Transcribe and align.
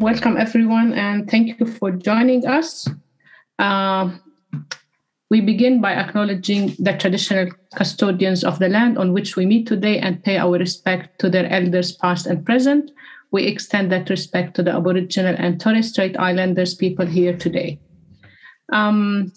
welcome 0.00 0.38
everyone, 0.38 0.94
and 0.94 1.30
thank 1.30 1.60
you 1.60 1.66
for 1.66 1.90
joining 1.90 2.46
us. 2.46 2.88
Uh, 3.58 4.10
we 5.28 5.42
begin 5.42 5.82
by 5.82 5.92
acknowledging 5.92 6.74
the 6.78 6.96
traditional 6.96 7.50
custodians 7.76 8.42
of 8.42 8.58
the 8.58 8.68
land 8.70 8.96
on 8.96 9.12
which 9.12 9.36
we 9.36 9.44
meet 9.44 9.66
today 9.66 9.98
and 9.98 10.24
pay 10.24 10.38
our 10.38 10.58
respect 10.58 11.18
to 11.20 11.28
their 11.28 11.46
elders, 11.52 11.92
past 11.92 12.26
and 12.26 12.46
present. 12.46 12.90
We 13.30 13.44
extend 13.44 13.92
that 13.92 14.08
respect 14.08 14.56
to 14.56 14.62
the 14.62 14.72
Aboriginal 14.72 15.34
and 15.38 15.60
Torres 15.60 15.90
Strait 15.90 16.18
Islanders 16.18 16.74
people 16.74 17.04
here 17.04 17.36
today. 17.36 17.78
Um, 18.72 19.32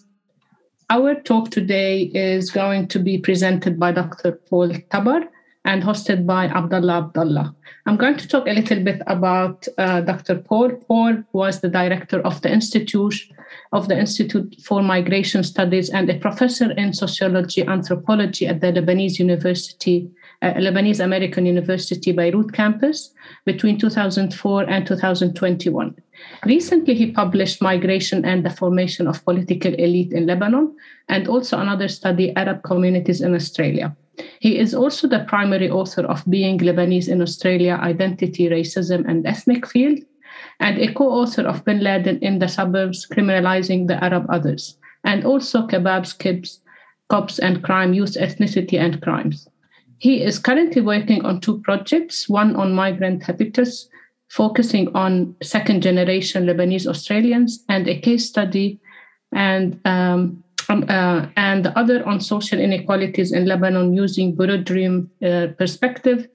our 0.90 1.16
talk 1.16 1.52
today 1.52 2.04
is 2.04 2.50
going 2.50 2.88
to 2.88 3.00
be 3.00 3.18
presented 3.18 3.78
by 3.78 3.92
Dr. 3.92 4.32
Paul 4.32 4.72
Tabar 4.90 5.24
and 5.66 5.82
hosted 5.84 6.26
by 6.26 6.46
Abdullah 6.46 6.98
Abdullah. 6.98 7.56
I'm 7.86 7.98
going 7.98 8.18
to 8.18 8.28
talk 8.28 8.48
a 8.48 8.54
little 8.54 8.84
bit 8.84 9.02
about 9.08 9.68
uh, 9.78 10.02
Dr. 10.02 10.36
Paul. 10.36 10.72
Paul 10.88 11.24
was 11.32 11.62
the 11.62 11.70
director 11.70 12.20
of 12.22 12.42
the 12.42 12.52
Institute 12.52 13.16
of 13.72 13.88
the 13.88 13.98
Institute 13.98 14.56
for 14.62 14.82
Migration 14.82 15.44
Studies 15.44 15.90
and 15.90 16.10
a 16.10 16.20
professor 16.20 16.72
in 16.72 16.94
sociology 16.94 17.64
anthropology 17.64 18.48
at 18.48 18.62
the 18.62 18.72
Lebanese 18.72 19.20
University, 19.20 20.10
uh, 20.42 20.54
Lebanese 20.54 21.04
American 21.04 21.46
University 21.46 22.12
Beirut 22.12 22.54
campus 22.54 23.14
between 23.46 23.78
2004 23.80 24.64
and 24.64 24.88
2021. 24.88 25.96
Recently, 26.46 26.94
he 26.94 27.12
published 27.12 27.62
Migration 27.62 28.24
and 28.26 28.46
the 28.46 28.50
Formation 28.50 29.08
of 29.08 29.24
Political 29.26 29.74
Elite 29.76 30.14
in 30.14 30.28
Lebanon 30.28 30.76
and 31.10 31.28
also 31.28 31.58
another 31.58 31.88
study, 31.88 32.36
Arab 32.36 32.64
Communities 32.64 33.22
in 33.22 33.34
Australia. 33.34 33.96
He 34.40 34.60
is 34.60 34.74
also 34.74 35.08
the 35.08 35.26
primary 35.28 35.70
author 35.70 36.04
of 36.04 36.24
Being 36.30 36.60
Lebanese 36.60 37.10
in 37.10 37.22
Australia 37.22 37.80
Identity, 37.82 38.50
Racism, 38.50 39.08
and 39.08 39.26
Ethnic 39.26 39.66
Field, 39.66 40.00
and 40.60 40.78
a 40.78 40.94
co 40.94 41.10
author 41.10 41.44
of 41.44 41.66
Bin 41.66 41.80
Laden 41.80 42.20
in 42.20 42.40
the 42.40 42.48
Suburbs 42.48 43.08
Criminalizing 43.08 43.88
the 43.88 44.04
Arab 44.04 44.26
Others, 44.30 44.78
and 45.04 45.26
also 45.26 45.68
Kebabs, 45.68 46.18
Kids, 46.18 46.62
Cops, 47.10 47.40
and 47.40 47.64
Crime, 47.64 47.94
Youth, 47.94 48.16
Ethnicity, 48.16 48.80
and 48.80 49.02
Crimes. 49.02 49.48
He 49.98 50.22
is 50.22 50.38
currently 50.38 50.82
working 50.82 51.24
on 51.26 51.40
two 51.40 51.62
projects 51.62 52.28
one 52.28 52.56
on 52.56 52.74
migrant 52.74 53.24
habitus, 53.24 53.90
focusing 54.30 54.94
on 54.96 55.36
second 55.42 55.82
generation 55.82 56.46
Lebanese 56.46 56.88
Australians, 56.88 57.64
and 57.70 57.88
a 57.88 58.00
case 58.00 58.28
study 58.28 58.80
and 59.32 59.80
um, 59.86 60.44
from, 60.74 60.90
uh, 60.90 61.28
and 61.38 61.66
the 61.66 61.78
other 61.78 62.06
on 62.08 62.20
social 62.20 62.60
inequalities 62.60 63.32
in 63.32 63.46
Lebanon 63.46 63.94
using 63.94 64.36
Bourdieu 64.36 65.08
uh, 65.22 65.54
perspective. 65.54 66.28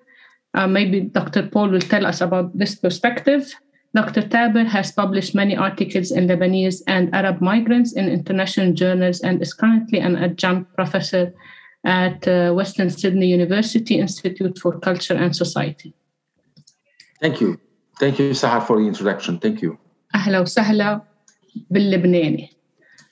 Uh, 0.55 0.67
maybe 0.67 1.01
Dr. 1.01 1.49
Paul 1.49 1.69
will 1.71 1.81
tell 1.81 2.07
us 2.07 2.21
about 2.21 2.57
this 2.57 2.75
perspective. 2.75 3.53
Dr. 3.95 4.23
Tabar 4.23 4.65
has 4.65 4.93
published 4.93 5.35
many 5.35 5.57
articles 5.57 6.11
in 6.11 6.27
Lebanese 6.29 6.83
and 6.87 7.15
Arab 7.15 7.41
migrants 7.41 7.95
in 7.95 8.09
international 8.09 8.73
journals 8.73 9.21
and 9.21 9.43
is 9.43 9.55
currently 9.55 9.99
an 9.99 10.17
adjunct 10.17 10.75
professor 10.75 11.35
at 11.85 12.27
uh, 12.29 12.53
Western 12.53 12.91
Sydney 12.91 13.27
University 13.27 13.99
Institute 13.99 14.59
for 14.59 14.79
Culture 14.79 15.15
and 15.15 15.35
Society. 15.35 15.95
Thank 17.21 17.41
you. 17.41 17.59
Thank 17.99 18.19
you, 18.19 18.31
Sahar, 18.31 18.63
for 18.67 18.79
the 18.79 18.87
introduction. 18.87 19.39
Thank 19.39 19.63
you. 19.63 19.79
أهلا 20.15 20.41
وسهلا 20.41 21.03
باللبناني. 21.71 22.51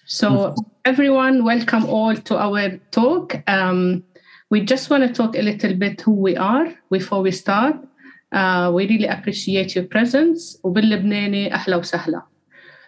So 0.07 0.55
everyone, 0.86 1.44
welcome 1.44 1.86
all 1.86 2.16
to 2.16 2.38
our 2.38 2.78
talk. 2.92 3.36
Um, 3.48 4.04
we 4.50 4.62
just 4.62 4.90
want 4.90 5.04
to 5.04 5.14
talk 5.14 5.36
a 5.36 5.42
little 5.42 5.76
bit 5.76 6.02
who 6.02 6.12
we 6.12 6.36
are 6.36 6.74
before 6.90 7.22
we 7.22 7.32
start. 7.32 7.76
Uh, 8.32 8.72
we 8.74 8.88
really 8.88 9.08
appreciate 9.08 9.76
your 9.76 9.86
presence. 9.86 10.58
وباللبناني 10.64 11.54
أهلا 11.54 11.76
وسهلا. 11.76 12.22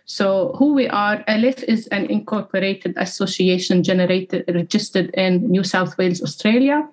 So, 0.06 0.54
who 0.58 0.74
we 0.74 0.88
are, 0.90 1.24
ALIF 1.28 1.64
is 1.64 1.88
an 1.88 2.06
incorporated 2.08 2.94
association 2.98 3.84
generated, 3.84 4.44
registered 4.54 5.10
in 5.14 5.50
New 5.50 5.64
South 5.64 5.98
Wales, 5.98 6.22
Australia. 6.22 6.88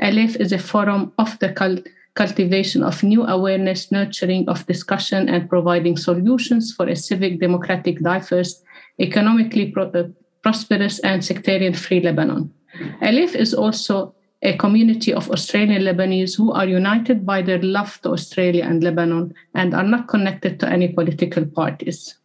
ALIF 0.00 0.36
is 0.36 0.52
a 0.52 0.58
forum 0.58 1.12
of 1.18 1.38
the 1.40 1.52
cult, 1.52 1.86
cultivation 2.14 2.82
of 2.82 3.02
new 3.02 3.24
awareness, 3.24 3.92
nurturing 3.92 4.48
of 4.48 4.66
discussion, 4.66 5.28
and 5.28 5.50
providing 5.50 5.98
solutions 5.98 6.72
for 6.72 6.88
a 6.88 6.96
civic, 6.96 7.38
democratic, 7.38 8.00
diverse, 8.00 8.62
economically 8.98 9.70
pro- 9.70 9.90
uh, 9.90 10.04
prosperous 10.41 10.99
and 10.99 11.23
sectarian 11.23 11.73
free 11.73 12.01
Lebanon. 12.01 12.53
Alif 13.01 13.35
is 13.35 13.53
also 13.53 14.15
a 14.41 14.55
community 14.57 15.13
of 15.13 15.29
Australian 15.31 15.81
Lebanese 15.81 16.37
who 16.37 16.51
are 16.53 16.65
united 16.65 17.25
by 17.25 17.41
their 17.41 17.61
love 17.61 17.99
to 18.01 18.09
Australia 18.09 18.63
and 18.63 18.83
Lebanon 18.83 19.33
and 19.53 19.73
are 19.73 19.83
not 19.83 20.07
connected 20.07 20.59
to 20.59 20.69
any 20.69 20.87
political 20.87 21.45
parties. 21.45 22.15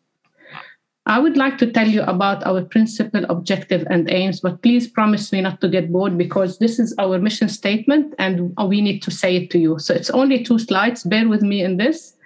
I 1.06 1.18
would 1.18 1.36
like 1.36 1.58
to 1.58 1.70
tell 1.70 1.86
you 1.86 2.02
about 2.02 2.46
our 2.46 2.62
principal 2.62 3.24
objective 3.28 3.86
and 3.90 4.10
aims, 4.10 4.40
but 4.40 4.62
please 4.62 4.88
promise 4.88 5.32
me 5.32 5.42
not 5.42 5.60
to 5.60 5.68
get 5.68 5.92
bored 5.92 6.16
because 6.16 6.58
this 6.58 6.78
is 6.78 6.94
our 6.98 7.18
mission 7.18 7.48
statement 7.48 8.14
and 8.18 8.54
we 8.68 8.80
need 8.80 9.02
to 9.02 9.10
say 9.10 9.36
it 9.36 9.50
to 9.50 9.58
you. 9.58 9.78
So 9.78 9.92
it's 9.92 10.08
only 10.08 10.42
two 10.42 10.58
slides. 10.58 11.02
Bear 11.02 11.28
with 11.28 11.42
me 11.42 11.62
in 11.62 11.76
this. 11.76 12.16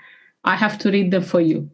I 0.44 0.54
have 0.54 0.78
to 0.78 0.90
read 0.92 1.10
them 1.10 1.24
for 1.24 1.40
you. 1.40 1.68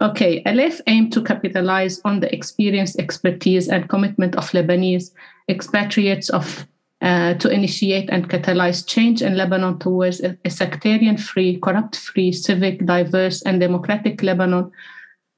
Okay, 0.00 0.42
Alif 0.46 0.80
aimed 0.86 1.12
to 1.12 1.22
capitalize 1.22 2.00
on 2.04 2.20
the 2.20 2.32
experience, 2.32 2.96
expertise, 2.98 3.68
and 3.68 3.88
commitment 3.88 4.36
of 4.36 4.48
Lebanese 4.52 5.10
expatriates 5.48 6.30
of 6.30 6.68
uh, 7.00 7.34
to 7.34 7.48
initiate 7.48 8.08
and 8.10 8.28
catalyze 8.28 8.86
change 8.86 9.22
in 9.22 9.36
Lebanon 9.36 9.78
towards 9.78 10.20
a, 10.20 10.36
a 10.44 10.50
sectarian-free, 10.50 11.58
corrupt-free, 11.58 12.32
civic, 12.32 12.84
diverse, 12.86 13.42
and 13.42 13.60
democratic 13.60 14.22
Lebanon 14.22 14.70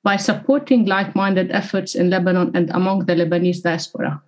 by 0.03 0.16
supporting 0.16 0.84
like-minded 0.87 1.50
efforts 1.53 1.94
in 1.94 2.10
Lebanon 2.10 2.50
and 2.54 2.71
among 2.71 3.06
the 3.06 3.15
Lebanese 3.15 3.62
diaspora. 3.62 4.21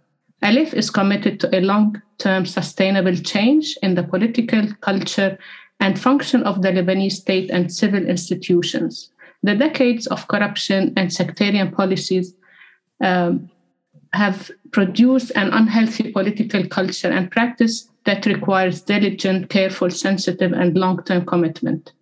Alif 0.43 0.75
is 0.75 0.91
committed 0.91 1.41
to 1.41 1.55
a 1.57 1.61
long-term 1.61 2.47
sustainable 2.47 3.17
change 3.17 3.77
in 3.83 3.95
the 3.95 4.03
political 4.03 4.67
culture 4.81 5.39
and 5.81 5.99
function 5.99 6.43
of 6.45 6.63
the 6.63 6.69
Lebanese 6.69 7.13
state 7.13 7.51
and 7.51 7.73
civil 7.73 8.07
institutions 8.07 9.12
the 9.43 9.55
decades 9.55 10.07
of 10.07 10.29
corruption 10.29 10.93
and 10.97 11.13
sectarian 11.13 11.71
policies 11.71 12.35
um, 13.03 13.51
have 14.13 14.51
produced 14.73 15.33
an 15.35 15.53
unhealthy 15.53 16.13
political 16.13 16.67
culture 16.67 17.09
and 17.09 17.31
practice 17.31 17.89
that 18.05 18.27
requires 18.27 18.83
diligent, 18.83 19.49
careful, 19.49 19.91
sensitive, 19.91 20.53
and 20.53 20.77
long 20.77 21.03
term 21.05 21.25
commitment. 21.25 21.93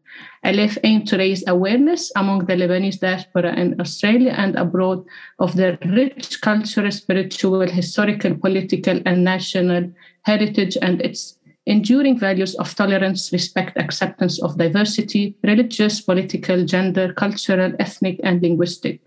ALIF 0.43 0.79
aimed 0.85 1.07
to 1.09 1.19
raise 1.19 1.47
awareness 1.47 2.11
among 2.17 2.47
the 2.47 2.55
Lebanese 2.55 2.99
diaspora 2.99 3.55
in 3.55 3.79
Australia 3.81 4.35
and 4.37 4.57
abroad 4.57 5.05
of 5.39 5.55
their 5.55 5.79
rich 5.85 6.41
cultural, 6.41 6.91
spiritual, 6.91 7.69
historical, 7.69 8.35
political, 8.35 9.01
and 9.05 9.23
national 9.23 9.93
heritage 10.23 10.77
and 10.81 11.01
its 11.03 11.39
enduring 11.67 12.19
values 12.19 12.55
of 12.57 12.75
tolerance, 12.75 13.33
respect, 13.33 13.77
acceptance 13.79 14.43
of 14.43 14.57
diversity, 14.57 15.37
religious, 15.43 16.01
political, 16.01 16.65
gender, 16.65 17.13
cultural, 17.13 17.73
ethnic, 17.79 18.19
and 18.25 18.43
linguistic, 18.43 19.01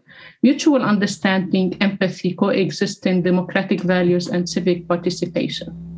mutual 0.43 0.81
understanding, 0.81 1.75
empathy, 1.81 2.33
coexisting 2.33 3.23
democratic 3.23 3.81
values, 3.81 4.27
and 4.27 4.47
civic 4.47 4.87
participation. 4.87 5.93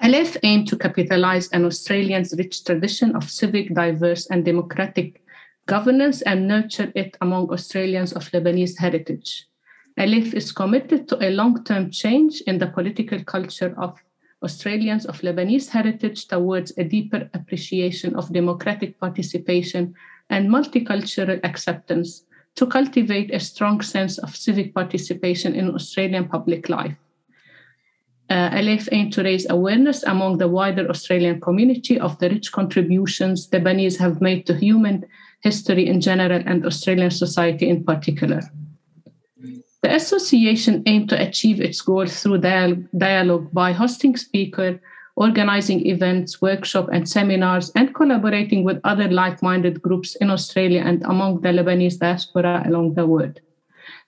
Alif 0.00 0.36
aimed 0.44 0.68
to 0.68 0.76
capitalize 0.76 1.48
on 1.52 1.64
Australians' 1.64 2.34
rich 2.38 2.64
tradition 2.64 3.16
of 3.16 3.28
civic, 3.28 3.74
diverse, 3.74 4.26
and 4.30 4.44
democratic 4.44 5.22
governance 5.66 6.22
and 6.22 6.46
nurture 6.46 6.90
it 6.94 7.16
among 7.20 7.50
Australians 7.50 8.12
of 8.12 8.30
Lebanese 8.30 8.78
heritage. 8.78 9.46
Alif 9.98 10.32
is 10.34 10.52
committed 10.52 11.08
to 11.08 11.16
a 11.20 11.30
long 11.30 11.64
term 11.64 11.90
change 11.90 12.40
in 12.42 12.58
the 12.58 12.68
political 12.68 13.22
culture 13.24 13.74
of 13.76 13.98
Australians 14.42 15.04
of 15.06 15.20
Lebanese 15.22 15.68
heritage 15.68 16.26
towards 16.28 16.76
a 16.78 16.84
deeper 16.84 17.28
appreciation 17.34 18.14
of 18.14 18.32
democratic 18.32 18.98
participation 19.00 19.94
and 20.30 20.48
multicultural 20.48 21.40
acceptance 21.44 22.24
to 22.54 22.66
cultivate 22.66 23.34
a 23.34 23.40
strong 23.40 23.80
sense 23.80 24.18
of 24.18 24.36
civic 24.36 24.74
participation 24.74 25.54
in 25.54 25.74
Australian 25.74 26.28
public 26.28 26.68
life. 26.68 26.96
Uh, 28.30 28.50
ALIF 28.52 28.88
aimed 28.92 29.12
to 29.12 29.22
raise 29.22 29.48
awareness 29.48 30.02
among 30.02 30.36
the 30.36 30.48
wider 30.48 30.88
Australian 30.90 31.40
community 31.40 31.98
of 31.98 32.18
the 32.18 32.28
rich 32.28 32.52
contributions 32.52 33.48
Lebanese 33.48 33.98
have 33.98 34.20
made 34.20 34.44
to 34.46 34.54
human 34.54 35.04
history 35.40 35.86
in 35.86 36.00
general 36.00 36.42
and 36.44 36.66
Australian 36.66 37.10
society 37.10 37.68
in 37.68 37.84
particular. 37.84 38.42
The 39.82 39.94
association 39.94 40.82
aimed 40.86 41.08
to 41.10 41.22
achieve 41.28 41.60
its 41.60 41.80
goal 41.80 42.06
through 42.06 42.38
dialogue 42.38 43.48
by 43.52 43.72
hosting 43.72 44.16
speakers, 44.16 44.80
organizing 45.14 45.86
events, 45.86 46.42
workshops, 46.42 46.90
and 46.92 47.08
seminars, 47.08 47.70
and 47.76 47.94
collaborating 47.94 48.64
with 48.64 48.80
other 48.84 49.08
like 49.08 49.42
minded 49.42 49.80
groups 49.80 50.16
in 50.16 50.30
Australia 50.30 50.82
and 50.84 51.02
among 51.04 51.40
the 51.42 51.50
Lebanese 51.50 51.98
diaspora 51.98 52.62
along 52.66 52.94
the 52.94 53.06
world. 53.06 53.40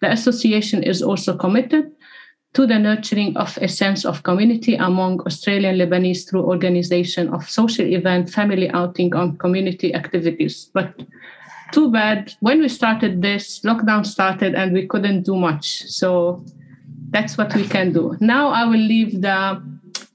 The 0.01 0.11
association 0.11 0.83
is 0.83 1.03
also 1.03 1.37
committed 1.37 1.93
to 2.55 2.67
the 2.67 2.79
nurturing 2.79 3.37
of 3.37 3.57
a 3.59 3.69
sense 3.69 4.05
of 4.05 4.25
community 4.25 4.75
among 4.75 5.21
Australian 5.21 5.77
Lebanese 5.77 6.29
through 6.29 6.43
organization 6.43 7.29
of 7.29 7.49
social 7.49 7.87
event, 7.87 8.29
family 8.29 8.69
outing, 8.71 9.15
and 9.15 9.39
community 9.39 9.95
activities. 9.95 10.69
But 10.75 11.01
too 11.73 11.91
bad 11.91 12.35
when 12.41 12.61
we 12.61 12.69
started 12.69 13.23
this, 13.23 13.61
lockdown 13.61 14.07
started 14.07 14.55
and 14.55 14.73
we 14.73 14.87
couldn't 14.87 15.23
do 15.23 15.37
much. 15.37 15.83
So 15.83 16.45
that's 17.11 17.37
what 17.37 17.55
we 17.55 17.67
can 17.67 17.93
do. 17.93 18.17
Now 18.21 18.49
I 18.49 18.65
will 18.65 18.79
leave 18.79 19.21
the 19.23 19.63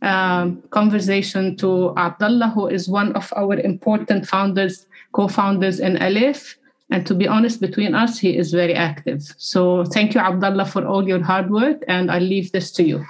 um, 0.02 0.62
conversation 0.70 1.56
to 1.58 1.94
Abdullah, 1.98 2.50
who 2.50 2.68
is 2.68 2.88
one 2.88 3.14
of 3.14 3.34
our 3.36 3.56
important 3.60 4.28
founders, 4.28 4.86
co-founders 5.14 5.80
in 5.80 6.02
Aleph. 6.02 6.58
And 6.92 7.06
to 7.08 7.16
be 7.16 7.28
honest, 7.28 7.60
between 7.62 7.96
us, 7.96 8.20
he 8.20 8.38
is 8.38 8.52
very 8.52 8.76
active. 8.76 9.24
So 9.38 9.86
thank 9.86 10.14
you, 10.14 10.22
Abdullah, 10.22 10.66
for 10.66 10.86
all 10.86 11.08
your 11.08 11.24
hard 11.24 11.50
work, 11.50 11.84
and 11.88 12.12
I 12.12 12.20
leave 12.20 12.52
this 12.52 12.72
to 12.74 12.84
you. 12.84 13.04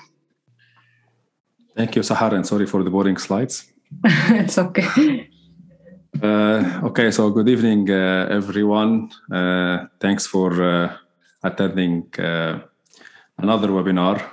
Thank 1.75 1.98
you, 1.98 2.01
Sahar, 2.01 2.31
and 2.33 2.48
sorry 2.48 2.65
for 2.65 2.83
the 2.83 2.89
boring 2.89 3.18
slides. 3.18 3.69
it's 4.06 4.57
okay. 4.57 5.30
Uh, 6.21 6.79
okay, 6.83 7.12
so 7.12 7.29
good 7.29 7.50
evening, 7.50 7.89
uh, 7.91 8.27
everyone. 8.29 9.09
Uh, 9.29 9.85
thanks 10.00 10.25
for 10.25 10.63
uh, 10.63 10.95
attending 11.44 12.07
uh, 12.17 12.59
another 13.38 13.67
webinar. 13.67 14.23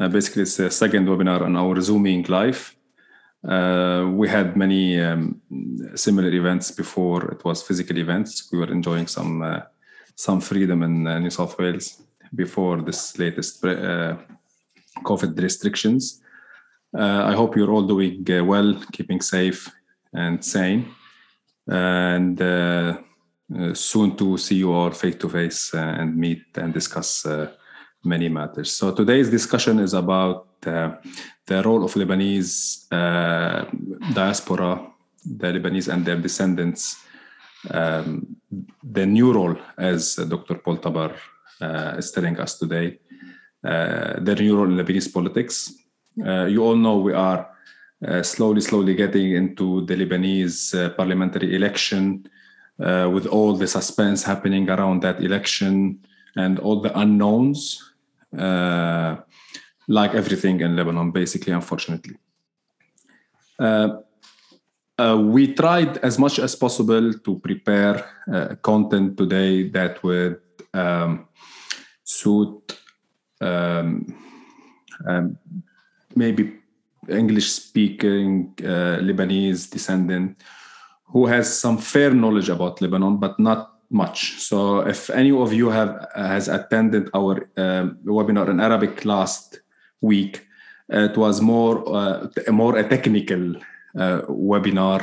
Uh, 0.00 0.08
basically, 0.08 0.42
it's 0.42 0.56
the 0.56 0.68
second 0.68 1.06
webinar 1.06 1.42
on 1.42 1.56
our 1.56 1.80
Zooming 1.80 2.24
live. 2.28 2.74
we 4.18 4.28
had 4.28 4.56
many 4.56 5.00
um, 5.00 5.40
similar 5.94 6.30
events 6.30 6.72
before 6.72 7.30
it 7.30 7.44
was 7.44 7.62
physical 7.62 7.98
events. 7.98 8.48
We 8.50 8.58
were 8.58 8.72
enjoying 8.72 9.06
some 9.06 9.62
some 10.16 10.40
freedom 10.40 10.82
in 10.82 11.04
New 11.22 11.30
South 11.30 11.56
Wales 11.56 12.02
before 12.34 12.82
this 12.82 13.16
latest 13.16 13.62
COVID 15.04 15.40
restrictions. 15.40 16.20
I 16.92 17.34
hope 17.36 17.56
you're 17.56 17.70
all 17.70 17.86
doing 17.86 18.24
well, 18.44 18.82
keeping 18.92 19.20
safe 19.20 19.70
and 20.12 20.44
sane 20.44 20.96
and 21.68 22.40
uh, 22.40 22.96
uh, 23.58 23.74
soon 23.74 24.16
to 24.16 24.38
see 24.38 24.56
you 24.56 24.72
all 24.72 24.90
face 24.90 25.16
to 25.16 25.28
face 25.28 25.74
and 25.74 26.16
meet 26.16 26.42
and 26.56 26.72
discuss 26.72 27.26
uh, 27.26 27.50
many 28.04 28.28
matters. 28.28 28.72
So 28.72 28.92
today's 28.92 29.30
discussion 29.30 29.78
is 29.78 29.94
about 29.94 30.46
the 30.60 31.62
role 31.64 31.84
of 31.84 31.94
Lebanese 31.94 32.88
diaspora, 34.12 34.90
the 35.24 35.46
Lebanese 35.52 35.92
and 35.92 36.04
their 36.04 36.16
descendants, 36.16 36.96
um, 37.70 38.36
the 38.82 39.06
new 39.06 39.32
role, 39.32 39.56
as 39.76 40.16
Dr. 40.16 40.56
Paul 40.56 40.78
Tabar 40.78 41.14
is 41.96 42.10
telling 42.10 42.38
us 42.40 42.58
today, 42.58 42.98
their 43.62 44.36
new 44.36 44.56
role 44.56 44.66
in 44.66 44.76
Lebanese 44.76 45.12
politics. 45.12 45.72
You 46.16 46.62
all 46.64 46.76
know 46.76 46.98
we 46.98 47.12
are 47.12 47.48
uh, 48.06 48.22
slowly, 48.22 48.60
slowly 48.60 48.94
getting 48.94 49.32
into 49.32 49.84
the 49.86 49.94
Lebanese 49.96 50.74
uh, 50.74 50.90
parliamentary 50.90 51.56
election 51.56 52.28
uh, 52.78 53.10
with 53.12 53.26
all 53.26 53.56
the 53.56 53.66
suspense 53.66 54.22
happening 54.22 54.70
around 54.70 55.02
that 55.02 55.20
election 55.20 55.98
and 56.36 56.60
all 56.60 56.80
the 56.80 56.96
unknowns, 56.96 57.92
uh, 58.38 59.16
like 59.88 60.14
everything 60.14 60.60
in 60.60 60.76
Lebanon, 60.76 61.10
basically, 61.10 61.52
unfortunately. 61.52 62.16
Uh, 63.58 63.96
we 65.16 65.54
tried 65.54 65.98
as 65.98 66.18
much 66.18 66.38
as 66.38 66.54
possible 66.54 67.12
to 67.12 67.38
prepare 67.40 68.04
content 68.62 69.16
today 69.16 69.68
that 69.68 70.02
would 70.02 70.40
um, 70.74 71.26
suit 72.04 72.78
um, 73.40 74.14
um, 75.06 75.38
maybe 76.14 76.58
English 77.08 77.50
speaking 77.50 78.54
uh, 78.60 78.98
Lebanese 79.00 79.70
descendant 79.70 80.42
who 81.12 81.26
has 81.26 81.60
some 81.60 81.78
fair 81.78 82.12
knowledge 82.12 82.48
about 82.48 82.80
Lebanon, 82.80 83.16
but 83.16 83.38
not 83.38 83.78
much. 83.90 84.38
So 84.38 84.80
if 84.80 85.10
any 85.10 85.32
of 85.32 85.52
you 85.52 85.70
have 85.70 86.06
has 86.14 86.48
attended 86.48 87.08
our 87.14 87.48
uh, 87.56 87.88
webinar 88.04 88.48
in 88.48 88.60
Arabic 88.60 89.04
last 89.04 89.60
week, 90.00 90.46
it 90.88 91.16
was 91.16 91.40
more 91.40 91.82
uh, 91.94 92.28
more 92.50 92.76
a 92.76 92.86
technical 92.86 93.56
uh, 93.98 94.22
webinar 94.28 95.02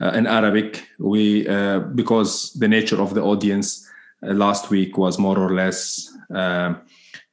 uh, 0.00 0.12
in 0.14 0.26
Arabic. 0.26 0.88
We 0.98 1.46
uh, 1.46 1.80
because 1.80 2.52
the 2.54 2.68
nature 2.68 3.00
of 3.00 3.14
the 3.14 3.22
audience 3.22 3.86
last 4.22 4.70
week 4.70 4.96
was 4.96 5.18
more 5.18 5.38
or 5.38 5.52
less. 5.52 6.08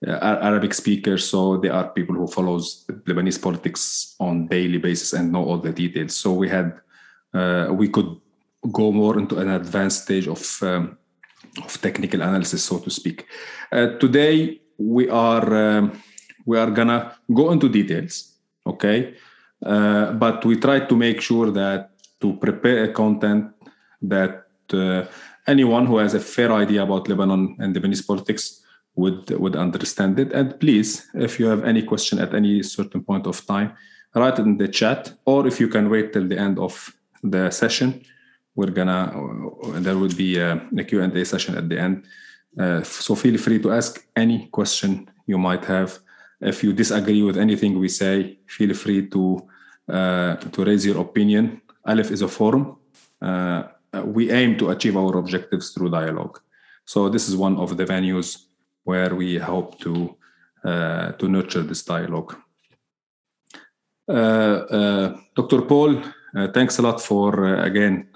Arabic 0.07 0.73
speakers, 0.73 1.29
so 1.29 1.57
they 1.57 1.69
are 1.69 1.89
people 1.89 2.15
who 2.15 2.27
follows 2.27 2.85
Lebanese 3.05 3.41
politics 3.41 4.15
on 4.19 4.47
daily 4.47 4.77
basis 4.77 5.13
and 5.13 5.31
know 5.31 5.43
all 5.43 5.57
the 5.57 5.73
details. 5.73 6.15
So 6.15 6.33
we 6.33 6.47
had 6.47 6.79
uh, 7.33 7.67
we 7.71 7.89
could 7.89 8.15
go 8.71 8.91
more 8.91 9.19
into 9.19 9.37
an 9.37 9.49
advanced 9.49 10.03
stage 10.03 10.27
of 10.27 10.41
um, 10.61 10.97
of 11.63 11.81
technical 11.81 12.21
analysis, 12.21 12.63
so 12.63 12.79
to 12.79 12.89
speak. 12.89 13.25
Uh, 13.71 13.97
today 13.97 14.61
we 14.77 15.09
are 15.09 15.53
um, 15.53 16.01
we 16.45 16.57
are 16.57 16.71
gonna 16.71 17.15
go 17.33 17.51
into 17.51 17.67
details, 17.67 18.35
okay? 18.65 19.15
Uh, 19.65 20.13
but 20.13 20.45
we 20.45 20.55
try 20.55 20.79
to 20.79 20.95
make 20.95 21.19
sure 21.19 21.51
that 21.51 21.91
to 22.21 22.33
prepare 22.37 22.85
a 22.85 22.93
content 22.93 23.51
that 24.01 24.45
uh, 24.73 25.03
anyone 25.47 25.85
who 25.85 25.97
has 25.97 26.13
a 26.13 26.19
fair 26.19 26.53
idea 26.53 26.83
about 26.83 27.09
Lebanon 27.09 27.57
and 27.59 27.75
Lebanese 27.75 28.05
politics 28.05 28.61
would 28.99 29.29
would 29.43 29.55
understand 29.55 30.19
it. 30.19 30.29
And 30.33 30.59
please, 30.59 30.89
if 31.13 31.39
you 31.39 31.45
have 31.47 31.63
any 31.63 31.83
question 31.91 32.19
at 32.19 32.33
any 32.33 32.63
certain 32.63 33.01
point 33.09 33.25
of 33.27 33.45
time, 33.45 33.69
write 34.15 34.39
it 34.39 34.45
in 34.45 34.57
the 34.57 34.67
chat, 34.67 35.13
or 35.25 35.47
if 35.47 35.59
you 35.59 35.67
can 35.67 35.89
wait 35.89 36.13
till 36.13 36.27
the 36.27 36.39
end 36.47 36.59
of 36.59 36.73
the 37.23 37.49
session, 37.51 38.01
we're 38.55 38.73
gonna 38.79 39.01
uh, 39.63 39.79
there 39.85 39.97
will 39.97 40.15
be 40.25 40.37
a, 40.37 40.49
a 40.77 40.83
Q&A 40.83 41.25
session 41.25 41.55
at 41.55 41.69
the 41.69 41.79
end. 41.79 42.05
Uh, 42.59 42.81
so 42.83 43.15
feel 43.15 43.37
free 43.37 43.59
to 43.59 43.71
ask 43.71 43.91
any 44.15 44.47
question 44.47 45.09
you 45.27 45.37
might 45.37 45.63
have. 45.65 45.99
If 46.41 46.63
you 46.63 46.73
disagree 46.73 47.21
with 47.21 47.37
anything 47.37 47.79
we 47.79 47.89
say, 47.89 48.39
feel 48.47 48.73
free 48.73 49.07
to 49.13 49.21
uh, 49.87 50.35
to 50.53 50.59
raise 50.63 50.85
your 50.85 50.99
opinion. 51.01 51.61
Aleph 51.85 52.11
is 52.11 52.21
a 52.21 52.27
forum. 52.27 52.77
Uh, 53.21 53.63
we 54.15 54.31
aim 54.31 54.57
to 54.57 54.69
achieve 54.69 54.95
our 54.95 55.17
objectives 55.17 55.71
through 55.71 55.89
dialogue. 55.89 56.39
So 56.85 57.09
this 57.09 57.27
is 57.29 57.35
one 57.35 57.57
of 57.57 57.77
the 57.77 57.85
venues 57.85 58.48
where 58.83 59.15
we 59.15 59.37
hope 59.37 59.79
to 59.79 60.15
uh, 60.65 61.11
to 61.13 61.27
nurture 61.27 61.63
this 61.63 61.83
dialogue. 61.83 62.35
Uh, 64.07 64.11
uh, 64.11 65.17
Dr. 65.35 65.61
Paul, 65.61 66.01
thanks 66.53 66.79
a 66.79 66.81
lot 66.81 67.01
for 67.01 67.55
again 67.63 68.07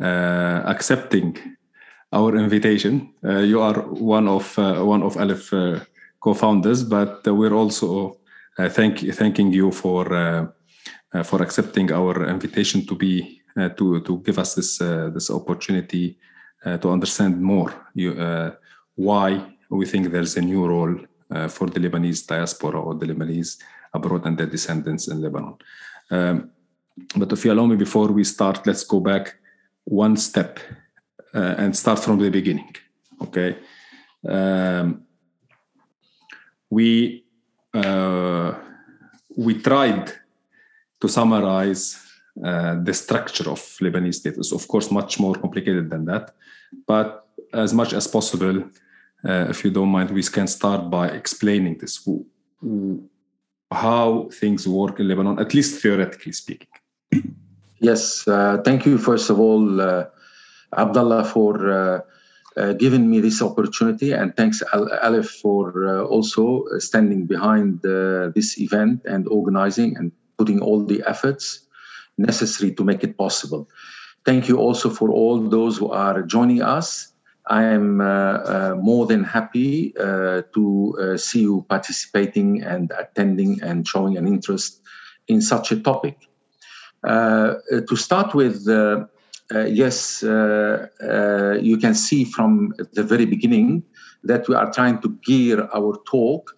accepting 0.00 1.36
our 2.12 2.36
invitation. 2.36 3.12
you 3.22 3.60
are 3.60 3.80
one 3.90 4.28
of 4.28 4.56
one 4.56 5.02
of 5.02 5.16
Aleph 5.16 5.50
co-founders, 6.20 6.84
but 6.84 7.26
we're 7.26 7.54
also 7.54 8.18
thank 8.70 9.00
thanking 9.14 9.52
you 9.52 9.72
for 9.72 10.54
for 11.24 11.42
accepting 11.42 11.92
our 11.92 12.28
invitation 12.28 12.86
to 12.86 12.94
be 12.94 13.42
uh, 13.56 13.70
to 13.70 14.00
to 14.02 14.18
give 14.18 14.38
us 14.38 14.54
this 14.54 14.80
uh, 14.82 15.08
this 15.14 15.30
opportunity 15.30 16.18
uh, 16.66 16.76
to 16.76 16.90
understand 16.90 17.40
more 17.40 17.72
you, 17.94 18.12
why 18.96 19.55
we 19.70 19.86
think 19.86 20.10
there's 20.10 20.36
a 20.36 20.40
new 20.40 20.66
role 20.66 20.96
uh, 21.30 21.48
for 21.48 21.68
the 21.68 21.80
Lebanese 21.80 22.26
diaspora 22.26 22.80
or 22.80 22.94
the 22.94 23.06
Lebanese 23.06 23.58
abroad 23.92 24.26
and 24.26 24.38
their 24.38 24.46
descendants 24.46 25.08
in 25.08 25.20
Lebanon. 25.20 25.56
Um, 26.10 26.50
but 27.16 27.32
if 27.32 27.44
you 27.44 27.52
allow 27.52 27.66
me, 27.66 27.76
before 27.76 28.08
we 28.08 28.24
start, 28.24 28.66
let's 28.66 28.84
go 28.84 29.00
back 29.00 29.36
one 29.84 30.16
step 30.16 30.58
uh, 31.34 31.54
and 31.58 31.76
start 31.76 31.98
from 31.98 32.18
the 32.18 32.30
beginning. 32.30 32.74
Okay, 33.22 33.56
um, 34.28 35.02
we 36.70 37.24
uh, 37.74 38.54
we 39.36 39.60
tried 39.60 40.12
to 41.00 41.08
summarize 41.08 42.02
uh, 42.42 42.76
the 42.82 42.94
structure 42.94 43.50
of 43.50 43.60
Lebanese 43.80 44.14
state. 44.14 44.36
It's 44.36 44.52
of 44.52 44.66
course 44.68 44.90
much 44.90 45.20
more 45.20 45.34
complicated 45.34 45.90
than 45.90 46.04
that, 46.06 46.34
but 46.86 47.28
as 47.52 47.72
much 47.74 47.92
as 47.92 48.06
possible, 48.06 48.64
uh, 49.24 49.46
if 49.48 49.64
you 49.64 49.70
don't 49.70 49.88
mind, 49.88 50.10
we 50.10 50.22
can 50.22 50.46
start 50.46 50.90
by 50.90 51.08
explaining 51.08 51.78
this 51.78 52.08
how 53.72 54.28
things 54.32 54.68
work 54.68 55.00
in 55.00 55.08
Lebanon, 55.08 55.38
at 55.38 55.52
least 55.54 55.82
theoretically 55.82 56.32
speaking. 56.32 56.68
Yes, 57.78 58.26
uh, 58.28 58.58
thank 58.64 58.86
you, 58.86 58.98
first 58.98 59.28
of 59.30 59.40
all, 59.40 59.80
uh, 59.80 60.04
Abdullah, 60.76 61.24
for 61.24 61.70
uh, 61.70 62.00
uh 62.56 62.72
giving 62.74 63.10
me 63.10 63.20
this 63.20 63.42
opportunity, 63.42 64.12
and 64.12 64.34
thanks, 64.36 64.62
Aleph, 64.72 65.30
for 65.42 65.86
uh, 65.86 66.04
also 66.04 66.64
standing 66.78 67.26
behind 67.26 67.82
this 68.34 68.58
event 68.58 69.02
and 69.04 69.26
organizing 69.28 69.96
and 69.96 70.12
putting 70.38 70.60
all 70.60 70.84
the 70.84 71.02
efforts 71.06 71.66
necessary 72.18 72.72
to 72.74 72.84
make 72.84 73.02
it 73.04 73.18
possible. 73.18 73.68
Thank 74.24 74.48
you 74.48 74.56
also 74.58 74.90
for 74.90 75.10
all 75.10 75.40
those 75.40 75.76
who 75.76 75.90
are 75.90 76.22
joining 76.22 76.62
us 76.62 77.12
I 77.48 77.62
am 77.64 78.00
uh, 78.00 78.04
uh, 78.04 78.76
more 78.80 79.06
than 79.06 79.22
happy 79.22 79.94
uh, 79.96 80.42
to 80.54 81.16
see 81.16 81.42
you 81.42 81.64
participating 81.68 82.62
and 82.62 82.90
attending 82.98 83.62
and 83.62 83.86
showing 83.86 84.16
an 84.16 84.26
interest 84.26 84.80
in 85.28 85.40
such 85.40 85.70
a 85.72 85.80
topic. 85.80 86.28
to 87.04 87.96
start 87.96 88.34
with, 88.34 88.66
uh, 88.68 89.06
yes, 89.66 90.24
uh, 90.24 90.88
uh, 91.00 91.56
you 91.60 91.76
can 91.78 91.94
see 91.94 92.24
from 92.24 92.74
the 92.94 93.04
very 93.04 93.26
beginning 93.26 93.84
that 94.24 94.48
we 94.48 94.56
are 94.56 94.72
trying 94.72 95.00
to 95.02 95.10
gear 95.24 95.68
our 95.72 95.96
talk 96.10 96.52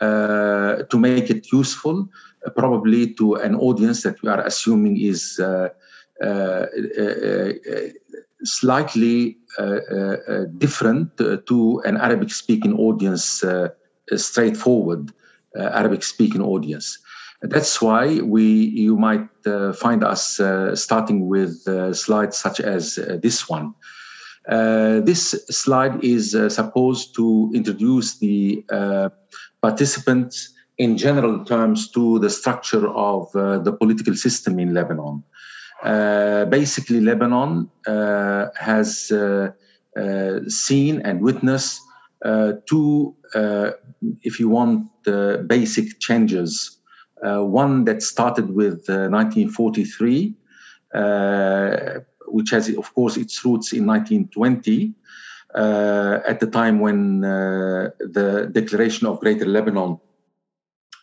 to 0.00 0.98
make 0.98 1.28
it 1.28 1.52
useful, 1.52 2.08
probably 2.56 3.12
to 3.12 3.34
an 3.34 3.54
audience 3.54 4.02
that 4.04 4.22
we 4.22 4.30
are 4.30 4.40
assuming 4.46 4.98
is 4.98 5.38
slightly 8.42 9.36
different 10.58 11.16
to 11.46 11.82
an 11.84 11.96
Arabic 11.96 12.30
speaking 12.30 12.74
audience, 12.78 13.44
straightforward 14.16 15.12
Arabic 15.56 16.02
speaking 16.02 16.42
audience. 16.42 16.98
That's 17.42 17.80
why 17.80 18.20
we 18.20 18.44
you 18.44 18.96
might 18.96 19.28
uh, 19.46 19.72
find 19.72 20.04
us 20.04 20.38
uh, 20.40 20.76
starting 20.76 21.26
with 21.26 21.66
uh, 21.66 21.94
slides 21.94 22.36
such 22.36 22.60
as 22.60 22.98
uh, 22.98 23.16
this 23.22 23.48
one. 23.48 23.74
Uh, 24.46 25.00
this 25.00 25.30
slide 25.48 26.04
is 26.04 26.34
uh, 26.34 26.48
supposed 26.50 27.14
to 27.14 27.50
introduce 27.54 28.18
the 28.18 28.64
participants 29.62 30.52
in 30.78 30.96
general 30.96 31.44
terms 31.44 31.90
to 31.90 32.18
the 32.18 32.30
structure 32.30 32.88
of 32.88 33.30
the 33.32 33.76
political 33.78 34.14
system 34.14 34.58
in 34.58 34.74
Lebanon. 34.74 35.22
Basically, 35.82 37.00
Lebanon 37.00 37.70
has 37.86 39.12
seen 40.48 41.02
and 41.02 41.20
witnessed 41.20 41.80
two, 42.66 43.14
if 44.22 44.40
you 44.40 44.48
want, 44.48 44.88
basic 45.48 46.00
changes 46.00 46.80
uh, 47.22 47.44
one 47.44 47.84
that 47.84 48.02
started 48.02 48.50
with 48.50 48.88
1943, 48.88 50.34
uh, 50.94 50.98
uh, 50.98 52.00
which 52.28 52.50
has, 52.50 52.68
of 52.70 52.94
course, 52.94 53.16
its 53.16 53.44
roots 53.44 53.72
in 53.72 53.86
1920. 53.86 54.94
Uh, 55.54 56.20
at 56.26 56.38
the 56.38 56.46
time 56.46 56.78
when 56.78 57.24
uh, 57.24 57.90
the 57.98 58.48
declaration 58.52 59.06
of 59.06 59.18
Greater 59.18 59.46
Lebanon 59.46 59.98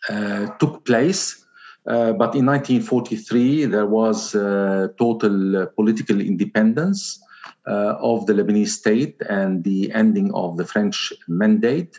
uh, 0.08 0.46
took 0.58 0.86
place. 0.86 1.44
Uh, 1.88 2.12
but 2.12 2.34
in 2.34 2.44
1943, 2.44 3.64
there 3.64 3.86
was 3.86 4.34
uh, 4.34 4.88
total 4.98 5.66
political 5.74 6.20
independence 6.20 7.18
uh, 7.66 7.96
of 8.00 8.26
the 8.26 8.34
Lebanese 8.34 8.68
state 8.68 9.16
and 9.28 9.64
the 9.64 9.90
ending 9.92 10.32
of 10.34 10.56
the 10.58 10.66
French 10.66 11.12
mandate. 11.26 11.98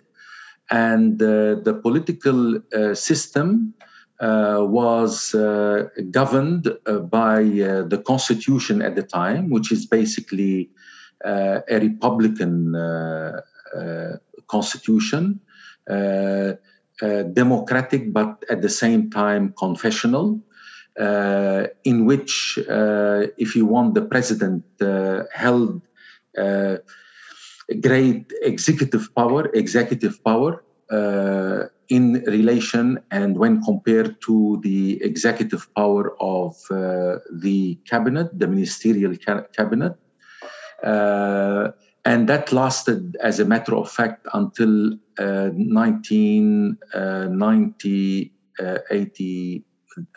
And 0.70 1.18
the 1.18 1.80
political 1.82 2.62
system 2.94 3.74
uh, 4.20 4.60
was 4.60 5.34
uh, 5.34 5.88
governed 6.12 6.68
uh, 6.86 7.00
by 7.00 7.42
the 7.42 8.04
constitution 8.06 8.82
at 8.82 8.98
the 8.98 9.04
time, 9.04 9.50
which 9.50 9.72
is 9.72 9.86
basically 9.86 10.70
a 11.24 11.80
republican 11.80 12.74
constitution, 14.48 15.40
democratic, 17.34 18.14
but 18.14 18.44
at 18.50 18.62
the 18.62 18.70
same 18.70 19.10
time 19.10 19.54
confessional. 19.58 20.42
Uh, 21.00 21.68
in 21.86 22.06
which, 22.06 22.60
uh, 22.70 23.28
if 23.38 23.56
you 23.56 23.66
want, 23.66 23.94
the 23.94 24.02
president 24.02 24.64
uh, 24.82 25.24
held 25.34 25.82
great 27.82 28.26
executive 28.42 29.08
power, 29.16 29.50
executive 29.54 30.22
power, 30.26 30.62
in 31.90 32.24
relation 32.28 33.00
and 33.12 33.38
when 33.38 33.62
compared 33.64 34.16
to 34.22 34.60
the 34.64 35.02
executive 35.04 35.68
power 35.76 36.16
of 36.22 36.56
uh, 36.70 37.18
the 37.42 37.80
cabinet, 37.90 38.28
the 38.38 38.48
ministerial 38.48 39.16
ca- 39.26 39.46
cabinet. 39.56 39.94
Uh, 42.10 42.14
and 42.14 42.28
that 42.28 42.52
lasted, 42.52 43.16
as 43.22 43.40
a 43.40 43.46
matter 43.46 43.76
of 43.76 43.90
fact, 43.90 44.28
until 44.34 44.92
uh, 45.20 45.50
1990, 45.54 48.34
uh, 48.60 48.80
80, 48.92 49.64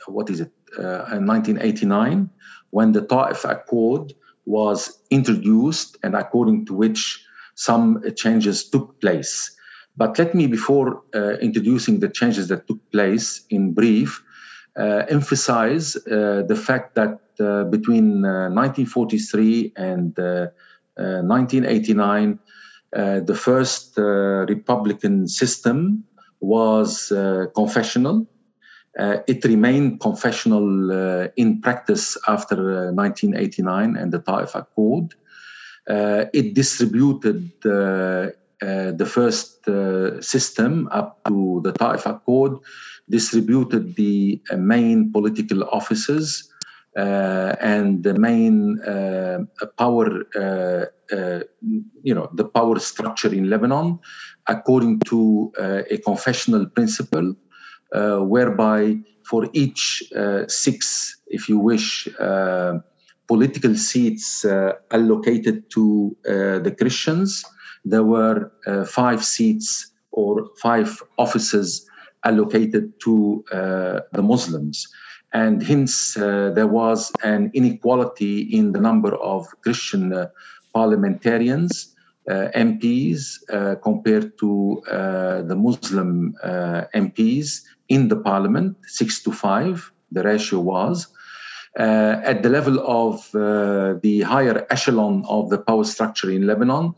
what 0.06 0.28
is 0.30 0.40
it, 0.40 0.50
1989, 0.76 2.12
uh, 2.12 2.26
when 2.70 2.92
the 2.92 3.02
Ta'if 3.02 3.44
Accord 3.44 4.14
was 4.46 5.02
introduced 5.10 5.98
and 6.02 6.16
according 6.16 6.64
to 6.66 6.74
which 6.74 7.22
some 7.54 8.02
changes 8.16 8.70
took 8.70 8.98
place. 9.00 9.54
But 9.96 10.18
let 10.18 10.34
me, 10.34 10.46
before 10.46 11.02
uh, 11.14 11.36
introducing 11.40 12.00
the 12.00 12.08
changes 12.08 12.48
that 12.48 12.66
took 12.66 12.78
place 12.90 13.44
in 13.50 13.74
brief, 13.74 14.24
uh, 14.74 15.04
emphasize 15.10 15.96
uh, 15.96 16.42
the 16.48 16.56
fact 16.56 16.94
that 16.94 17.18
uh, 17.40 17.64
between 17.64 18.22
1943 18.22 19.74
uh, 19.76 19.82
and 19.82 20.18
1989, 20.96 22.38
uh, 22.94 23.20
the 23.20 23.34
first 23.34 23.96
Republican 23.96 25.28
system 25.28 26.04
was 26.40 27.12
confessional. 27.54 28.26
it 29.26 29.44
remained 29.44 30.00
confessional 30.00 30.90
in 31.36 31.60
practice 31.60 32.18
after 32.28 32.56
1989 32.92 33.96
and 33.96 34.12
the 34.12 34.18
Taif 34.18 34.54
Accord. 34.54 35.14
it 35.88 36.54
distributed 36.54 37.50
uh, 38.62 38.92
the 38.92 39.06
first 39.06 39.66
uh, 39.66 40.20
system 40.20 40.88
up 40.92 41.18
to 41.26 41.60
the 41.64 41.72
Taif 41.72 42.06
Accord 42.06 42.58
distributed 43.10 43.96
the 43.96 44.40
uh, 44.50 44.56
main 44.56 45.10
political 45.10 45.64
offices 45.64 46.51
uh, 46.96 47.56
and 47.60 48.02
the 48.02 48.14
main 48.14 48.78
uh, 48.82 49.38
power, 49.78 50.24
you 52.02 52.14
know, 52.14 52.28
the 52.34 52.44
power 52.44 52.78
structure 52.78 53.32
in 53.32 53.48
Lebanon 53.48 53.98
according 54.48 55.00
to 55.00 55.52
a 55.58 55.98
confessional 55.98 56.66
principle, 56.66 57.34
whereby 57.92 58.96
for 59.24 59.48
each 59.52 60.02
six, 60.48 61.20
if 61.28 61.48
you 61.48 61.58
wish, 61.58 62.08
political 63.28 63.74
seats 63.74 64.44
allocated 64.90 65.70
to 65.70 66.16
the 66.24 66.74
Christians, 66.78 67.44
there 67.84 68.04
were 68.04 68.52
uh, 68.66 68.84
five 68.84 69.24
seats 69.24 69.90
or 70.12 70.48
five 70.60 71.02
offices 71.18 71.88
allocated 72.24 72.92
to 73.00 73.44
uh, 73.52 74.00
the 74.12 74.22
Muslims. 74.22 74.86
And 75.32 75.62
hence, 75.62 76.16
uh, 76.16 76.52
there 76.54 76.66
was 76.66 77.12
an 77.22 77.50
inequality 77.54 78.40
in 78.40 78.72
the 78.72 78.80
number 78.80 79.14
of 79.16 79.48
Christian 79.62 80.12
uh, 80.12 80.28
parliamentarians, 80.74 81.94
uh, 82.28 82.48
MPs, 82.54 83.38
uh, 83.50 83.76
compared 83.76 84.38
to 84.38 84.82
the 85.48 85.56
Muslim 85.56 86.34
MPs 86.94 87.62
in 87.88 88.08
the 88.08 88.16
parliament, 88.16 88.76
six 88.86 89.22
to 89.22 89.32
five, 89.32 89.90
the 90.10 90.22
ratio 90.22 90.60
was. 90.60 91.08
at 91.74 92.42
the 92.42 92.50
level 92.50 92.76
of 92.86 93.14
the 93.32 94.20
higher 94.32 94.66
echelon 94.70 95.24
of 95.26 95.48
the 95.48 95.58
power 95.58 95.84
structure 95.84 96.30
in 96.30 96.46
Lebanon, 96.46 96.94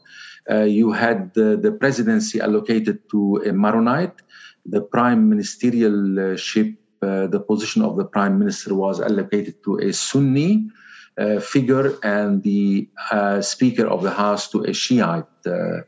uh, 0.50 0.62
you 0.62 0.92
had 0.92 1.32
the, 1.34 1.76
presidency 1.80 2.40
allocated 2.40 2.98
to 3.10 3.42
a 3.46 3.52
Maronite. 3.52 4.20
The 4.66 4.80
prime 4.80 5.30
ministerialship, 5.30 6.76
uh, 7.04 7.26
the 7.26 7.40
position 7.40 7.82
of 7.82 7.96
the 7.96 8.04
prime 8.04 8.38
minister 8.38 8.75
was 8.75 9.00
allocated 9.00 9.62
to 9.64 9.78
a 9.78 9.92
Sunni 9.92 10.68
uh, 11.16 11.38
figure, 11.38 11.96
and 12.02 12.42
the 12.42 12.88
uh, 13.12 13.40
speaker 13.40 13.87
of 13.87 14.02
the 14.02 14.11
house 14.11 14.50
to 14.50 14.64
a 14.64 14.73
Shiite 14.73 15.25
uh, 15.46 15.82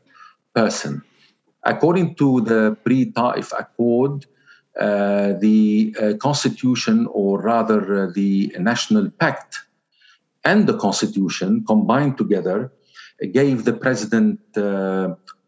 person. 0.55 1.03
According 1.65 2.15
to 2.17 2.43
the 2.43 2.77
pre 2.85 3.11
Taif 3.11 3.53
Accord, 3.59 4.27
uh, 4.79 5.33
the 5.41 6.17
constitution, 6.21 7.09
or 7.11 7.41
rather 7.41 8.13
the 8.13 8.55
national 8.61 9.11
pact, 9.11 9.59
and 10.45 10.69
the 10.69 10.79
constitution 10.79 11.65
combined 11.67 12.17
together 12.19 12.71
gave 13.33 13.65
the 13.65 13.73
president 13.73 14.39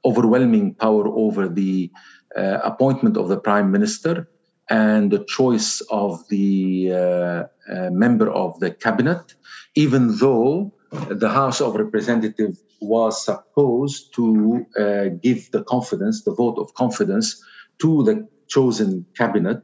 overwhelming 0.05 0.75
power 0.75 1.07
over 1.07 1.49
the 1.49 1.89
appointment 2.35 3.17
of 3.17 3.29
the 3.29 3.39
prime 3.39 3.71
minister 3.71 4.29
and 4.71 5.11
the 5.11 5.25
choice 5.25 5.81
of 5.91 6.27
the 6.29 6.93
uh, 6.93 7.45
member 7.91 8.31
of 8.31 8.59
the 8.61 8.71
cabinet, 8.71 9.35
even 9.77 10.17
though 10.19 10.73
the 11.11 11.29
House 11.29 11.61
of 11.61 11.75
Representatives 11.75 12.63
was 12.81 13.25
supposed 13.25 14.15
to 14.15 14.65
uh, 14.79 15.05
give 15.23 15.51
the 15.53 15.63
confidence, 15.65 16.25
the 16.25 16.35
vote 16.35 16.59
of 16.59 16.73
confidence, 16.75 17.43
to 17.81 18.03
the 18.05 18.27
chosen 18.49 19.05
cabinet 19.17 19.63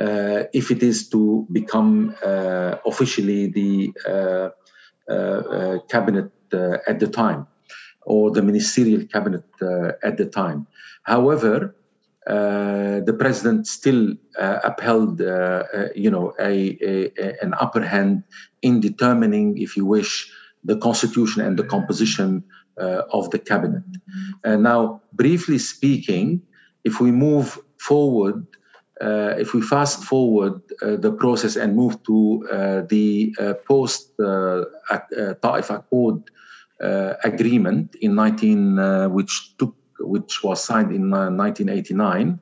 uh, 0.00 0.44
if 0.52 0.70
it 0.70 0.82
is 0.82 1.08
to 1.08 1.46
become 1.52 2.14
uh, 2.24 2.76
officially 2.86 3.48
the 3.48 3.92
cabinet 5.88 6.30
uh, 6.52 6.78
at 6.86 6.98
the 7.00 7.08
time. 7.08 7.46
or 8.06 8.30
the 8.30 8.42
ministerial 8.42 9.02
cabinet 9.14 9.44
at 10.02 10.16
the 10.18 10.26
time. 10.26 10.66
However, 11.04 11.54
uh, 11.56 11.79
the 12.30 13.16
president 13.18 13.66
still 13.66 14.14
uh, 14.38 14.60
upheld, 14.64 15.20
uh, 15.20 15.64
you 15.94 16.10
know, 16.10 16.32
a, 16.40 16.76
a, 16.82 17.36
an 17.42 17.54
upper 17.60 17.82
hand 17.82 18.22
in 18.62 18.80
determining, 18.80 19.58
if 19.58 19.76
you 19.76 19.84
wish, 19.84 20.30
the 20.64 20.76
constitution 20.76 21.42
and 21.42 21.58
the 21.58 21.64
composition 21.64 22.44
of 23.12 23.30
the 23.30 23.38
cabinet. 23.38 23.82
Now, 24.44 25.02
briefly 25.12 25.58
speaking, 25.58 26.42
if 26.84 27.00
we 27.00 27.10
move 27.10 27.58
forward, 27.78 28.46
uh, 29.00 29.34
if 29.38 29.54
we 29.54 29.62
fast 29.62 30.04
forward 30.04 30.60
uh, 30.82 30.96
the 30.96 31.10
process 31.10 31.56
and 31.56 31.74
move 31.74 32.02
to 32.02 32.46
uh, 32.52 32.82
the 32.88 33.34
post 33.66 34.12
Taif 34.18 35.70
Accord 35.70 36.22
agreement 37.24 37.94
in 38.00 38.14
19, 38.14 39.12
which 39.12 39.56
took 39.56 39.74
which 40.00 40.42
was 40.42 40.62
signed 40.62 40.92
in 40.92 41.10
1989 41.10 42.28
uh, 42.30 42.36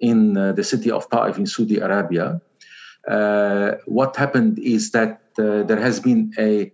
in 0.00 0.36
uh, 0.36 0.52
the 0.52 0.64
city 0.64 0.90
of 0.90 1.08
Ta'if 1.10 1.38
in 1.38 1.46
Saudi 1.46 1.78
Arabia. 1.78 2.40
Uh, 3.08 3.72
what 3.86 4.16
happened 4.16 4.58
is 4.58 4.90
that 4.90 5.20
there 5.36 5.80
has 5.80 6.00
been 6.00 6.32
a, 6.38 6.72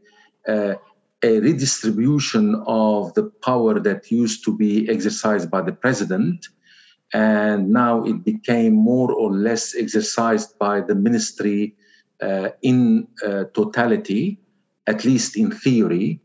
a 0.48 0.76
a 1.22 1.38
redistribution 1.40 2.62
of 2.66 3.14
the 3.14 3.24
power 3.44 3.78
that 3.78 4.10
used 4.10 4.44
to 4.44 4.56
be 4.56 4.88
exercised 4.88 5.50
by 5.50 5.62
the 5.62 5.72
president 5.72 6.48
and 7.12 7.70
now 7.70 8.02
it 8.04 8.24
became 8.24 8.74
more 8.74 9.12
or 9.12 9.30
less 9.30 9.74
exercised 9.74 10.58
by 10.58 10.80
the 10.80 10.94
ministry 10.94 11.76
uh, 12.20 12.48
in 12.62 13.06
uh, 13.24 13.44
totality 13.54 14.38
at 14.86 15.04
least 15.04 15.36
in 15.36 15.50
theory 15.50 16.20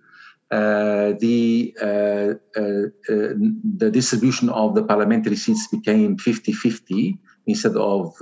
uh, 0.50 1.13
the 1.20 1.75
uh, 1.82 2.34
uh, 2.58 2.88
the 3.77 3.89
distribution 3.92 4.50
of 4.50 4.75
the 4.75 4.84
parliamentary 4.84 5.36
seats 5.36 5.68
became 5.68 6.18
50-50 6.18 7.18
instead 7.48 7.75
of 7.75 8.16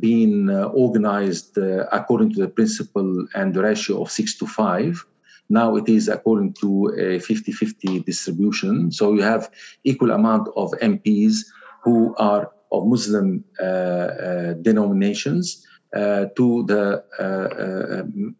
being 0.00 0.50
organized 0.50 1.58
according 1.90 2.32
to 2.34 2.40
the 2.42 2.48
principle 2.48 3.26
and 3.34 3.54
the 3.54 3.62
ratio 3.62 4.02
of 4.02 4.10
six 4.10 4.38
to 4.38 4.46
five. 4.46 5.04
Now 5.48 5.76
it 5.76 5.88
is 5.88 6.08
according 6.08 6.54
to 6.60 6.88
a 6.96 7.18
50-50 7.18 8.04
distribution. 8.04 8.90
So 8.92 9.12
you 9.14 9.22
have 9.22 9.50
equal 9.84 10.12
amount 10.12 10.48
of 10.56 10.70
MPs 10.80 11.38
who 11.82 12.14
are 12.16 12.50
of 12.72 12.86
Muslim 12.86 13.44
uh, 13.60 13.64
uh, 13.64 14.52
denominations 14.54 15.66
uh, 15.94 16.24
to 16.36 16.64
the 16.64 17.04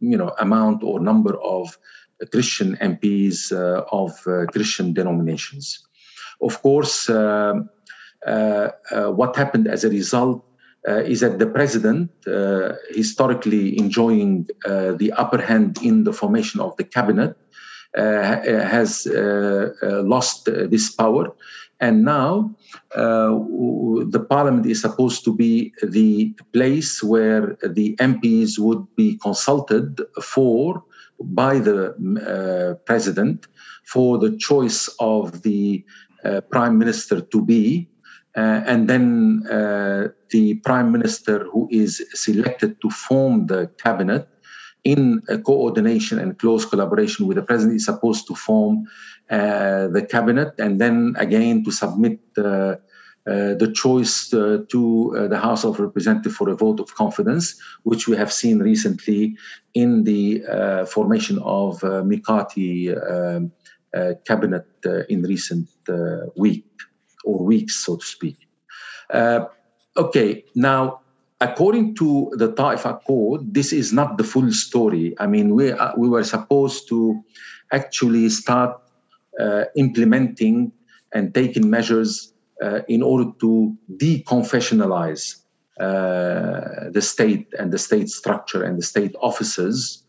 you 0.01 0.17
know 0.17 0.33
amount 0.39 0.83
or 0.83 1.01
number 1.01 1.37
of 1.43 1.77
Christian 2.27 2.77
MPs 2.77 3.53
uh, 3.53 3.85
of 3.91 4.13
uh, 4.27 4.47
Christian 4.53 4.93
denominations. 4.93 5.79
Of 6.41 6.63
course, 6.63 7.09
uh, 7.09 7.55
uh, 8.27 8.69
uh 8.91 9.11
what 9.11 9.37
happened 9.37 9.69
as 9.69 9.85
a 9.85 9.91
result 9.91 10.45
uh, 10.89 11.03
is 11.13 11.21
that 11.21 11.39
the 11.39 11.47
president, 11.47 12.11
historically 12.91 13.79
enjoying 13.79 14.49
the 14.65 15.13
upper 15.17 15.41
hand 15.41 15.79
in 15.83 16.05
the 16.05 16.13
formation 16.13 16.61
of 16.61 16.77
the 16.77 16.85
cabinet, 16.85 17.37
has 17.95 19.07
lost 20.13 20.47
this 20.47 20.91
power 20.93 21.33
and 21.83 22.05
now 22.05 22.55
uh, 22.95 23.35
the 24.15 24.25
parliament 24.31 24.67
is 24.67 24.81
supposed 24.81 25.25
to 25.25 25.35
be 25.35 25.73
the 25.83 26.33
place 26.53 27.03
where 27.03 27.59
the 27.65 27.97
MPs 27.97 28.57
would 28.59 28.87
be 28.95 29.19
consulted 29.19 30.01
for 30.23 30.85
by 31.23 31.59
the 31.59 31.79
uh, 31.91 32.75
president 32.85 33.47
for 33.85 34.19
the 34.19 34.37
choice 34.37 34.89
of 35.01 35.43
the 35.43 35.85
uh, 36.25 36.41
prime 36.51 36.79
minister 36.79 37.21
to 37.21 37.45
be. 37.45 37.89
Uh, 38.35 38.63
and 38.67 38.89
then 38.89 39.41
the 40.31 40.55
prime 40.65 40.91
minister 40.91 41.45
who 41.53 41.69
is 41.71 42.03
selected 42.15 42.81
to 42.81 42.89
form 42.89 43.47
the 43.47 43.71
cabinet 43.77 44.27
in 44.85 45.21
coordination 45.45 46.19
and 46.19 46.39
close 46.39 46.65
collaboration 46.65 47.27
with 47.27 47.37
the 47.37 47.43
president 47.43 47.77
is 47.77 47.85
supposed 47.85 48.27
to 48.27 48.35
form 48.35 48.85
uh, 49.31 49.89
the 49.89 50.05
cabinet 50.11 50.53
and 50.59 50.81
then 50.81 51.15
again 51.19 51.63
to 51.65 51.71
submit 51.71 52.19
uh, 52.39 52.75
uh, 53.25 53.55
the 53.55 53.71
choice 53.73 54.35
uh, 54.35 54.59
to 54.69 55.15
uh, 55.17 55.29
the 55.29 55.39
House 55.39 55.65
of 55.65 55.79
Representatives 55.79 56.37
for 56.37 56.49
a 56.51 56.57
vote 56.57 56.81
of 56.81 56.95
confidence, 56.95 57.61
which 57.85 58.09
we 58.09 58.17
have 58.17 58.33
seen 58.33 58.59
recently 58.59 59.37
in 59.75 60.05
the 60.05 60.43
formation 60.91 61.39
of 61.39 61.81
Mikati 61.81 62.91
um, 63.11 63.53
cabinet 64.27 64.67
in 65.09 65.23
recent 65.23 65.69
week 66.37 66.67
or 67.25 67.45
weeks, 67.45 67.77
so 67.77 67.97
to 67.97 68.05
speak. 68.05 68.39
okay, 69.97 70.45
now 70.55 71.03
according 71.43 71.95
to 71.97 72.31
the 72.35 72.53
Taif 72.53 72.85
Accord, 72.87 73.53
this 73.53 73.73
is 73.73 73.93
not 73.93 74.17
the 74.17 74.25
full 74.25 74.51
story. 74.53 75.15
I 75.19 75.27
mean, 75.27 75.55
we, 75.55 75.73
uh, 75.73 75.93
we 75.97 76.09
were 76.09 76.25
supposed 76.25 76.89
to 76.89 77.23
actually 77.73 78.29
start 78.29 78.81
uh, 79.41 79.65
implementing 79.77 80.73
and 81.13 81.35
taking 81.35 81.69
measures 81.69 82.32
uh, 82.32 82.32
in 82.89 83.03
order 83.03 83.31
to 83.41 83.77
deconfessionalize 83.97 85.43
uh, 85.81 86.91
the 86.91 87.01
state 87.01 87.47
and 87.59 87.73
the 87.73 87.79
state 87.79 88.09
structure 88.09 88.63
and 88.63 88.79
the 88.79 88.83
state 88.83 89.15
offices 89.21 90.05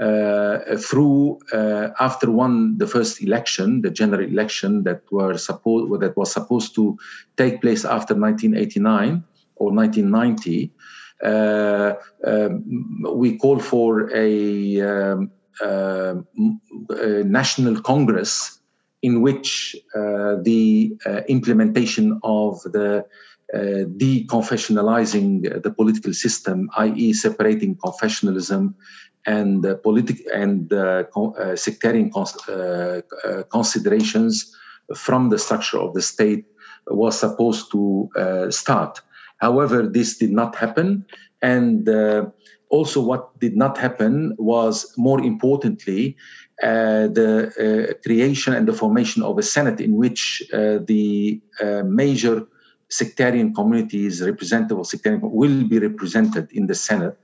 uh, 0.00 0.76
through 0.76 1.38
uh, 1.52 1.88
after 1.98 2.30
one 2.30 2.78
the 2.78 2.86
first 2.86 3.20
election, 3.20 3.82
the 3.82 3.90
general 3.90 4.24
election 4.24 4.84
that 4.84 5.02
were 5.10 5.32
that 5.32 6.12
was 6.16 6.32
supposed 6.32 6.74
to 6.74 6.96
take 7.36 7.60
place 7.60 7.84
after 7.84 8.14
1989 8.14 9.24
or 9.56 9.72
1990. 9.72 10.72
Uh, 11.24 11.94
um, 12.24 13.02
we 13.12 13.36
call 13.36 13.58
for 13.58 14.08
a, 14.14 14.80
um, 14.80 15.32
uh, 15.60 16.14
a 16.90 17.24
national 17.24 17.80
congress 17.82 18.57
in 19.02 19.22
which 19.22 19.76
uh, 19.94 20.36
the 20.42 20.96
uh, 21.06 21.20
implementation 21.28 22.18
of 22.22 22.60
the 22.62 23.04
uh, 23.54 23.58
deconfessionalizing 23.96 25.62
the 25.62 25.70
political 25.70 26.12
system, 26.12 26.68
i.e., 26.76 27.12
separating 27.12 27.76
confessionalism 27.76 28.74
and 29.24 29.64
uh, 29.64 29.74
politic 29.76 30.18
and 30.34 30.72
uh, 30.72 31.04
uh, 31.16 31.56
sectarian 31.56 32.10
cons- 32.10 32.36
considerations 33.50 34.54
from 34.94 35.30
the 35.30 35.38
structure 35.38 35.78
of 35.78 35.94
the 35.94 36.02
state, 36.02 36.44
was 36.88 37.18
supposed 37.18 37.70
to 37.70 38.08
start. 38.50 39.00
However, 39.38 39.82
this 39.82 40.16
did 40.16 40.30
not 40.30 40.56
happen, 40.56 41.04
and 41.42 41.86
also 42.70 43.00
what 43.00 43.38
did 43.38 43.56
not 43.56 43.78
happen 43.78 44.34
was, 44.38 44.92
more 44.96 45.20
importantly, 45.20 46.16
uh, 46.62 47.06
the 47.08 47.30
uh, 47.54 47.94
creation 48.04 48.52
and 48.52 48.66
the 48.66 48.72
formation 48.72 49.22
of 49.22 49.38
a 49.38 49.42
Senate 49.42 49.80
in 49.80 49.94
which 49.94 50.42
uh, 50.52 50.78
the 50.86 51.40
major 51.84 52.46
sectarian 52.90 53.54
communities, 53.54 54.22
representative 54.22 54.78
of 54.78 54.86
sectarian, 54.86 55.20
will 55.22 55.64
be 55.64 55.78
represented 55.78 56.50
in 56.52 56.66
the 56.66 56.74
Senate, 56.74 57.16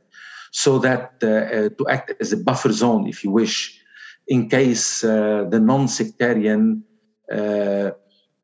so 0.53 0.79
that 0.79 1.19
to 1.21 1.87
act 1.89 2.13
as 2.21 2.33
a 2.33 2.37
buffer 2.37 2.71
zone, 2.71 3.09
if 3.09 3.25
you 3.25 3.31
wish, 3.31 3.81
in 4.29 4.49
case 4.49 5.01
the 5.01 5.61
non-sectarian 5.61 6.85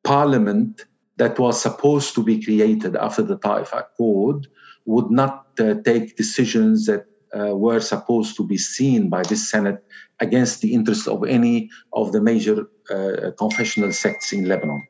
parliament 0.03 0.87
that 1.19 1.39
was 1.39 1.61
supposed 1.61 2.15
to 2.15 2.25
be 2.25 2.43
created 2.43 2.97
after 2.97 3.23
the 3.23 3.37
Taif 3.37 3.73
Accord 3.73 4.49
would 4.87 5.11
not 5.11 5.35
uh, 5.35 5.50
take 5.85 6.16
decisions 6.16 6.87
that 6.87 7.05
uh, 7.33 7.57
were 7.57 7.81
supposed 7.81 8.37
to 8.37 8.46
be 8.46 8.59
seen 8.59 9.09
by 9.09 9.23
this 9.23 9.49
Senate 9.51 9.83
against 10.20 10.61
the 10.61 10.75
interests 10.75 11.07
of 11.07 11.25
any 11.25 11.70
of 11.92 12.12
the 12.12 12.20
major 12.20 12.66
uh, 12.90 13.31
confessional 13.38 13.92
sects 13.92 14.33
in 14.33 14.46
Lebanon. 14.46 14.83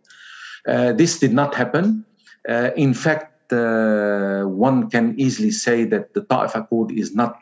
Uh, 0.66 0.92
this 0.92 1.18
did 1.18 1.32
not 1.32 1.54
happen. 1.54 2.04
Uh, 2.48 2.70
in 2.76 2.94
fact, 2.94 3.52
uh, 3.52 4.42
one 4.44 4.88
can 4.90 5.14
easily 5.18 5.50
say 5.50 5.84
that 5.84 6.14
the 6.14 6.22
Ta'if 6.22 6.54
Accord 6.54 6.92
is 6.92 7.14
not 7.14 7.38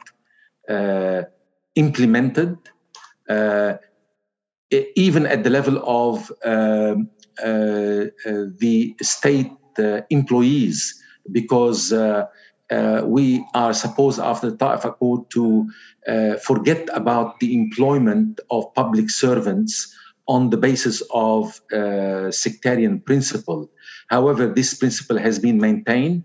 uh, 0.68 1.22
implemented, 1.74 2.56
uh, 3.28 3.74
even 4.96 5.26
at 5.26 5.44
the 5.44 5.50
level 5.50 5.82
of 5.86 6.30
um, 6.44 7.08
the 7.38 8.94
state 9.00 9.52
employees, 10.10 11.02
because 11.30 11.92
uh, 12.70 13.02
we 13.04 13.44
are 13.54 13.72
supposed 13.72 14.20
after 14.20 14.50
the 14.50 14.56
Ta'if 14.56 14.84
Accord 14.84 15.30
to 15.30 15.68
uh, 16.06 16.34
forget 16.36 16.88
about 16.92 17.40
the 17.40 17.54
employment 17.54 18.40
of 18.50 18.72
public 18.74 19.10
servants 19.10 19.94
on 20.26 20.50
the 20.50 20.56
basis 20.56 21.02
of 21.12 21.60
uh, 21.72 22.30
sectarian 22.30 23.00
principle. 23.00 23.70
However, 24.08 24.46
this 24.46 24.74
principle 24.74 25.18
has 25.18 25.38
been 25.38 25.58
maintained 25.58 26.24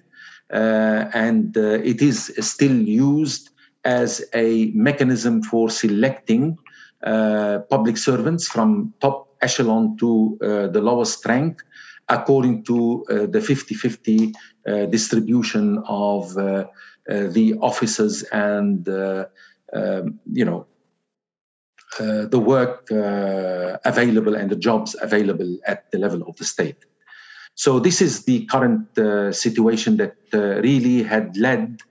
uh, 0.54 1.10
and 1.14 1.58
uh, 1.58 1.80
it 1.84 2.02
is 2.02 2.32
still 2.40 2.76
used 2.76 3.50
as 3.86 4.24
a 4.34 4.72
mechanism 4.76 5.42
for 5.42 5.70
selecting 5.70 6.58
uh, 7.04 7.60
public 7.70 7.98
servants 7.98 8.48
from 8.48 8.94
top 9.02 9.30
echelon 9.42 9.98
to 9.98 10.38
the 10.40 10.80
lowest 10.80 11.26
rank, 11.26 11.62
according 12.10 12.64
to 12.66 13.06
uh, 13.10 13.26
the 13.26 13.42
50 13.42 13.76
50 13.76 14.34
uh, 14.68 14.86
distribution 14.86 15.84
of 15.88 16.38
uh, 16.38 16.66
the 17.08 17.56
offices 17.62 18.24
and, 18.32 18.88
um, 18.88 20.20
you 20.32 20.46
know, 20.46 20.66
the 22.00 22.40
work 22.40 22.88
available 23.86 24.36
and 24.36 24.50
the 24.50 24.56
jobs 24.56 24.96
available 25.02 25.58
at 25.68 25.92
the 25.92 26.00
level 26.00 26.24
of 26.24 26.36
the 26.38 26.46
state. 26.46 26.78
So, 27.56 27.80
this 27.80 28.02
is 28.02 28.26
the 28.26 28.46
current 28.46 28.88
situation 29.36 29.98
that 29.98 30.16
really 30.34 31.04
had 31.04 31.38
led 31.38 31.82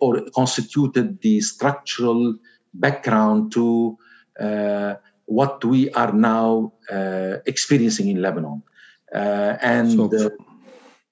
or 0.00 0.22
constituted 0.34 1.20
the 1.20 1.40
structural 1.40 2.36
background 2.72 3.52
to 3.52 3.98
uh, 4.40 4.94
what 5.26 5.64
we 5.64 5.90
are 5.90 6.12
now 6.12 6.72
uh, 6.90 7.36
experiencing 7.46 8.08
in 8.08 8.22
Lebanon. 8.22 8.62
Uh, 9.14 9.56
and 9.60 9.92
so, 9.92 10.26
uh, 10.26 10.30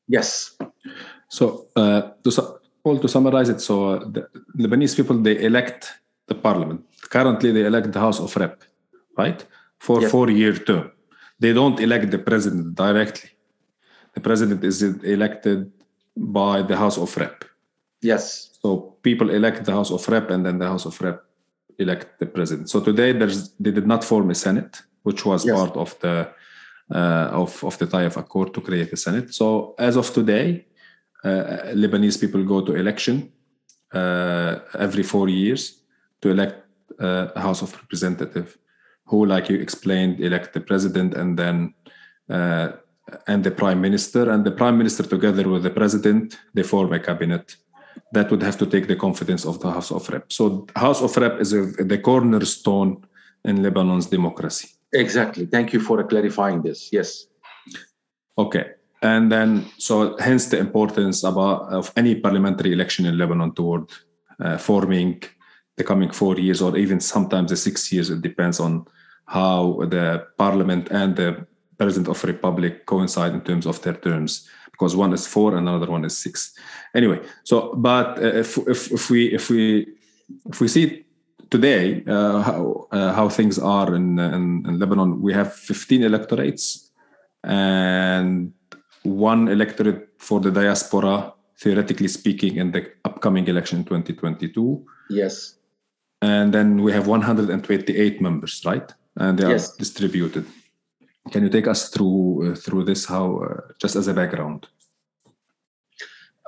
yes. 0.09 0.57
So, 1.29 1.67
uh, 1.77 2.11
to, 2.23 2.31
su- 2.31 2.59
Paul, 2.83 2.99
to 2.99 3.09
summarize 3.09 3.49
it, 3.49 3.61
so 3.61 3.99
the 3.99 4.29
Lebanese 4.59 4.97
people 4.97 5.19
they 5.19 5.43
elect 5.45 5.93
the 6.27 6.35
parliament. 6.35 6.85
Currently, 7.11 7.53
they 7.53 7.65
elect 7.67 7.93
the 7.93 8.01
House 8.01 8.21
of 8.21 8.35
Rep, 8.37 8.63
right, 9.17 9.45
for 9.79 10.01
yes. 10.01 10.11
four-year 10.11 10.55
term. 10.55 10.91
They 11.39 11.53
don't 11.53 11.79
elect 11.81 12.11
the 12.11 12.19
president 12.19 12.75
directly. 12.75 13.31
The 14.15 14.21
president 14.21 14.65
is 14.65 14.83
elected 14.83 15.71
by 16.17 16.63
the 16.63 16.77
House 16.77 16.99
of 16.99 17.15
Rep. 17.17 17.45
Yes. 18.01 18.59
So 18.63 18.97
people 19.03 19.31
elect 19.31 19.65
the 19.65 19.73
House 19.73 19.91
of 19.91 20.07
Rep, 20.09 20.31
and 20.31 20.47
then 20.47 20.59
the 20.59 20.67
House 20.67 20.87
of 20.87 21.01
Rep 21.01 21.25
elect 21.79 22.19
the 22.19 22.27
president. 22.27 22.71
So 22.71 22.81
today 22.81 23.13
there's 23.13 23.53
they 23.55 23.71
did 23.71 23.87
not 23.87 24.05
form 24.05 24.31
a 24.31 24.35
senate, 24.35 24.83
which 25.03 25.25
was 25.25 25.45
yes. 25.45 25.57
part 25.57 25.77
of 25.77 25.99
the 26.01 26.29
uh, 26.95 27.43
of 27.43 27.63
of 27.65 27.79
the 27.79 27.87
Taif 27.87 28.17
Accord 28.17 28.55
to 28.55 28.61
create 28.61 28.93
a 28.93 28.97
senate. 28.97 29.35
So 29.35 29.75
as 29.79 29.97
of 29.97 30.13
today, 30.13 30.67
uh, 31.25 31.73
Lebanese 31.75 32.21
people 32.21 32.45
go 32.45 32.65
to 32.65 32.75
election 32.75 33.33
uh, 33.93 34.59
every 34.79 35.03
four 35.03 35.29
years 35.29 35.81
to 36.21 36.31
elect 36.31 36.63
uh, 37.01 37.29
a 37.35 37.41
House 37.41 37.63
of 37.63 37.73
Representative, 37.73 38.59
who, 39.07 39.27
like 39.27 39.49
you 39.49 39.57
explained, 39.57 40.21
elect 40.21 40.53
the 40.53 40.61
president 40.61 41.15
and 41.15 41.39
then. 41.39 41.75
Uh, 42.29 42.73
and 43.27 43.45
the 43.45 43.51
prime 43.51 43.83
minister 43.83 44.31
and 44.31 44.47
the 44.47 44.51
prime 44.51 44.79
minister 44.79 45.03
together 45.03 45.47
with 45.47 45.63
the 45.63 45.69
president 45.69 46.39
they 46.55 46.63
form 46.63 46.91
a 46.95 46.99
cabinet 46.99 47.57
that 48.13 48.31
would 48.31 48.43
have 48.43 48.59
to 48.59 48.67
take 48.67 48.87
the 48.87 48.97
confidence 48.97 49.45
of 49.45 49.61
the 49.61 49.71
House 49.71 49.91
of 49.91 50.09
Rep. 50.09 50.33
So 50.33 50.67
House 50.77 51.03
of 51.03 51.17
Rep 51.17 51.41
is 51.41 51.53
a, 51.53 51.67
the 51.67 51.99
cornerstone 51.99 53.05
in 53.45 53.63
Lebanon's 53.63 54.07
democracy. 54.07 54.69
Exactly. 54.93 55.47
Thank 55.47 55.73
you 55.73 55.81
for 55.81 56.03
clarifying 56.05 56.63
this. 56.63 56.91
Yes. 56.93 57.27
Okay. 58.39 58.67
And 59.03 59.31
then, 59.31 59.67
so 59.79 60.17
hence 60.19 60.47
the 60.47 60.59
importance 60.59 61.25
about, 61.25 61.73
of 61.73 61.93
any 61.97 62.15
parliamentary 62.15 62.73
election 62.73 63.05
in 63.05 63.19
Lebanon 63.19 63.53
toward 63.53 63.91
uh, 64.41 64.57
forming 64.57 65.23
the 65.77 65.85
coming 65.85 66.11
four 66.11 66.39
years 66.39 66.63
or 66.63 66.77
even 66.79 67.01
sometimes 67.01 67.51
the 67.51 67.57
six 67.57 67.93
years. 67.93 68.11
It 68.11 68.23
depends 68.23 68.61
on 68.61 68.87
how 69.27 69.81
the 69.89 70.27
parliament 70.39 70.89
and 70.91 71.17
the 71.17 71.47
president 71.77 72.09
of 72.09 72.21
the 72.21 72.29
republic 72.29 72.87
coincide 72.87 73.33
in 73.33 73.41
terms 73.41 73.67
of 73.67 73.83
their 73.83 73.95
terms 73.95 74.49
because 74.75 74.97
one 74.97 75.13
is 75.13 75.27
four 75.27 75.57
and 75.57 75.69
another 75.69 75.91
one 75.97 76.05
is 76.05 76.19
six. 76.19 76.53
Anyway, 76.95 77.21
so 77.45 77.75
but 77.77 78.19
uh, 78.19 78.41
if, 78.43 78.59
if, 78.75 78.81
if 78.93 79.11
we 79.11 79.21
if 79.39 79.49
we 79.51 79.87
if 80.51 80.61
we 80.61 80.69
see 80.69 81.05
today 81.51 82.03
uh, 82.07 82.43
how 82.43 82.89
uh, 82.91 83.13
how 83.13 83.29
things 83.29 83.59
are 83.59 83.95
in, 83.95 84.19
in, 84.19 84.45
in 84.69 84.79
Lebanon, 84.79 85.23
we 85.23 85.33
have 85.33 85.55
15 85.55 86.03
electorates 86.03 86.91
and 87.45 88.53
one 89.05 89.49
electorate 89.49 90.09
for 90.19 90.41
the 90.41 90.51
diaspora, 90.51 91.33
theoretically 91.61 92.09
speaking, 92.09 92.57
in 92.57 92.73
the 92.73 92.91
upcoming 93.05 93.47
election 93.47 93.79
in 93.79 93.85
2022. 93.85 94.85
Yes. 95.11 95.57
And 96.23 96.53
then 96.53 96.83
we 96.83 96.93
have 96.93 97.07
128 97.07 98.21
members, 98.21 98.63
right? 98.65 98.93
And 99.17 99.39
they 99.39 99.45
are 99.45 99.61
distributed. 99.79 100.47
Can 101.31 101.43
you 101.43 101.49
take 101.49 101.67
us 101.67 101.89
through 101.89 102.53
uh, 102.53 102.55
through 102.55 102.85
this? 102.85 103.07
How 103.07 103.39
uh, 103.39 103.61
just 103.81 103.97
as 103.97 104.09
a 104.09 104.15
background? 104.15 104.69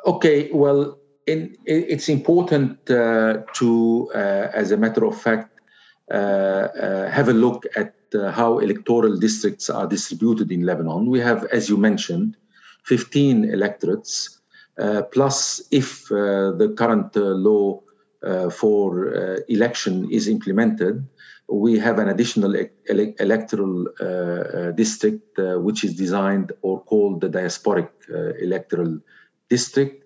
Okay, 0.06 0.50
well, 0.52 0.98
in, 1.26 1.56
it's 1.64 2.08
important 2.08 2.88
uh, 2.88 3.38
to, 3.54 4.10
uh, 4.14 4.48
as 4.54 4.70
a 4.70 4.76
matter 4.76 5.04
of 5.04 5.20
fact, 5.20 5.60
uh, 6.12 6.14
uh, 6.14 7.10
have 7.10 7.28
a 7.28 7.32
look 7.32 7.64
at 7.74 7.94
how 8.30 8.60
electoral 8.60 9.18
districts 9.18 9.68
are 9.68 9.86
distributed 9.86 10.52
in 10.52 10.62
Lebanon. 10.62 11.10
We 11.10 11.18
have, 11.18 11.44
as 11.46 11.68
you 11.68 11.76
mentioned, 11.76 12.36
15 12.84 13.44
electorates, 13.50 14.38
plus 15.12 15.60
if 15.72 16.08
the 16.08 16.72
current 16.78 17.14
law 17.16 17.82
for 18.50 19.42
election 19.48 20.08
is 20.10 20.28
implemented, 20.28 21.04
we 21.48 21.78
have 21.78 21.98
an 21.98 22.08
additional 22.08 22.56
ele- 22.56 23.14
electoral 23.18 23.88
uh, 24.00 24.04
uh, 24.04 24.70
district 24.72 25.38
uh, 25.38 25.58
which 25.58 25.84
is 25.84 25.94
designed 25.94 26.52
or 26.62 26.82
called 26.84 27.20
the 27.20 27.28
diasporic 27.28 27.90
uh, 28.12 28.34
electoral 28.42 28.98
district, 29.48 30.04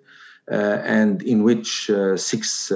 uh, 0.51 0.79
and 0.85 1.23
in 1.23 1.43
which 1.43 1.89
uh, 1.91 2.17
six 2.17 2.71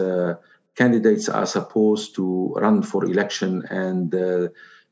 candidates 0.77 1.29
are 1.29 1.47
supposed 1.47 2.15
to 2.15 2.55
run 2.57 2.83
for 2.83 3.05
election 3.05 3.63
and 3.71 4.13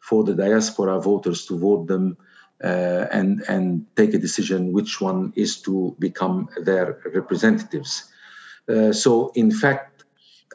for 0.01 0.23
the 0.23 0.35
diaspora 0.35 1.01
voters 1.01 1.45
to 1.47 1.59
vote 1.59 1.87
them 1.89 2.17
and 2.61 3.43
and 3.49 3.85
take 3.97 4.15
a 4.15 4.19
decision 4.19 4.73
which 4.73 5.01
one 5.01 5.33
is 5.35 5.61
to 5.61 5.97
become 5.99 6.49
their 6.65 7.01
representatives. 7.13 8.05
so, 8.93 9.33
in 9.35 9.51
fact, 9.51 9.92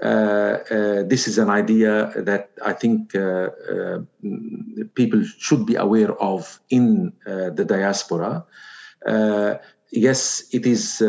Uh, 0.01 0.59
uh, 0.69 1.03
this 1.03 1.27
is 1.27 1.37
an 1.37 1.49
idea 1.49 2.11
that 2.15 2.51
I 2.63 2.73
think 2.73 3.15
uh, 3.15 3.49
uh 3.73 3.99
people 4.93 5.23
should 5.23 5.65
be 5.65 5.75
aware 5.75 6.13
of 6.21 6.59
in 6.69 7.13
the 7.25 7.65
diaspora. 7.65 8.45
yes, 9.91 10.43
it 10.51 10.65
is 10.65 11.01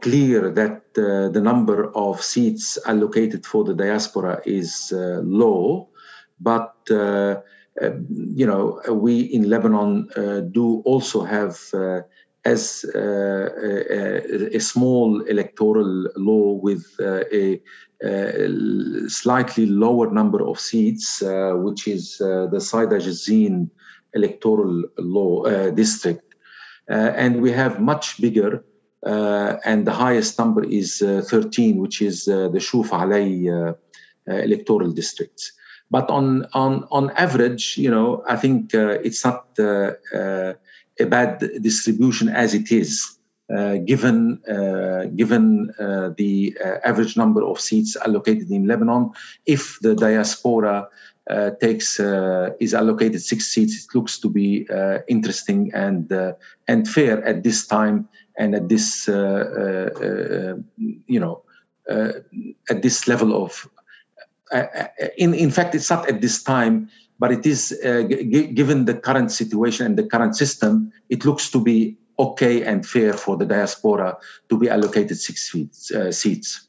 clear 0.00 0.50
that 0.50 0.94
the 0.94 1.40
number 1.40 1.90
of 1.94 2.22
seats 2.22 2.78
allocated 2.86 3.46
for 3.46 3.64
the 3.64 3.74
diaspora 3.74 4.40
is 4.44 4.92
low, 4.92 5.88
but 6.40 6.74
uh, 7.80 7.90
you 8.10 8.46
know, 8.46 8.80
we 8.92 9.20
in 9.20 9.48
Lebanon 9.48 10.08
uh, 10.14 10.40
do 10.40 10.82
also 10.84 11.24
have 11.24 11.58
uh, 12.44 12.50
as 12.50 12.84
a, 12.94 14.56
a, 14.56 14.60
small 14.60 15.20
electoral 15.22 16.08
law 16.16 16.52
with 16.54 16.84
uh, 17.00 17.22
a, 17.32 17.60
uh, 18.04 18.48
slightly 19.08 19.66
lower 19.66 20.10
number 20.10 20.42
of 20.44 20.58
seats, 20.58 21.22
uh, 21.22 21.52
which 21.54 21.86
is 21.86 22.20
uh, 22.20 22.46
the 22.50 22.60
Saida 22.60 22.98
Jazin 22.98 23.70
electoral 24.14 24.82
law 24.98 25.44
uh, 25.44 25.70
district. 25.70 26.34
Uh, 26.90 27.12
and 27.14 27.40
we 27.40 27.52
have 27.52 27.80
much 27.80 28.20
bigger, 28.20 28.64
and 29.04 29.86
the 29.86 29.92
highest 29.92 30.38
number 30.38 30.64
is 30.64 30.98
13, 30.98 31.76
which 31.76 32.02
is 32.02 32.24
the 32.24 32.58
Shuf 32.58 32.88
Alay 32.88 33.74
electoral 34.26 34.90
districts. 34.90 35.52
But 35.90 36.10
on, 36.10 36.46
on, 36.54 36.86
on 36.90 37.10
average, 37.10 37.76
you 37.76 37.90
know, 37.90 38.24
I 38.28 38.36
think 38.36 38.74
it's 38.74 39.24
not 39.24 39.46
a 39.58 40.56
bad 41.06 41.38
distribution 41.62 42.28
as 42.28 42.54
it 42.54 42.72
is. 42.72 43.18
Uh, 43.52 43.76
given 43.84 44.40
uh, 44.48 45.04
given 45.14 45.70
uh, 45.78 46.08
the 46.16 46.56
uh, 46.64 46.78
average 46.84 47.18
number 47.18 47.44
of 47.44 47.60
seats 47.60 47.96
allocated 47.96 48.50
in 48.50 48.66
Lebanon. 48.66 49.10
If 49.44 49.78
the 49.80 49.94
diaspora 49.94 50.88
uh, 51.28 51.50
takes 51.60 52.00
uh, 52.00 52.52
is 52.60 52.72
allocated 52.72 53.20
six 53.20 53.48
seats, 53.48 53.84
it 53.84 53.94
looks 53.94 54.18
to 54.20 54.30
be 54.30 54.66
interesting 55.06 55.70
and 55.74 56.10
and 56.66 56.88
fair 56.88 57.22
at 57.24 57.42
this 57.42 57.66
time 57.66 58.08
and 58.38 58.54
at 58.54 58.70
this 58.70 59.06
you 59.08 59.14
know 61.20 61.42
at 62.70 62.80
this 62.80 63.06
level 63.06 63.44
of 63.44 63.68
in 65.18 65.34
in 65.34 65.50
fact 65.50 65.74
it's 65.74 65.90
not 65.90 66.08
at 66.08 66.22
this 66.22 66.42
time 66.42 66.88
but 67.22 67.30
it 67.30 67.46
is 67.46 67.60
uh, 67.84 68.02
g- 68.02 68.48
given 68.48 68.84
the 68.84 68.94
current 68.94 69.30
situation 69.30 69.86
and 69.86 69.96
the 69.96 70.02
current 70.02 70.34
system 70.34 70.92
it 71.08 71.24
looks 71.24 71.48
to 71.52 71.62
be 71.62 71.96
okay 72.18 72.64
and 72.64 72.84
fair 72.84 73.12
for 73.12 73.36
the 73.36 73.46
diaspora 73.46 74.16
to 74.48 74.58
be 74.58 74.68
allocated 74.68 75.16
six 75.16 75.48
feet, 75.48 75.70
uh, 75.94 76.10
seats. 76.10 76.66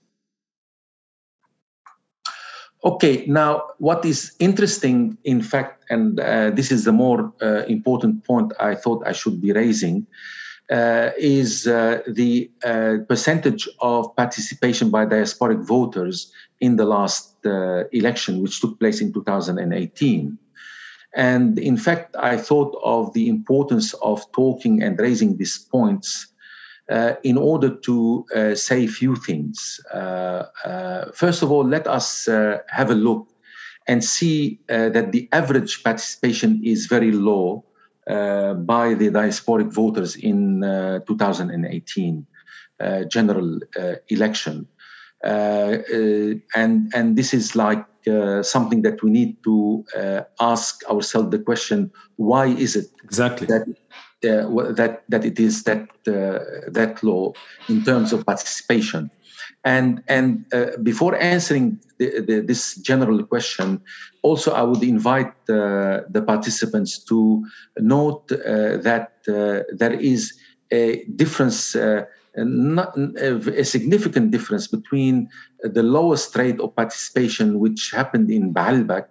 Okay, 2.85 3.25
now 3.25 3.63
what 3.79 4.05
is 4.05 4.35
interesting, 4.37 5.17
in 5.23 5.41
fact, 5.41 5.85
and 5.89 6.19
uh, 6.19 6.51
this 6.51 6.71
is 6.71 6.83
the 6.83 6.91
more 6.91 7.33
uh, 7.41 7.63
important 7.77 8.23
point 8.23 8.53
I 8.59 8.75
thought 8.75 9.07
I 9.07 9.13
should 9.13 9.41
be 9.41 9.53
raising, 9.53 10.05
uh, 10.69 11.09
is 11.17 11.65
uh, 11.65 12.01
the 12.07 12.51
uh, 12.63 12.97
percentage 13.07 13.67
of 13.79 14.15
participation 14.15 14.91
by 14.91 15.05
diasporic 15.05 15.65
voters 15.65 16.31
in 16.59 16.75
the 16.75 16.85
last 16.85 17.45
uh, 17.45 17.85
election, 17.91 18.41
which 18.43 18.61
took 18.61 18.79
place 18.79 19.01
in 19.01 19.11
2018. 19.11 20.37
And 21.15 21.59
in 21.59 21.77
fact, 21.77 22.15
I 22.17 22.37
thought 22.37 22.79
of 22.83 23.13
the 23.13 23.29
importance 23.29 23.93
of 23.95 24.29
talking 24.31 24.81
and 24.81 24.99
raising 24.99 25.37
these 25.37 25.57
points 25.57 26.33
uh, 26.89 27.13
in 27.23 27.37
order 27.37 27.69
to 27.69 28.25
uh, 28.35 28.55
say 28.55 28.83
a 28.83 28.87
few 28.87 29.15
things. 29.15 29.79
first 31.13 31.41
of 31.43 31.51
all, 31.51 31.65
let 31.65 31.87
us 31.87 32.25
have 32.25 32.89
a 32.89 32.95
look 32.95 33.27
and 33.87 34.03
see 34.03 34.59
that 34.67 35.11
the 35.11 35.29
average 35.31 35.83
participation 35.83 36.61
is 36.63 36.87
very 36.87 37.11
low 37.11 37.63
uh, 38.05 38.53
by 38.53 38.93
the 38.93 39.09
diasporic 39.09 39.71
voters 39.71 40.17
in 40.17 40.61
uh, 40.61 40.99
2018 41.07 42.27
uh, 42.81 43.03
general 43.05 43.59
election. 44.09 44.67
and 45.23 46.91
and 46.93 47.15
this 47.15 47.33
is 47.33 47.55
like 47.55 47.85
something 48.43 48.81
that 48.83 49.01
we 49.03 49.09
need 49.09 49.37
to 49.43 49.83
ask 50.39 50.83
ourselves 50.89 51.29
the 51.31 51.39
question: 51.39 51.91
Why 52.17 52.47
is 52.47 52.75
it 52.75 52.87
exactly 53.03 53.47
that 53.47 53.65
uh, 54.23 54.71
that 54.71 55.03
that 55.09 55.25
it 55.25 55.39
is 55.39 55.63
that 55.63 55.89
uh, 56.07 56.39
that 56.71 57.03
law 57.03 57.33
in 57.67 57.83
terms 57.83 58.13
of 58.13 58.25
participation. 58.25 59.09
And 59.65 60.03
and 60.07 60.45
uh, 60.53 60.77
before 60.81 61.15
answering 61.15 61.79
the, 61.97 62.21
the, 62.21 62.39
this 62.41 62.75
general 62.75 63.23
question, 63.23 63.81
also 64.21 64.53
I 64.53 64.63
would 64.63 64.83
invite 64.83 65.33
uh, 65.49 66.01
the 66.09 66.23
participants 66.25 67.03
to 67.05 67.45
note 67.79 68.31
uh, 68.31 68.77
that 68.77 69.11
uh, 69.27 69.63
there 69.73 69.93
is 69.93 70.33
a 70.71 71.03
difference, 71.15 71.75
uh, 71.75 72.05
not, 72.37 72.97
a 72.97 73.63
significant 73.63 74.31
difference 74.31 74.67
between 74.67 75.29
the 75.61 75.83
lowest 75.83 76.35
rate 76.35 76.59
of 76.59 76.75
participation 76.75 77.59
which 77.59 77.91
happened 77.91 78.31
in 78.31 78.53
Baalbek 78.53 79.05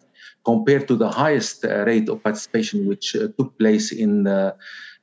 compared 0.44 0.88
to 0.88 0.96
the 0.96 1.08
highest 1.08 1.64
uh, 1.64 1.84
rate 1.84 2.08
of 2.08 2.22
participation 2.22 2.88
which 2.88 3.14
uh, 3.14 3.28
took 3.38 3.56
place 3.58 3.92
in 3.92 4.24
the 4.24 4.54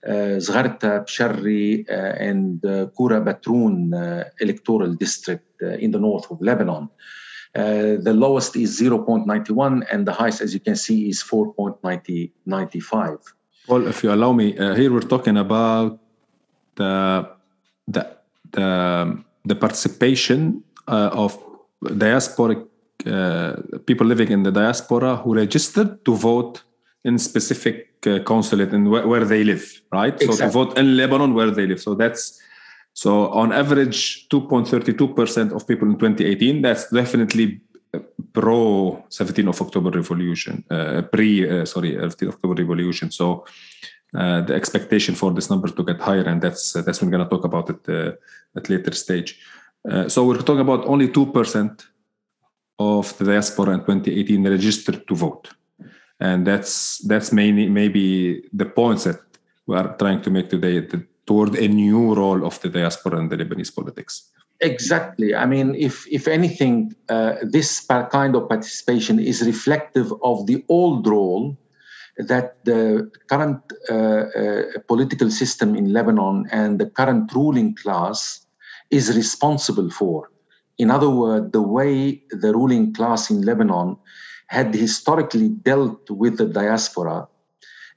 Zgharta, 0.05 1.05
Bsharri, 1.05 1.84
and 1.89 2.62
Kura 2.95 3.19
Batroun 3.19 4.23
electoral 4.39 4.93
district 4.93 5.62
in 5.62 5.91
the 5.91 5.99
north 5.99 6.32
of 6.32 6.41
Lebanon. 6.41 6.89
Uh, 7.55 7.97
the 7.99 8.13
lowest 8.13 8.55
is 8.55 8.79
0.91 8.79 9.84
and 9.91 10.08
the 10.08 10.13
highest, 10.13 10.41
as 10.41 10.53
you 10.53 10.60
can 10.60 10.75
see, 10.75 11.10
is 11.10 11.23
4.95. 11.23 13.17
Well, 13.67 13.88
if 13.88 14.03
you 14.03 14.13
allow 14.13 14.34
me, 14.34 14.55
uh, 14.58 14.75
here 14.75 14.93
we're 14.93 15.01
talking 15.01 15.36
about 15.38 15.99
the 16.75 17.27
the 17.93 18.04
the, 18.52 19.23
the 19.45 19.56
participation 19.56 20.63
uh, 20.88 21.10
of 21.13 21.38
diasporic 21.82 22.65
uh, 23.06 23.56
people 23.86 24.06
living 24.06 24.30
in 24.32 24.43
the 24.43 24.52
diaspora 24.52 25.15
who 25.17 25.36
registered 25.36 26.04
to 26.06 26.15
vote 26.15 26.63
in 27.04 27.17
specific 27.17 27.88
uh, 28.08 28.19
consulate 28.23 28.73
and 28.73 28.88
wh- 28.88 29.08
where 29.08 29.23
they 29.23 29.43
live, 29.43 29.82
right? 29.91 30.15
Exactly. 30.15 30.36
So 30.36 30.45
to 30.45 30.52
vote 30.52 30.78
in 30.78 30.97
Lebanon 30.97 31.34
where 31.34 31.52
they 31.52 31.65
live. 31.65 31.80
So 31.80 31.95
that's 31.95 32.41
so 32.93 33.30
on 33.30 33.54
average, 33.54 34.28
2.32% 34.28 35.54
of 35.54 35.65
people 35.65 35.88
in 35.88 35.97
2018. 35.97 36.62
That's 36.62 36.89
definitely 36.89 37.62
pro 38.34 39.04
17 39.10 39.47
of 39.47 39.62
October 39.62 39.91
revolution, 39.91 40.63
uh, 40.69 41.02
pre 41.04 41.49
uh, 41.49 41.65
sorry 41.65 41.93
17 41.93 42.30
October 42.30 42.56
revolution. 42.56 43.12
So 43.12 43.45
uh, 44.15 44.41
the 44.41 44.53
expectation 44.53 45.15
for 45.15 45.31
this 45.31 45.49
number 45.49 45.69
to 45.69 45.83
get 45.83 45.99
higher, 45.99 46.23
and 46.23 46.41
that's 46.41 46.75
uh, 46.75 46.81
that's 46.81 47.01
we're 47.01 47.09
going 47.09 47.23
to 47.23 47.29
talk 47.29 47.45
about 47.45 47.69
it 47.69 47.89
uh, 47.89 48.11
at 48.55 48.69
later 48.69 48.93
stage. 48.93 49.39
Uh, 49.89 50.09
so 50.09 50.25
we're 50.25 50.37
talking 50.37 50.61
about 50.61 50.85
only 50.85 51.07
two 51.07 51.27
percent 51.27 51.85
of 52.77 53.17
the 53.17 53.25
diaspora 53.25 53.73
in 53.73 53.79
2018 53.81 54.47
registered 54.47 55.07
to 55.07 55.15
vote, 55.15 55.49
and 56.19 56.47
that's 56.47 56.99
that's 56.99 57.31
mainly 57.31 57.69
maybe 57.69 58.43
the 58.53 58.65
points 58.65 59.03
that 59.03 59.19
we 59.67 59.75
are 59.75 59.95
trying 59.97 60.21
to 60.21 60.29
make 60.29 60.49
today. 60.49 60.79
The, 60.79 61.05
toward 61.29 61.55
a 61.57 61.67
new 61.67 62.15
role 62.15 62.43
of 62.43 62.59
the 62.61 62.69
diaspora 62.69 63.19
in 63.19 63.29
the 63.29 63.37
Lebanese 63.37 63.73
politics. 63.75 64.31
Exactly. 64.61 65.35
I 65.35 65.45
mean, 65.45 65.75
if 65.75 66.07
if 66.11 66.27
anything, 66.27 66.95
uh, 67.07 67.35
this 67.43 67.85
kind 68.11 68.35
of 68.35 68.49
participation 68.49 69.19
is 69.19 69.45
reflective 69.45 70.11
of 70.23 70.47
the 70.47 70.65
old 70.67 71.07
role 71.07 71.55
that 72.19 72.63
the 72.65 73.10
current 73.29 73.62
uh, 73.89 73.93
uh, 73.95 74.63
political 74.88 75.32
system 75.32 75.75
in 75.75 75.93
Lebanon 75.93 76.47
and 76.51 76.79
the 76.79 76.86
current 76.86 77.34
ruling 77.34 77.75
class 77.75 78.45
is 78.91 79.15
responsible 79.15 79.89
for. 79.89 80.29
In 80.77 80.91
other 80.91 81.10
words, 81.10 81.51
the 81.51 81.62
way 81.62 82.21
the 82.32 82.53
ruling 82.53 82.93
class 82.93 83.29
in 83.29 83.41
Lebanon 83.43 83.97
had 84.47 84.73
historically 84.73 85.49
dealt 85.49 86.10
with 86.10 86.38
the 86.38 86.45
diaspora 86.45 87.27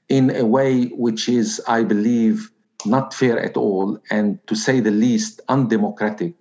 in 0.09 0.35
a 0.35 0.45
way 0.45 0.87
which 0.87 1.27
is, 1.27 1.61
I 1.67 1.83
believe, 1.83 2.51
not 2.85 3.13
fair 3.13 3.39
at 3.39 3.57
all, 3.57 3.97
and 4.09 4.39
to 4.47 4.55
say 4.55 4.79
the 4.79 4.91
least, 4.91 5.41
undemocratic, 5.47 6.33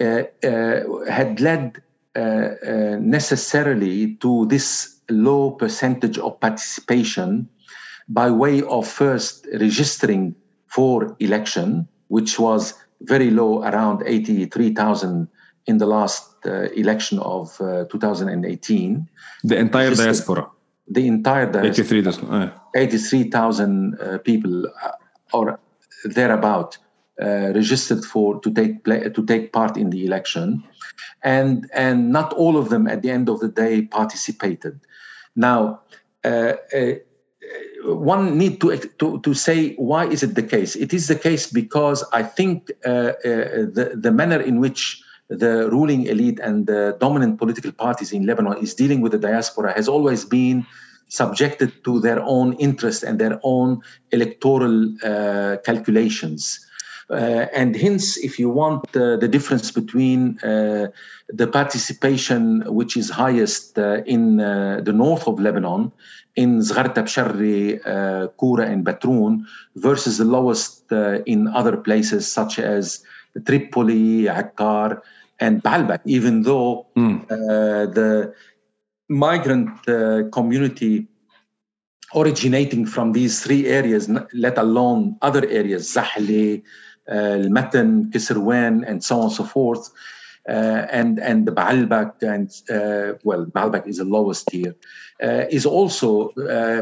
uh, 0.00 0.24
uh, 0.44 1.04
had 1.08 1.40
led 1.40 1.82
uh, 2.16 2.20
uh, 2.20 2.96
necessarily 3.00 4.16
to 4.16 4.46
this 4.46 4.99
low 5.10 5.50
percentage 5.52 6.18
of 6.18 6.38
participation 6.40 7.48
by 8.08 8.30
way 8.30 8.62
of 8.62 8.86
first 8.86 9.46
registering 9.52 10.34
for 10.66 11.16
election, 11.20 11.88
which 12.08 12.38
was 12.38 12.74
very 13.02 13.30
low, 13.30 13.62
around 13.62 14.02
83,000 14.04 15.28
in 15.66 15.78
the 15.78 15.86
last 15.86 16.30
uh, 16.46 16.62
election 16.72 17.18
of 17.20 17.60
uh, 17.60 17.84
2018. 17.84 19.08
The 19.44 19.56
entire 19.56 19.94
diaspora. 19.94 20.48
The 20.88 21.06
entire 21.06 21.46
diaspora. 21.50 22.52
83,000 22.74 23.94
83, 23.94 24.18
people 24.18 24.66
or 25.32 25.58
thereabout 26.04 26.78
uh, 27.22 27.52
registered 27.54 28.04
for 28.04 28.40
to 28.40 28.52
take 28.52 28.82
play, 28.84 29.08
to 29.08 29.26
take 29.26 29.52
part 29.52 29.76
in 29.76 29.90
the 29.90 30.06
election, 30.06 30.62
and 31.22 31.68
and 31.74 32.10
not 32.10 32.32
all 32.32 32.56
of 32.56 32.70
them 32.70 32.86
at 32.86 33.02
the 33.02 33.10
end 33.10 33.28
of 33.28 33.40
the 33.40 33.48
day 33.48 33.82
participated. 33.82 34.80
Now. 35.36 35.80
Uh, 36.22 36.54
uh, 36.74 36.92
one 37.82 38.36
need 38.36 38.60
to, 38.60 38.76
to 38.76 39.20
to 39.20 39.34
say 39.34 39.74
why 39.76 40.04
is 40.06 40.22
it 40.22 40.34
the 40.34 40.42
case? 40.42 40.76
It 40.76 40.92
is 40.92 41.08
the 41.08 41.14
case 41.14 41.46
because 41.46 42.04
I 42.12 42.22
think 42.22 42.70
uh, 42.84 43.12
the 43.24 43.92
the 43.94 44.12
manner 44.12 44.40
in 44.40 44.60
which 44.60 45.02
the 45.30 45.70
ruling 45.70 46.06
elite 46.06 46.40
and 46.40 46.66
the 46.66 46.96
dominant 47.00 47.38
political 47.38 47.72
parties 47.72 48.12
in 48.12 48.26
Lebanon 48.26 48.58
is 48.58 48.74
dealing 48.74 49.00
with 49.00 49.12
the 49.12 49.18
diaspora 49.18 49.72
has 49.72 49.88
always 49.88 50.24
been 50.24 50.66
subjected 51.08 51.72
to 51.84 52.00
their 52.00 52.20
own 52.22 52.52
interest 52.54 53.02
and 53.02 53.18
their 53.18 53.38
own 53.42 53.80
electoral 54.10 54.92
uh, 55.02 55.56
calculations. 55.64 56.66
Uh, 57.10 57.46
and 57.52 57.74
hence, 57.74 58.16
if 58.18 58.38
you 58.38 58.48
want 58.48 58.84
uh, 58.96 59.16
the 59.16 59.26
difference 59.26 59.70
between 59.70 60.38
uh, 60.40 60.86
the 61.28 61.46
participation, 61.46 62.62
which 62.72 62.96
is 62.96 63.10
highest 63.10 63.78
uh, 63.78 64.02
in 64.06 64.40
uh, 64.40 64.80
the 64.84 64.92
north 64.92 65.26
of 65.26 65.40
Lebanon, 65.40 65.90
in 66.36 66.60
Zgharta, 66.60 67.02
Bsharri, 67.02 67.80
Kura, 68.38 68.66
and 68.66 68.84
Batroun, 68.84 69.44
versus 69.74 70.18
the 70.18 70.24
lowest 70.24 70.90
in 71.26 71.48
other 71.48 71.76
places 71.76 72.30
such 72.30 72.58
as 72.60 73.02
Tripoli, 73.44 74.24
Akkar, 74.24 75.02
and 75.40 75.62
Baalbek, 75.62 76.00
even 76.04 76.42
though 76.42 76.86
mm. 76.96 77.26
the 77.28 78.32
migrant 79.10 79.70
uh, 79.88 80.22
community 80.30 81.08
originating 82.14 82.86
from 82.86 83.12
these 83.12 83.42
three 83.42 83.66
areas, 83.66 84.08
let 84.32 84.56
alone 84.56 85.16
other 85.20 85.44
areas, 85.48 85.92
Zahli, 85.92 86.62
uh, 87.10 87.42
Al-Matan, 87.44 88.10
and 88.14 88.22
so 88.22 88.34
on 88.40 88.84
and 88.86 89.04
so 89.04 89.44
forth, 89.44 89.90
uh, 90.48 90.86
and 90.90 91.18
and 91.18 91.46
the 91.46 91.52
Baalbek, 91.52 92.22
and 92.22 92.50
uh, 92.70 93.18
well, 93.24 93.46
Baalbek 93.46 93.86
is 93.86 93.98
the 93.98 94.04
lowest 94.04 94.46
tier 94.48 94.74
uh, 95.22 95.44
is 95.50 95.66
also 95.66 96.30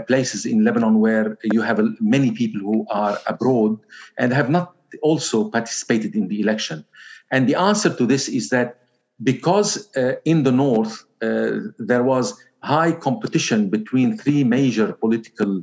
places 0.07 0.47
in 0.47 0.65
Lebanon 0.65 1.01
where 1.01 1.37
you 1.43 1.63
have 1.63 1.81
many 2.01 2.31
people 2.31 2.61
who 2.61 2.87
are 2.91 3.19
abroad 3.27 3.79
and 4.17 4.33
have 4.33 4.51
not 4.51 4.75
also 5.03 5.51
participated 5.51 6.15
in 6.15 6.29
the 6.29 6.41
election. 6.41 6.85
And 7.31 7.49
the 7.49 7.57
answer 7.57 7.95
to 7.95 8.07
this 8.07 8.29
is 8.29 8.49
that 8.51 8.79
because 9.23 9.89
uh, 9.97 10.15
in 10.25 10.45
the 10.45 10.53
north 10.53 11.05
uh, 11.23 11.51
there 11.79 12.05
was 12.05 12.41
high 12.63 12.93
competition 12.93 13.69
between 13.69 14.17
three 14.17 14.45
major 14.45 14.93
political 14.93 15.63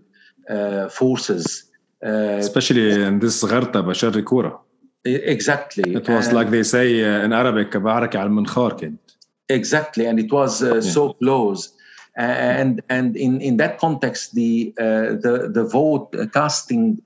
uh, 0.49 0.89
forces. 0.89 1.63
Uh, 2.03 2.38
Especially 2.39 3.03
in 3.03 3.19
this 3.19 3.43
Gharta, 3.43 3.84
Bsharri 3.84 4.23
Kura. 4.25 4.60
Exactly. 5.05 5.93
It 5.93 6.10
was 6.10 6.27
and 6.27 6.36
like 6.36 6.49
they 6.49 6.63
say 6.63 7.03
uh, 7.03 7.23
in 7.23 7.31
Arabic, 7.31 7.71
Exactly, 9.49 10.05
and 10.05 10.19
it 10.19 10.31
was 10.31 10.63
uh, 10.63 10.75
yeah. 10.75 10.81
so 10.81 11.13
close. 11.13 11.71
And 12.17 12.81
and 12.89 13.15
in, 13.17 13.41
in 13.41 13.58
that 13.58 13.77
context, 13.77 14.34
the 14.34 14.73
uh, 14.79 15.15
the 15.25 15.49
the 15.53 15.63
vote 15.63 16.15
uh, 16.15 16.25
casting 16.27 17.01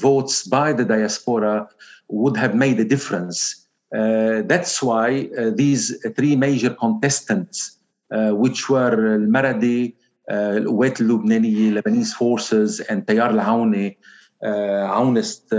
votes 0.00 0.46
by 0.46 0.72
the 0.72 0.84
diaspora 0.86 1.68
would 2.08 2.36
have 2.36 2.54
made 2.54 2.80
a 2.80 2.84
difference. 2.84 3.66
that's 3.90 4.82
why 4.82 5.28
these 5.54 5.94
three 6.16 6.34
major 6.36 6.70
contestants, 6.70 7.76
which 8.10 8.70
were 8.70 9.18
Marada, 9.18 9.92
القوات 10.30 11.00
اللبنانيه 11.00 11.80
Lebanese 11.80 12.14
Forces 12.14 12.90
اند 12.90 13.04
تيار 13.04 13.30
العوني 13.30 13.98
Aounist 14.44 15.54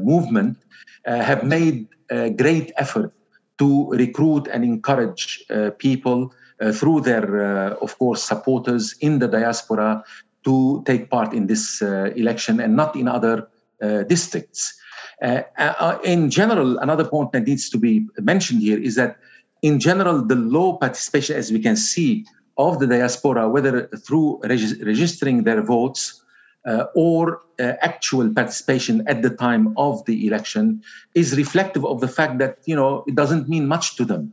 Movement 0.00 0.56
have 1.06 1.44
made 1.44 1.86
a 2.10 2.30
great 2.30 2.72
effort 2.76 3.12
to 3.58 3.90
recruit 3.90 4.48
and 4.52 4.64
encourage 4.64 5.44
people 5.78 6.32
through 6.78 7.00
their, 7.02 7.26
uh, 7.44 7.84
of 7.86 7.98
course, 7.98 8.22
supporters 8.22 8.94
in 9.00 9.18
the 9.18 9.28
diaspora 9.28 10.02
to 10.46 10.82
take 10.86 11.10
part 11.10 11.34
in 11.34 11.46
this 11.46 11.82
election 12.22 12.60
and 12.60 12.74
not 12.76 12.96
in 12.96 13.08
other 13.08 13.36
districts. 14.08 14.62
Uh, 15.22 15.42
uh, 15.56 15.74
uh, 15.78 15.98
in 16.02 16.30
general, 16.30 16.78
another 16.78 17.04
point 17.04 17.30
that 17.32 17.46
needs 17.46 17.70
to 17.70 17.78
be 17.78 18.06
mentioned 18.18 18.60
here 18.60 18.78
is 18.78 18.96
that, 18.96 19.18
in 19.62 19.78
general, 19.78 20.24
the 20.24 20.34
low 20.34 20.74
participation, 20.74 21.36
as 21.36 21.52
we 21.52 21.60
can 21.60 21.76
see 21.76 22.26
of 22.58 22.78
the 22.78 22.86
diaspora, 22.86 23.48
whether 23.48 23.86
through 23.88 24.40
reg- 24.44 24.82
registering 24.84 25.44
their 25.44 25.62
votes 25.62 26.22
uh, 26.66 26.84
or 26.94 27.40
uh, 27.58 27.72
actual 27.80 28.32
participation 28.32 29.06
at 29.08 29.22
the 29.22 29.30
time 29.30 29.74
of 29.76 30.04
the 30.06 30.26
election, 30.26 30.82
is 31.14 31.36
reflective 31.36 31.84
of 31.84 32.00
the 32.00 32.08
fact 32.08 32.38
that 32.38 32.58
you 32.66 32.76
know 32.76 33.04
it 33.06 33.14
doesn't 33.14 33.48
mean 33.48 33.66
much 33.66 33.96
to 33.96 34.04
them. 34.04 34.32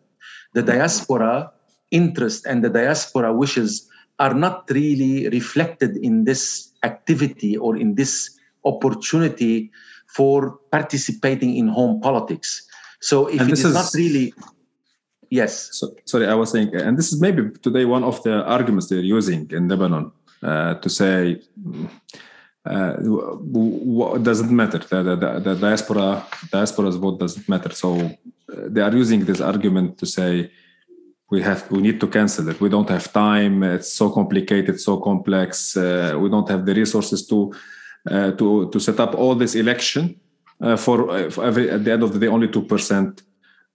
The 0.54 0.64
diaspora 0.64 1.52
interest 1.92 2.46
and 2.46 2.64
the 2.64 2.70
diaspora 2.70 3.34
wishes 3.34 3.88
are 4.20 4.34
not 4.34 4.70
really 4.70 5.30
reflected 5.30 5.98
in 5.98 6.26
this 6.26 6.72
activity 6.84 7.58
or 7.58 7.78
in 7.78 7.96
this 7.96 8.38
opportunity 8.66 9.72
for 10.08 10.60
participating 10.72 11.56
in 11.56 11.68
home 11.68 12.02
politics. 12.02 12.68
So 13.02 13.28
if 13.28 13.42
it 13.42 13.52
is, 13.52 13.66
is, 13.66 13.74
not 13.74 13.90
really 13.96 14.34
Yes. 15.30 15.70
So, 15.74 15.96
sorry, 16.06 16.28
I 16.28 16.34
was 16.34 16.52
saying, 16.52 16.76
and 16.76 16.98
this 16.98 17.14
is 17.14 17.22
maybe 17.22 17.52
today 17.62 17.86
one 17.86 18.04
of 18.04 18.22
the 18.24 18.44
arguments 18.44 18.88
they're 18.88 19.00
using 19.00 19.50
in 19.52 19.68
Lebanon 19.68 20.12
uh, 20.42 20.74
to 20.76 20.90
say 20.90 21.42
uh, 22.66 22.94
what 22.98 24.24
doesn't 24.24 24.52
matter. 24.52 24.80
The, 24.80 25.16
the, 25.16 25.40
the, 25.40 25.56
diaspora 25.56 26.26
diaspora's 26.52 26.96
vote 26.96 27.20
doesn't 27.20 27.48
matter. 27.48 27.72
So 27.72 27.96
uh, 27.98 28.10
they 28.48 28.82
are 28.82 28.94
using 28.94 29.26
this 29.26 29.42
argument 29.42 29.98
to 30.00 30.06
say 30.06 30.52
we 31.30 31.42
have 31.44 31.70
we 31.70 31.82
need 31.82 32.00
to 32.00 32.08
cancel 32.08 32.50
it. 32.50 32.60
We 32.60 32.70
don't 32.70 32.90
have 32.90 33.14
time. 33.14 33.64
It's 33.64 33.94
so 33.94 34.10
complicated, 34.10 34.80
so 34.82 34.98
complex. 34.98 35.78
Uh, 35.78 36.18
we 36.20 36.30
don't 36.30 36.50
have 36.50 36.66
the 36.66 36.74
resources 36.74 37.26
to 37.28 37.54
uh, 38.10 38.32
to 38.32 38.70
to 38.72 38.80
set 38.80 39.00
up 39.00 39.14
all 39.16 39.36
this 39.36 39.56
election. 39.56 40.20
Uh, 40.62 40.76
for, 40.76 41.30
for 41.32 41.46
every, 41.46 41.70
at 41.70 41.86
the 41.86 41.92
end 41.94 42.04
of 42.04 42.12
the 42.12 42.20
day, 42.20 42.28
only 42.28 42.50
two 42.50 42.64
percent 42.64 43.22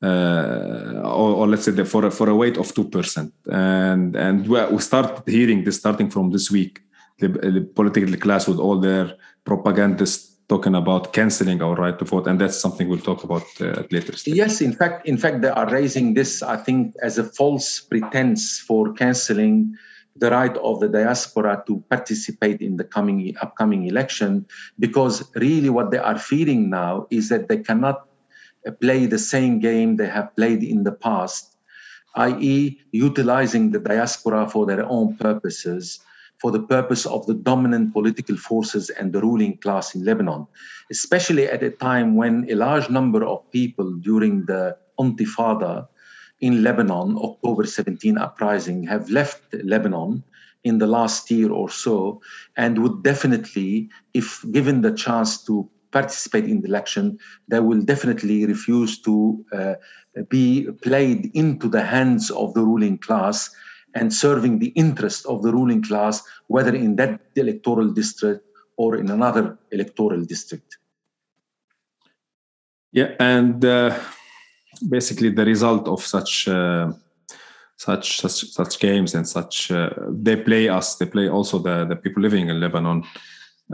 or, 0.04 1.30
or, 1.38 1.46
let's 1.46 1.64
say 1.64 1.72
the, 1.72 1.84
for 1.84 2.06
a, 2.06 2.10
for 2.10 2.28
a 2.28 2.34
weight 2.34 2.56
of 2.56 2.74
two 2.74 2.84
percent, 2.84 3.32
and 3.50 4.16
and 4.16 4.48
we 4.48 4.78
start 4.78 5.28
hearing 5.28 5.64
this 5.64 5.76
starting 5.76 6.10
from 6.10 6.30
this 6.30 6.50
week. 6.50 6.80
The, 7.20 7.28
the, 7.28 7.60
political 7.74 8.16
class 8.16 8.48
with 8.48 8.58
all 8.58 8.80
their 8.80 9.14
propagandists 9.44 10.34
talking 10.48 10.74
about 10.74 11.12
canceling 11.12 11.62
our 11.62 11.74
right 11.74 11.98
to 11.98 12.04
vote, 12.04 12.26
and 12.26 12.40
that's 12.40 12.60
something 12.60 12.88
we'll 12.88 12.98
talk 12.98 13.24
about 13.24 13.44
uh, 13.60 13.80
at 13.80 13.92
later 13.92 14.16
stage. 14.16 14.34
Yes, 14.34 14.60
in 14.60 14.72
fact, 14.72 15.06
in 15.06 15.16
fact, 15.16 15.40
they 15.42 15.48
are 15.48 15.70
raising 15.70 16.14
this, 16.14 16.42
I 16.42 16.56
think, 16.56 16.94
as 17.02 17.18
a 17.18 17.24
false 17.24 17.80
pretense 17.80 18.58
for 18.58 18.92
canceling 18.94 19.74
the 20.16 20.30
right 20.30 20.56
of 20.58 20.80
the 20.80 20.88
diaspora 20.88 21.62
to 21.66 21.82
participate 21.90 22.60
in 22.60 22.76
the 22.76 22.84
coming 22.84 23.34
upcoming 23.40 23.86
election, 23.86 24.46
because 24.78 25.30
really 25.36 25.70
what 25.70 25.90
they 25.90 25.98
are 25.98 26.18
feeling 26.18 26.70
now 26.70 27.06
is 27.10 27.28
that 27.30 27.48
they 27.48 27.58
cannot 27.58 28.06
play 28.72 29.06
the 29.06 29.18
same 29.18 29.60
game 29.60 29.96
they 29.96 30.08
have 30.08 30.34
played 30.36 30.62
in 30.62 30.84
the 30.84 30.92
past, 30.92 31.56
i.e., 32.16 32.78
utilizing 32.92 33.70
the 33.70 33.78
diaspora 33.78 34.48
for 34.48 34.66
their 34.66 34.84
own 34.84 35.16
purposes, 35.16 36.00
for 36.38 36.50
the 36.50 36.62
purpose 36.62 37.06
of 37.06 37.26
the 37.26 37.34
dominant 37.34 37.92
political 37.92 38.36
forces 38.36 38.90
and 38.90 39.12
the 39.12 39.20
ruling 39.20 39.56
class 39.58 39.94
in 39.94 40.04
Lebanon, 40.04 40.46
especially 40.90 41.46
at 41.46 41.62
a 41.62 41.70
time 41.70 42.16
when 42.16 42.46
a 42.50 42.54
large 42.54 42.90
number 42.90 43.24
of 43.24 43.50
people 43.50 43.92
during 43.96 44.44
the 44.46 44.76
Intifada 44.98 45.86
in 46.40 46.62
Lebanon, 46.62 47.16
October 47.16 47.64
17 47.64 48.18
uprising, 48.18 48.86
have 48.86 49.08
left 49.08 49.42
Lebanon 49.64 50.22
in 50.64 50.78
the 50.78 50.86
last 50.86 51.30
year 51.30 51.52
or 51.52 51.68
so 51.68 52.20
and 52.56 52.82
would 52.82 53.02
definitely, 53.02 53.88
if 54.14 54.44
given 54.50 54.80
the 54.80 54.92
chance 54.92 55.42
to 55.44 55.68
participate 55.98 56.46
in 56.52 56.60
the 56.60 56.68
election, 56.68 57.04
they 57.48 57.60
will 57.68 57.82
definitely 57.92 58.38
refuse 58.54 58.92
to 59.06 59.14
uh, 59.58 59.74
be 60.28 60.44
played 60.82 61.30
into 61.42 61.66
the 61.68 61.84
hands 61.94 62.24
of 62.42 62.52
the 62.54 62.64
ruling 62.70 62.98
class 62.98 63.38
and 63.94 64.12
serving 64.12 64.58
the 64.58 64.72
interest 64.84 65.24
of 65.26 65.42
the 65.44 65.52
ruling 65.58 65.82
class, 65.82 66.22
whether 66.48 66.74
in 66.74 66.96
that 66.96 67.20
electoral 67.36 67.88
district 68.00 68.42
or 68.76 68.96
in 68.96 69.08
another 69.10 69.56
electoral 69.70 70.22
district. 70.24 70.78
Yeah, 72.92 73.10
and 73.20 73.64
uh, 73.64 73.96
basically 74.88 75.30
the 75.30 75.44
result 75.44 75.88
of 75.88 76.00
such. 76.02 76.48
Uh, 76.48 76.92
such 77.76 78.20
such 78.20 78.38
such 78.58 78.78
games 78.78 79.14
and 79.16 79.26
such 79.26 79.70
uh, 79.70 79.90
they 80.08 80.36
play 80.36 80.68
us 80.68 80.94
they 80.98 81.06
play 81.06 81.28
also 81.28 81.58
the 81.58 81.84
the 81.84 81.96
people 81.96 82.22
living 82.22 82.48
in 82.48 82.60
lebanon 82.60 83.02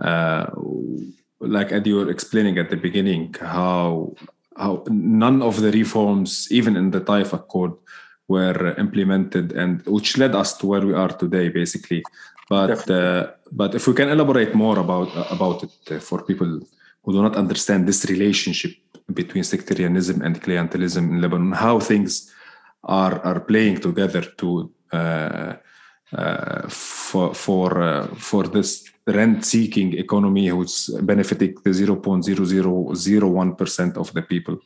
uh, 0.02 0.46
like 1.40 1.72
Ed, 1.72 1.86
you 1.86 1.96
were 1.96 2.10
explaining 2.10 2.58
at 2.58 2.70
the 2.70 2.76
beginning 2.76 3.34
how 3.40 4.14
how 4.56 4.84
none 4.88 5.42
of 5.42 5.60
the 5.60 5.70
reforms, 5.72 6.48
even 6.50 6.76
in 6.76 6.90
the 6.90 7.00
Taif 7.00 7.32
Accord, 7.32 7.72
were 8.28 8.74
implemented, 8.78 9.52
and 9.52 9.82
which 9.86 10.18
led 10.18 10.34
us 10.34 10.56
to 10.58 10.66
where 10.66 10.86
we 10.86 10.94
are 10.94 11.08
today, 11.08 11.48
basically. 11.48 12.02
But 12.48 12.90
uh, 12.90 13.30
but 13.50 13.74
if 13.74 13.86
we 13.86 13.94
can 13.94 14.08
elaborate 14.08 14.54
more 14.54 14.78
about 14.78 15.10
about 15.30 15.62
it 15.62 15.72
uh, 15.90 15.98
for 15.98 16.22
people 16.22 16.60
who 17.02 17.12
do 17.12 17.22
not 17.22 17.36
understand 17.36 17.86
this 17.86 18.04
relationship 18.06 18.74
between 19.14 19.44
sectarianism 19.44 20.22
and 20.22 20.42
clientelism 20.42 21.04
in 21.10 21.20
Lebanon, 21.20 21.52
how 21.52 21.80
things 21.80 22.32
are 22.84 23.18
are 23.20 23.40
playing 23.40 23.80
together 23.80 24.22
to 24.40 24.70
uh, 24.92 25.54
uh 26.12 26.68
for 26.68 27.34
for 27.34 27.82
uh, 27.82 28.06
for 28.16 28.44
this 28.56 28.70
rent-seeking 29.12 29.98
economy 29.98 30.48
who's 30.48 30.88
benefiting 31.02 31.54
the 31.64 31.70
0.0001% 31.70 33.96
of 33.96 34.12
the 34.12 34.22
people 34.22 34.58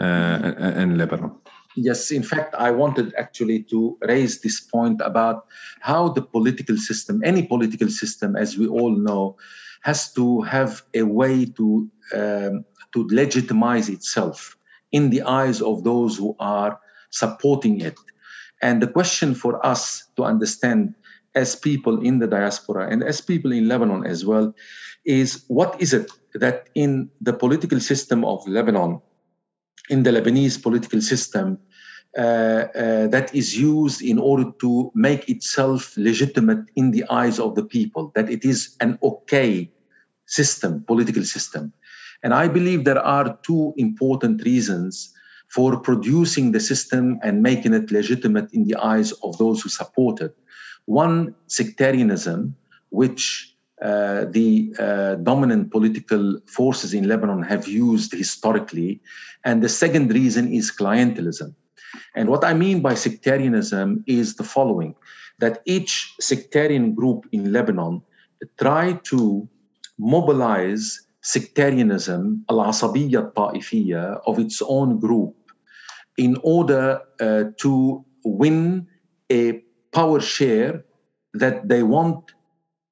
uh, 0.00 0.52
in 0.76 0.98
Lebanon. 0.98 1.30
Yes, 1.76 2.10
in 2.10 2.22
fact, 2.22 2.54
I 2.54 2.70
wanted 2.70 3.12
actually 3.18 3.64
to 3.64 3.98
raise 4.00 4.40
this 4.40 4.60
point 4.60 5.02
about 5.04 5.46
how 5.80 6.08
the 6.08 6.22
political 6.22 6.78
system, 6.78 7.20
any 7.22 7.42
political 7.42 7.90
system, 7.90 8.34
as 8.34 8.56
we 8.56 8.66
all 8.66 8.96
know, 8.96 9.36
has 9.82 10.10
to 10.14 10.40
have 10.42 10.82
a 10.94 11.02
way 11.02 11.44
to 11.44 11.90
um, 12.14 12.64
to 12.94 13.06
legitimize 13.10 13.90
itself 13.90 14.56
in 14.90 15.10
the 15.10 15.20
eyes 15.22 15.60
of 15.60 15.84
those 15.84 16.16
who 16.16 16.34
are 16.40 16.80
supporting 17.10 17.80
it. 17.80 17.98
And 18.62 18.80
the 18.80 18.86
question 18.86 19.34
for 19.34 19.64
us 19.64 20.04
to 20.16 20.24
understand 20.24 20.94
as 21.36 21.54
people 21.54 22.00
in 22.00 22.18
the 22.18 22.26
diaspora 22.26 22.88
and 22.90 23.04
as 23.04 23.20
people 23.20 23.52
in 23.52 23.68
Lebanon 23.68 24.06
as 24.06 24.24
well 24.24 24.54
is 25.04 25.44
what 25.48 25.80
is 25.80 25.92
it 25.92 26.10
that 26.34 26.68
in 26.74 27.08
the 27.20 27.32
political 27.32 27.80
system 27.80 28.24
of 28.24 28.46
Lebanon, 28.48 29.00
in 29.88 30.02
the 30.02 30.10
Lebanese 30.10 30.60
political 30.60 31.00
system, 31.00 31.58
uh, 32.18 32.20
uh, 32.74 33.06
that 33.08 33.34
is 33.34 33.56
used 33.56 34.02
in 34.02 34.18
order 34.18 34.50
to 34.60 34.90
make 34.94 35.28
itself 35.28 35.96
legitimate 35.96 36.64
in 36.74 36.90
the 36.90 37.04
eyes 37.10 37.38
of 37.38 37.54
the 37.54 37.62
people, 37.62 38.10
that 38.14 38.30
it 38.30 38.44
is 38.44 38.76
an 38.80 38.98
okay 39.02 39.70
system, 40.26 40.82
political 40.86 41.22
system. 41.22 41.72
And 42.22 42.32
I 42.34 42.48
believe 42.48 42.84
there 42.84 43.04
are 43.04 43.38
two 43.42 43.74
important 43.76 44.42
reasons 44.44 45.12
for 45.48 45.78
producing 45.78 46.52
the 46.52 46.60
system 46.60 47.18
and 47.22 47.42
making 47.42 47.74
it 47.74 47.90
legitimate 47.90 48.52
in 48.52 48.64
the 48.64 48.76
eyes 48.76 49.12
of 49.22 49.36
those 49.38 49.62
who 49.62 49.68
support 49.68 50.20
it. 50.20 50.36
One, 50.86 51.34
sectarianism, 51.46 52.56
which 52.90 53.54
uh, 53.82 54.24
the 54.30 54.74
uh, 54.78 55.16
dominant 55.16 55.70
political 55.70 56.40
forces 56.46 56.94
in 56.94 57.06
Lebanon 57.06 57.42
have 57.42 57.68
used 57.68 58.12
historically. 58.12 59.00
And 59.44 59.62
the 59.62 59.68
second 59.68 60.12
reason 60.12 60.52
is 60.52 60.72
clientelism. 60.72 61.54
And 62.14 62.28
what 62.28 62.44
I 62.44 62.54
mean 62.54 62.80
by 62.80 62.94
sectarianism 62.94 64.02
is 64.06 64.36
the 64.36 64.44
following 64.44 64.94
that 65.38 65.60
each 65.66 66.14
sectarian 66.20 66.94
group 66.94 67.26
in 67.32 67.52
Lebanon 67.52 68.02
try 68.58 68.94
to 69.04 69.46
mobilize 69.98 71.02
sectarianism, 71.22 72.44
al-asabiyya 72.48 73.34
ta'ifiyya, 73.34 74.20
of 74.26 74.38
its 74.38 74.62
own 74.62 74.98
group 74.98 75.34
in 76.16 76.38
order 76.42 77.00
uh, 77.20 77.44
to 77.58 78.04
win 78.24 78.86
a 79.30 79.62
power 79.98 80.20
share 80.20 80.72
that 81.42 81.56
they 81.70 81.82
want 81.82 82.20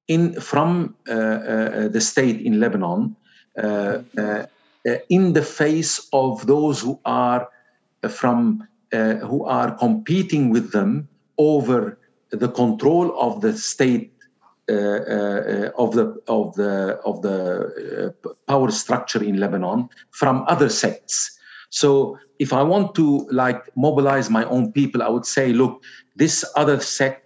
in 0.07 0.23
from 0.39 0.95
uh, 1.07 1.13
uh, 1.13 1.15
uh, 1.15 1.87
the 1.95 2.01
state 2.01 2.39
in 2.41 2.59
Lebanon 2.59 3.15
in 5.09 5.33
the 5.33 5.41
face 5.41 5.93
of 6.13 6.45
those 6.45 6.81
who 6.81 6.99
are 7.05 7.47
from 8.09 8.67
who 9.29 9.39
are 9.45 9.71
competing 9.85 10.51
with 10.51 10.71
them 10.71 11.07
over 11.37 11.97
the 12.29 12.49
control 12.61 13.07
of 13.19 13.41
the 13.41 13.53
state 13.57 14.15
uh, 14.67 14.73
uh, 14.73 15.71
of 15.77 15.93
the 15.93 16.19
of 16.27 16.55
the 16.55 16.99
of 17.05 17.21
the 17.21 18.13
uh, 18.25 18.29
power 18.47 18.71
structure 18.71 19.23
in 19.23 19.39
Lebanon 19.39 19.87
from 20.09 20.43
other 20.47 20.69
sects. 20.69 21.34
So 21.69 22.17
if 22.39 22.53
I 22.53 22.63
want 22.63 22.95
to 22.95 23.27
like 23.31 23.69
mobilize 23.75 24.29
my 24.29 24.45
own 24.45 24.71
people, 24.71 25.01
I 25.01 25.09
would 25.09 25.25
say, 25.25 25.53
look, 25.53 25.83
this 26.15 26.45
other 26.55 26.79
sect, 26.79 27.23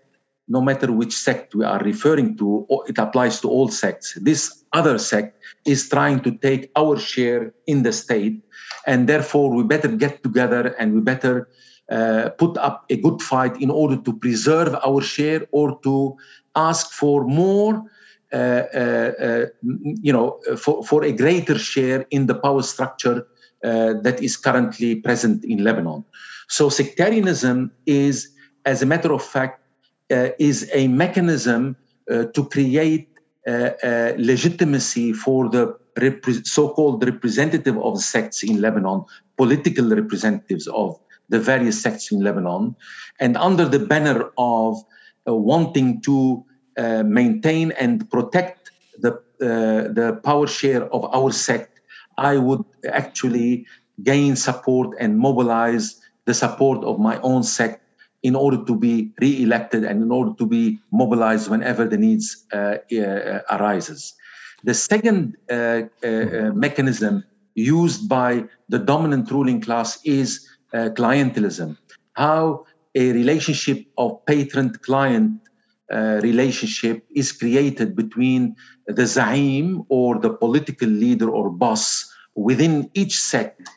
no 0.48 0.62
matter 0.62 0.92
which 0.92 1.16
sect 1.16 1.54
we 1.56 1.66
are 1.66 1.80
referring 1.80 2.38
to, 2.38 2.66
it 2.88 2.98
applies 2.98 3.40
to 3.42 3.50
all 3.50 3.70
sects. 3.70 4.18
This 4.22 4.64
other 4.74 4.98
sect 4.98 5.38
is 5.66 5.90
trying 5.90 6.22
to 6.22 6.32
take 6.38 6.72
our 6.76 6.98
share 6.98 7.54
in 7.68 7.84
the 7.84 7.94
state, 7.94 8.42
and 8.88 9.08
therefore 9.08 9.54
we 9.54 9.64
better 9.64 9.88
get 9.88 10.24
together 10.24 10.76
and 10.80 10.94
we 10.94 11.02
better 11.02 11.48
uh, 11.92 12.30
put 12.38 12.58
up 12.58 12.86
a 12.90 12.98
good 12.98 13.22
fight 13.22 13.60
in 13.62 13.70
order 13.70 13.98
to 13.98 14.14
preserve 14.14 14.76
our 14.86 15.02
share 15.02 15.48
or 15.52 15.80
to 15.82 16.16
ask 16.56 16.92
for 16.92 17.26
more 17.26 17.84
uh, 18.32 18.64
uh, 18.76 19.12
uh, 19.20 19.46
you 19.62 20.14
know 20.14 20.40
for, 20.56 20.84
for 20.84 21.04
a 21.04 21.12
greater 21.12 21.58
share 21.58 22.06
in 22.12 22.28
the 22.28 22.36
power 22.36 22.62
structure 22.62 23.26
that 23.62 24.20
is 24.22 24.38
currently 24.38 24.96
present 24.96 25.44
in 25.44 25.64
lebanon. 25.64 26.04
So 26.48 26.70
sectarianism 26.70 27.72
is 27.86 28.30
as 28.66 28.82
a 28.82 28.86
matter 28.86 29.14
of 29.14 29.24
fact 29.24 29.62
is 30.10 30.70
a 30.74 30.88
mechanism 30.88 31.76
to 32.08 32.50
create 32.52 33.10
legitimacy 34.18 35.14
for 35.14 35.50
the 35.50 35.78
so-called 36.44 37.04
representative 37.06 37.78
of 37.78 38.00
sects 38.00 38.44
in 38.44 38.62
lebanon 38.62 39.04
political 39.36 39.90
representatives 39.90 40.68
of 40.68 40.98
the 41.30 41.40
various 41.40 41.82
sects 41.82 42.12
in 42.12 42.22
lebanon 42.22 42.76
and 43.20 43.38
under 43.38 43.66
the 43.66 43.80
banner 43.80 44.30
of 44.38 44.82
uh, 45.28 45.36
wanting 45.36 46.02
to 46.02 46.44
uh, 46.78 47.04
maintain 47.04 47.72
and 47.74 48.10
protect 48.10 48.72
the 49.00 49.12
uh, 49.42 49.88
the 50.00 50.20
power 50.24 50.48
share 50.48 50.84
of 50.94 51.04
our 51.16 51.32
sect, 51.32 51.69
I 52.20 52.38
would 52.38 52.64
actually 52.92 53.66
gain 54.04 54.36
support 54.36 54.96
and 55.00 55.18
mobilize 55.18 56.00
the 56.26 56.34
support 56.34 56.84
of 56.84 57.00
my 57.00 57.20
own 57.22 57.44
sect 57.44 57.82
in 58.24 58.36
order 58.36 58.64
to 58.66 58.76
be 58.76 59.12
re-elected 59.22 59.84
and 59.84 60.04
in 60.04 60.12
order 60.12 60.34
to 60.38 60.46
be 60.46 60.80
mobilized 60.92 61.50
whenever 61.50 61.86
the 61.86 61.98
needs 61.98 62.46
uh, 62.54 62.76
uh, 62.92 63.40
arises. 63.56 64.14
The 64.64 64.74
second 64.74 65.38
uh, 65.50 65.84
mechanism 66.54 67.24
used 67.56 68.10
by 68.10 68.44
the 68.68 68.80
dominant 68.80 69.32
ruling 69.32 69.62
class 69.62 70.00
is 70.04 70.46
clientelism. 70.74 71.78
How 72.14 72.66
a 72.96 73.12
relationship 73.14 73.86
of 73.98 74.26
patron-client 74.26 75.40
uh, 75.92 76.20
relationship 76.22 77.06
is 77.16 77.32
created 77.32 77.96
between 77.96 78.56
the 78.86 79.04
zaim 79.04 79.86
or 79.90 80.20
the 80.20 80.30
political 80.30 80.88
leader 80.88 81.30
or 81.30 81.50
boss 81.50 82.09
within 82.36 82.90
each 82.94 83.20
sect 83.20 83.70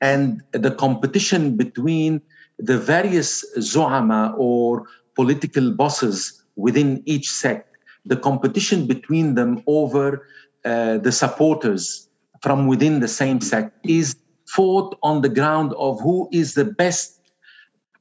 and 0.00 0.42
the 0.52 0.70
competition 0.70 1.56
between 1.56 2.20
the 2.58 2.78
various 2.78 3.44
zu'ama 3.58 4.34
or 4.36 4.86
political 5.14 5.72
bosses 5.72 6.42
within 6.56 7.02
each 7.06 7.28
sect, 7.30 7.76
the 8.04 8.16
competition 8.16 8.86
between 8.86 9.34
them 9.34 9.62
over 9.66 10.26
uh, 10.64 10.98
the 10.98 11.12
supporters 11.12 12.08
from 12.42 12.66
within 12.66 13.00
the 13.00 13.08
same 13.08 13.40
sect 13.40 13.72
is 13.84 14.16
fought 14.46 14.96
on 15.02 15.22
the 15.22 15.28
ground 15.28 15.72
of 15.74 16.00
who 16.00 16.28
is 16.32 16.54
the 16.54 16.64
best 16.64 17.20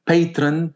patron 0.05 0.73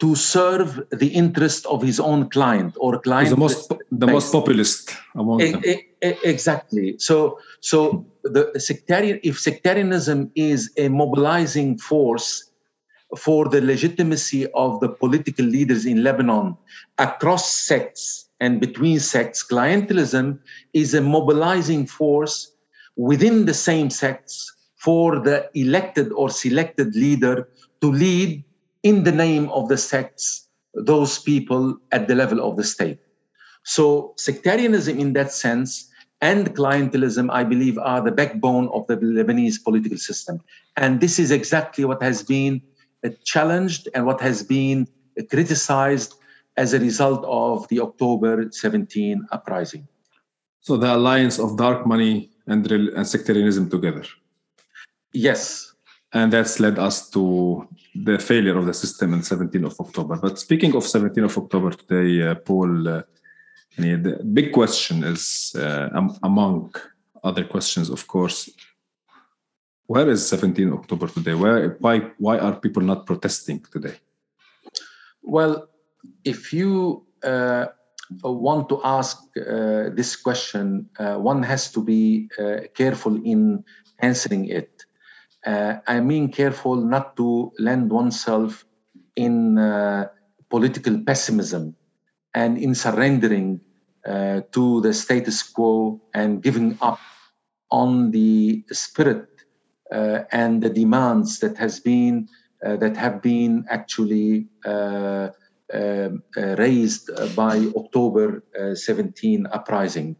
to 0.00 0.16
serve 0.16 0.82
the 0.90 1.08
interest 1.08 1.64
of 1.66 1.80
his 1.80 2.00
own 2.00 2.28
client 2.30 2.74
or 2.80 2.98
client 2.98 3.30
the 3.30 3.36
most 3.36 3.72
the 3.92 4.06
most 4.06 4.32
populist 4.32 4.96
among 5.14 5.40
e- 5.40 5.52
them. 5.52 5.62
E- 5.64 6.16
exactly. 6.24 6.98
So 6.98 7.38
so 7.60 8.04
the 8.24 8.52
sectarian 8.58 9.20
if 9.22 9.38
sectarianism 9.38 10.30
is 10.34 10.70
a 10.76 10.88
mobilizing 10.88 11.78
force 11.78 12.50
for 13.16 13.48
the 13.48 13.60
legitimacy 13.60 14.46
of 14.52 14.80
the 14.80 14.88
political 14.88 15.44
leaders 15.44 15.84
in 15.84 16.02
lebanon 16.02 16.56
across 16.98 17.52
sects 17.52 18.28
and 18.40 18.60
between 18.60 18.98
sects 18.98 19.46
clientelism 19.46 20.38
is 20.72 20.94
a 20.94 21.00
mobilizing 21.00 21.86
force 21.86 22.52
within 22.96 23.44
the 23.46 23.54
same 23.54 23.90
sects 23.90 24.52
for 24.76 25.20
the 25.20 25.48
elected 25.54 26.10
or 26.12 26.28
selected 26.28 26.94
leader 26.96 27.48
to 27.80 27.90
lead 27.90 28.44
in 28.82 29.04
the 29.04 29.12
name 29.12 29.48
of 29.50 29.68
the 29.68 29.76
sects 29.76 30.48
those 30.74 31.18
people 31.18 31.78
at 31.92 32.08
the 32.08 32.14
level 32.14 32.40
of 32.40 32.56
the 32.56 32.64
state. 32.64 32.98
So, 33.64 34.14
sectarianism 34.16 34.98
in 34.98 35.12
that 35.12 35.30
sense 35.30 35.88
and 36.22 36.54
clientelism, 36.54 37.28
I 37.30 37.42
believe, 37.44 37.76
are 37.78 38.00
the 38.00 38.12
backbone 38.12 38.68
of 38.68 38.86
the 38.86 38.96
Lebanese 38.96 39.62
political 39.62 39.98
system. 39.98 40.40
And 40.76 41.00
this 41.00 41.18
is 41.18 41.32
exactly 41.32 41.84
what 41.84 42.00
has 42.00 42.22
been 42.22 42.62
challenged 43.24 43.88
and 43.94 44.06
what 44.06 44.20
has 44.20 44.42
been 44.42 44.86
criticized 45.28 46.14
as 46.56 46.72
a 46.72 46.78
result 46.78 47.24
of 47.26 47.66
the 47.68 47.80
October 47.80 48.48
17 48.50 49.26
uprising. 49.32 49.86
So, 50.60 50.76
the 50.76 50.94
alliance 50.94 51.40
of 51.40 51.56
dark 51.56 51.86
money 51.86 52.30
and, 52.46 52.70
and 52.70 53.06
sectarianism 53.06 53.68
together. 53.68 54.04
Yes, 55.12 55.74
and 56.12 56.32
that's 56.32 56.60
led 56.60 56.78
us 56.78 57.10
to 57.10 57.66
the 57.94 58.18
failure 58.18 58.56
of 58.56 58.66
the 58.66 58.74
system 58.74 59.12
on 59.12 59.20
17th 59.20 59.64
of 59.64 59.80
October. 59.80 60.16
But 60.16 60.38
speaking 60.38 60.76
of 60.76 60.84
17th 60.84 61.24
of 61.24 61.38
October 61.38 61.70
today, 61.72 62.28
uh, 62.28 62.34
Paul, 62.36 62.88
uh, 62.88 63.02
the 63.76 64.20
big 64.32 64.52
question 64.52 65.04
is 65.04 65.54
uh, 65.56 65.88
among 66.22 66.74
other 67.24 67.44
questions, 67.44 67.90
of 67.90 68.06
course, 68.06 68.50
where 69.86 70.08
is 70.08 70.26
17 70.26 70.72
October 70.72 71.08
today? 71.08 71.34
Where, 71.34 71.76
why, 71.80 72.10
why 72.18 72.38
are 72.38 72.54
people 72.56 72.82
not 72.82 73.06
protesting 73.06 73.64
today? 73.72 73.96
Well, 75.22 75.68
if 76.24 76.52
you 76.52 77.06
uh, 77.22 77.66
want 78.22 78.68
to 78.70 78.80
ask 78.84 79.18
uh, 79.36 79.90
this 79.94 80.16
question, 80.16 80.88
uh, 80.98 81.16
one 81.16 81.42
has 81.42 81.70
to 81.72 81.82
be 81.82 82.28
careful 82.74 83.20
in 83.24 83.64
answering 84.00 84.48
it 84.48 84.84
uh, 85.46 85.76
I 85.86 86.00
mean 86.00 86.30
careful 86.30 86.76
not 86.76 87.16
to 87.16 87.52
land 87.58 87.90
oneself 87.90 88.64
in 89.16 89.58
uh, 89.58 90.08
political 90.48 90.98
pessimism 91.04 91.74
and 92.34 92.58
in 92.58 92.74
surrendering 92.74 93.60
uh, 94.06 94.40
to 94.52 94.80
the 94.80 94.92
status 94.92 95.42
quo 95.42 96.00
and 96.14 96.42
giving 96.42 96.76
up 96.80 96.98
on 97.70 98.10
the 98.10 98.64
spirit 98.72 99.28
uh, 99.92 100.24
and 100.32 100.62
the 100.62 100.70
demands 100.70 101.38
that 101.40 101.56
has 101.56 101.80
been 101.80 102.28
uh, 102.64 102.76
that 102.76 102.96
have 102.96 103.20
been 103.20 103.64
actually 103.68 104.46
uh, 104.64 105.28
raised 106.58 107.10
by 107.34 107.66
October 107.76 108.42
17 108.74 109.46
uprising. 109.52 110.14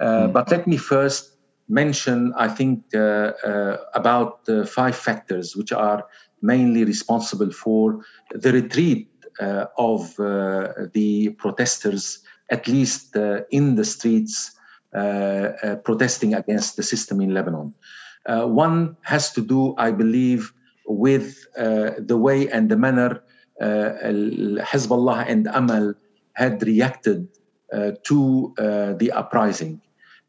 Mm. 0.00 0.32
But 0.32 0.50
let 0.50 0.66
me 0.66 0.76
first 0.76 1.36
mention, 1.68 2.34
I 2.36 2.48
think, 2.48 2.84
uh, 2.94 2.98
uh, 2.98 3.76
about 3.94 4.46
five 4.66 4.96
factors 4.96 5.54
which 5.54 5.72
are 5.72 6.04
mainly 6.42 6.84
responsible 6.84 7.50
for 7.52 8.00
the 8.32 8.52
retreat 8.52 9.08
uh, 9.19 9.19
of 9.40 10.14
the 10.16 11.34
protesters, 11.38 12.20
at 12.50 12.68
least 12.68 13.16
in 13.50 13.74
the 13.76 13.84
streets, 13.84 14.52
protesting 15.84 16.34
against 16.34 16.76
the 16.76 16.82
system 16.82 17.20
in 17.20 17.34
Lebanon. 17.34 17.74
one 18.26 18.96
has 19.02 19.32
to 19.32 19.40
do, 19.40 19.74
I 19.78 19.90
believe, 19.92 20.52
with 20.86 21.46
the 21.56 22.18
way 22.18 22.48
and 22.48 22.70
the 22.70 22.76
manner 22.76 23.22
Hezbollah 23.60 25.24
and 25.28 25.46
Amal 25.52 25.94
had 26.34 26.62
reacted 26.62 27.28
uh, 27.72 27.92
to 28.04 28.52
uh, 28.58 28.94
the 28.94 29.12
uprising. 29.12 29.80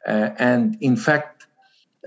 Uh, 0.07 0.30
and 0.38 0.78
in 0.82 0.95
fact, 0.95 1.47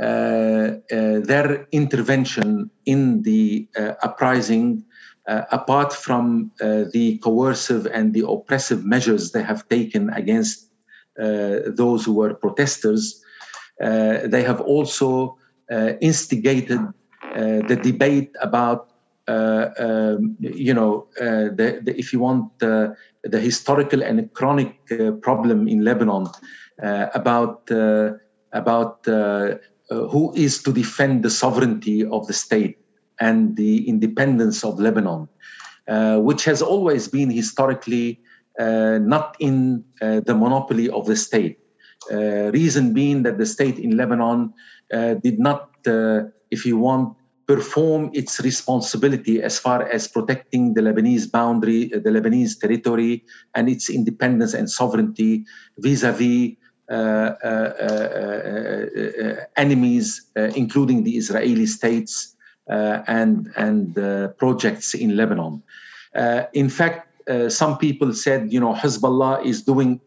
uh, 0.00 0.05
uh, 0.05 1.20
their 1.20 1.66
intervention 1.72 2.70
in 2.86 3.22
the 3.22 3.68
uprising, 4.02 4.84
Uh, 5.27 5.43
apart 5.53 5.91
from 5.91 6.53
uh, 6.61 6.85
the 6.93 7.16
coercive 7.18 7.87
and 7.87 8.12
the 8.12 8.29
oppressive 8.29 8.85
measures 8.85 9.33
they 9.33 9.43
have 9.43 9.66
taken 9.70 10.11
against 10.11 10.70
uh, 11.18 11.61
those 11.66 12.05
who 12.05 12.12
were 12.12 12.35
protesters, 12.35 13.22
they 13.81 14.43
have 14.47 14.61
also 14.61 15.39
instigated 16.01 16.81
the 17.35 17.81
debate 17.83 18.31
about 18.41 18.91
um, 19.27 20.37
you 20.39 20.75
know, 20.75 21.07
the, 21.18 21.81
the, 21.83 21.99
if 21.99 22.12
you 22.12 22.20
want 22.20 22.59
the 22.59 22.95
historical 23.41 24.03
and 24.03 24.31
chronic 24.35 24.77
problem 25.22 25.66
in 25.66 25.85
Lebanon 25.85 26.29
about 27.14 27.70
about 28.53 29.07
who 29.89 30.33
is 30.37 30.62
to 30.62 30.72
defend 30.72 31.22
the 31.22 31.31
sovereignty 31.31 32.05
of 32.05 32.27
the 32.27 32.35
state 32.35 32.79
and 33.20 33.56
the 33.56 33.88
independence 33.88 34.64
of 34.64 34.78
Lebanon, 34.80 35.28
uh, 35.88 36.18
which 36.18 36.44
has 36.44 36.62
always 36.62 37.08
been 37.08 37.30
historically 37.30 38.20
uh, 38.58 38.98
not 39.02 39.36
in 39.40 39.84
uh, 40.00 40.20
the 40.20 40.34
monopoly 40.34 40.88
of 40.90 41.06
the 41.06 41.16
state. 41.16 41.58
reason 42.52 42.92
being 42.92 43.22
that 43.24 43.38
the 43.38 43.46
state 43.46 43.78
in 43.78 43.96
Lebanon 43.96 44.52
did 45.26 45.38
not, 45.38 45.70
if 46.50 46.60
you 46.66 46.76
want, 46.76 47.16
perform 47.46 48.10
its 48.12 48.40
responsibility 48.40 49.42
as 49.42 49.58
far 49.58 49.88
as 49.88 50.08
protecting 50.08 50.74
the 50.74 50.82
Lebanese 50.82 51.30
boundary, 51.30 51.88
the 51.88 52.10
Lebanese 52.16 52.60
territory, 52.60 53.24
and 53.54 53.68
its 53.68 53.88
independence 53.90 54.54
and 54.54 54.68
sovereignty 54.70 55.44
vis-a-vis 55.78 56.56
uh, 56.90 57.32
uh, 57.42 57.72
uh, 57.80 59.36
enemies, 59.56 60.30
including 60.36 61.02
the 61.02 61.16
Israeli 61.16 61.64
states 61.64 62.34
and 62.68 63.50
and 63.56 63.94
projects 64.38 64.94
in 64.94 65.16
Lebanon. 65.16 65.62
in 66.52 66.68
fact, 66.68 67.08
some 67.48 67.78
people 67.78 68.12
said, 68.12 68.52
you 68.52 68.60
know, 68.60 68.74
Hezbollah 68.74 69.44
is 69.44 69.62
doing 69.62 70.00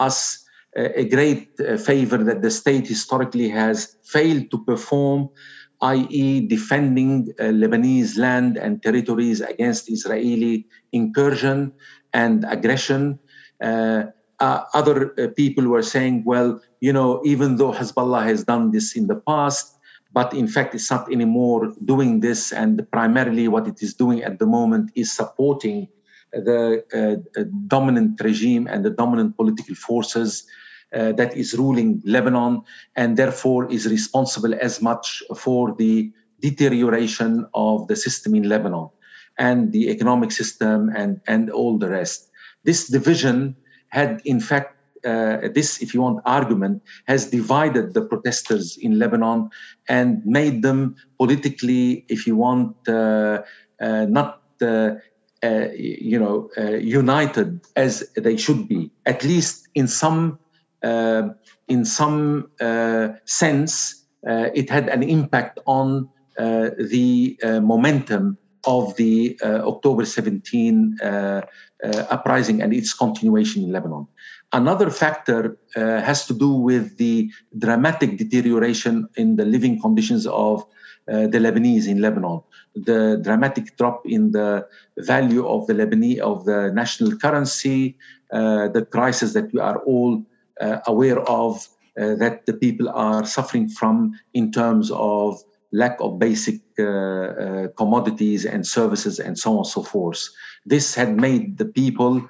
us 0.00 0.44
a 0.76 1.04
great 1.04 1.48
favor 1.78 2.18
that 2.18 2.42
the 2.42 2.50
state 2.50 2.86
historically 2.86 3.48
has 3.48 3.96
failed 4.02 4.50
to 4.50 4.58
perform 4.64 5.28
i.e., 5.84 6.40
defending 6.46 7.32
uh, 7.38 7.44
Lebanese 7.44 8.16
land 8.18 8.56
and 8.56 8.82
territories 8.82 9.40
against 9.40 9.90
Israeli 9.90 10.66
incursion 10.92 11.72
and 12.12 12.44
aggression. 12.48 13.18
Uh, 13.62 14.04
uh, 14.40 14.64
other 14.72 15.14
uh, 15.18 15.28
people 15.36 15.68
were 15.68 15.82
saying, 15.82 16.24
well, 16.24 16.60
you 16.80 16.92
know, 16.92 17.20
even 17.24 17.56
though 17.56 17.72
Hezbollah 17.72 18.24
has 18.24 18.44
done 18.44 18.70
this 18.70 18.96
in 18.96 19.06
the 19.06 19.16
past, 19.16 19.73
but 20.14 20.32
in 20.32 20.46
fact, 20.46 20.74
it's 20.74 20.90
not 20.90 21.12
anymore 21.12 21.72
doing 21.84 22.20
this. 22.20 22.52
And 22.52 22.86
primarily, 22.92 23.48
what 23.48 23.66
it 23.66 23.82
is 23.82 23.94
doing 23.94 24.22
at 24.22 24.38
the 24.38 24.46
moment 24.46 24.92
is 24.94 25.10
supporting 25.10 25.88
the 26.32 26.84
uh, 26.94 27.42
dominant 27.66 28.20
regime 28.22 28.68
and 28.70 28.84
the 28.84 28.90
dominant 28.90 29.36
political 29.36 29.74
forces 29.74 30.46
uh, 30.94 31.10
that 31.12 31.36
is 31.36 31.54
ruling 31.54 32.00
Lebanon 32.04 32.62
and 32.94 33.16
therefore 33.16 33.70
is 33.70 33.86
responsible 33.86 34.54
as 34.54 34.80
much 34.80 35.22
for 35.36 35.74
the 35.74 36.12
deterioration 36.40 37.44
of 37.54 37.88
the 37.88 37.96
system 37.96 38.34
in 38.34 38.48
Lebanon 38.48 38.88
and 39.38 39.72
the 39.72 39.90
economic 39.90 40.30
system 40.30 40.90
and, 40.94 41.20
and 41.26 41.50
all 41.50 41.76
the 41.78 41.88
rest. 41.88 42.30
This 42.62 42.88
division 42.88 43.56
had, 43.88 44.22
in 44.24 44.40
fact, 44.40 44.73
uh, 45.04 45.48
this, 45.54 45.82
if 45.82 45.94
you 45.94 46.02
want, 46.02 46.20
argument 46.24 46.82
has 47.06 47.30
divided 47.30 47.94
the 47.94 48.02
protesters 48.02 48.76
in 48.80 48.98
Lebanon 48.98 49.50
and 49.88 50.24
made 50.24 50.62
them 50.62 50.96
politically, 51.18 52.04
if 52.08 52.26
you 52.26 52.36
want, 52.36 52.76
uh, 52.88 53.42
uh, 53.80 54.06
not. 54.06 54.40
Uh, 54.60 54.94
uh, 55.42 55.68
you 55.76 56.18
know, 56.18 56.48
united 56.80 57.60
as 57.76 58.02
they 58.16 58.34
should 58.34 58.66
be, 58.66 58.90
at 59.04 59.22
least 59.22 59.68
in 59.74 59.86
some 59.86 60.38
in 61.68 61.84
some 61.84 62.48
sense, 63.26 64.06
it 64.22 64.70
had 64.70 64.88
an 64.88 65.02
impact 65.02 65.58
on 65.66 66.08
the 66.38 67.36
momentum 67.60 68.38
of 68.66 68.94
the 68.96 69.38
October 69.42 70.04
17 70.04 70.98
uprising 72.10 72.62
and 72.62 72.72
its 72.72 72.94
continuation 72.94 73.62
in 73.62 73.72
Lebanon. 73.72 74.06
Another 74.54 74.88
factor 74.88 75.58
uh, 75.74 76.00
has 76.00 76.26
to 76.28 76.32
do 76.32 76.52
with 76.52 76.96
the 76.96 77.28
dramatic 77.58 78.16
deterioration 78.16 79.08
in 79.16 79.34
the 79.34 79.44
living 79.44 79.80
conditions 79.80 80.28
of 80.28 80.64
uh, 81.08 81.26
the 81.26 81.38
Lebanese 81.38 81.88
in 81.88 82.00
Lebanon. 82.00 82.40
The 82.76 83.20
dramatic 83.20 83.76
drop 83.76 84.06
in 84.06 84.30
the 84.30 84.66
value 84.98 85.44
of 85.44 85.66
the 85.66 85.74
Lebanese 85.74 86.20
of 86.20 86.44
the 86.44 86.70
national 86.72 87.16
currency, 87.18 87.98
uh, 88.32 88.68
the 88.68 88.84
crisis 88.84 89.32
that 89.32 89.52
we 89.52 89.58
are 89.58 89.78
all 89.78 90.24
uh, 90.60 90.78
aware 90.86 91.18
of 91.28 91.68
uh, 92.00 92.14
that 92.14 92.46
the 92.46 92.54
people 92.54 92.88
are 92.88 93.26
suffering 93.26 93.68
from 93.68 94.18
in 94.34 94.52
terms 94.52 94.90
of 94.92 95.42
lack 95.82 95.96
of 96.00 96.18
basic 96.18 96.60
uh, 96.78 97.68
commodities 97.76 98.44
and 98.46 98.66
services 98.66 99.18
and 99.18 99.38
so 99.38 99.50
on 99.52 99.56
and 99.58 99.66
so 99.66 99.82
forth. 99.82 100.22
This 100.64 100.94
had 100.94 101.16
made 101.16 101.58
the 101.58 101.66
people 101.66 102.22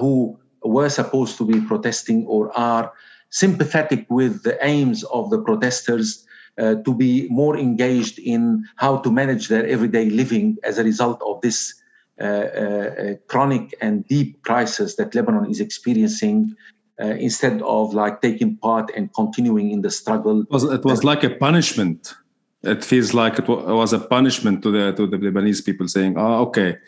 who 0.00 0.38
were 0.62 0.88
supposed 0.88 1.36
to 1.38 1.44
be 1.44 1.60
protesting 1.60 2.26
or 2.26 2.50
are 2.58 2.92
sympathetic 3.30 4.06
with 4.08 4.42
the 4.42 4.56
aims 4.64 5.04
of 5.04 5.30
the 5.30 5.40
protesters 5.40 6.24
uh, 6.58 6.76
to 6.86 6.94
be 6.94 7.28
more 7.30 7.56
engaged 7.56 8.18
in 8.18 8.64
how 8.76 8.96
to 8.98 9.10
manage 9.10 9.48
their 9.48 9.66
everyday 9.66 10.08
living 10.08 10.56
as 10.62 10.78
a 10.78 10.84
result 10.84 11.20
of 11.26 11.40
this 11.40 11.74
uh, 12.20 12.24
uh, 12.24 13.14
chronic 13.26 13.74
and 13.80 14.06
deep 14.06 14.40
crisis 14.42 14.94
that 14.94 15.16
Lebanon 15.16 15.50
is 15.50 15.60
experiencing 15.60 16.54
uh, 17.02 17.06
instead 17.06 17.60
of 17.62 17.92
like 17.92 18.22
taking 18.22 18.56
part 18.58 18.88
and 18.94 19.12
continuing 19.14 19.72
in 19.72 19.82
the 19.82 19.90
struggle. 19.90 20.42
It 20.42 20.50
was, 20.50 20.62
it 20.62 20.84
was 20.84 21.02
like 21.02 21.24
a 21.24 21.30
punishment. 21.30 22.14
It 22.66 22.84
feels 22.84 23.14
like 23.14 23.38
it 23.38 23.48
was 23.48 23.92
a 23.92 23.98
punishment 23.98 24.62
to 24.62 24.70
the 24.70 24.92
to 24.92 25.06
the 25.06 25.18
Lebanese 25.18 25.64
people, 25.64 25.88
saying, 25.88 26.16
"Oh, 26.16 26.42
okay, 26.46 26.78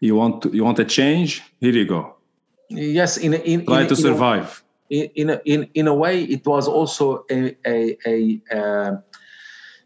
you 0.00 0.16
want 0.16 0.42
to, 0.42 0.50
you 0.50 0.64
want 0.64 0.78
a 0.78 0.84
change? 0.84 1.42
Here 1.60 1.72
you 1.72 1.86
go." 1.86 2.16
Yes, 2.68 3.16
in 3.16 3.34
in 3.34 3.66
try 3.66 3.82
in, 3.82 3.88
to 3.88 3.96
survive. 3.96 4.62
In 4.90 5.08
in 5.14 5.30
a, 5.30 5.40
in, 5.44 5.68
in 5.74 5.88
a 5.88 5.94
way, 5.94 6.22
it 6.24 6.46
was 6.46 6.68
also 6.68 7.24
a 7.30 7.56
a, 7.66 7.96
a, 8.06 8.40
uh, 8.52 8.96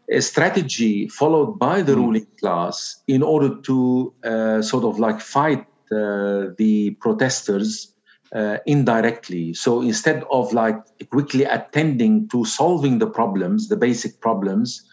a 0.09 0.21
strategy 0.21 1.07
followed 1.09 1.59
by 1.59 1.81
the 1.81 1.93
mm. 1.93 1.97
ruling 1.97 2.27
class 2.39 3.01
in 3.07 3.21
order 3.21 3.55
to 3.61 4.13
uh, 4.23 4.61
sort 4.61 4.83
of 4.83 4.99
like 4.99 5.21
fight 5.21 5.65
uh, 5.91 6.49
the 6.57 6.97
protesters 6.99 7.93
uh, 8.33 8.57
indirectly. 8.65 9.53
So 9.53 9.81
instead 9.81 10.23
of 10.31 10.53
like 10.53 10.77
quickly 11.09 11.43
attending 11.43 12.27
to 12.29 12.45
solving 12.45 12.99
the 12.99 13.07
problems, 13.07 13.69
the 13.69 13.77
basic 13.77 14.19
problems 14.21 14.83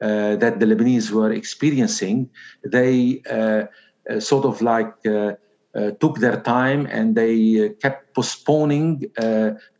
that 0.00 0.60
the 0.60 0.66
Lebanese 0.66 1.10
were 1.10 1.32
experiencing, 1.32 2.28
they 2.64 3.22
uh, 3.30 3.64
uh 4.10 4.20
sort 4.20 4.44
of 4.44 4.62
like 4.62 4.92
uh, 5.06 5.34
uh, 5.74 5.90
took 6.00 6.18
their 6.18 6.40
time 6.40 6.86
and 6.90 7.14
they 7.16 7.70
kept 7.82 8.14
postponing 8.14 9.04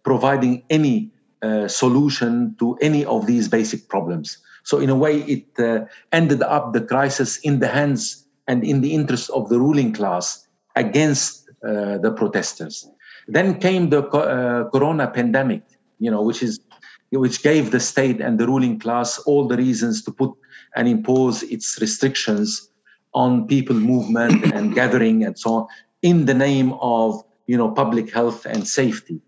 providing 0.02 0.62
any 0.70 1.10
solution 1.68 2.54
to 2.58 2.76
any 2.80 3.04
of 3.04 3.26
these 3.26 3.48
basic 3.48 3.88
problems. 3.88 4.38
So 4.64 4.78
in 4.78 4.90
a 4.90 4.96
way, 4.96 5.22
it 5.22 5.46
ended 6.12 6.42
up 6.42 6.72
the 6.72 6.80
crisis 6.80 7.38
in 7.38 7.60
the 7.60 7.68
hands 7.68 8.26
and 8.48 8.64
in 8.64 8.80
the 8.80 8.92
interest 8.94 9.30
of 9.30 9.48
the 9.48 9.58
ruling 9.60 9.92
class 9.92 10.46
against 10.74 11.48
the 11.62 12.12
protesters. 12.16 12.88
Then 13.28 13.58
came 13.58 13.90
the 13.90 14.02
uh, 14.06 14.70
corona 14.70 15.08
pandemic, 15.08 15.62
you 15.98 16.10
know, 16.10 16.22
which 16.22 16.42
is 16.42 16.60
which 17.10 17.42
gave 17.42 17.70
the 17.70 17.80
state 17.80 18.20
and 18.20 18.38
the 18.38 18.46
ruling 18.46 18.78
class 18.78 19.18
all 19.20 19.46
the 19.46 19.56
reasons 19.56 20.02
to 20.02 20.10
put 20.10 20.32
and 20.74 20.88
impose 20.88 21.42
its 21.44 21.78
restrictions 21.80 22.68
on 23.14 23.46
people 23.46 23.76
movement 23.76 24.52
and 24.52 24.74
gathering 24.80 25.24
and 25.24 25.38
so 25.38 25.54
on 25.54 25.66
in 26.02 26.26
the 26.26 26.34
name 26.34 26.72
of 26.80 27.22
you 27.46 27.56
know 27.56 27.70
public 27.70 28.12
health 28.12 28.44
and 28.46 28.66
safety. 28.66 29.20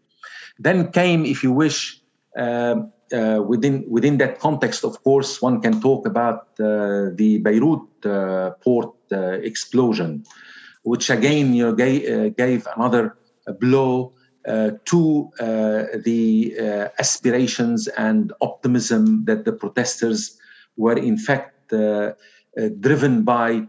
Then 0.59 0.91
came 0.93 1.25
if 1.25 1.43
you 1.43 1.53
wish 1.53 2.01
uh, 2.37 2.83
uh, 3.13 3.43
within 3.47 3.85
within 3.89 4.19
that 4.19 4.39
context 4.39 4.85
of 4.85 5.03
course 5.03 5.41
one 5.41 5.61
can 5.61 5.81
talk 5.81 6.07
about 6.07 6.49
uh, 6.61 7.11
the 7.15 7.39
beirut 7.43 7.89
uh, 8.05 8.51
port 8.63 8.93
uh, 9.13 9.39
explosion 9.51 10.25
which 10.83 11.11
again 11.11 11.55
you 11.55 11.65
know 11.65 11.75
gave, 11.75 12.01
uh, 12.09 12.29
gave 12.31 12.67
another 12.77 13.17
blow 13.61 14.13
Uh, 14.49 14.71
to 14.87 15.29
uh, 15.41 15.85
the 16.05 16.57
uh, 16.59 16.89
aspirations 16.99 17.87
and 17.99 18.33
optimism 18.41 19.23
that 19.27 19.45
the 19.45 19.53
protesters 19.53 20.39
were 20.79 20.97
in 20.97 21.19
fact 21.19 21.71
uh, 21.75 21.77
uh, 21.77 22.13
driven 22.81 23.25
by 23.25 23.61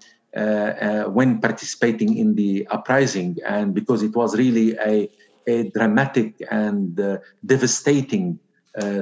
when 1.11 1.41
participating 1.41 2.15
in 2.17 2.35
the 2.35 2.65
uprising, 2.67 3.35
and 3.45 3.73
because 3.73 4.03
it 4.03 4.15
was 4.15 4.37
really 4.37 4.77
a, 4.77 5.09
a 5.47 5.69
dramatic 5.71 6.35
and 6.49 7.01
devastating 7.45 8.39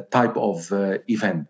type 0.10 0.36
of 0.36 0.72
event. 1.08 1.48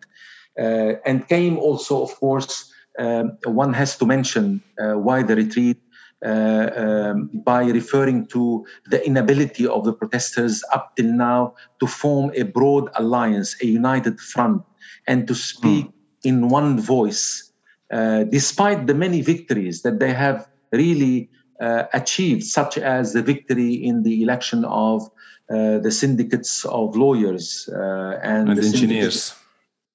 and 0.57 1.27
came 1.29 1.57
also, 1.57 2.01
of 2.01 2.11
course, 2.19 2.73
um, 2.99 3.37
one 3.45 3.71
has 3.71 3.95
to 3.95 4.05
mention 4.05 4.61
why 4.77 5.21
the 5.23 5.35
retreat 5.35 5.77
uh, 5.77 5.86
um, 6.25 7.29
by 7.45 7.65
referring 7.65 8.25
to 8.27 8.65
the 8.87 9.05
inability 9.05 9.67
of 9.67 9.85
the 9.85 9.93
protesters 9.93 10.63
up 10.73 10.95
till 10.95 11.11
now 11.11 11.53
to 11.79 11.87
form 11.87 12.31
a 12.35 12.43
broad 12.43 12.89
alliance, 12.95 13.55
a 13.61 13.67
united 13.67 14.19
front, 14.19 14.63
and 15.07 15.27
to 15.27 15.35
speak 15.35 15.85
mm. 15.85 15.93
in 16.23 16.49
one 16.49 16.79
voice 16.79 17.47
uh, 17.91 18.23
despite 18.25 18.85
the 18.85 18.93
many 18.93 19.21
victories 19.21 19.81
that 19.81 19.99
they 19.99 20.11
have 20.11 20.47
really 20.73 21.29
uh, 21.61 21.83
achieved, 21.93 22.43
such 22.43 22.77
as 22.77 23.13
the 23.13 23.21
victory 23.21 23.73
in 23.73 24.03
the 24.03 24.21
election 24.21 24.65
of 24.65 25.03
uh, 25.49 25.77
the 25.79 25.91
syndicates 25.91 26.65
of 26.65 26.97
lawyers 26.97 27.69
uh, 27.73 28.19
and, 28.21 28.49
and 28.49 28.59
engineers 28.59 29.33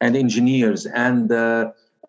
and 0.01 0.17
engineers 0.17 0.87
and 0.87 1.31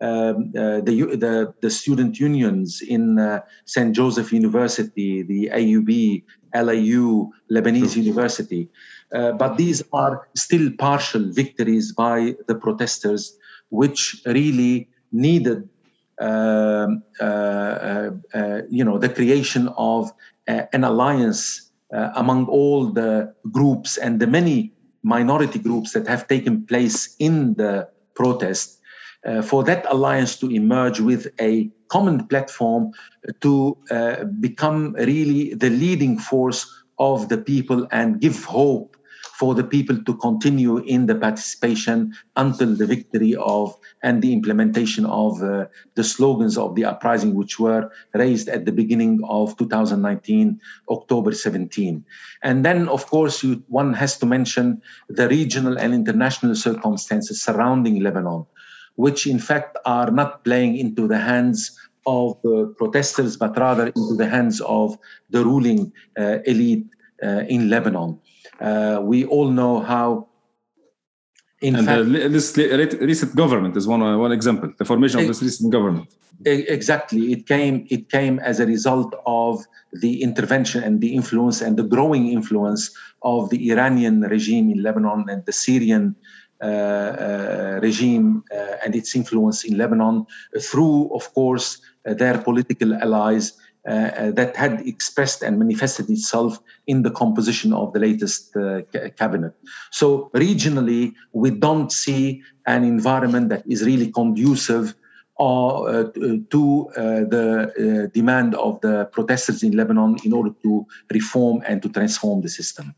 um, 0.00 0.52
uh, 0.56 0.80
the, 0.80 1.16
the, 1.16 1.54
the 1.60 1.70
student 1.70 2.18
unions 2.18 2.82
in 2.82 3.18
uh, 3.18 3.40
St. 3.64 3.94
Joseph 3.94 4.32
University, 4.32 5.22
the 5.22 5.50
AUB, 5.52 6.24
LAU, 6.54 7.30
Lebanese 7.50 7.92
True. 7.92 8.02
University. 8.02 8.68
Uh, 9.14 9.32
but 9.32 9.56
these 9.56 9.82
are 9.92 10.28
still 10.34 10.70
partial 10.78 11.30
victories 11.30 11.92
by 11.92 12.34
the 12.48 12.54
protesters, 12.54 13.36
which 13.70 14.20
really 14.26 14.88
needed, 15.12 15.68
um, 16.20 17.02
uh, 17.20 17.24
uh, 17.24 18.10
uh, 18.34 18.60
you 18.68 18.84
know, 18.84 18.98
the 18.98 19.08
creation 19.08 19.68
of 19.76 20.12
an 20.46 20.84
alliance 20.84 21.70
among 22.16 22.46
all 22.48 22.86
the 22.86 23.32
groups 23.52 23.96
and 23.96 24.20
the 24.20 24.26
many 24.26 24.72
minority 25.04 25.58
groups 25.60 25.92
that 25.92 26.08
have 26.08 26.26
taken 26.26 26.66
place 26.66 27.14
in 27.20 27.54
the 27.54 27.88
protest 28.14 28.80
uh, 29.26 29.42
for 29.42 29.64
that 29.64 29.84
alliance 29.88 30.36
to 30.38 30.50
emerge 30.50 31.00
with 31.00 31.28
a 31.40 31.70
common 31.88 32.26
platform 32.26 32.92
to 33.40 33.76
uh, 33.90 34.24
become 34.24 34.94
really 34.94 35.54
the 35.54 35.70
leading 35.70 36.18
force 36.18 36.66
of 36.98 37.28
the 37.28 37.38
people 37.38 37.86
and 37.90 38.20
give 38.20 38.44
hope 38.44 38.96
for 39.38 39.54
the 39.54 39.64
people 39.64 39.96
to 40.04 40.16
continue 40.18 40.78
in 40.78 41.06
the 41.06 41.14
participation 41.14 42.14
until 42.36 42.74
the 42.74 42.86
victory 42.86 43.34
of 43.34 43.76
and 44.02 44.22
the 44.22 44.32
implementation 44.32 45.04
of 45.06 45.42
uh, 45.42 45.66
the 45.94 46.04
slogans 46.04 46.56
of 46.56 46.74
the 46.76 46.84
uprising, 46.84 47.34
which 47.34 47.58
were 47.58 47.90
raised 48.14 48.48
at 48.48 48.64
the 48.64 48.72
beginning 48.72 49.20
of 49.28 49.56
2019, 49.56 50.60
October 50.88 51.32
17. 51.32 52.04
And 52.42 52.64
then, 52.64 52.88
of 52.88 53.06
course, 53.06 53.42
you, 53.42 53.62
one 53.68 53.92
has 53.94 54.18
to 54.18 54.26
mention 54.26 54.80
the 55.08 55.28
regional 55.28 55.78
and 55.78 55.94
international 55.94 56.54
circumstances 56.54 57.42
surrounding 57.42 58.02
Lebanon, 58.02 58.46
which 58.96 59.26
in 59.26 59.38
fact 59.38 59.76
are 59.84 60.10
not 60.10 60.44
playing 60.44 60.76
into 60.76 61.08
the 61.08 61.18
hands 61.18 61.78
of 62.06 62.40
the 62.42 62.74
protesters, 62.76 63.36
but 63.36 63.56
rather 63.56 63.86
into 63.86 64.14
the 64.16 64.28
hands 64.28 64.60
of 64.62 64.96
the 65.30 65.44
ruling 65.44 65.92
uh, 66.18 66.38
elite 66.44 66.86
uh, 67.22 67.42
in 67.48 67.70
Lebanon. 67.70 68.18
Uh, 68.60 69.00
we 69.02 69.24
all 69.24 69.50
know 69.50 69.80
how. 69.80 70.28
In 71.60 71.76
and 71.76 71.86
fact, 71.86 72.32
this 72.32 72.56
recent 72.56 73.34
government 73.34 73.76
is 73.76 73.86
one 73.86 74.00
one 74.18 74.32
example. 74.32 74.70
The 74.78 74.84
formation 74.84 75.20
of 75.20 75.26
this 75.28 75.42
recent 75.42 75.72
government. 75.72 76.12
Exactly, 76.44 77.32
it 77.32 77.46
came 77.46 77.86
it 77.88 78.10
came 78.10 78.38
as 78.40 78.60
a 78.60 78.66
result 78.66 79.14
of 79.24 79.64
the 79.92 80.22
intervention 80.22 80.82
and 80.82 81.00
the 81.00 81.14
influence 81.14 81.62
and 81.62 81.78
the 81.78 81.84
growing 81.84 82.28
influence 82.28 82.90
of 83.22 83.48
the 83.50 83.70
Iranian 83.70 84.20
regime 84.22 84.68
in 84.70 84.82
Lebanon 84.82 85.24
and 85.30 85.46
the 85.46 85.52
Syrian 85.52 86.14
uh, 86.16 86.43
uh, 86.43 86.43
regime 87.82 88.42
uh, 88.52 88.76
and 88.84 88.94
its 88.94 89.14
influence 89.14 89.64
in 89.64 89.76
Lebanon 89.76 90.26
through, 90.60 91.14
of 91.14 91.32
course, 91.34 91.80
their 92.04 92.38
political 92.38 92.94
allies 92.94 93.52
uh, 93.86 94.30
that 94.30 94.56
had 94.56 94.80
expressed 94.86 95.42
and 95.42 95.58
manifested 95.58 96.08
itself 96.08 96.58
in 96.86 97.02
the 97.02 97.10
composition 97.10 97.72
of 97.72 97.92
the 97.92 97.98
latest 97.98 98.56
uh, 98.56 98.80
cabinet. 99.18 99.52
So, 99.90 100.30
regionally, 100.34 101.12
we 101.32 101.50
don't 101.50 101.92
see 101.92 102.42
an 102.66 102.84
environment 102.84 103.50
that 103.50 103.62
is 103.66 103.84
really 103.84 104.10
conducive 104.10 104.94
uh, 105.38 106.04
to 106.50 106.88
uh, 106.96 107.02
the 107.34 108.06
uh, 108.06 108.10
demand 108.14 108.54
of 108.54 108.80
the 108.80 109.04
protesters 109.06 109.62
in 109.62 109.76
Lebanon 109.76 110.16
in 110.24 110.32
order 110.32 110.50
to 110.62 110.86
reform 111.12 111.62
and 111.66 111.82
to 111.82 111.88
transform 111.88 112.40
the 112.40 112.48
system. 112.48 112.94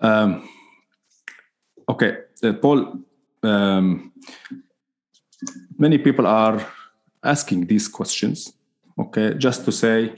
Um, 0.00 0.48
okay, 1.90 2.12
Paul, 2.62 2.78
um, 3.42 4.12
many 5.78 5.98
people 5.98 6.26
are 6.26 6.58
asking 7.22 7.66
these 7.66 7.88
questions 7.88 8.52
okay? 9.00 9.34
Just 9.34 9.64
to 9.64 9.72
say 9.72 10.12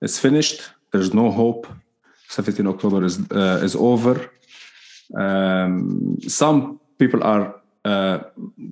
it's 0.00 0.18
finished. 0.18 0.62
There's 0.92 1.12
no 1.14 1.30
hope. 1.30 1.66
17 2.28 2.66
october 2.66 3.04
is 3.04 3.18
uh, 3.30 3.60
is 3.62 3.74
over. 3.74 4.30
Um, 5.16 6.18
some 6.28 6.80
people 6.98 7.22
are 7.22 7.54
uh, 7.84 8.18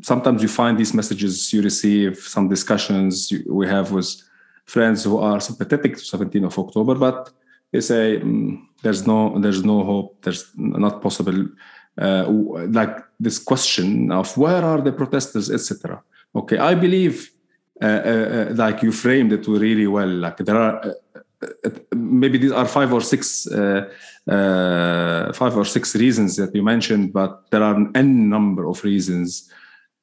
sometimes 0.03 0.43
you 0.43 0.49
find 0.49 0.77
these 0.77 0.93
messages 0.93 1.53
you 1.53 1.63
receive 1.63 2.19
some 2.19 2.49
discussions 2.49 3.31
you, 3.31 3.39
we 3.49 3.67
have 3.67 3.93
with 3.93 4.09
friends 4.67 5.05
who 5.05 5.17
are 5.19 5.41
sympathetic 5.41 5.97
to 5.97 6.05
17 6.05 6.45
of 6.45 6.59
october 6.59 6.95
but 6.95 7.31
they 7.73 7.81
say 7.81 8.21
mm, 8.21 8.61
there's 8.83 9.07
no 9.07 9.39
there's 9.39 9.65
no 9.65 9.85
hope. 9.85 10.23
There's 10.23 10.45
not 10.57 11.01
possible 11.01 11.39
uh, 11.45 11.47
like 11.99 13.03
this 13.19 13.39
question 13.39 14.13
of 14.13 14.37
where 14.37 14.63
are 14.63 14.81
the 14.81 14.93
protesters 14.93 15.51
etc 15.51 16.03
okay 16.35 16.59
i 16.59 16.75
believe 16.75 17.31
uh, 17.83 17.85
uh, 17.85 17.91
uh, 17.91 18.55
like 18.55 18.83
you 18.83 18.91
framed 18.91 19.35
it 19.35 19.47
really 19.47 19.87
well. 19.87 20.09
Like 20.09 20.39
there 20.39 20.57
are 20.57 20.95
maybe 21.95 22.39
these 22.39 22.53
are 22.53 22.67
five 22.67 22.91
or 22.91 23.03
six 23.03 23.47
five 23.51 25.57
or 25.57 25.65
six 25.65 25.95
reasons 25.95 26.37
that 26.37 26.55
you 26.55 26.63
mentioned, 26.63 27.13
but 27.13 27.51
there 27.51 27.63
are 27.63 27.77
n 27.95 28.31
number 28.31 28.67
of 28.67 28.83
reasons 28.83 29.53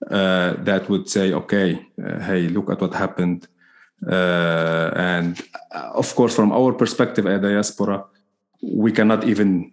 that 0.07 0.87
would 0.87 1.09
say, 1.09 1.33
okay, 1.33 1.83
hey, 1.97 2.47
look 2.49 2.69
at 2.69 2.79
what 2.79 2.93
happened. 2.93 3.47
Uh, 4.07 4.91
and 4.95 5.41
of 5.71 6.13
course, 6.13 6.35
from 6.35 6.51
our 6.51 6.73
perspective 6.73 7.25
at 7.25 7.41
diaspora, 7.41 8.05
we 8.61 8.91
cannot 8.91 9.23
even, 9.23 9.71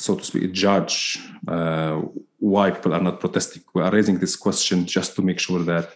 so 0.00 0.14
to 0.16 0.24
speak, 0.24 0.52
judge 0.52 1.18
uh, 1.46 2.00
why 2.38 2.70
people 2.70 2.94
are 2.94 3.02
not 3.02 3.20
protesting. 3.20 3.62
We 3.74 3.82
are 3.82 3.90
raising 3.90 4.18
this 4.18 4.34
question 4.34 4.86
just 4.86 5.14
to 5.16 5.22
make 5.22 5.38
sure 5.38 5.62
that 5.64 5.90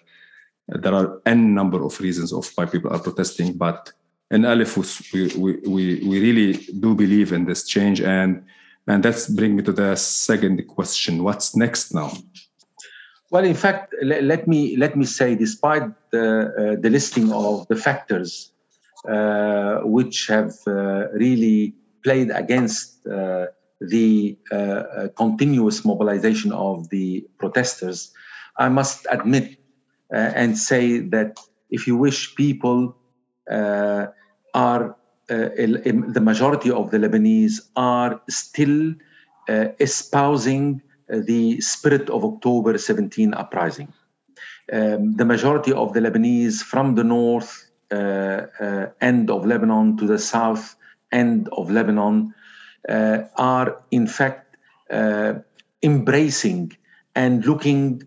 there 0.68 0.94
are 0.94 1.20
n 1.26 1.54
number 1.54 1.82
of 1.82 1.98
reasons 2.00 2.32
of 2.32 2.50
why 2.54 2.66
people 2.66 2.92
are 2.92 2.98
protesting, 2.98 3.56
but 3.56 3.92
in 4.30 4.44
Aleph, 4.44 4.76
we, 5.12 5.28
we, 5.36 6.00
we, 6.06 6.20
really 6.20 6.52
do 6.80 6.94
believe 6.94 7.32
in 7.32 7.44
this 7.44 7.64
change. 7.66 8.00
And, 8.00 8.44
and 8.86 9.02
that's 9.02 9.28
bring 9.28 9.56
me 9.56 9.62
to 9.62 9.72
the 9.72 9.94
second 9.96 10.66
question. 10.66 11.22
What's 11.22 11.54
next 11.54 11.94
now? 11.94 12.10
Well, 13.30 13.44
in 13.44 13.54
fact, 13.54 13.94
let 14.02 14.46
me, 14.48 14.76
let 14.76 14.96
me 14.96 15.04
say, 15.04 15.34
despite 15.34 15.88
the, 16.10 16.76
uh, 16.76 16.80
the 16.80 16.90
listing 16.90 17.32
of 17.32 17.66
the 17.68 17.76
factors 17.76 18.52
uh, 19.08 19.80
which 19.80 20.26
have 20.28 20.54
uh, 20.66 21.08
really 21.12 21.74
played 22.02 22.30
against 22.30 23.06
uh, 23.06 23.46
the 23.88 24.36
uh, 24.50 24.54
uh, 24.54 25.08
continuous 25.16 25.84
mobilization 25.84 26.52
of 26.52 26.88
the 26.90 27.26
protesters, 27.38 28.12
I 28.58 28.68
must 28.68 29.06
admit 29.10 29.56
uh, 30.12 30.32
and 30.34 30.56
say 30.58 31.00
that 31.00 31.38
if 31.70 31.86
you 31.86 31.96
wish, 31.96 32.34
people 32.34 32.96
uh, 33.50 34.06
are 34.54 34.96
the 35.28 36.20
majority 36.22 36.70
of 36.70 36.90
the 36.90 36.98
Lebanese 36.98 37.54
are 37.76 38.20
still 38.28 38.94
espousing 39.48 40.82
the 41.08 41.58
spirit 41.62 42.10
of 42.10 42.24
October 42.24 42.76
17 42.76 43.32
uprising. 43.32 43.90
Um, 44.70 45.16
the 45.16 45.24
majority 45.24 45.72
of 45.72 45.94
the 45.94 46.00
Lebanese 46.00 46.60
from 46.62 46.94
the 46.94 47.04
north 47.04 47.70
uh, 47.90 48.46
uh, 48.60 48.86
end 49.00 49.30
of 49.30 49.46
Lebanon 49.46 49.96
to 49.98 50.06
the 50.06 50.18
south 50.18 50.74
end 51.12 51.48
of 51.52 51.70
Lebanon 51.70 52.34
are 52.88 53.82
in 53.90 54.06
fact 54.06 54.56
embracing 55.82 56.72
and 57.14 57.44
looking 57.44 58.02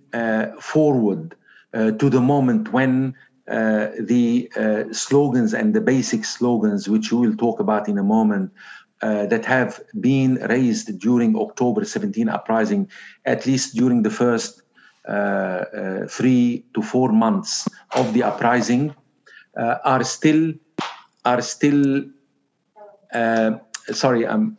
forward 0.59 1.35
uh, 1.73 1.91
to 1.91 2.09
the 2.09 2.21
moment 2.21 2.71
when 2.73 3.13
uh, 3.47 3.87
the 3.99 4.51
uh, 4.57 4.83
slogans 4.91 5.53
and 5.53 5.73
the 5.73 5.81
basic 5.81 6.25
slogans, 6.25 6.89
which 6.89 7.11
we 7.11 7.27
will 7.27 7.35
talk 7.37 7.59
about 7.59 7.87
in 7.87 7.97
a 7.97 8.03
moment, 8.03 8.51
uh, 9.01 9.25
that 9.27 9.45
have 9.45 9.79
been 10.01 10.35
raised 10.49 10.99
during 10.99 11.37
October 11.37 11.85
17 11.85 12.29
uprising, 12.29 12.89
at 13.25 13.45
least 13.45 13.75
during 13.75 14.01
the 14.01 14.09
first 14.09 14.63
uh, 15.07 15.11
uh, 15.11 16.07
three 16.07 16.65
to 16.73 16.81
four 16.81 17.11
months 17.11 17.67
of 17.95 18.13
the 18.13 18.23
uprising, 18.23 18.93
are 19.55 20.03
still 20.03 20.53
are 21.25 21.41
still. 21.41 22.03
Sorry, 23.91 24.27
I'm 24.27 24.57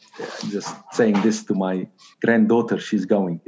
just 0.50 0.74
saying 0.92 1.20
this 1.22 1.44
to 1.44 1.54
my 1.54 1.88
granddaughter. 2.22 2.78
She's 2.78 3.04
going. 3.04 3.40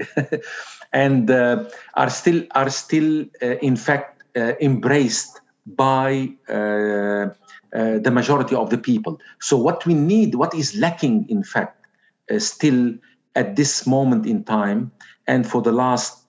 and 0.92 1.30
uh, 1.30 1.64
are 1.94 2.10
still 2.10 2.44
are 2.52 2.70
still 2.70 3.24
uh, 3.42 3.56
in 3.62 3.76
fact 3.76 4.22
uh, 4.36 4.52
embraced 4.60 5.40
by 5.66 6.30
the 6.46 8.10
majority 8.10 8.54
of 8.56 8.70
the 8.70 8.78
people. 8.78 9.20
So 9.40 9.56
what 9.56 9.86
we 9.86 9.94
need, 9.94 10.34
what 10.34 10.54
is 10.54 10.74
lacking, 10.74 11.26
in 11.28 11.44
fact, 11.44 11.86
still 12.38 12.94
at 13.36 13.54
this 13.54 13.86
moment 13.86 14.26
in 14.26 14.42
time, 14.42 14.90
and 15.28 15.46
for 15.46 15.62
the 15.62 15.70
last 15.70 16.24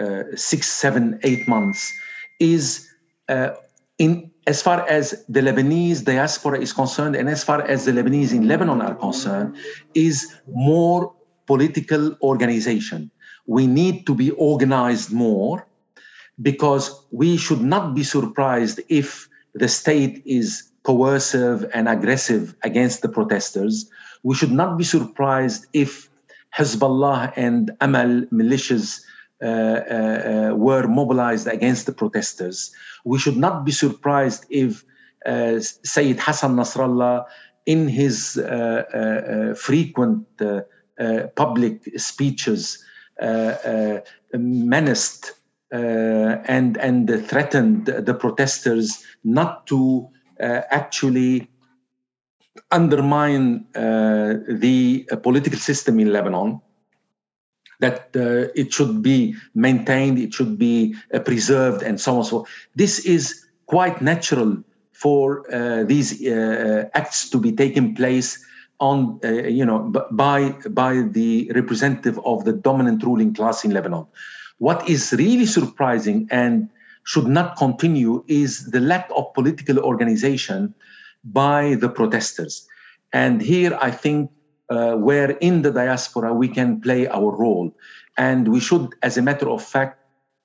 uh, 0.00 0.22
six, 0.36 0.68
seven, 0.68 1.18
eight 1.24 1.48
months 1.48 1.92
is 2.38 2.88
uh, 3.28 3.50
in 3.98 4.30
as 4.48 4.62
far 4.62 4.88
as 4.88 5.26
the 5.28 5.42
Lebanese 5.42 6.02
diaspora 6.02 6.58
is 6.58 6.72
concerned, 6.72 7.14
and 7.14 7.28
as 7.28 7.44
far 7.44 7.60
as 7.68 7.84
the 7.84 7.92
Lebanese 7.92 8.32
in 8.32 8.48
Lebanon 8.48 8.80
are 8.80 8.94
concerned, 8.94 9.54
is 9.92 10.34
more 10.48 11.12
political 11.46 12.16
organization. 12.22 13.10
We 13.46 13.66
need 13.66 14.06
to 14.06 14.14
be 14.14 14.30
organized 14.52 15.12
more 15.12 15.66
because 16.40 16.84
we 17.10 17.36
should 17.36 17.60
not 17.60 17.94
be 17.94 18.02
surprised 18.02 18.80
if 18.88 19.28
the 19.52 19.68
state 19.68 20.22
is 20.24 20.72
coercive 20.82 21.68
and 21.74 21.86
aggressive 21.86 22.54
against 22.62 23.02
the 23.02 23.10
protesters. 23.10 23.90
We 24.22 24.34
should 24.34 24.52
not 24.52 24.78
be 24.78 24.84
surprised 24.84 25.66
if 25.74 26.08
Hezbollah 26.56 27.34
and 27.36 27.70
Amal 27.82 28.24
militias 28.32 29.04
Uh, 29.40 29.46
uh, 29.46 30.50
uh, 30.50 30.56
were 30.56 30.88
mobilized 30.88 31.46
against 31.46 31.86
the 31.86 31.92
protesters. 31.92 32.72
We 33.04 33.20
should 33.20 33.36
not 33.36 33.64
be 33.64 33.70
surprised 33.70 34.44
if 34.50 34.84
uh, 35.26 35.60
Sayyid 35.60 36.18
Hassan 36.18 36.56
Nasrallah, 36.56 37.24
in 37.64 37.86
his 37.86 38.36
uh, 38.36 38.82
uh, 38.92 39.54
frequent 39.54 40.26
public 41.36 41.88
speeches, 42.00 42.84
menaced 44.32 45.32
and 45.70 46.76
and 46.76 47.26
threatened 47.28 47.86
the 47.86 48.14
protesters 48.14 49.04
not 49.22 49.68
to 49.68 50.08
actually 50.40 51.48
undermine 52.72 53.66
the 53.72 55.06
political 55.22 55.60
system 55.60 56.00
in 56.00 56.12
Lebanon 56.12 56.60
that 57.80 58.10
uh, 58.16 58.50
it 58.54 58.72
should 58.72 59.02
be 59.02 59.34
maintained, 59.54 60.18
it 60.18 60.34
should 60.34 60.58
be 60.58 60.94
uh, 61.14 61.20
preserved, 61.20 61.82
and 61.82 62.00
so 62.00 62.12
on. 62.12 62.18
and 62.18 62.26
So 62.26 62.30
forth. 62.30 62.50
this 62.74 62.98
is 63.00 63.46
quite 63.66 64.00
natural 64.02 64.62
for 64.92 65.44
uh, 65.54 65.84
these 65.84 66.26
uh, 66.26 66.88
acts 66.94 67.30
to 67.30 67.38
be 67.38 67.52
taken 67.52 67.94
place 67.94 68.44
on, 68.80 69.20
uh, 69.24 69.28
you 69.28 69.64
know, 69.64 69.92
by 70.10 70.50
by 70.70 71.02
the 71.02 71.50
representative 71.54 72.18
of 72.24 72.44
the 72.44 72.52
dominant 72.52 73.02
ruling 73.02 73.34
class 73.34 73.64
in 73.64 73.72
Lebanon. 73.72 74.06
What 74.58 74.88
is 74.88 75.12
really 75.12 75.46
surprising 75.46 76.26
and 76.30 76.68
should 77.04 77.26
not 77.26 77.56
continue 77.56 78.24
is 78.26 78.70
the 78.70 78.80
lack 78.80 79.08
of 79.16 79.32
political 79.34 79.78
organization 79.78 80.74
by 81.24 81.74
the 81.76 81.88
protesters. 81.88 82.66
And 83.12 83.40
here, 83.40 83.78
I 83.80 83.90
think 83.90 84.30
uh, 84.70 84.94
where 84.94 85.30
in 85.38 85.62
the 85.62 85.70
diaspora 85.70 86.32
we 86.32 86.48
can 86.48 86.80
play 86.80 87.06
our 87.08 87.34
role. 87.36 87.74
And 88.16 88.48
we 88.48 88.60
should, 88.60 88.94
as 89.02 89.16
a 89.16 89.22
matter 89.22 89.48
of 89.48 89.62
fact, 89.62 89.98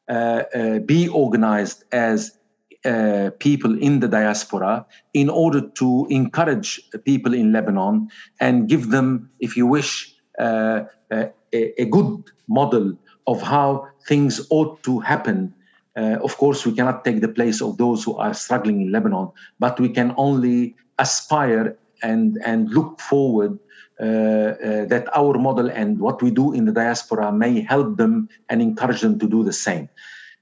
uh, 0.09 0.43
uh, 0.53 0.79
be 0.79 1.07
organized 1.07 1.83
as 1.91 2.37
uh, 2.85 3.31
people 3.39 3.77
in 3.79 4.01
the 4.01 4.07
diaspora 4.07 4.85
in 5.13 5.29
order 5.29 5.61
to 5.61 6.05
encourage 6.09 6.81
people 7.05 7.33
in 7.33 7.53
Lebanon 7.53 8.09
and 8.39 8.67
give 8.67 8.89
them, 8.89 9.29
if 9.39 9.55
you 9.55 9.65
wish, 9.65 10.13
uh, 10.39 10.83
a, 11.11 11.31
a, 11.53 11.85
good 11.85 12.23
model 12.49 12.97
of 13.27 13.41
how 13.41 13.87
things 14.07 14.45
ought 14.49 14.83
to 14.83 14.99
happen. 14.99 15.53
Uh, 15.95 16.17
of 16.21 16.35
course, 16.37 16.65
we 16.65 16.73
cannot 16.73 17.05
take 17.05 17.21
the 17.21 17.27
place 17.27 17.61
of 17.61 17.77
those 17.77 18.03
who 18.03 18.17
are 18.17 18.33
struggling 18.33 18.81
in 18.81 18.91
Lebanon, 18.91 19.31
but 19.59 19.79
we 19.79 19.87
can 19.87 20.13
only 20.17 20.75
aspire 20.99 21.77
and, 22.01 22.37
and 22.43 22.69
look 22.71 22.99
forward 22.99 23.57
uh, 23.57 23.61
uh, 23.61 23.62
that 23.99 25.09
our 25.15 25.37
model 25.37 25.69
and 25.69 25.99
what 25.99 26.21
we 26.21 26.31
do 26.31 26.53
in 26.53 26.65
the 26.65 26.71
diaspora 26.71 27.31
may 27.31 27.61
help 27.61 27.97
them 27.97 28.29
and 28.49 28.61
encourage 28.61 29.01
them 29.01 29.19
to 29.19 29.27
do 29.27 29.43
the 29.43 29.53
same. 29.53 29.89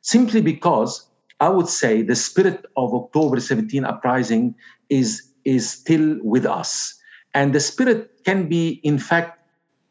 Simply 0.02 0.42
because 0.42 1.08
I 1.40 1.50
would 1.50 1.68
say 1.68 2.02
the 2.02 2.16
spirit 2.16 2.66
of 2.78 2.94
October 2.94 3.40
17 3.40 3.84
uprising 3.84 4.56
is, 4.90 5.24
is 5.44 5.70
still 5.70 6.18
with 6.24 6.46
us. 6.46 7.00
And 7.34 7.54
the 7.54 7.60
spirit 7.60 8.24
can 8.26 8.48
be, 8.48 8.80
in 8.84 9.00
fact, 9.00 9.40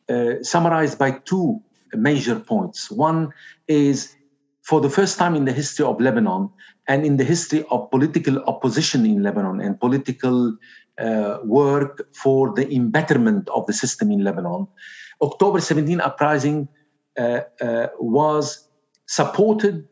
uh, 0.08 0.42
summarized 0.42 0.98
by 0.98 1.12
two 1.12 1.61
major 1.92 2.38
points. 2.38 2.90
One 2.90 3.32
is 3.66 4.14
for 4.62 4.80
the 4.80 4.90
first 4.90 5.18
time 5.18 5.34
in 5.34 5.44
the 5.44 5.52
history 5.52 5.84
of 5.84 6.00
Lebanon 6.00 6.50
and 6.86 7.04
in 7.04 7.16
the 7.16 7.24
history 7.24 7.64
of 7.70 7.90
political 7.90 8.38
opposition 8.44 9.06
in 9.06 9.22
Lebanon 9.22 9.61
and 9.61 9.78
political 9.80 10.56
uh, 11.01 11.38
work 11.44 12.07
for 12.14 12.53
the 12.55 12.70
embetterment 12.74 13.48
of 13.51 13.66
the 13.66 13.72
system 13.72 14.11
in 14.11 14.22
Lebanon. 14.22 14.66
October 15.22 15.61
17 15.61 16.01
uprising 16.01 16.68
uh, 17.18 17.40
uh, 17.61 17.88
was 17.98 18.68
supported 19.07 19.86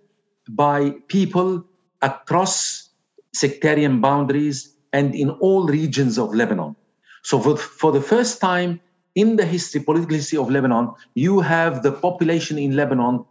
by 0.49 0.91
people 1.09 1.65
across 2.03 2.89
sectarian 3.35 4.01
boundaries 4.01 4.75
and 4.93 5.15
in 5.15 5.31
all 5.31 5.67
regions 5.67 6.19
of 6.19 6.35
Lebanon. 6.35 6.75
So, 7.23 7.41
for, 7.41 7.57
for 7.57 7.93
the 7.93 8.01
first 8.01 8.41
time 8.41 8.81
in 9.15 9.37
the 9.37 9.45
history, 9.45 9.81
political 9.81 10.15
history 10.15 10.39
of 10.39 10.51
Lebanon, 10.51 10.93
you 11.15 11.41
have 11.41 11.83
the 11.83 11.93
population 11.93 12.59
in 12.59 12.77
Lebanon, 12.77 13.25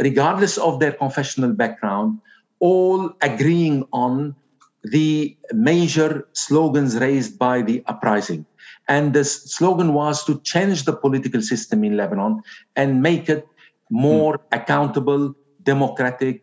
regardless 0.00 0.58
of 0.58 0.80
their 0.80 0.92
confessional 0.92 1.52
background, 1.52 2.20
all 2.60 3.12
agreeing 3.20 3.84
on 3.92 4.36
the 4.84 5.36
major 5.52 6.28
slogans 6.32 6.98
raised 6.98 7.38
by 7.38 7.62
the 7.62 7.82
uprising. 7.86 8.46
And 8.88 9.14
the 9.14 9.24
slogan 9.24 9.94
was 9.94 10.24
to 10.24 10.40
change 10.40 10.84
the 10.84 10.92
political 10.92 11.40
system 11.40 11.84
in 11.84 11.96
Lebanon 11.96 12.42
and 12.74 13.00
make 13.00 13.28
it 13.28 13.46
more 13.90 14.38
mm. 14.38 14.42
accountable, 14.52 15.34
democratic, 15.62 16.42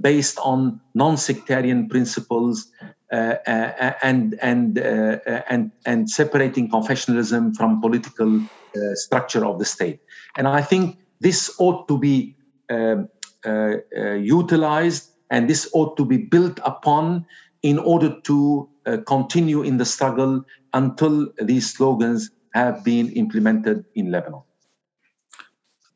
based 0.00 0.38
on 0.40 0.80
non-sectarian 0.94 1.88
principles, 1.88 2.70
uh, 3.12 3.36
uh, 3.46 3.92
and 4.02 4.36
and 4.42 4.78
uh, 4.78 5.18
and 5.48 5.70
and 5.86 6.10
separating 6.10 6.68
confessionalism 6.68 7.56
from 7.56 7.80
political 7.80 8.40
uh, 8.40 8.94
structure 8.94 9.46
of 9.46 9.58
the 9.58 9.64
state. 9.64 10.00
And 10.36 10.48
I 10.48 10.60
think 10.60 10.98
this 11.20 11.54
ought 11.58 11.86
to 11.88 11.98
be 11.98 12.36
um, 12.68 13.08
uh, 13.44 13.76
uh, 13.96 14.14
utilized, 14.14 15.10
and 15.30 15.48
this 15.48 15.70
ought 15.72 15.96
to 15.96 16.04
be 16.04 16.18
built 16.18 16.58
upon 16.64 17.26
in 17.70 17.78
order 17.92 18.10
to 18.28 18.68
uh, 18.86 18.98
continue 19.14 19.60
in 19.62 19.76
the 19.76 19.88
struggle 19.94 20.32
until 20.80 21.14
these 21.50 21.66
slogans 21.74 22.30
have 22.54 22.84
been 22.84 23.06
implemented 23.22 23.84
in 23.96 24.04
Lebanon. 24.14 24.42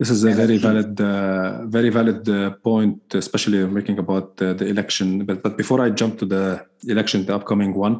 This 0.00 0.10
is 0.10 0.24
a 0.24 0.32
very 0.32 0.56
valid, 0.56 0.98
uh, 1.00 1.66
very 1.66 1.90
valid 1.90 2.26
uh, 2.28 2.50
point, 2.68 3.00
especially 3.14 3.60
making 3.66 3.98
about 3.98 4.28
uh, 4.42 4.54
the 4.54 4.66
election. 4.66 5.24
But, 5.26 5.42
but 5.44 5.56
before 5.56 5.80
I 5.86 5.90
jump 5.90 6.18
to 6.20 6.26
the 6.26 6.66
election, 6.88 7.26
the 7.26 7.34
upcoming 7.34 7.72
one, 7.74 7.96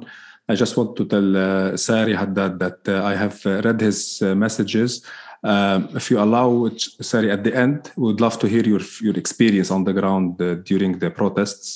I 0.49 0.55
just 0.57 0.77
want 0.77 0.97
to 0.97 1.05
tell 1.05 1.29
uh, 1.37 1.77
Sari 1.77 2.15
Haddad 2.15 2.59
that 2.59 2.81
uh, 2.89 3.05
I 3.05 3.15
have 3.15 3.45
read 3.45 3.81
his 3.81 4.21
uh, 4.23 4.35
messages. 4.35 5.05
Um, 5.45 5.91
if 5.95 6.11
you 6.11 6.19
allow, 6.19 6.71
Sari, 7.11 7.31
at 7.31 7.45
the 7.45 7.55
end, 7.55 7.93
we 7.97 8.07
would 8.09 8.21
love 8.21 8.39
to 8.41 8.49
hear 8.49 8.65
your 8.73 8.81
your 9.07 9.17
experience 9.17 9.71
on 9.71 9.85
the 9.85 9.93
ground 9.93 10.39
during 10.71 10.99
the 10.99 11.11
protests. 11.11 11.69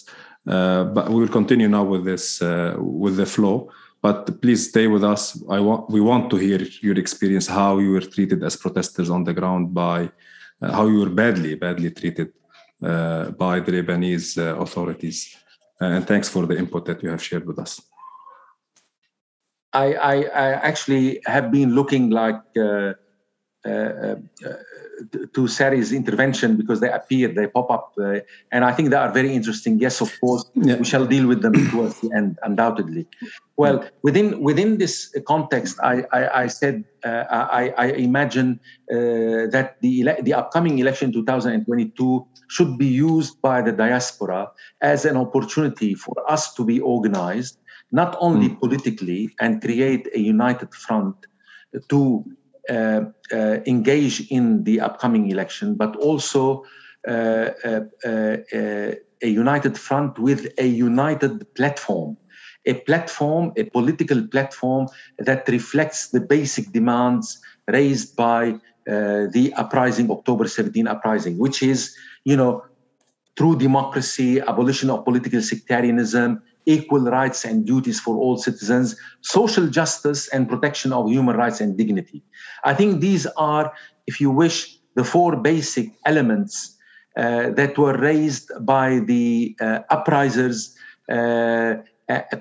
Uh, 0.46 0.84
but 0.84 1.08
we 1.08 1.20
will 1.20 1.28
continue 1.28 1.68
now 1.68 1.84
with 1.84 2.04
this 2.04 2.42
uh, 2.42 2.74
with 2.78 3.16
the 3.16 3.26
flow. 3.26 3.70
But 4.02 4.40
please 4.42 4.68
stay 4.68 4.86
with 4.86 5.02
us. 5.02 5.42
I 5.48 5.60
want 5.60 5.88
we 5.88 6.00
want 6.00 6.30
to 6.30 6.36
hear 6.36 6.60
your 6.82 6.98
experience, 6.98 7.46
how 7.46 7.78
you 7.78 7.92
were 7.92 8.06
treated 8.16 8.42
as 8.42 8.56
protesters 8.56 9.08
on 9.08 9.24
the 9.24 9.32
ground 9.32 9.72
by, 9.72 10.10
uh, 10.60 10.72
how 10.72 10.86
you 10.86 11.00
were 11.00 11.10
badly 11.10 11.54
badly 11.54 11.90
treated 11.90 12.32
by 12.80 13.60
the 13.64 13.72
Lebanese 13.72 14.36
authorities. 14.64 15.36
and 15.80 16.06
thanks 16.06 16.28
for 16.28 16.46
the 16.46 16.56
input 16.56 16.84
that 16.86 17.02
you 17.02 17.10
have 17.10 17.22
shared 17.22 17.46
with 17.46 17.58
us. 17.58 17.80
I, 19.74 19.94
I, 19.94 20.14
I, 20.22 20.52
actually 20.70 21.20
have 21.26 21.50
been 21.50 21.74
looking 21.74 22.10
like 22.10 22.40
uh, 22.56 22.94
uh, 23.66 23.68
uh, 23.68 24.16
to 25.32 25.48
Sari's 25.48 25.92
intervention 25.92 26.56
because 26.56 26.80
they 26.80 26.90
appear, 26.90 27.28
they 27.28 27.46
pop 27.46 27.70
up, 27.70 27.92
uh, 27.98 28.20
and 28.52 28.64
I 28.64 28.72
think 28.72 28.90
they 28.90 28.96
are 28.96 29.12
very 29.12 29.34
interesting. 29.34 29.78
Yes, 29.78 30.00
of 30.00 30.12
course, 30.20 30.44
yeah. 30.54 30.76
we 30.76 30.84
shall 30.84 31.06
deal 31.06 31.26
with 31.26 31.42
them 31.42 31.54
towards 31.70 32.00
the 32.00 32.10
end, 32.14 32.38
undoubtedly. 32.42 33.06
Well, 33.56 33.88
within 34.02 34.40
within 34.40 34.78
this 34.78 35.14
context, 35.26 35.78
I 35.82 36.04
I, 36.12 36.42
I 36.42 36.46
said 36.46 36.84
uh, 37.04 37.24
I, 37.30 37.72
I 37.76 37.86
imagine 37.92 38.60
uh, 38.90 39.50
that 39.54 39.76
the 39.80 40.02
ele- 40.02 40.22
the 40.22 40.34
upcoming 40.34 40.78
election 40.78 41.12
2022 41.12 42.26
should 42.48 42.78
be 42.78 42.86
used 42.86 43.40
by 43.42 43.62
the 43.62 43.72
diaspora 43.72 44.50
as 44.80 45.04
an 45.04 45.16
opportunity 45.16 45.94
for 45.94 46.14
us 46.30 46.54
to 46.54 46.64
be 46.64 46.80
organized, 46.80 47.58
not 47.92 48.16
only 48.20 48.48
mm. 48.48 48.60
politically 48.60 49.34
and 49.40 49.60
create 49.60 50.08
a 50.14 50.20
united 50.20 50.74
front 50.74 51.14
to 51.88 52.24
Uh, 52.70 53.04
uh, 53.30 53.58
engage 53.66 54.26
in 54.30 54.64
the 54.64 54.80
upcoming 54.80 55.30
election, 55.30 55.74
but 55.74 55.94
also 55.96 56.64
uh, 57.06 57.50
uh, 57.62 57.86
a 58.04 59.28
united 59.28 59.76
front 59.76 60.18
with 60.18 60.50
a 60.56 60.66
united 60.66 61.54
platform. 61.54 62.16
A 62.64 62.74
platform, 62.88 63.52
a 63.58 63.64
political 63.64 64.26
platform 64.28 64.88
that 65.18 65.46
reflects 65.48 66.08
the 66.08 66.20
basic 66.20 66.72
demands 66.72 67.38
raised 67.68 68.16
by 68.16 68.52
uh, 68.88 69.26
the 69.30 69.52
uprising, 69.56 70.10
October 70.10 70.48
17 70.48 70.86
uprising, 70.86 71.36
which 71.36 71.62
is, 71.62 71.94
you 72.24 72.36
know, 72.36 72.64
true 73.36 73.58
democracy, 73.58 74.40
abolition 74.40 74.88
of 74.88 75.04
political 75.04 75.42
sectarianism, 75.42 76.40
equal 76.66 77.04
rights 77.04 77.44
and 77.44 77.66
duties 77.66 78.00
for 78.00 78.16
all 78.16 78.36
citizens, 78.36 78.96
social 79.22 79.66
justice, 79.66 80.28
and 80.28 80.48
protection 80.48 80.92
of 80.92 81.10
human 81.10 81.36
rights 81.36 81.60
and 81.60 81.76
dignity. 81.76 82.22
I 82.64 82.74
think 82.74 83.00
these 83.00 83.26
are, 83.36 83.72
if 84.06 84.20
you 84.20 84.30
wish, 84.30 84.78
the 84.94 85.04
four 85.04 85.36
basic 85.36 85.90
elements 86.06 86.76
uh, 87.16 87.50
that 87.50 87.76
were 87.78 87.96
raised 87.96 88.50
by 88.60 89.00
the 89.00 89.56
uh, 89.60 89.80
uprisers, 89.90 90.74
uh, 91.08 91.76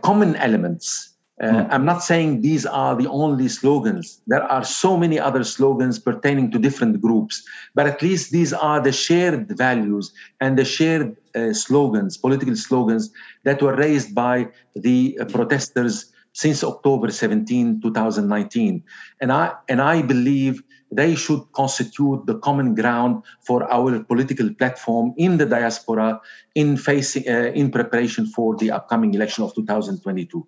common 0.02 0.36
elements 0.38 1.13
uh, 1.42 1.66
I'm 1.72 1.84
not 1.84 2.04
saying 2.04 2.42
these 2.42 2.66
are 2.66 2.96
the 2.96 3.10
only 3.10 3.48
slogans. 3.48 4.22
There 4.28 4.44
are 4.44 4.64
so 4.64 4.96
many 4.98 5.20
other 5.20 5.44
slogans 5.44 5.98
pertaining 5.98 6.52
to 6.52 6.60
different 6.60 7.02
groups, 7.02 7.44
but 7.74 7.88
at 7.88 8.02
least 8.04 8.32
these 8.32 8.54
are 8.54 8.80
the 8.80 8.92
shared 8.92 9.58
values 9.58 10.14
and 10.42 10.60
the 10.60 10.66
shared 10.66 11.18
uh, 11.36 11.54
slogans, 11.54 12.18
political 12.18 12.56
slogans 12.56 13.12
that 13.46 13.62
were 13.64 13.76
raised 13.76 14.14
by 14.14 14.48
the 14.76 15.18
uh, 15.20 15.26
protesters 15.26 16.14
since 16.34 16.64
October 16.64 17.10
17, 17.10 17.82
2019. 17.82 18.84
And 19.20 19.32
I, 19.32 19.54
and 19.68 19.82
I 19.82 20.04
believe 20.04 20.62
they 20.92 21.16
should 21.16 21.42
constitute 21.54 22.26
the 22.28 22.38
common 22.40 22.76
ground 22.76 23.24
for 23.42 23.72
our 23.72 24.04
political 24.04 24.54
platform 24.54 25.14
in 25.18 25.38
the 25.38 25.48
diaspora 25.48 26.22
in 26.54 26.78
facing 26.78 27.28
uh, 27.28 27.52
in 27.56 27.72
preparation 27.72 28.28
for 28.28 28.56
the 28.58 28.70
upcoming 28.70 29.14
election 29.16 29.44
of 29.44 29.56
2022. 29.56 30.46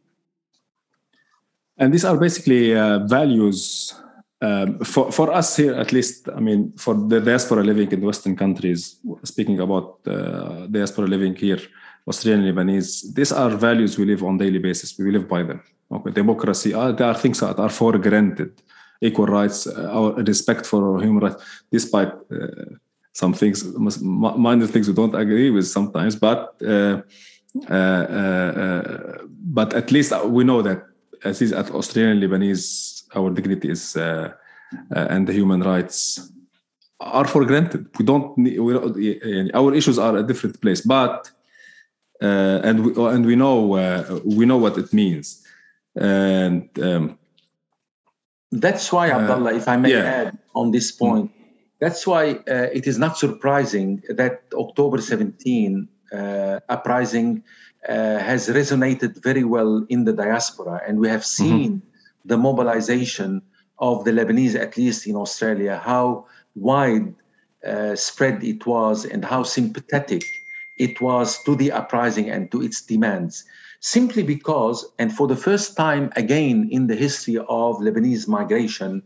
And 1.77 1.93
these 1.93 2.05
are 2.05 2.17
basically 2.17 2.75
uh, 2.75 2.99
values 2.99 3.93
um, 4.41 4.79
for, 4.79 5.11
for 5.11 5.31
us 5.31 5.55
here, 5.57 5.73
at 5.73 5.91
least, 5.91 6.29
I 6.35 6.39
mean, 6.39 6.73
for 6.77 6.93
the 6.93 7.19
diaspora 7.19 7.63
living 7.63 7.91
in 7.91 8.01
Western 8.01 8.35
countries, 8.35 8.97
speaking 9.23 9.59
about 9.59 9.99
uh, 10.07 10.67
diaspora 10.67 11.07
living 11.07 11.35
here, 11.35 11.59
Australian 12.07 12.45
Lebanese, 12.53 13.13
these 13.13 13.31
are 13.31 13.49
values 13.49 13.97
we 13.97 14.05
live 14.05 14.23
on 14.23 14.37
daily 14.37 14.59
basis. 14.59 14.97
We 14.99 15.11
live 15.11 15.27
by 15.27 15.43
them. 15.43 15.61
Okay, 15.91 16.11
democracy, 16.11 16.73
uh, 16.73 16.91
there 16.91 17.07
are 17.07 17.15
things 17.15 17.39
that 17.39 17.59
are 17.59 17.69
for 17.69 17.97
granted. 17.97 18.61
Equal 19.01 19.27
rights, 19.27 19.67
uh, 19.67 19.89
our 19.91 20.13
respect 20.23 20.65
for 20.65 21.01
human 21.01 21.23
rights, 21.23 21.43
despite 21.71 22.09
uh, 22.31 22.75
some 23.13 23.33
things, 23.33 23.63
minor 24.01 24.67
things 24.67 24.87
we 24.87 24.93
don't 24.93 25.15
agree 25.15 25.49
with 25.49 25.67
sometimes, 25.67 26.15
but 26.15 26.55
uh, 26.61 27.01
but 29.57 29.73
at 29.73 29.91
least 29.91 30.11
we 30.25 30.43
know 30.43 30.61
that 30.61 30.83
as 31.25 31.41
is 31.41 31.51
at 31.51 31.71
Australian 31.71 32.19
Lebanese, 32.19 33.03
our 33.15 33.29
dignity 33.31 33.69
is 33.69 33.97
uh, 33.97 34.31
uh, 34.95 35.07
and 35.09 35.27
the 35.27 35.33
human 35.33 35.61
rights 35.61 36.31
are 36.99 37.27
for 37.27 37.45
granted. 37.45 37.87
We 37.97 38.05
don't. 38.05 38.37
Need, 38.37 38.59
we, 38.59 39.51
our 39.53 39.73
issues 39.73 39.99
are 39.99 40.17
a 40.17 40.23
different 40.23 40.61
place, 40.61 40.81
but 40.81 41.31
uh, 42.21 42.61
and 42.63 42.85
we 42.85 43.05
and 43.13 43.25
we 43.25 43.35
know 43.35 43.75
uh, 43.75 44.19
we 44.23 44.45
know 44.45 44.57
what 44.57 44.77
it 44.77 44.93
means, 44.93 45.43
and 45.95 46.69
um, 46.79 47.17
that's 48.51 48.91
why 48.91 49.11
uh, 49.11 49.19
Abdullah, 49.19 49.53
if 49.53 49.67
I 49.67 49.77
may 49.77 49.91
yeah. 49.91 50.15
add 50.19 50.37
on 50.53 50.71
this 50.71 50.91
point, 50.91 51.31
that's 51.79 52.07
why 52.07 52.31
uh, 52.47 52.69
it 52.73 52.87
is 52.87 52.97
not 52.97 53.17
surprising 53.17 54.01
that 54.09 54.43
October 54.53 55.01
17 55.01 55.89
uprising 56.69 57.43
uh, 57.87 58.17
has 58.19 58.49
resonated 58.49 59.21
very 59.21 59.43
well 59.43 59.85
in 59.89 60.05
the 60.05 60.13
diaspora, 60.13 60.81
and 60.87 60.99
we 60.99 61.07
have 61.07 61.21
mm-hmm. 61.21 61.43
seen 61.43 61.71
mm-hmm. 61.71 62.27
the 62.27 62.37
mobilization 62.37 63.41
of 63.79 64.05
the 64.05 64.11
Lebanese, 64.11 64.55
at 64.55 64.77
least 64.77 65.05
in 65.07 65.15
Australia, 65.15 65.81
how 65.83 66.25
wide 66.55 67.13
uh, 67.65 67.95
spread 67.95 68.43
it 68.43 68.65
was 68.65 69.05
and 69.05 69.25
how 69.25 69.43
sympathetic 69.43 70.23
it 70.77 70.99
was 71.01 71.41
to 71.43 71.55
the 71.55 71.71
uprising 71.71 72.29
and 72.29 72.51
to 72.51 72.61
its 72.61 72.81
demands. 72.81 73.43
Simply 73.79 74.23
because, 74.23 74.85
and 74.97 75.13
for 75.13 75.27
the 75.27 75.35
first 75.35 75.77
time 75.77 76.11
again 76.15 76.69
in 76.71 76.87
the 76.87 76.95
history 76.95 77.37
of 77.37 77.77
Lebanese 77.77 78.27
migration 78.27 79.03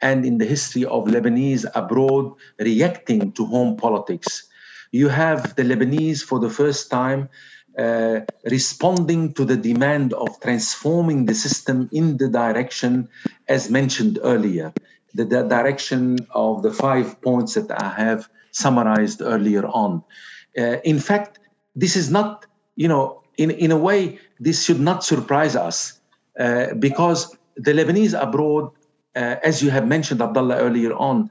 and 0.00 0.24
in 0.24 0.38
the 0.38 0.44
history 0.44 0.84
of 0.84 1.04
Lebanese 1.04 1.66
abroad 1.74 2.32
reacting 2.58 3.32
to 3.32 3.44
home 3.44 3.76
politics, 3.76 4.48
you 4.90 5.08
have 5.08 5.54
the 5.56 5.62
Lebanese 5.62 6.22
for 6.22 6.38
the 6.38 6.50
first 6.50 6.90
time 6.90 7.28
uh, 7.78 8.20
responding 8.44 9.32
to 9.32 9.44
the 9.44 9.56
demand 9.56 10.12
of 10.12 10.40
transforming 10.40 11.26
the 11.26 11.34
system 11.34 11.88
in 11.92 12.16
the 12.18 12.28
direction 12.28 13.08
as 13.48 13.70
mentioned 13.70 14.18
earlier, 14.22 14.72
the, 15.14 15.24
the, 15.24 15.42
direction 15.42 16.18
of 16.34 16.62
the 16.62 16.72
five 16.72 17.20
points 17.22 17.54
that 17.54 17.70
I 17.82 17.88
have 17.90 18.28
summarized 18.50 19.22
earlier 19.22 19.66
on. 19.66 20.02
Uh, 20.56 20.76
in 20.84 20.98
fact, 20.98 21.38
this 21.74 21.96
is 21.96 22.10
not, 22.10 22.46
you 22.76 22.88
know, 22.88 23.22
in, 23.38 23.50
in 23.50 23.70
a 23.70 23.76
way, 23.76 24.18
this 24.38 24.64
should 24.64 24.80
not 24.80 25.04
surprise 25.04 25.56
us 25.56 26.00
uh, 26.38 26.74
because 26.74 27.36
the 27.56 27.72
Lebanese 27.72 28.20
abroad, 28.20 28.70
uh, 29.16 29.36
as 29.42 29.62
you 29.62 29.70
have 29.70 29.86
mentioned, 29.86 30.20
Abdullah, 30.20 30.56
earlier 30.56 30.92
on, 30.94 31.30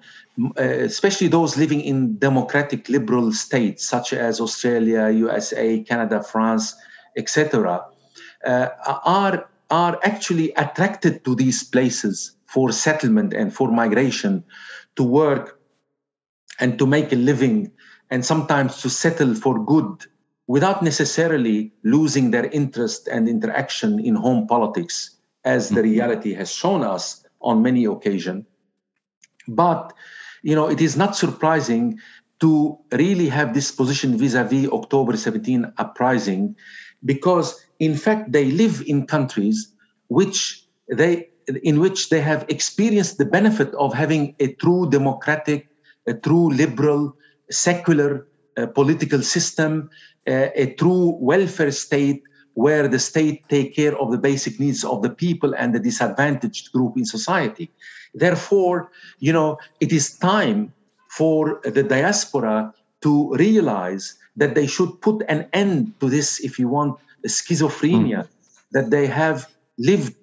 especially 0.57 1.27
those 1.27 1.57
living 1.57 1.81
in 1.81 2.17
democratic 2.17 2.87
liberal 2.89 3.33
states 3.33 3.85
such 3.85 4.13
as 4.13 4.39
Australia, 4.39 5.09
USA, 5.09 5.81
Canada, 5.83 6.23
France, 6.23 6.75
etc., 7.17 7.85
uh, 8.45 8.67
are 9.05 9.47
are 9.69 9.97
actually 10.03 10.51
attracted 10.53 11.23
to 11.23 11.33
these 11.33 11.63
places 11.63 12.35
for 12.45 12.71
settlement 12.73 13.33
and 13.33 13.53
for 13.53 13.71
migration, 13.71 14.43
to 14.97 15.03
work 15.03 15.59
and 16.59 16.77
to 16.77 16.85
make 16.85 17.13
a 17.13 17.15
living, 17.15 17.71
and 18.09 18.25
sometimes 18.25 18.81
to 18.81 18.89
settle 18.89 19.33
for 19.33 19.63
good, 19.63 20.05
without 20.47 20.83
necessarily 20.83 21.71
losing 21.83 22.31
their 22.31 22.47
interest 22.47 23.07
and 23.07 23.29
interaction 23.29 23.99
in 23.99 24.15
home 24.15 24.45
politics, 24.45 25.15
as 25.45 25.69
the 25.69 25.75
mm-hmm. 25.75 25.91
reality 25.91 26.33
has 26.33 26.51
shown 26.51 26.83
us 26.83 27.23
on 27.41 27.61
many 27.61 27.85
occasions. 27.85 28.45
But 29.47 29.93
you 30.41 30.55
know, 30.55 30.67
it 30.67 30.81
is 30.81 30.97
not 30.97 31.15
surprising 31.15 31.99
to 32.39 32.77
really 32.93 33.29
have 33.29 33.53
this 33.53 33.71
position 33.71 34.17
vis-a-vis 34.17 34.67
October 34.69 35.15
17 35.15 35.71
uprising, 35.77 36.55
because 37.05 37.63
in 37.79 37.95
fact 37.95 38.31
they 38.31 38.51
live 38.51 38.83
in 38.87 39.05
countries 39.05 39.73
which 40.07 40.65
they 40.89 41.27
in 41.63 41.79
which 41.79 42.09
they 42.09 42.21
have 42.21 42.45
experienced 42.49 43.17
the 43.17 43.25
benefit 43.25 43.73
of 43.75 43.93
having 43.93 44.35
a 44.39 44.53
true 44.53 44.89
democratic, 44.89 45.67
a 46.07 46.13
true 46.13 46.49
liberal, 46.49 47.15
secular 47.49 48.27
uh, 48.57 48.67
political 48.67 49.21
system, 49.21 49.89
uh, 50.27 50.49
a 50.55 50.73
true 50.75 51.17
welfare 51.19 51.71
state 51.71 52.21
where 52.53 52.87
the 52.87 52.99
state 52.99 53.47
take 53.49 53.75
care 53.75 53.97
of 53.97 54.11
the 54.11 54.17
basic 54.17 54.59
needs 54.59 54.83
of 54.83 55.01
the 55.01 55.09
people 55.09 55.53
and 55.55 55.73
the 55.73 55.79
disadvantaged 55.79 56.71
group 56.71 56.97
in 56.97 57.05
society. 57.05 57.71
Therefore, 58.13 58.91
you 59.19 59.31
know, 59.31 59.57
it 59.79 59.91
is 59.91 60.17
time 60.17 60.73
for 61.09 61.61
the 61.63 61.83
diaspora 61.83 62.73
to 63.01 63.33
realize 63.35 64.15
that 64.35 64.55
they 64.55 64.67
should 64.67 64.99
put 65.01 65.23
an 65.27 65.47
end 65.53 65.93
to 65.99 66.09
this, 66.09 66.39
if 66.39 66.59
you 66.59 66.67
want, 66.67 66.97
schizophrenia 67.25 68.23
mm. 68.23 68.27
that 68.71 68.89
they 68.89 69.07
have 69.07 69.47
lived 69.77 70.15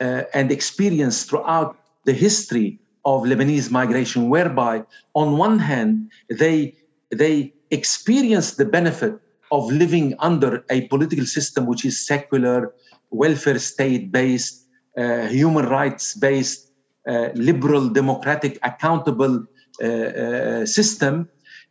uh, 0.00 0.22
and 0.34 0.50
experienced 0.50 1.28
throughout 1.28 1.76
the 2.04 2.12
history 2.12 2.78
of 3.04 3.22
Lebanese 3.22 3.70
migration, 3.70 4.28
whereby, 4.28 4.84
on 5.14 5.36
one 5.38 5.58
hand, 5.58 6.10
they 6.30 6.74
they 7.10 7.52
experience 7.70 8.54
the 8.54 8.64
benefit 8.64 9.18
of 9.50 9.70
living 9.72 10.14
under 10.18 10.64
a 10.70 10.86
political 10.88 11.26
system 11.26 11.66
which 11.66 11.84
is 11.84 12.06
secular, 12.06 12.74
welfare 13.10 13.58
state 13.58 14.12
based, 14.12 14.66
uh, 14.96 15.26
human 15.26 15.66
rights 15.66 16.14
based, 16.14 16.72
uh, 17.08 17.28
liberal, 17.34 17.88
democratic, 17.88 18.58
accountable 18.62 19.44
uh, 19.82 19.86
uh, 19.86 20.66
system 20.66 21.28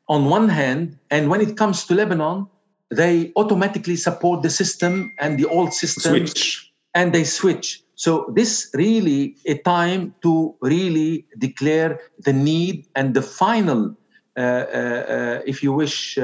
on 0.10 0.26
one 0.26 0.50
hand, 0.50 0.98
and 1.12 1.30
when 1.30 1.42
it 1.42 1.58
comes 1.58 1.86
to 1.86 1.94
Lebanon, 1.94 2.48
they 2.90 3.32
automatically 3.36 3.98
support 3.98 4.42
the 4.42 4.50
system 4.50 5.14
and 5.20 5.38
the 5.38 5.46
old 5.46 5.74
system, 5.74 6.12
switch. 6.12 6.72
and 6.96 7.14
they 7.14 7.24
switch. 7.24 7.84
So 7.96 8.32
this 8.36 8.70
really 8.74 9.36
a 9.46 9.58
time 9.58 10.16
to 10.22 10.56
really 10.62 11.26
declare 11.38 12.00
the 12.20 12.32
need 12.32 12.88
and 12.96 13.14
the 13.14 13.22
final, 13.22 13.98
uh, 14.38 14.40
uh, 14.40 15.42
if 15.46 15.62
you 15.62 15.74
wish, 15.74 16.18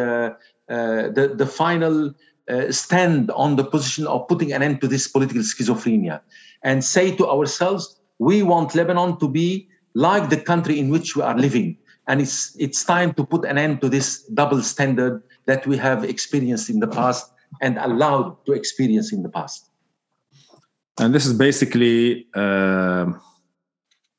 the 0.68 1.34
the 1.36 1.46
final 1.46 2.14
stand 2.70 3.32
on 3.32 3.56
the 3.56 3.64
position 3.64 4.06
of 4.08 4.28
putting 4.28 4.52
an 4.54 4.62
end 4.62 4.82
to 4.82 4.88
this 4.88 5.08
political 5.08 5.42
schizophrenia, 5.42 6.22
and 6.64 6.84
say 6.84 7.16
to 7.16 7.28
ourselves, 7.28 8.00
we 8.20 8.44
want 8.44 8.76
Lebanon 8.76 9.18
to 9.20 9.28
be 9.28 9.68
like 9.94 10.30
the 10.30 10.38
country 10.38 10.80
in 10.80 10.90
which 10.90 11.16
we 11.16 11.22
are 11.22 11.38
living. 11.38 11.78
And 12.08 12.20
it's, 12.20 12.56
it's 12.60 12.84
time 12.84 13.14
to 13.14 13.24
put 13.26 13.46
an 13.46 13.58
end 13.58 13.80
to 13.82 13.90
this 13.90 14.24
double 14.24 14.62
standard 14.62 15.24
that 15.46 15.66
we 15.66 15.78
have 15.78 16.04
experienced 16.04 16.70
in 16.70 16.80
the 16.80 16.88
past 16.88 17.32
and 17.62 17.78
allowed 17.78 18.46
to 18.46 18.54
experience 18.54 19.14
in 19.14 19.24
the 19.24 19.30
past. 19.30 19.70
And 21.00 21.14
this 21.14 21.26
is 21.26 21.34
basically 21.34 22.28
uh, 22.34 23.12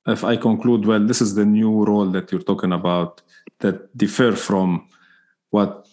if 0.07 0.25
I 0.25 0.37
conclude 0.37 0.87
well, 0.87 1.05
this 1.05 1.21
is 1.21 1.35
the 1.35 1.45
new 1.45 1.85
role 1.85 2.07
that 2.07 2.31
you're 2.31 2.43
talking 2.43 2.73
about 2.73 3.23
that 3.61 3.97
differ 3.97 4.33
from 4.33 4.89
what 5.51 5.84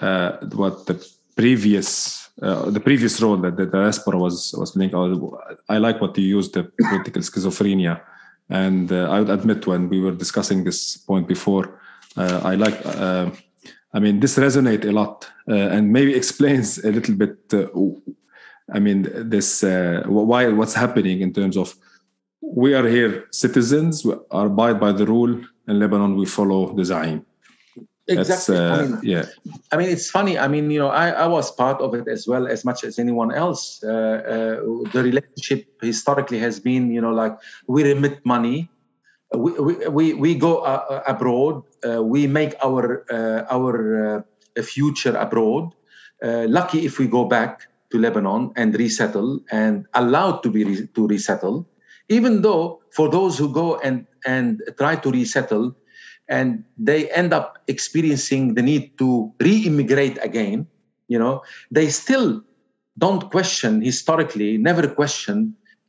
uh, 0.00 0.38
what 0.54 0.86
the 0.86 0.94
previous 1.36 2.22
uh, 2.40 2.70
the 2.70 2.80
previous 2.80 3.20
role 3.20 3.36
that 3.36 3.56
the 3.56 3.66
diaspora 3.66 4.18
was 4.18 4.54
was 4.58 4.72
playing. 4.72 4.92
I 5.68 5.78
like 5.78 6.00
what 6.00 6.16
you 6.18 6.24
used 6.24 6.54
the 6.54 6.64
political 6.64 7.22
schizophrenia, 7.22 8.00
and 8.48 8.90
uh, 8.90 9.10
I 9.10 9.20
would 9.20 9.30
admit 9.30 9.66
when 9.66 9.88
we 9.88 10.00
were 10.00 10.12
discussing 10.12 10.64
this 10.64 10.96
point 10.96 11.28
before, 11.28 11.78
uh, 12.16 12.40
I 12.42 12.54
like. 12.56 12.78
Uh, 12.84 13.30
I 13.94 14.00
mean, 14.00 14.20
this 14.20 14.38
resonate 14.38 14.86
a 14.86 14.92
lot, 14.92 15.30
uh, 15.48 15.54
and 15.54 15.92
maybe 15.92 16.14
explains 16.22 16.78
a 16.78 16.90
little 16.90 17.14
bit. 17.14 17.36
I 18.72 18.78
mean, 18.78 19.08
this 19.30 19.62
why 19.62 20.48
what's 20.48 20.74
happening 20.74 21.20
in 21.20 21.32
terms 21.32 21.56
of 21.56 21.74
we 22.40 22.74
are 22.74 22.88
here 22.88 23.28
citizens, 23.30 24.04
we 24.04 24.14
are 24.30 24.46
abide 24.46 24.80
by 24.80 24.92
the 24.92 25.06
rule. 25.06 25.40
In 25.68 25.78
Lebanon, 25.78 26.16
we 26.16 26.26
follow 26.26 26.74
the 26.74 26.82
Zaim 26.82 27.24
exactly. 28.08 28.56
Uh, 28.56 28.74
I 28.74 28.82
mean, 28.82 29.00
yeah. 29.02 29.24
I 29.70 29.76
mean 29.76 29.88
it's 29.88 30.10
funny. 30.10 30.38
I 30.38 30.48
mean 30.48 30.70
you 30.70 30.78
know 30.78 30.88
i, 30.88 31.10
I 31.10 31.26
was 31.26 31.50
part 31.50 31.80
of 31.80 31.94
it 31.94 32.08
as 32.08 32.26
well 32.26 32.46
as 32.46 32.64
much 32.64 32.84
as 32.84 32.98
anyone 32.98 33.32
else. 33.32 33.82
Uh, 33.82 33.88
uh, 33.88 34.90
the 34.92 35.02
relationship 35.02 35.66
historically 35.80 36.38
has 36.38 36.60
been 36.60 36.90
you 36.90 37.00
know 37.00 37.12
like 37.12 37.36
we 37.66 37.84
remit 37.84 38.24
money. 38.24 38.70
We 39.34 39.52
we, 39.52 39.74
we, 39.88 40.14
we 40.14 40.34
go 40.34 40.58
uh, 40.58 40.84
uh 40.90 41.02
abroad. 41.06 41.62
Uh, 41.86 42.02
we 42.02 42.26
make 42.26 42.54
our 42.62 43.04
our 43.50 44.24
future 44.62 45.16
abroad. 45.16 45.72
Lucky 46.22 46.84
if 46.84 46.98
we 46.98 47.06
go 47.06 47.24
back 47.24 47.68
to 47.90 47.98
lebanon 47.98 48.52
and 48.56 48.74
resettle 48.74 49.40
and 49.50 49.86
allowed 49.94 50.42
to 50.42 50.50
be 50.50 50.64
re- 50.64 50.88
to 50.94 51.06
resettle. 51.06 51.68
Even 52.08 52.42
though 52.42 52.80
for 52.90 53.08
those 53.08 53.38
who 53.38 53.52
go 53.52 53.78
and 53.78 54.06
and 54.26 54.62
try 54.76 54.96
to 54.96 55.10
resettle 55.10 55.74
and 56.36 56.64
they 56.88 57.00
end 57.20 57.30
up 57.38 57.48
experiencing 57.74 58.54
the 58.56 58.64
need 58.70 58.84
to 59.02 59.08
re-immigrate 59.48 60.18
again 60.28 60.66
you 61.12 61.18
know. 61.18 61.42
They 61.70 61.88
still 61.90 62.42
don't 62.98 63.30
question 63.30 63.72
historically 63.90 64.50
never 64.58 64.84
question 65.00 65.36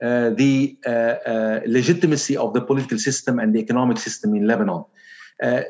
uh, 0.07 0.29
the 0.41 0.77
uh, 0.85 0.89
uh, 1.31 1.59
legitimacy 1.77 2.35
of 2.43 2.53
the 2.53 2.61
political 2.69 2.97
system 2.97 3.39
and 3.39 3.49
the 3.55 3.59
economic 3.59 3.97
system 3.97 4.35
in 4.35 4.47
lebanon. 4.51 4.83
Uh, 5.41 5.61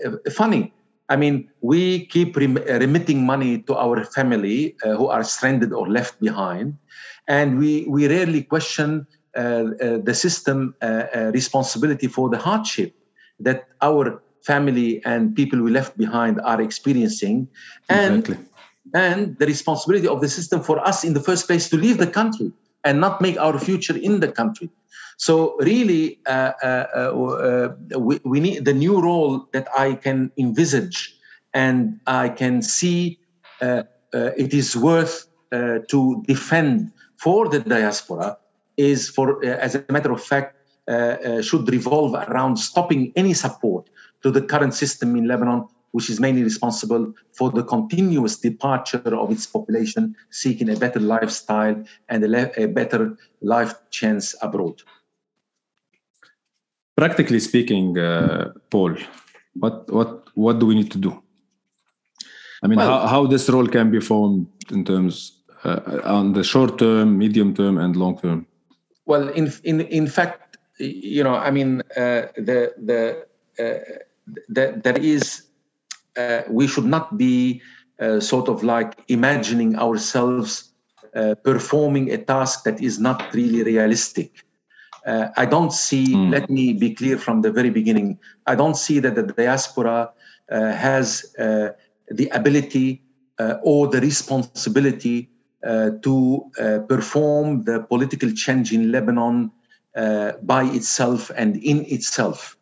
funny 0.42 0.64
i 1.10 1.16
mean 1.22 1.36
we 1.72 2.06
keep 2.14 2.36
rem- 2.44 2.66
remitting 2.84 3.20
money 3.34 3.54
to 3.68 3.74
our 3.84 3.98
family 4.18 4.76
uh, 4.84 4.96
who 5.00 5.08
are 5.16 5.24
stranded 5.24 5.72
or 5.80 5.86
left 5.98 6.20
behind 6.28 6.68
and 7.38 7.58
we 7.62 7.72
we 7.96 8.02
rarely 8.16 8.42
question 8.54 8.90
uh, 9.42 9.64
the 10.10 10.16
system 10.24 10.58
responsibility 11.40 12.08
for 12.16 12.26
the 12.34 12.38
hardship 12.48 12.92
that 13.40 13.60
our 13.82 14.22
family 14.44 15.02
and 15.06 15.36
people 15.36 15.62
we 15.62 15.72
left 15.72 15.98
behind 15.98 16.40
are 16.42 16.62
experiencing 16.62 17.48
and 17.90 18.20
exactly. 18.20 18.46
and 18.94 19.38
the 19.40 19.46
responsibility 19.46 20.08
of 20.08 20.22
the 20.22 20.30
system 20.30 20.62
for 20.62 20.80
us 20.86 21.04
in 21.04 21.14
the 21.14 21.20
first 21.20 21.48
place 21.48 21.70
to 21.70 21.78
leave 21.78 21.98
the 21.98 22.08
country 22.08 22.52
and 22.84 23.00
not 23.00 23.22
make 23.22 23.38
our 23.38 23.58
future 23.58 23.98
in 23.98 24.20
the 24.20 24.28
country 24.28 24.70
so 25.18 25.56
really 25.60 26.20
uh, 26.26 26.52
uh, 26.64 26.66
uh, 26.66 28.00
we, 28.00 28.20
we, 28.26 28.40
need 28.40 28.66
the 28.66 28.74
new 28.74 29.02
role 29.02 29.48
that 29.54 29.68
i 29.78 29.94
can 29.94 30.32
envisage 30.38 31.16
and 31.54 32.00
i 32.08 32.28
can 32.28 32.62
see 32.62 33.20
uh, 33.62 33.84
uh, 34.14 34.32
it 34.38 34.54
is 34.54 34.76
worth 34.76 35.28
uh, 35.52 35.80
to 35.88 36.24
defend 36.28 36.92
for 37.18 37.48
the 37.48 37.60
diaspora 37.60 38.38
is 38.76 39.10
for 39.10 39.44
as 39.46 39.76
a 39.76 39.86
matter 39.90 40.12
of 40.12 40.22
fact 40.22 40.56
should 41.42 41.70
revolve 41.70 42.14
around 42.28 42.58
stopping 42.58 43.14
any 43.16 43.34
support 43.34 43.90
to 44.24 44.32
the 44.32 44.42
current 44.42 44.74
system 44.74 45.16
in 45.16 45.28
Lebanon, 45.28 45.68
which 45.92 46.10
is 46.10 46.20
mainly 46.20 46.44
responsible 46.44 47.14
for 47.34 47.52
the 47.52 47.64
continuous 47.64 48.38
departure 48.38 49.16
of 49.16 49.32
its 49.32 49.46
population 49.46 50.16
seeking 50.32 50.70
a 50.70 50.76
better 50.76 51.00
lifestyle 51.00 51.82
and 52.10 52.24
a, 52.24 52.28
le- 52.28 52.52
a 52.58 52.66
better 52.66 53.16
life 53.42 53.74
chance 53.92 54.36
abroad. 54.42 54.82
Practically 56.96 57.40
speaking, 57.40 57.98
uh, 57.98 58.52
Paul, 58.70 58.96
what 59.56 59.92
what 59.92 60.30
what 60.36 60.60
do 60.60 60.66
we 60.66 60.76
need 60.76 60.92
to 60.92 60.98
do? 60.98 61.22
I 62.64 62.68
mean, 62.68 62.78
well, 62.78 63.00
how, 63.02 63.08
how 63.08 63.28
this 63.28 63.50
role 63.50 63.68
can 63.68 63.92
be 63.92 64.00
formed 64.00 64.48
in 64.72 64.86
terms 64.86 65.44
uh, 65.64 66.00
on 66.04 66.34
the 66.34 66.44
short 66.44 66.78
term, 66.78 67.18
medium 67.18 67.54
term, 67.54 67.78
and 67.78 67.96
long 67.96 68.20
term. 68.20 68.46
Well, 69.06 69.28
in 69.30 69.52
in 69.64 69.82
in 69.82 70.08
fact, 70.08 70.58
you 70.80 71.24
know, 71.24 71.36
I 71.36 71.52
mean, 71.52 71.82
uh, 71.98 72.28
the 72.38 72.74
the 72.78 73.26
uh, 73.60 73.80
that 74.50 74.84
there 74.84 74.98
is 74.98 75.44
uh, 76.18 76.42
we 76.50 76.68
should 76.68 76.86
not 76.86 77.18
be 77.18 77.62
uh, 78.00 78.20
sort 78.20 78.48
of 78.48 78.64
like 78.64 79.04
imagining 79.08 79.76
ourselves 79.78 80.72
uh, 81.16 81.36
performing 81.44 82.12
a 82.12 82.18
task 82.18 82.64
that 82.64 82.82
is 82.82 83.00
not 83.00 83.34
really 83.34 83.64
realistic. 83.64 84.46
Uh, 85.06 85.28
I 85.38 85.46
don't 85.46 85.74
see, 85.74 86.08
mm. 86.08 86.32
let 86.32 86.50
me 86.50 86.74
be 86.74 86.94
clear 86.94 87.18
from 87.18 87.42
the 87.42 87.52
very 87.52 87.70
beginning, 87.70 88.18
I 88.48 88.56
don't 88.56 88.76
see 88.76 89.00
that 89.00 89.16
the 89.16 89.24
diaspora 89.24 90.12
uh, 90.50 90.72
has 90.72 91.36
uh, 91.38 91.70
the 92.10 92.30
ability 92.30 93.02
or 93.64 93.88
the 93.88 94.00
responsibility 94.00 95.30
to 95.64 96.52
perform 96.88 97.64
the 97.64 97.82
political 97.82 98.32
change 98.32 98.72
in 98.72 98.92
Lebanon 98.92 99.52
by 100.44 100.64
itself 100.72 101.30
and 101.36 101.58
in 101.58 101.84
itself. 101.86 102.58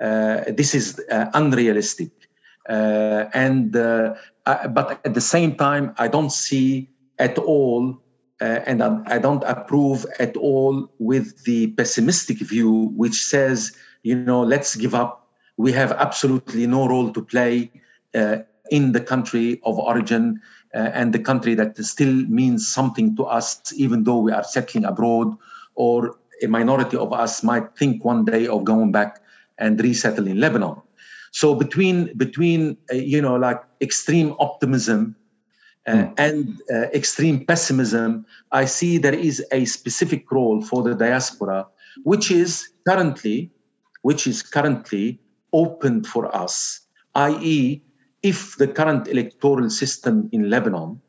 Uh, 0.00 0.40
this 0.48 0.74
is 0.74 1.00
uh, 1.10 1.26
unrealistic. 1.34 2.10
Uh, 2.68 3.26
and 3.34 3.72
but 3.72 5.00
at 5.04 5.14
the 5.14 5.20
same 5.20 5.54
time, 5.54 5.94
I 5.98 6.08
don't 6.08 6.32
see 6.32 6.88
at 7.18 7.38
all 7.38 8.00
uh, 8.40 8.60
and 8.66 8.82
I, 8.82 9.18
don't 9.18 9.44
approve 9.44 10.04
at 10.18 10.36
all 10.36 10.90
with 10.98 11.44
the 11.44 11.68
pessimistic 11.68 12.38
view, 12.38 12.92
which 12.96 13.22
says, 13.22 13.76
you 14.02 14.16
know, 14.16 14.42
let's 14.42 14.76
give 14.76 14.94
up. 14.94 15.28
We 15.56 15.72
have 15.72 15.92
absolutely 15.92 16.66
no 16.66 16.88
role 16.88 17.12
to 17.12 17.22
play 17.22 17.70
uh, 18.14 18.38
in 18.70 18.92
the 18.92 19.00
country 19.00 19.60
of 19.64 19.78
origin 19.78 20.40
uh, 20.74 20.90
and 20.92 21.12
the 21.12 21.20
country 21.20 21.54
that 21.54 21.78
still 21.78 22.12
means 22.26 22.66
something 22.66 23.14
to 23.16 23.24
us, 23.24 23.72
even 23.76 24.04
though 24.04 24.18
we 24.18 24.32
are 24.32 24.44
settling 24.44 24.84
abroad, 24.84 25.36
or 25.76 26.16
a 26.42 26.48
minority 26.48 26.96
of 26.96 27.12
us 27.12 27.42
might 27.42 27.76
think 27.78 28.04
one 28.04 28.24
day 28.24 28.46
of 28.48 28.64
going 28.64 28.90
back 28.90 29.20
and 29.58 29.80
resettle 29.80 30.26
in 30.26 30.40
Lebanon. 30.40 30.80
So 31.32 31.54
between 31.54 32.16
between 32.16 32.76
uh, 32.92 32.96
you 32.96 33.20
know 33.20 33.34
like 33.34 33.60
extreme 33.80 34.34
optimism 34.38 35.16
uh, 35.86 35.92
mm. 35.92 36.14
and 36.16 36.60
uh, 36.72 36.88
extreme 36.94 37.44
pessimism, 37.44 38.24
I 38.52 38.64
see 38.64 38.98
there 38.98 39.14
is 39.14 39.44
a 39.52 39.64
specific 39.64 40.30
role 40.30 40.62
for 40.62 40.82
the 40.82 40.94
diaspora, 40.94 41.66
which 42.04 42.30
is 42.30 42.68
currently, 42.86 43.50
which 44.02 44.26
is 44.26 44.42
currently 44.42 45.20
open 45.52 46.04
for 46.04 46.34
us. 46.34 46.80
I.e., 47.14 47.82
if 48.22 48.56
the 48.56 48.66
current 48.66 49.08
electoral 49.08 49.70
system 49.70 50.28
in 50.32 50.48
Lebanon 50.48 51.00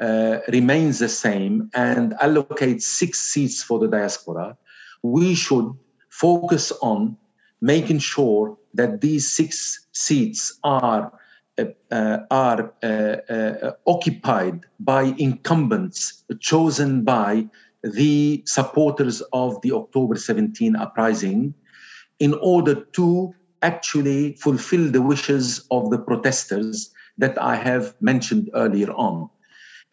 uh, 0.00 0.38
remains 0.48 0.98
the 0.98 1.08
same 1.08 1.70
and 1.74 2.12
allocates 2.22 2.82
six 2.82 3.20
seats 3.20 3.62
for 3.62 3.78
the 3.78 3.88
diaspora, 3.88 4.56
we 5.02 5.34
should 5.34 5.72
focus 6.08 6.72
on 6.80 7.16
making 7.66 7.98
sure 7.98 8.56
that 8.74 9.00
these 9.00 9.24
six 9.28 9.86
seats 9.92 10.58
are 10.62 11.12
uh, 11.58 11.64
uh, 11.90 12.18
are 12.30 12.72
uh, 12.82 13.16
uh, 13.32 13.72
occupied 13.86 14.60
by 14.78 15.02
incumbents 15.26 16.22
chosen 16.38 17.02
by 17.02 17.46
the 17.82 18.42
supporters 18.44 19.22
of 19.32 19.60
the 19.62 19.72
October 19.72 20.16
17 20.16 20.76
uprising 20.76 21.54
in 22.18 22.34
order 22.42 22.74
to 22.98 23.34
actually 23.62 24.34
fulfill 24.34 24.90
the 24.90 25.02
wishes 25.02 25.66
of 25.70 25.90
the 25.90 25.98
protesters 25.98 26.92
that 27.18 27.40
I 27.40 27.56
have 27.56 27.94
mentioned 28.00 28.50
earlier 28.54 28.92
on. 28.92 29.30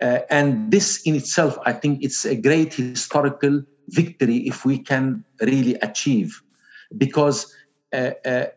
Uh, 0.02 0.20
and 0.30 0.70
this 0.70 1.02
in 1.08 1.16
itself, 1.16 1.58
I 1.66 1.72
think 1.72 2.04
it's 2.04 2.26
a 2.26 2.36
great 2.36 2.74
historical 2.74 3.64
victory 3.88 4.38
if 4.48 4.66
we 4.66 4.78
can 4.80 5.24
really 5.42 5.76
achieve 5.76 6.42
because 6.98 7.54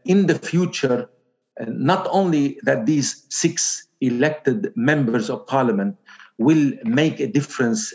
in 0.04 0.26
the 0.26 0.38
future, 0.42 1.08
uh, 1.60 1.64
not 1.68 2.06
only 2.10 2.58
that 2.62 2.86
these 2.86 3.26
six 3.28 3.86
elected 4.00 4.72
members 4.76 5.30
of 5.30 5.46
parliament 5.46 5.96
will 6.38 6.72
make 6.84 7.20
a 7.20 7.26
difference 7.26 7.94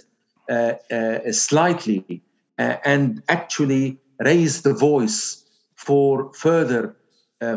slightly 1.32 2.22
and 2.58 3.24
actually 3.30 3.98
raise 4.20 4.64
the 4.64 4.74
voice 4.74 5.46
for 5.76 6.32
further, 6.34 6.96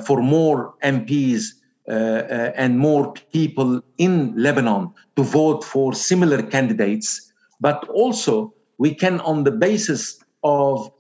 for 0.06 0.22
more 0.22 0.74
MPs 0.82 1.46
uh, 1.86 1.92
uh, 1.92 2.52
and 2.56 2.78
more 2.78 3.12
people 3.30 3.82
in 3.98 4.32
Lebanon 4.38 4.90
to 5.16 5.22
vote 5.22 5.62
for 5.62 5.92
similar 5.92 6.42
candidates, 6.42 7.30
but 7.60 7.86
also 7.90 8.54
we 8.78 8.94
can, 8.94 9.20
on 9.20 9.44
the 9.44 9.50
basis 9.50 10.24
of 10.42 10.86
uh, 10.86 10.90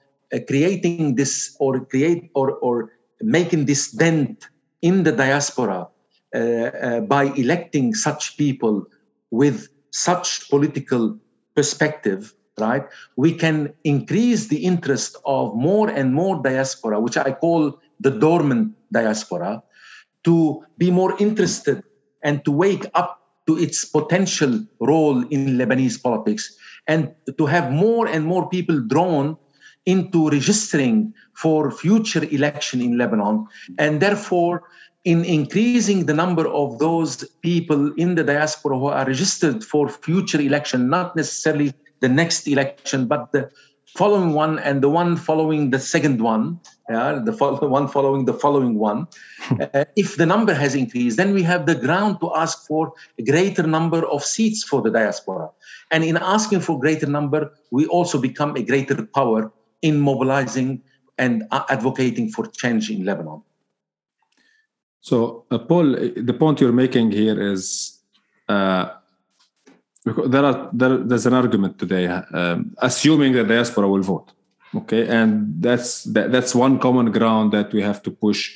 creating 0.40 1.14
this 1.14 1.56
or 1.60 1.84
create 1.84 2.30
or, 2.34 2.52
or 2.58 2.90
making 3.20 3.64
this 3.64 3.90
dent 3.90 4.48
in 4.82 5.02
the 5.02 5.12
diaspora 5.12 5.86
uh, 6.34 6.38
uh, 6.38 7.00
by 7.00 7.24
electing 7.36 7.94
such 7.94 8.36
people 8.36 8.84
with 9.30 9.68
such 9.90 10.48
political 10.50 11.16
perspective 11.54 12.34
right 12.58 12.84
we 13.16 13.32
can 13.32 13.72
increase 13.84 14.48
the 14.48 14.64
interest 14.64 15.16
of 15.24 15.54
more 15.54 15.88
and 15.88 16.14
more 16.14 16.42
diaspora 16.42 17.00
which 17.00 17.16
i 17.16 17.30
call 17.30 17.80
the 18.00 18.10
dormant 18.10 18.72
diaspora 18.92 19.62
to 20.24 20.64
be 20.78 20.90
more 20.90 21.16
interested 21.18 21.82
and 22.22 22.44
to 22.44 22.50
wake 22.50 22.86
up 22.94 23.20
to 23.46 23.58
its 23.58 23.84
potential 23.84 24.64
role 24.80 25.22
in 25.28 25.58
Lebanese 25.58 26.02
politics 26.02 26.56
and 26.88 27.12
to 27.38 27.46
have 27.46 27.70
more 27.70 28.08
and 28.08 28.24
more 28.24 28.48
people 28.48 28.80
drawn 28.80 29.36
into 29.86 30.28
registering 30.30 31.12
for 31.34 31.70
future 31.70 32.24
election 32.30 32.80
in 32.80 32.96
Lebanon 32.96 33.46
and 33.78 34.00
therefore 34.00 34.62
in 35.04 35.24
increasing 35.24 36.06
the 36.06 36.14
number 36.14 36.48
of 36.48 36.78
those 36.78 37.24
people 37.42 37.92
in 37.94 38.14
the 38.14 38.24
diaspora 38.24 38.78
who 38.78 38.86
are 38.86 39.06
registered 39.06 39.62
for 39.62 39.88
future 39.88 40.40
election 40.40 40.88
not 40.88 41.14
necessarily 41.14 41.74
the 42.00 42.08
next 42.08 42.48
election 42.48 43.06
but 43.06 43.30
the 43.32 43.50
following 43.96 44.32
one 44.32 44.58
and 44.58 44.82
the 44.82 44.88
one 44.88 45.16
following 45.16 45.70
the 45.70 45.78
second 45.78 46.20
one, 46.20 46.58
yeah, 46.90 47.20
the 47.24 47.32
one 47.78 47.86
following 47.88 48.24
the 48.24 48.34
following 48.34 48.78
one. 48.78 49.06
uh, 49.60 49.84
if 49.96 50.16
the 50.16 50.26
number 50.26 50.52
has 50.52 50.74
increased, 50.74 51.16
then 51.16 51.32
we 51.32 51.42
have 51.42 51.66
the 51.66 51.74
ground 51.74 52.18
to 52.20 52.34
ask 52.34 52.66
for 52.66 52.92
a 53.18 53.22
greater 53.22 53.62
number 53.62 54.04
of 54.06 54.24
seats 54.24 54.64
for 54.64 54.82
the 54.82 54.90
diaspora. 54.90 55.48
And 55.90 56.02
in 56.02 56.16
asking 56.16 56.60
for 56.60 56.78
greater 56.78 57.06
number, 57.06 57.52
we 57.70 57.86
also 57.86 58.20
become 58.20 58.56
a 58.56 58.62
greater 58.62 59.06
power 59.06 59.52
in 59.88 59.94
mobilizing 60.00 60.70
and 61.22 61.34
advocating 61.76 62.26
for 62.34 62.44
change 62.60 62.90
in 62.90 63.04
Lebanon. 63.04 63.40
So, 65.00 65.44
uh, 65.50 65.58
Paul, 65.58 65.86
the 66.30 66.36
point 66.42 66.60
you're 66.60 66.80
making 66.84 67.12
here 67.12 67.38
is 67.52 68.00
uh, 68.48 68.84
there 70.04 70.44
are 70.44 70.70
there, 70.72 70.96
there's 70.98 71.26
an 71.26 71.34
argument 71.34 71.78
today 71.78 72.06
um, 72.06 72.74
assuming 72.78 73.32
that 73.32 73.44
the 73.48 73.54
diaspora 73.54 73.88
will 73.88 74.02
vote 74.02 74.32
okay 74.74 75.06
and 75.08 75.62
that's 75.62 76.04
that, 76.04 76.30
that's 76.30 76.54
one 76.54 76.78
common 76.78 77.10
ground 77.10 77.52
that 77.52 77.72
we 77.72 77.80
have 77.80 78.02
to 78.02 78.10
push 78.10 78.54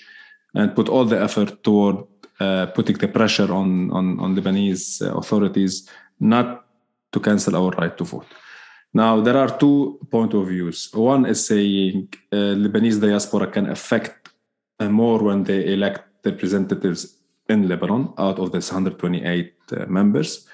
and 0.55 0.75
put 0.75 0.89
all 0.89 1.07
the 1.07 1.19
effort 1.19 1.63
toward 1.63 1.97
uh, 2.41 2.67
putting 2.67 2.97
the 2.99 3.09
pressure 3.09 3.51
on 3.61 3.91
on 3.93 4.21
on 4.21 4.37
Lebanese 4.37 5.01
authorities 5.17 5.89
not 6.21 6.67
to 7.13 7.19
cancel 7.19 7.57
our 7.57 7.71
right 7.81 7.97
to 7.97 8.05
vote 8.05 8.27
now 8.93 9.21
there 9.21 9.37
are 9.37 9.59
two 9.59 9.99
point 10.11 10.35
of 10.35 10.49
views 10.49 10.89
one 10.95 11.27
is 11.27 11.47
saying 11.47 12.09
uh, 12.33 12.55
Lebanese 12.63 13.01
diaspora 13.01 13.47
can 13.47 13.71
affect 13.71 14.31
uh, 14.81 14.89
more 14.89 15.23
when 15.23 15.45
they 15.45 15.73
elect 15.73 16.03
representatives 16.25 17.19
in 17.49 17.69
Lebanon 17.69 18.13
out 18.19 18.39
of 18.39 18.53
this 18.53 18.71
128 18.71 19.55
uh, 19.73 19.87
members 19.87 20.47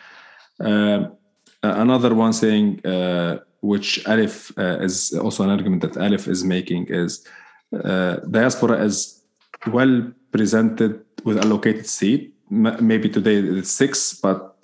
uh, 1.65 1.81
another 1.81 2.15
one 2.15 2.33
saying, 2.33 2.85
uh, 2.85 3.39
which 3.61 4.07
Alif 4.07 4.53
uh, 4.59 4.79
is 4.81 5.15
also 5.15 5.45
an 5.45 5.51
argument 5.51 5.81
that 5.83 5.97
Alif 5.97 6.29
is 6.29 6.45
making, 6.45 6.87
is 6.89 7.27
diaspora 7.73 8.85
is 8.85 9.25
well 9.67 10.13
presented 10.31 11.01
with 11.25 11.39
allocated 11.39 11.87
seat. 11.87 12.35
maybe 12.51 13.09
today 13.09 13.37
it's 13.37 13.71
six, 13.71 14.15
but 14.15 14.57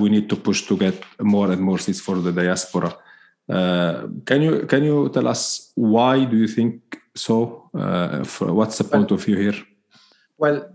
we 0.00 0.08
need 0.08 0.28
to 0.30 0.36
push 0.36 0.66
to 0.66 0.76
get 0.76 0.96
more 1.20 1.50
and 1.52 1.60
more 1.60 1.78
seats 1.78 2.00
for 2.00 2.16
the 2.16 2.32
diaspora. 2.32 2.96
Uh, 3.48 4.08
can 4.26 4.42
you 4.42 4.66
can 4.66 4.84
you 4.84 5.08
tell 5.08 5.26
us 5.26 5.72
why 5.74 6.24
do 6.24 6.36
you 6.36 6.48
think 6.48 7.00
so? 7.14 7.70
Uh, 7.74 8.24
what's 8.40 8.78
the 8.78 8.84
point 8.84 9.10
well, 9.10 9.18
of 9.18 9.24
view 9.24 9.36
here? 9.36 9.54
Well, 10.36 10.68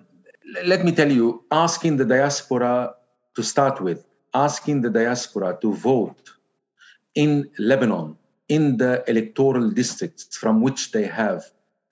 let 0.65 0.83
me 0.83 0.91
tell 0.91 1.11
you, 1.11 1.43
asking 1.51 1.97
the 1.97 2.05
diaspora 2.05 2.95
to 3.35 3.43
start 3.43 3.79
with 3.81 4.05
asking 4.33 4.81
the 4.81 4.89
diaspora 4.89 5.57
to 5.61 5.73
vote 5.73 6.31
in 7.15 7.49
Lebanon 7.59 8.17
in 8.49 8.77
the 8.77 9.03
electoral 9.07 9.69
districts 9.69 10.35
from 10.35 10.61
which 10.61 10.91
they 10.91 11.05
have 11.05 11.43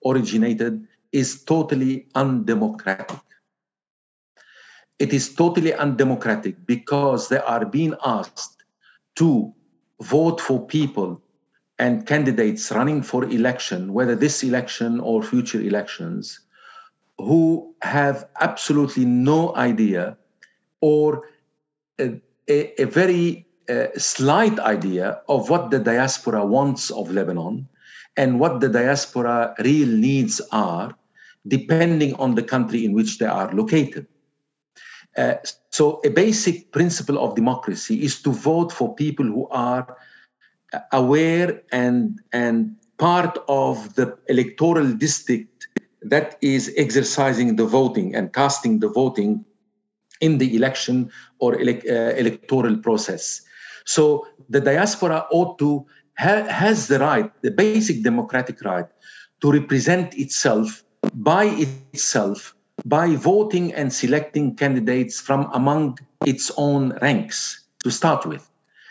originated 0.04 0.86
is 1.12 1.44
totally 1.44 2.06
undemocratic. 2.14 3.20
It 4.98 5.12
is 5.12 5.34
totally 5.34 5.74
undemocratic 5.74 6.66
because 6.66 7.28
they 7.28 7.38
are 7.38 7.64
being 7.64 7.94
asked 8.04 8.64
to 9.16 9.54
vote 10.02 10.40
for 10.40 10.66
people 10.66 11.20
and 11.78 12.06
candidates 12.06 12.70
running 12.70 13.02
for 13.02 13.24
election, 13.24 13.92
whether 13.92 14.14
this 14.14 14.42
election 14.42 15.00
or 15.00 15.22
future 15.22 15.60
elections, 15.60 16.40
who 17.18 17.74
have 17.82 18.28
absolutely 18.40 19.04
no 19.04 19.54
idea 19.56 20.16
or 20.80 21.28
uh, 21.98 22.08
a, 22.48 22.82
a 22.82 22.84
very 22.84 23.46
uh, 23.68 23.86
slight 23.96 24.58
idea 24.58 25.20
of 25.28 25.48
what 25.50 25.70
the 25.70 25.78
diaspora 25.78 26.44
wants 26.44 26.90
of 26.90 27.10
Lebanon 27.10 27.68
and 28.16 28.40
what 28.40 28.60
the 28.60 28.68
diaspora 28.68 29.54
real 29.60 29.88
needs 29.88 30.40
are, 30.50 30.94
depending 31.48 32.14
on 32.14 32.34
the 32.34 32.42
country 32.42 32.84
in 32.84 32.92
which 32.92 33.18
they 33.18 33.26
are 33.26 33.52
located. 33.52 34.06
Uh, 35.16 35.34
so, 35.70 36.00
a 36.04 36.10
basic 36.10 36.72
principle 36.72 37.18
of 37.18 37.34
democracy 37.34 38.02
is 38.02 38.22
to 38.22 38.30
vote 38.30 38.72
for 38.72 38.94
people 38.94 39.26
who 39.26 39.46
are 39.48 39.96
aware 40.92 41.60
and, 41.70 42.20
and 42.32 42.74
part 42.98 43.38
of 43.48 43.94
the 43.94 44.16
electoral 44.28 44.90
district 44.92 45.68
that 46.02 46.38
is 46.40 46.72
exercising 46.76 47.56
the 47.56 47.66
voting 47.66 48.14
and 48.14 48.32
casting 48.32 48.80
the 48.80 48.88
voting 48.88 49.44
in 50.20 50.38
the 50.38 50.56
election 50.56 51.10
or 51.38 51.60
ele- 51.60 51.82
uh, 51.88 52.14
electoral 52.14 52.76
process. 52.78 53.42
So 53.84 54.26
the 54.48 54.60
diaspora 54.60 55.26
ought 55.30 55.58
to 55.58 55.84
ha- 56.16 56.44
has 56.44 56.88
the 56.88 56.98
right, 56.98 57.30
the 57.42 57.50
basic 57.50 58.02
democratic 58.02 58.62
right, 58.62 58.86
to 59.40 59.52
represent 59.52 60.14
itself 60.14 60.84
by 61.14 61.44
itself 61.92 62.54
by 62.84 63.14
voting 63.14 63.72
and 63.74 63.92
selecting 63.92 64.54
candidates 64.56 65.20
from 65.20 65.48
among 65.52 65.98
its 66.26 66.50
own 66.56 66.98
ranks 67.00 67.64
to 67.84 67.90
start 67.90 68.26
with. 68.26 68.42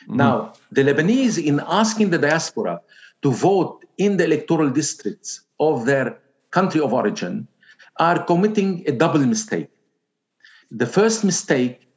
Mm-hmm. 0.03 0.17
Now, 0.17 0.53
the 0.71 0.83
Lebanese, 0.83 1.43
in 1.43 1.61
asking 1.67 2.09
the 2.09 2.17
diaspora 2.17 2.81
to 3.21 3.31
vote 3.31 3.85
in 3.97 4.17
the 4.17 4.25
electoral 4.25 4.69
districts 4.69 5.41
of 5.59 5.85
their 5.85 6.17
country 6.51 6.81
of 6.81 6.93
origin, 6.93 7.47
are 7.97 8.23
committing 8.23 8.83
a 8.87 8.91
double 8.91 9.19
mistake. 9.19 9.69
The 10.71 10.87
first 10.87 11.23
mistake, 11.23 11.87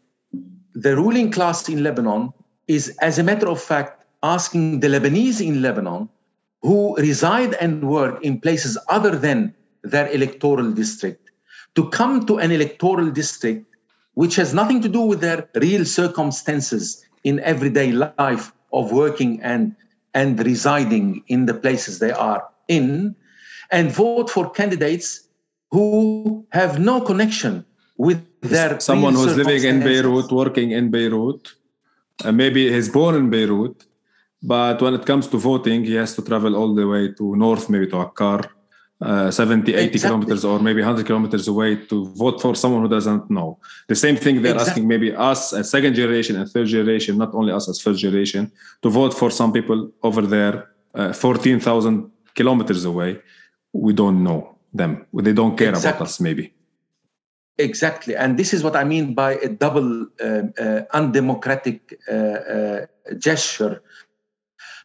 the 0.75 0.97
ruling 0.97 1.31
class 1.31 1.69
in 1.69 1.83
Lebanon 1.83 2.33
is, 2.67 2.97
as 3.01 3.19
a 3.19 3.23
matter 3.23 3.49
of 3.49 3.61
fact, 3.63 4.05
asking 4.23 4.81
the 4.81 4.89
Lebanese 4.89 5.41
in 5.47 5.63
Lebanon 5.63 6.09
who 6.63 6.97
reside 6.97 7.55
and 7.55 7.89
work 7.89 8.23
in 8.25 8.41
places 8.41 8.77
other 8.89 9.17
than 9.17 9.55
their 9.83 10.11
electoral 10.11 10.73
district 10.73 11.24
to 11.75 11.89
come 11.91 12.27
to 12.27 12.39
an 12.39 12.51
electoral 12.51 13.11
district 13.11 13.67
which 14.15 14.37
has 14.37 14.55
nothing 14.55 14.81
to 14.81 14.89
do 14.89 15.01
with 15.01 15.21
their 15.21 15.49
real 15.57 15.85
circumstances 15.85 17.05
in 17.25 17.41
everyday 17.41 17.91
life 17.93 18.53
of 18.73 18.93
working 18.93 19.41
and, 19.43 19.75
and 20.15 20.45
residing 20.45 21.23
in 21.29 21.47
the 21.47 21.55
places 21.55 21.99
they 21.99 22.13
are 22.13 22.47
in 22.69 23.15
and 23.71 23.91
vote 23.91 24.31
for 24.31 24.51
candidates 24.51 25.29
who 25.71 26.47
have 26.53 26.79
no 26.79 27.01
connection 27.01 27.65
with 27.97 28.25
their 28.41 28.79
someone 28.81 29.15
who's 29.15 29.37
living 29.37 29.65
in 29.65 29.81
Beirut, 29.81 30.31
working 30.31 30.71
in 30.73 30.91
Beirut, 30.91 31.53
and 32.21 32.29
uh, 32.29 32.33
maybe 32.33 32.73
he's 32.73 32.89
born 32.89 33.15
in 33.15 33.31
Beirut, 33.31 33.85
but 34.43 34.81
when 34.83 34.95
it 34.95 35.07
comes 35.07 35.27
to 35.29 35.39
voting, 35.39 35.85
he 35.85 35.95
has 35.95 36.15
to 36.17 36.23
travel 36.23 36.55
all 36.55 36.75
the 36.75 36.87
way 36.87 37.13
to 37.13 37.37
north, 37.37 37.69
maybe 37.71 37.87
to 37.89 37.97
Akkar, 37.97 38.51
uh, 39.05 39.31
70, 39.31 39.75
80 39.75 39.85
exactly. 39.85 40.09
kilometers, 40.09 40.45
or 40.45 40.59
maybe 40.59 40.81
100 40.81 41.07
kilometers 41.07 41.47
away 41.47 41.77
to 41.91 42.07
vote 42.15 42.41
for 42.41 42.55
someone 42.55 42.83
who 42.83 42.89
doesn't 42.89 43.31
know. 43.31 43.59
The 43.87 43.95
same 43.95 44.17
thing 44.17 44.41
they're 44.41 44.55
exactly. 44.55 44.71
asking 44.71 44.89
maybe 44.89 45.15
us 45.15 45.53
as 45.53 45.71
second 45.71 45.95
generation 45.95 46.37
and 46.37 46.51
third 46.51 46.69
generation, 46.69 47.19
not 47.19 47.35
only 47.35 47.53
us 47.53 47.69
as 47.69 47.79
first 47.81 48.01
generation, 48.01 48.51
to 48.83 48.89
vote 48.89 49.13
for 49.13 49.31
some 49.31 49.53
people 49.53 49.91
over 50.03 50.23
there, 50.23 50.71
uh, 50.95 51.13
14,000 51.13 52.11
kilometers 52.35 52.85
away. 52.87 53.21
We 53.75 53.93
don't 53.93 54.25
know 54.25 54.57
them. 54.73 55.07
They 55.13 55.35
don't 55.35 55.57
care 55.57 55.71
exactly. 55.71 55.91
about 55.91 56.09
us, 56.09 56.21
maybe. 56.21 56.55
Exactly, 57.59 58.17
and 58.17 58.37
this 58.37 58.53
is 58.53 58.65
what 58.65 58.75
I 58.75 58.85
mean 58.85 59.15
by 59.15 59.35
a 59.35 59.49
double 59.49 60.07
uh, 60.21 60.43
uh, 60.59 60.83
undemocratic 60.93 61.97
uh, 62.11 62.87
gesture 63.19 63.83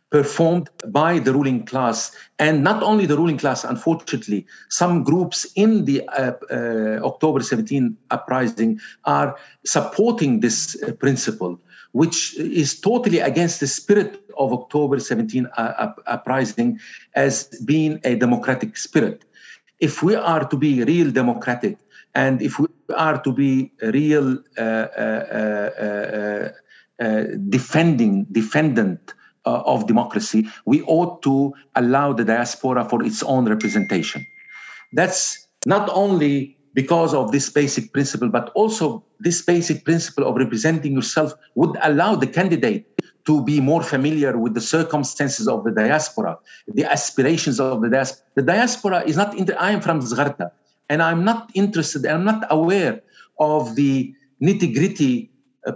performed 0.10 0.70
by 0.88 1.20
the 1.20 1.34
ruling 1.34 1.66
class, 1.66 2.12
and 2.40 2.64
not 2.64 2.82
only 2.82 3.06
the 3.06 3.18
ruling 3.18 3.38
class. 3.38 3.64
Unfortunately, 3.64 4.46
some 4.70 5.04
groups 5.04 5.46
in 5.56 5.86
the 5.86 6.08
uh, 6.10 6.34
uh, 6.52 7.00
October 7.06 7.42
17 7.42 7.96
uprising 8.10 8.80
are 9.06 9.38
supporting 9.66 10.40
this 10.40 10.76
principle, 11.00 11.60
which 11.92 12.36
is 12.38 12.80
totally 12.80 13.20
against 13.20 13.60
the 13.60 13.68
spirit 13.68 14.24
of 14.38 14.52
October 14.52 15.00
17 15.00 15.46
uh, 15.58 15.94
uprising 16.08 16.80
as 17.16 17.44
being 17.66 18.00
a 18.04 18.16
democratic 18.16 18.78
spirit. 18.78 19.26
If 19.80 20.02
we 20.02 20.16
are 20.16 20.48
to 20.48 20.58
be 20.58 20.84
real 20.84 21.12
democratic, 21.12 21.78
and 22.16 22.42
if 22.42 22.58
we 22.58 22.68
are 22.96 23.22
to 23.22 23.32
be 23.32 23.72
real 23.82 24.40
uh, 24.58 24.62
uh, 24.62 26.50
uh, 29.50 29.74
of 29.74 29.88
democracy, 29.88 30.48
we 30.66 30.78
ought 30.84 31.22
to 31.28 31.54
allow 31.76 32.14
the 32.14 32.26
diaspora 32.34 32.82
for 32.92 33.00
its 33.10 33.24
own 33.24 33.44
representation. 33.50 34.26
That's 34.94 35.48
not 35.66 35.90
only 36.04 36.58
because 36.74 37.14
of 37.14 37.32
this 37.32 37.50
basic 37.50 37.92
principle, 37.92 38.30
but 38.30 38.52
also 38.62 39.04
this 39.20 39.42
basic 39.42 39.84
principle 39.84 40.24
of 40.30 40.36
representing 40.36 40.94
yourself 40.94 41.34
would 41.56 41.76
allow 41.82 42.16
the 42.16 42.28
candidate 42.28 42.86
to 43.26 43.44
be 43.44 43.60
more 43.60 43.84
familiar 43.84 44.38
with 44.38 44.54
the 44.54 44.62
circumstances 44.62 45.48
of 45.48 45.64
the 45.66 45.72
diaspora, 45.72 46.38
the 46.68 46.86
aspirations 46.86 47.60
of 47.60 47.82
the 47.82 47.90
diaspora. 47.90 48.24
The 48.36 48.46
diaspora 48.54 49.00
is 49.06 49.18
not, 49.18 49.38
inter- 49.38 49.58
I 49.60 49.72
am 49.72 49.82
from 49.82 50.00
Zgharta, 50.02 50.52
and 50.90 51.02
I'm 51.02 51.24
not 51.24 51.50
interested, 51.54 52.06
I'm 52.06 52.26
not 52.26 52.46
aware 52.50 53.02
of 53.40 53.76
the 53.76 54.14
nitty 54.42 54.74
gritty 54.78 55.32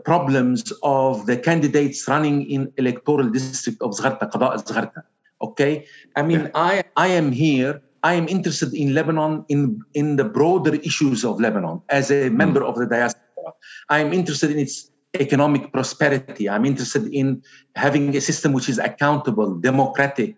problems 0.05 0.71
of 0.83 1.25
the 1.25 1.37
candidates 1.37 2.07
running 2.07 2.49
in 2.49 2.71
electoral 2.77 3.29
district 3.29 3.81
of 3.81 3.91
Zgharta, 3.91 4.29
Qada 4.31 4.63
Zgharta. 4.63 5.03
Okay? 5.41 5.85
I 6.15 6.21
mean, 6.21 6.41
yeah. 6.41 6.51
I, 6.55 6.83
I 6.95 7.07
am 7.07 7.31
here 7.31 7.81
I 8.03 8.15
am 8.15 8.27
interested 8.27 8.73
in 8.73 8.93
Lebanon 8.93 9.45
in, 9.47 9.81
in 9.93 10.17
the 10.17 10.25
broader 10.25 10.75
issues 10.75 11.23
of 11.23 11.39
Lebanon 11.39 11.81
as 11.89 12.11
a 12.11 12.27
hmm. 12.27 12.37
member 12.37 12.59
mm. 12.59 12.67
of 12.67 12.75
the 12.75 12.85
diaspora. 12.85 13.53
I'm 13.89 14.13
interested 14.13 14.51
in 14.51 14.59
its 14.59 14.91
economic 15.19 15.71
prosperity. 15.71 16.49
I'm 16.49 16.65
interested 16.65 17.07
in 17.13 17.41
having 17.75 18.15
a 18.15 18.21
system 18.21 18.51
which 18.51 18.67
is 18.67 18.77
accountable, 18.77 19.55
democratic, 19.55 20.35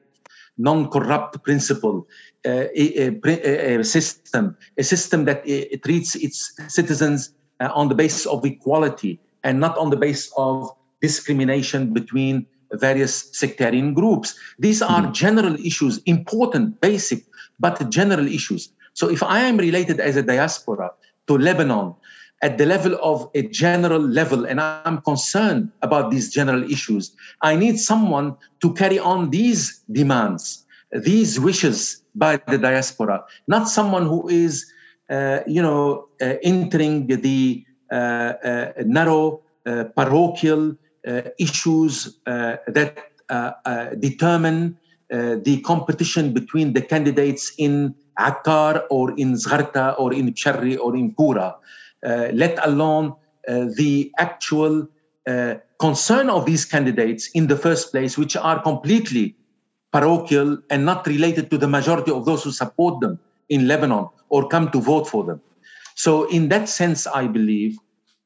non-corrupt 0.57 1.43
principle, 1.43 2.07
uh, 2.45 2.65
a, 2.75 3.09
a, 3.25 3.79
a, 3.79 3.83
system, 3.83 4.55
a 4.77 4.83
system 4.83 5.25
that 5.25 5.39
uh, 5.39 5.77
treats 5.83 6.15
its 6.15 6.53
citizens 6.67 7.33
uh, 7.59 7.69
on 7.73 7.89
the 7.89 7.95
basis 7.95 8.25
of 8.25 8.45
equality 8.45 9.19
and 9.45 9.61
not 9.61 9.77
on 9.77 9.91
the 9.91 9.95
basis 9.95 10.33
of 10.35 10.75
discrimination 11.01 11.93
between 11.93 12.45
various 12.73 13.29
sectarian 13.31 13.93
groups. 13.93 14.35
These 14.59 14.81
are 14.81 15.03
mm. 15.03 15.13
general 15.13 15.55
issues, 15.63 15.99
important, 16.05 16.81
basic, 16.81 17.23
but 17.59 17.89
general 17.89 18.27
issues. 18.27 18.73
So 18.93 19.09
if 19.09 19.21
I 19.23 19.39
am 19.39 19.57
related 19.57 19.99
as 19.99 20.15
a 20.17 20.23
diaspora 20.23 20.91
to 21.27 21.37
Lebanon 21.37 21.95
at 22.41 22.57
the 22.57 22.65
level 22.65 22.97
of 23.01 23.29
a 23.35 23.43
general 23.43 24.01
level, 24.01 24.45
and 24.45 24.59
I'm 24.59 24.99
concerned 25.01 25.71
about 25.81 26.11
these 26.11 26.33
general 26.33 26.63
issues, 26.69 27.15
I 27.41 27.55
need 27.55 27.79
someone 27.79 28.35
to 28.61 28.73
carry 28.73 28.99
on 28.99 29.29
these 29.29 29.81
demands, 29.91 30.65
these 30.91 31.39
wishes 31.39 32.01
by 32.15 32.37
the 32.47 32.57
diaspora, 32.57 33.23
not 33.47 33.67
someone 33.69 34.05
who 34.05 34.27
is, 34.27 34.65
uh, 35.09 35.39
you 35.45 35.61
know, 35.61 36.07
uh, 36.21 36.35
entering 36.43 37.07
the 37.07 37.65
narrow 37.91 39.41
uh, 39.65 39.85
parochial 39.95 40.75
uh, 41.07 41.21
issues 41.39 42.19
that 42.25 42.97
determine 43.99 44.77
uh, 45.11 45.35
the 45.43 45.61
competition 45.61 46.33
between 46.33 46.73
the 46.73 46.81
candidates 46.81 47.53
in 47.59 47.93
Akkar 48.19 48.85
or 48.89 49.11
in 49.19 49.33
Zgharta 49.33 49.93
or 49.99 50.11
in 50.11 50.33
Bsharri 50.33 50.79
or 50.79 50.95
in 50.95 51.13
Kura, 51.13 51.55
uh, 52.03 52.29
let 52.33 52.57
alone 52.65 53.13
uh, 53.47 53.65
the 53.75 54.11
actual 54.17 54.87
uh, 55.27 55.55
concern 55.79 56.29
of 56.29 56.47
these 56.47 56.65
candidates 56.65 57.29
in 57.35 57.45
the 57.47 57.55
first 57.55 57.91
place, 57.91 58.17
which 58.17 58.35
are 58.35 58.61
completely 58.63 59.35
parochial 59.91 60.57
and 60.71 60.85
not 60.85 61.05
related 61.05 61.51
to 61.51 61.57
the 61.57 61.67
majority 61.67 62.11
of 62.11 62.25
those 62.25 62.43
who 62.43 62.51
support 62.51 62.99
them 62.99 63.19
in 63.49 63.67
Lebanon 63.67 64.09
or 64.29 64.47
come 64.47 64.71
to 64.71 64.81
vote 64.81 65.07
for 65.07 65.23
them. 65.23 65.39
So, 65.95 66.29
in 66.29 66.49
that 66.49 66.69
sense, 66.69 67.07
I 67.07 67.27
believe 67.27 67.77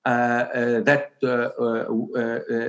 uh, 0.06 0.10
uh, 0.10 0.82
that 0.82 1.12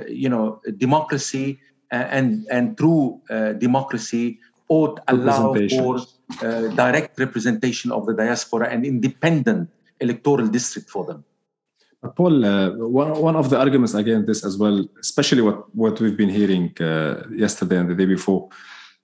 you 0.09 0.29
know 0.29 0.61
democracy 0.77 1.59
and, 1.91 2.47
and 2.49 2.77
through 2.77 3.21
uh, 3.29 3.53
democracy 3.53 4.39
ought 4.69 4.99
allow 5.07 5.53
for 5.69 5.97
uh, 6.41 6.67
direct 6.69 7.19
representation 7.19 7.91
of 7.91 8.05
the 8.05 8.13
diaspora 8.13 8.69
and 8.69 8.85
independent 8.85 9.69
electoral 9.99 10.47
district 10.47 10.89
for 10.89 11.05
them. 11.05 11.23
Paul, 12.15 12.45
uh, 12.45 12.71
one, 12.71 13.13
one 13.21 13.35
of 13.35 13.49
the 13.49 13.59
arguments 13.59 13.93
against 13.93 14.25
this 14.27 14.43
as 14.43 14.57
well, 14.57 14.83
especially 14.99 15.41
what, 15.41 15.75
what 15.75 15.99
we've 15.99 16.17
been 16.17 16.29
hearing 16.29 16.73
uh, 16.81 17.23
yesterday 17.35 17.77
and 17.77 17.89
the 17.89 17.95
day 17.95 18.05
before, 18.05 18.49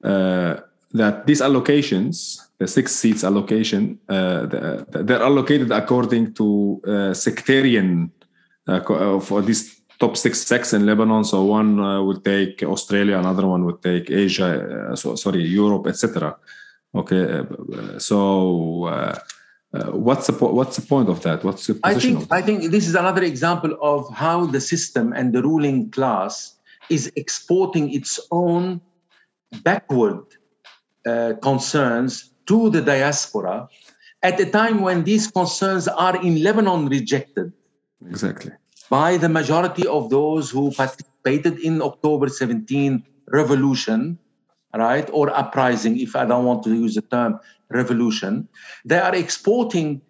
uh, 0.04 0.56
that 0.94 1.28
these 1.28 1.42
allocations, 1.42 2.40
the 2.60 2.68
six 2.68 2.96
seats 2.96 3.24
allocation, 3.24 4.00
uh, 4.10 4.46
they're 4.90 5.22
allocated 5.22 5.72
according 5.72 6.34
to 6.34 6.82
sectarian 7.14 8.12
for 9.22 9.42
these 9.42 9.78
top 10.00 10.16
six 10.16 10.42
sects 10.46 10.74
in 10.74 10.86
Lebanon. 10.86 11.24
So 11.24 11.44
one 11.44 11.80
uh, 11.80 12.02
will 12.02 12.20
take 12.20 12.64
Australia, 12.64 13.18
another 13.18 13.48
one 13.48 13.66
would 13.66 13.82
take 13.82 14.10
Asia, 14.10 14.90
uh, 14.92 14.96
so, 14.96 15.16
sorry, 15.16 15.44
Europe, 15.44 15.88
etc. 15.88 16.36
Okay, 16.96 17.40
uh, 17.40 18.00
so 18.00 18.86
uh, 18.86 19.20
uh, 19.74 19.92
what's 19.92 20.28
the 20.28 20.34
po- 20.34 20.54
what's 20.54 20.78
the 20.78 20.86
point 20.86 21.10
of 21.10 21.22
that? 21.24 21.44
What's 21.44 21.68
the 21.68 21.76
position? 21.76 22.18
I 22.18 22.20
think 22.20 22.34
I 22.34 22.42
think 22.42 22.72
this 22.72 22.88
is 22.88 22.96
another 22.96 23.24
example 23.24 23.78
of 23.82 24.12
how 24.14 24.46
the 24.46 24.62
system 24.62 25.14
and 25.14 25.34
the 25.34 25.42
ruling 25.42 25.92
class 25.92 26.56
is 26.90 27.12
exporting 27.16 27.94
its 27.94 28.20
own 28.32 28.82
backward 29.64 30.24
uh, 31.06 31.34
concerns 31.42 32.32
to 32.48 32.70
the 32.70 32.82
diaspora 32.82 33.68
at 34.24 34.40
a 34.40 34.46
time 34.46 34.82
when 34.82 35.04
these 35.04 35.30
concerns 35.30 35.88
are 35.88 36.22
in 36.24 36.44
Lebanon 36.44 36.88
rejected. 36.88 37.54
Exactly 38.10 38.52
by 38.90 39.18
the 39.18 39.30
majority 39.30 39.86
of 39.88 40.10
those 40.10 40.50
who 40.50 40.72
participated 40.72 41.60
in 41.60 41.82
October 41.82 42.30
17 42.30 43.04
revolution, 43.28 44.18
right, 44.74 45.10
or 45.12 45.30
uprising, 45.36 46.00
if 46.00 46.16
I 46.16 46.26
don't 46.26 46.46
want 46.46 46.64
to 46.64 46.74
use 46.74 46.96
the 46.96 47.02
term 47.02 47.40
revolution, 47.70 48.48
they 48.86 49.00
are 49.00 49.16
exporting 49.16 50.02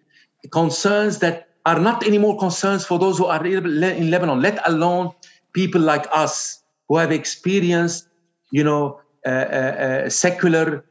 concerns 0.52 1.20
that 1.20 1.50
are 1.66 1.80
not 1.80 2.06
anymore 2.06 2.38
concerns 2.38 2.86
for 2.86 3.00
those 3.00 3.18
who 3.18 3.26
are 3.26 3.46
in 3.46 4.12
Lebanon, 4.12 4.42
let 4.42 4.60
alone 4.68 5.12
people 5.54 5.82
like 5.82 6.06
us 6.14 6.64
who 6.88 6.98
have 6.98 7.12
experienced, 7.12 8.08
you 8.52 8.64
know, 8.64 9.02
uh, 9.26 9.30
uh, 9.30 10.04
uh, 10.06 10.10
secular 10.10 10.86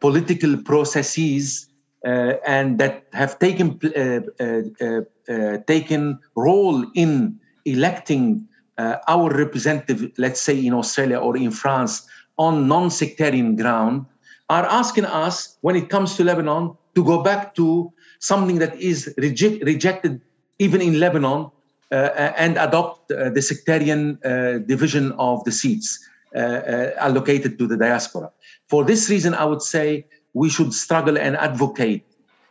political 0.00 0.56
processes 0.58 1.68
uh, 2.04 2.34
and 2.46 2.78
that 2.78 3.06
have 3.12 3.38
taken 3.38 3.78
uh, 5.28 5.56
taken 5.66 6.18
role 6.34 6.84
in 6.94 7.38
electing 7.64 8.46
uh, 8.78 8.96
our 9.06 9.30
representative, 9.30 10.10
let's 10.18 10.40
say 10.40 10.66
in 10.66 10.74
Australia 10.74 11.18
or 11.18 11.36
in 11.36 11.50
France, 11.50 12.06
on 12.38 12.66
non-sectarian 12.66 13.54
ground, 13.56 14.04
are 14.50 14.66
asking 14.66 15.04
us, 15.04 15.56
when 15.60 15.76
it 15.76 15.88
comes 15.88 16.16
to 16.16 16.24
Lebanon, 16.24 16.76
to 16.94 17.04
go 17.04 17.22
back 17.22 17.54
to 17.54 17.92
something 18.18 18.58
that 18.58 18.74
is 18.80 19.14
reject, 19.18 19.62
rejected 19.64 20.20
even 20.58 20.80
in 20.80 20.98
Lebanon 20.98 21.50
uh, 21.90 22.32
and 22.36 22.56
adopt 22.56 23.10
uh, 23.12 23.30
the 23.30 23.42
sectarian 23.42 24.18
uh, 24.24 24.58
division 24.66 25.12
of 25.12 25.44
the 25.44 25.52
seats 25.52 25.98
uh, 26.34 26.90
allocated 26.96 27.58
to 27.58 27.66
the 27.66 27.76
diaspora. 27.76 28.30
For 28.72 28.86
this 28.86 29.10
reason, 29.10 29.34
I 29.34 29.44
would 29.44 29.60
say 29.60 30.06
we 30.32 30.48
should 30.48 30.72
struggle 30.72 31.18
and 31.18 31.36
advocate. 31.36 32.06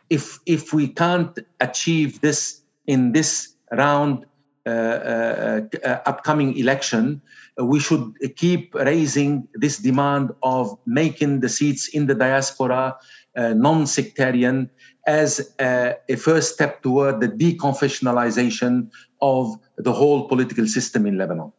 If, 0.08 0.38
if 0.46 0.72
we 0.72 0.86
can't 0.86 1.36
achieve 1.58 2.20
this 2.20 2.60
in 2.86 3.10
this 3.10 3.54
round 3.72 4.24
uh, 4.64 4.70
uh, 4.70 5.60
uh, 5.84 5.98
upcoming 6.06 6.56
election, 6.56 7.20
we 7.58 7.80
should 7.80 8.14
keep 8.36 8.72
raising 8.72 9.48
this 9.54 9.78
demand 9.78 10.30
of 10.44 10.78
making 10.86 11.40
the 11.40 11.48
seats 11.48 11.88
in 11.88 12.06
the 12.06 12.14
diaspora 12.14 12.96
non-sectarian 13.36 14.70
as 15.08 15.52
a, 15.58 15.96
a, 16.08 16.14
first 16.14 16.54
step 16.54 16.82
toward 16.84 17.20
the 17.20 17.28
deconfessionalization 17.28 18.88
of 19.20 19.56
the 19.76 19.92
whole 19.92 20.28
political 20.28 20.68
system 20.68 21.04
in 21.04 21.18
Lebanon. 21.18 21.52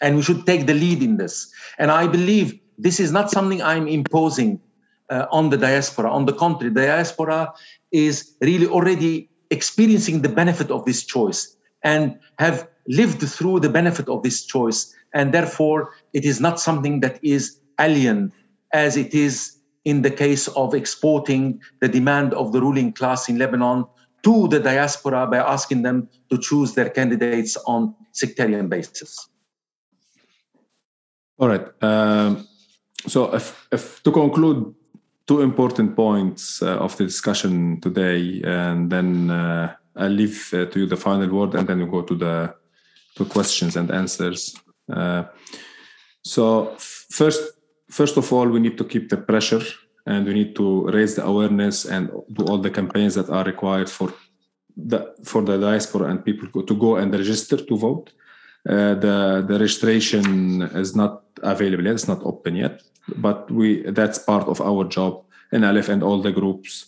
And 0.00 0.14
we 0.14 0.22
should 0.22 0.46
take 0.46 0.68
the 0.68 0.74
lead 0.74 1.02
in 1.02 1.16
this. 1.16 1.52
And 1.78 1.90
I 1.90 2.06
believe 2.06 2.60
this 2.78 3.00
is 3.00 3.12
not 3.12 3.30
something 3.30 3.62
I'm 3.62 3.88
imposing 3.88 4.60
uh, 5.10 5.26
on 5.30 5.50
the 5.50 5.56
diaspora. 5.56 6.10
On 6.10 6.24
the 6.24 6.32
contrary, 6.32 6.72
the 6.72 6.82
diaspora 6.82 7.52
is 7.92 8.34
really 8.40 8.66
already 8.66 9.28
experiencing 9.50 10.22
the 10.22 10.28
benefit 10.28 10.70
of 10.70 10.84
this 10.84 11.04
choice 11.04 11.56
and 11.82 12.18
have 12.38 12.68
lived 12.88 13.20
through 13.22 13.60
the 13.60 13.68
benefit 13.68 14.08
of 14.08 14.22
this 14.22 14.44
choice. 14.44 14.94
And 15.12 15.32
therefore, 15.32 15.92
it 16.12 16.24
is 16.24 16.40
not 16.40 16.58
something 16.58 17.00
that 17.00 17.20
is 17.22 17.60
alien 17.78 18.32
as 18.72 18.96
it 18.96 19.14
is 19.14 19.58
in 19.84 20.02
the 20.02 20.10
case 20.10 20.48
of 20.48 20.74
exporting 20.74 21.60
the 21.80 21.88
demand 21.88 22.34
of 22.34 22.52
the 22.52 22.60
ruling 22.60 22.92
class 22.92 23.28
in 23.28 23.38
Lebanon 23.38 23.84
to 24.22 24.48
the 24.48 24.58
diaspora 24.58 25.26
by 25.26 25.36
asking 25.36 25.82
them 25.82 26.08
to 26.30 26.38
choose 26.38 26.74
their 26.74 26.88
candidates 26.88 27.56
on 27.66 27.94
sectarian 28.12 28.68
basis. 28.68 29.28
All 31.38 31.48
right. 31.48 31.66
Um, 31.82 32.48
so, 33.06 33.34
if, 33.34 33.66
if 33.70 34.02
to 34.02 34.10
conclude, 34.10 34.74
two 35.26 35.40
important 35.40 35.96
points 35.96 36.62
uh, 36.62 36.76
of 36.76 36.96
the 36.96 37.04
discussion 37.04 37.80
today, 37.80 38.42
and 38.44 38.90
then 38.90 39.30
uh, 39.30 39.74
I'll 39.96 40.10
leave 40.10 40.52
uh, 40.52 40.66
to 40.66 40.80
you 40.80 40.86
the 40.86 40.96
final 40.96 41.28
word, 41.28 41.54
and 41.54 41.66
then 41.66 41.80
we 41.80 41.86
go 41.86 42.02
to 42.02 42.14
the 42.14 42.54
to 43.16 43.24
questions 43.24 43.76
and 43.76 43.90
answers. 43.90 44.56
Uh, 44.92 45.24
so, 46.22 46.74
first, 46.78 47.42
first 47.90 48.16
of 48.16 48.32
all, 48.32 48.48
we 48.48 48.60
need 48.60 48.76
to 48.78 48.84
keep 48.84 49.08
the 49.08 49.16
pressure, 49.16 49.62
and 50.06 50.26
we 50.26 50.34
need 50.34 50.56
to 50.56 50.86
raise 50.90 51.14
the 51.14 51.24
awareness 51.24 51.84
and 51.84 52.10
do 52.32 52.44
all 52.44 52.58
the 52.58 52.70
campaigns 52.70 53.14
that 53.14 53.30
are 53.30 53.44
required 53.44 53.88
for 53.88 54.12
the 54.76 55.14
for 55.22 55.42
the 55.42 55.56
diaspora 55.56 56.10
and 56.10 56.24
people 56.24 56.62
to 56.62 56.74
go 56.74 56.96
and 56.96 57.12
register 57.12 57.56
to 57.56 57.76
vote. 57.76 58.12
Uh, 58.68 58.94
the 58.94 59.44
the 59.46 59.58
registration 59.58 60.62
is 60.62 60.96
not 60.96 61.22
available 61.42 61.84
yet; 61.84 61.94
it's 61.94 62.08
not 62.08 62.22
open 62.24 62.56
yet. 62.56 62.82
But 63.16 63.50
we 63.50 63.82
that's 63.90 64.18
part 64.18 64.48
of 64.48 64.60
our 64.60 64.84
job 64.84 65.24
in 65.52 65.64
Aleph 65.64 65.88
and 65.88 66.02
all 66.02 66.20
the 66.22 66.32
groups 66.32 66.86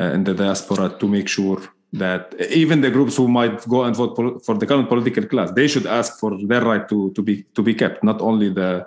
uh, 0.00 0.04
in 0.04 0.24
the 0.24 0.34
diaspora 0.34 0.96
to 0.98 1.08
make 1.08 1.28
sure 1.28 1.60
that 1.92 2.34
even 2.50 2.80
the 2.80 2.90
groups 2.90 3.16
who 3.16 3.28
might 3.28 3.66
go 3.68 3.84
and 3.84 3.96
vote 3.96 4.44
for 4.44 4.56
the 4.58 4.66
current 4.66 4.88
political 4.88 5.24
class, 5.26 5.50
they 5.52 5.68
should 5.68 5.86
ask 5.86 6.18
for 6.18 6.36
their 6.46 6.62
right 6.62 6.88
to 6.88 7.10
to 7.12 7.22
be 7.22 7.44
to 7.54 7.62
be 7.62 7.74
kept, 7.74 8.02
not 8.02 8.20
only 8.20 8.48
the 8.50 8.86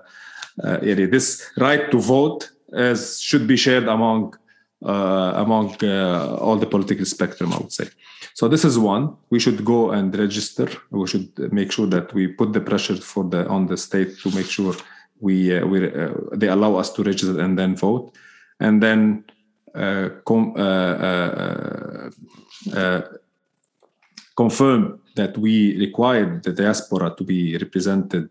uh, 0.63 0.77
area. 0.81 1.07
This 1.07 1.49
right 1.57 1.89
to 1.91 1.99
vote 1.99 2.49
as 2.73 3.19
should 3.19 3.47
be 3.47 3.57
shared 3.57 3.87
among 3.87 4.33
uh, 4.83 5.33
among 5.35 5.75
uh, 5.83 6.35
all 6.39 6.57
the 6.57 6.65
political 6.65 7.05
spectrum, 7.05 7.53
I 7.53 7.57
would 7.57 7.71
say. 7.71 7.87
So 8.33 8.47
this 8.47 8.65
is 8.65 8.79
one. 8.79 9.15
We 9.29 9.39
should 9.39 9.63
go 9.63 9.91
and 9.91 10.15
register. 10.17 10.67
We 10.89 11.07
should 11.07 11.29
make 11.51 11.71
sure 11.71 11.87
that 11.87 12.13
we 12.13 12.27
put 12.27 12.53
the 12.53 12.61
pressure 12.61 12.95
for 12.95 13.23
the 13.23 13.47
on 13.47 13.67
the 13.67 13.77
state 13.77 14.17
to 14.19 14.31
make 14.31 14.47
sure 14.47 14.75
we 15.21 15.55
uh, 15.55 15.65
we 15.65 15.77
uh, 15.85 16.13
they 16.33 16.47
allow 16.47 16.75
us 16.75 16.91
to 16.93 17.03
register 17.03 17.39
and 17.39 17.57
then 17.57 17.75
vote, 17.75 18.13
and 18.59 18.81
then 18.83 19.23
uh, 19.75 20.09
com- 20.25 20.53
uh, 20.57 22.09
confirm 24.35 24.99
that 25.15 25.37
we 25.37 25.77
require 25.77 26.39
the 26.43 26.51
diaspora 26.51 27.13
to 27.17 27.23
be 27.23 27.57
represented 27.57 28.29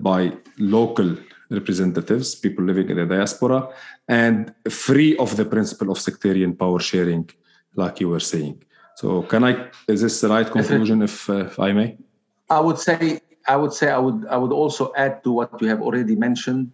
by 0.00 0.32
local 0.58 1.16
representatives, 1.50 2.34
people 2.34 2.64
living 2.64 2.88
in 2.90 2.96
the 2.96 3.06
diaspora, 3.06 3.68
and 4.08 4.54
free 4.68 5.16
of 5.18 5.36
the 5.36 5.44
principle 5.44 5.90
of 5.90 5.98
sectarian 5.98 6.54
power 6.54 6.80
sharing 6.80 7.28
like 7.76 8.00
you 8.00 8.08
were 8.08 8.20
saying. 8.20 8.62
So, 8.96 9.22
can 9.22 9.44
I? 9.44 9.70
Is 9.88 10.02
this 10.02 10.20
the 10.20 10.28
right 10.28 10.48
conclusion, 10.48 11.02
if, 11.02 11.28
uh, 11.28 11.46
if 11.46 11.58
I 11.58 11.72
may? 11.72 11.96
I 12.48 12.60
would 12.60 12.78
say, 12.78 13.20
I 13.46 13.56
would 13.56 13.72
say, 13.72 13.90
I 13.90 13.98
would, 13.98 14.26
I 14.26 14.36
would 14.36 14.52
also 14.52 14.92
add 14.96 15.22
to 15.24 15.32
what 15.32 15.60
you 15.60 15.68
have 15.68 15.82
already 15.82 16.16
mentioned 16.16 16.72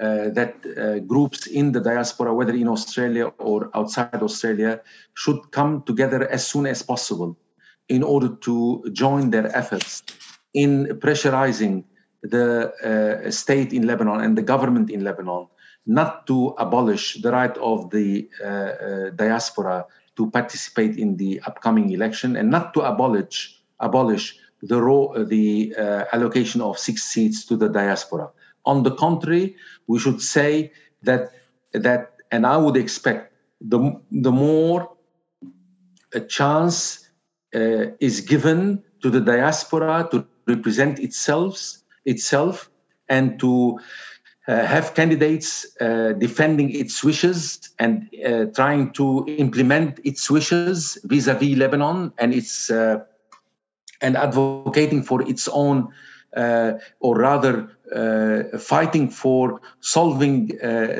uh, 0.00 0.30
that 0.30 0.54
uh, 0.76 0.98
groups 1.00 1.46
in 1.46 1.72
the 1.72 1.80
diaspora, 1.80 2.34
whether 2.34 2.52
in 2.52 2.68
Australia 2.68 3.26
or 3.38 3.70
outside 3.74 4.22
Australia, 4.22 4.80
should 5.14 5.50
come 5.50 5.82
together 5.82 6.28
as 6.28 6.46
soon 6.46 6.66
as 6.66 6.82
possible 6.82 7.36
in 7.88 8.02
order 8.02 8.28
to 8.28 8.84
join 8.92 9.30
their 9.30 9.54
efforts 9.56 10.02
in 10.54 10.86
pressurizing 11.00 11.84
the 12.22 12.72
uh, 12.82 13.30
state 13.30 13.72
in 13.72 13.86
Lebanon 13.86 14.20
and 14.20 14.38
the 14.38 14.42
government 14.42 14.90
in 14.90 15.04
Lebanon 15.04 15.46
not 15.86 16.26
to 16.26 16.54
abolish 16.58 17.20
the 17.20 17.30
right 17.30 17.56
of 17.58 17.90
the 17.90 18.28
uh, 18.42 18.46
uh, 18.46 19.10
diaspora 19.10 19.84
to 20.16 20.30
participate 20.30 20.96
in 20.96 21.16
the 21.18 21.40
upcoming 21.46 21.90
election 21.90 22.36
and 22.36 22.50
not 22.50 22.72
to 22.72 22.80
abolish 22.80 23.60
abolish 23.80 24.38
the 24.66 24.80
ro- 24.80 25.12
the 25.24 25.74
uh, 25.78 26.04
allocation 26.12 26.60
of 26.60 26.78
six 26.78 27.04
seats 27.04 27.44
to 27.46 27.56
the 27.56 27.68
diaspora. 27.68 28.28
On 28.64 28.82
the 28.82 28.92
contrary, 28.92 29.56
we 29.86 29.98
should 29.98 30.20
say 30.22 30.72
that 31.02 31.32
that 31.72 32.12
and 32.30 32.46
I 32.46 32.56
would 32.56 32.76
expect 32.76 33.32
the 33.60 33.78
the 34.10 34.32
more 34.32 34.90
a 36.14 36.20
chance 36.20 37.08
uh, 37.54 37.86
is 38.00 38.20
given 38.20 38.82
to 39.02 39.10
the 39.10 39.20
diaspora 39.20 40.08
to 40.10 40.24
represent 40.46 40.98
itself 40.98 41.78
itself 42.04 42.70
and 43.08 43.38
to 43.40 43.78
uh, 44.48 44.64
have 44.64 44.94
candidates 44.94 45.66
uh, 45.80 46.12
defending 46.18 46.70
its 46.70 47.02
wishes 47.02 47.70
and 47.78 48.08
uh, 48.26 48.44
trying 48.54 48.92
to 48.92 49.24
implement 49.28 49.98
its 50.04 50.30
wishes 50.30 50.98
vis-a-vis 51.04 51.56
Lebanon 51.56 52.12
and 52.18 52.34
its 52.34 52.70
and 54.04 54.16
advocating 54.16 55.02
for 55.02 55.18
its 55.32 55.48
own 55.48 55.88
or 57.06 57.14
rather 57.30 57.54
fighting 58.58 59.08
for 59.08 59.60
solving 59.80 60.48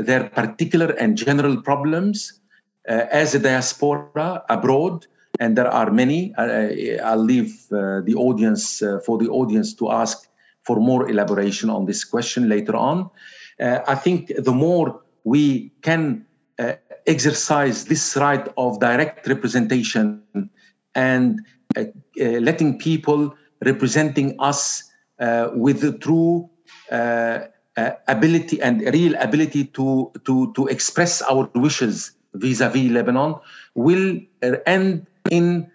their 0.08 0.24
particular 0.40 0.90
and 1.02 1.16
general 1.16 1.56
problems 1.60 2.40
as 2.86 3.34
a 3.34 3.38
diaspora 3.38 4.42
abroad 4.48 5.06
and 5.40 5.56
there 5.56 5.68
are 5.68 5.90
many. 5.90 6.34
I'll 6.36 7.24
leave 7.24 7.66
uh, 7.72 8.00
the 8.00 8.14
audience 8.16 8.82
uh, 8.82 9.00
for 9.04 9.18
the 9.18 9.28
audience 9.28 9.74
to 9.74 9.90
ask 9.90 10.28
for 10.62 10.76
more 10.76 11.08
elaboration 11.08 11.70
on 11.70 11.86
this 11.86 12.04
question 12.04 12.48
later 12.48 12.76
on. 12.76 13.10
Uh, 13.60 13.80
I 13.86 13.94
think 13.94 14.32
the 14.36 14.52
more 14.52 15.00
we 15.24 15.72
can 15.82 16.24
uh, 16.58 16.74
exercise 17.06 17.84
this 17.86 18.16
right 18.16 18.48
of 18.56 18.80
direct 18.80 19.26
representation 19.26 20.22
and 20.94 21.40
uh, 21.40 21.42
uh 21.42 21.63
letting 22.16 22.78
people 22.78 23.34
representing 23.62 24.36
us 24.38 24.90
uh, 25.20 25.48
with 25.54 25.80
the 25.80 25.92
true 25.98 26.48
uh, 26.90 27.40
ability 28.08 28.60
and 28.60 28.82
real 28.92 29.14
ability 29.20 29.64
to, 29.64 30.10
to, 30.24 30.52
to 30.54 30.66
express 30.68 31.22
our 31.22 31.48
wishes 31.54 32.12
vis-a-vis 32.34 32.90
Lebanon 32.90 33.36
will 33.74 34.18
end 34.66 35.06
in 35.30 35.70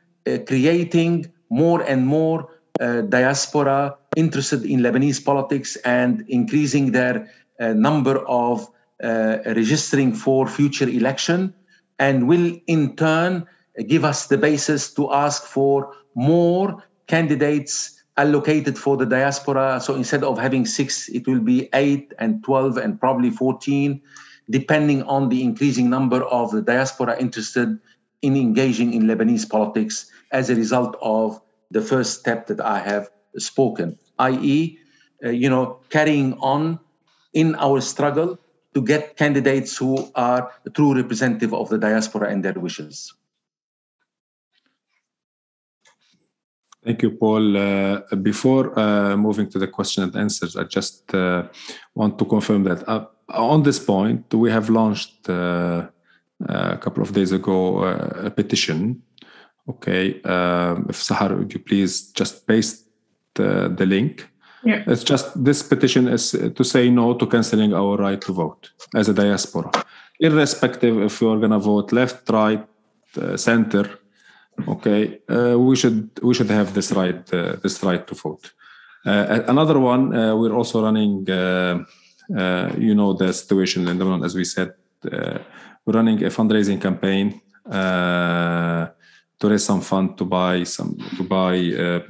creating 0.46 1.32
more 1.50 1.82
and 1.84 2.06
more 2.06 2.50
diaspora 3.10 3.96
interested 4.16 4.66
in 4.66 4.80
Lebanese 4.82 5.24
politics 5.24 5.76
and 5.78 6.24
increasing 6.28 6.92
their 6.92 7.30
uh, 7.60 7.74
number 7.74 8.20
of 8.28 8.68
uh, 9.04 9.38
registering 9.46 10.14
for 10.14 10.48
future 10.48 10.88
election 10.88 11.54
and 12.00 12.28
will 12.28 12.58
in 12.68 12.96
turn 12.96 13.46
give 13.88 14.04
us 14.04 14.28
the 14.28 14.38
basis 14.38 14.94
to 14.94 15.12
ask 15.12 15.44
for 15.44 15.96
more 16.16 16.84
candidates 17.08 18.04
allocated 18.18 18.78
for 18.78 18.98
the 18.98 19.06
diaspora. 19.06 19.80
So 19.82 19.96
instead 19.96 20.24
of 20.24 20.38
having 20.38 20.66
six, 20.66 21.08
it 21.10 21.26
will 21.28 21.40
be 21.40 21.70
eight 21.74 22.14
and 22.20 22.44
12 22.44 22.78
and 22.78 23.00
probably 23.00 23.30
14, 23.30 24.02
depending 24.50 25.04
on 25.04 25.30
the 25.30 25.42
increasing 25.42 25.90
number 25.90 26.24
of 26.26 26.52
the 26.52 26.62
diaspora 26.62 27.18
interested 27.18 27.80
in 28.22 28.36
engaging 28.36 28.94
in 28.94 29.04
Lebanese 29.04 29.50
politics 29.50 30.12
as 30.32 30.50
a 30.50 30.56
result 30.56 30.98
of 31.02 31.42
the 31.72 31.82
first 31.82 32.20
step 32.20 32.48
that 32.48 32.60
I 32.60 32.80
have 32.80 33.10
spoken, 33.38 33.98
i.e., 34.20 34.78
uh, 35.24 35.30
you 35.30 35.50
know, 35.50 35.80
carrying 35.90 36.34
on 36.40 36.80
in 37.34 37.56
our 37.56 37.80
struggle 37.80 38.38
to 38.74 38.82
get 38.82 39.18
candidates 39.18 39.78
who 39.78 40.10
are 40.16 40.52
true 40.74 40.96
representative 40.96 41.54
of 41.54 41.70
the 41.70 41.78
diaspora 41.78 42.30
and 42.30 42.44
their 42.44 42.54
wishes. 42.54 43.14
Thank 46.90 47.04
you, 47.04 47.12
Paul. 47.12 47.56
Uh, 47.56 48.16
before 48.16 48.74
uh, 48.80 49.16
moving 49.16 49.48
to 49.52 49.60
the 49.60 49.68
question 49.68 50.02
and 50.02 50.16
answers, 50.16 50.56
I 50.56 50.64
just 50.64 51.14
uh, 51.14 51.44
want 51.94 52.18
to 52.18 52.26
confirm 52.26 52.64
that 52.64 52.82
uh, 52.90 53.06
on 53.30 53.62
this 53.62 53.78
point, 53.78 54.34
we 54.34 54.50
have 54.50 54.72
launched 54.72 55.30
uh, 55.30 55.86
a 56.48 56.78
couple 56.78 57.04
of 57.04 57.14
days 57.14 57.32
ago 57.32 57.84
a 57.84 58.32
petition. 58.32 59.04
Okay, 59.70 60.20
um, 60.24 60.88
if 60.90 60.96
Sahar, 60.96 61.38
would 61.38 61.54
you 61.54 61.60
please 61.60 62.12
just 62.14 62.48
paste 62.48 62.88
the, 63.36 63.72
the 63.78 63.86
link? 63.86 64.28
Yeah. 64.64 64.84
It's 64.88 65.04
just 65.04 65.44
this 65.44 65.62
petition 65.62 66.08
is 66.08 66.32
to 66.32 66.64
say 66.64 66.90
no 66.90 67.14
to 67.14 67.28
canceling 67.28 67.72
our 67.76 67.98
right 67.98 68.20
to 68.22 68.34
vote 68.34 68.72
as 68.96 69.10
a 69.10 69.14
diaspora, 69.14 69.70
irrespective 70.20 71.00
if 71.04 71.22
you're 71.22 71.38
going 71.38 71.52
to 71.52 71.60
vote 71.60 71.92
left, 71.92 72.28
right, 72.32 72.66
uh, 73.22 73.38
center. 73.38 74.00
Okay, 74.68 75.20
uh, 75.30 75.58
we 75.58 75.76
should 75.76 76.10
we 76.22 76.34
should 76.34 76.50
have 76.50 76.74
this 76.74 76.92
right 76.92 77.34
uh, 77.34 77.56
this 77.64 77.84
right 77.84 78.06
to 78.08 78.16
vote. 78.16 78.52
Uh, 79.06 79.44
another 79.48 79.80
one, 79.80 80.16
uh, 80.16 80.36
we're 80.36 80.54
also 80.54 80.84
running. 80.84 81.30
Uh, 81.30 81.84
you 82.78 82.94
know 82.94 83.14
the 83.14 83.34
situation 83.34 83.88
in 83.88 83.98
Lebanon, 83.98 84.24
as 84.24 84.36
we 84.36 84.44
said, 84.44 84.72
we're 85.04 85.42
running 85.88 86.24
a 86.24 86.30
fundraising 86.30 86.80
campaign 86.80 87.42
to 89.40 89.50
raise 89.50 89.64
some 89.64 89.82
fund 89.82 90.16
to 90.16 90.26
buy 90.26 90.64
some 90.64 90.96
to 91.18 91.24
buy 91.24 91.56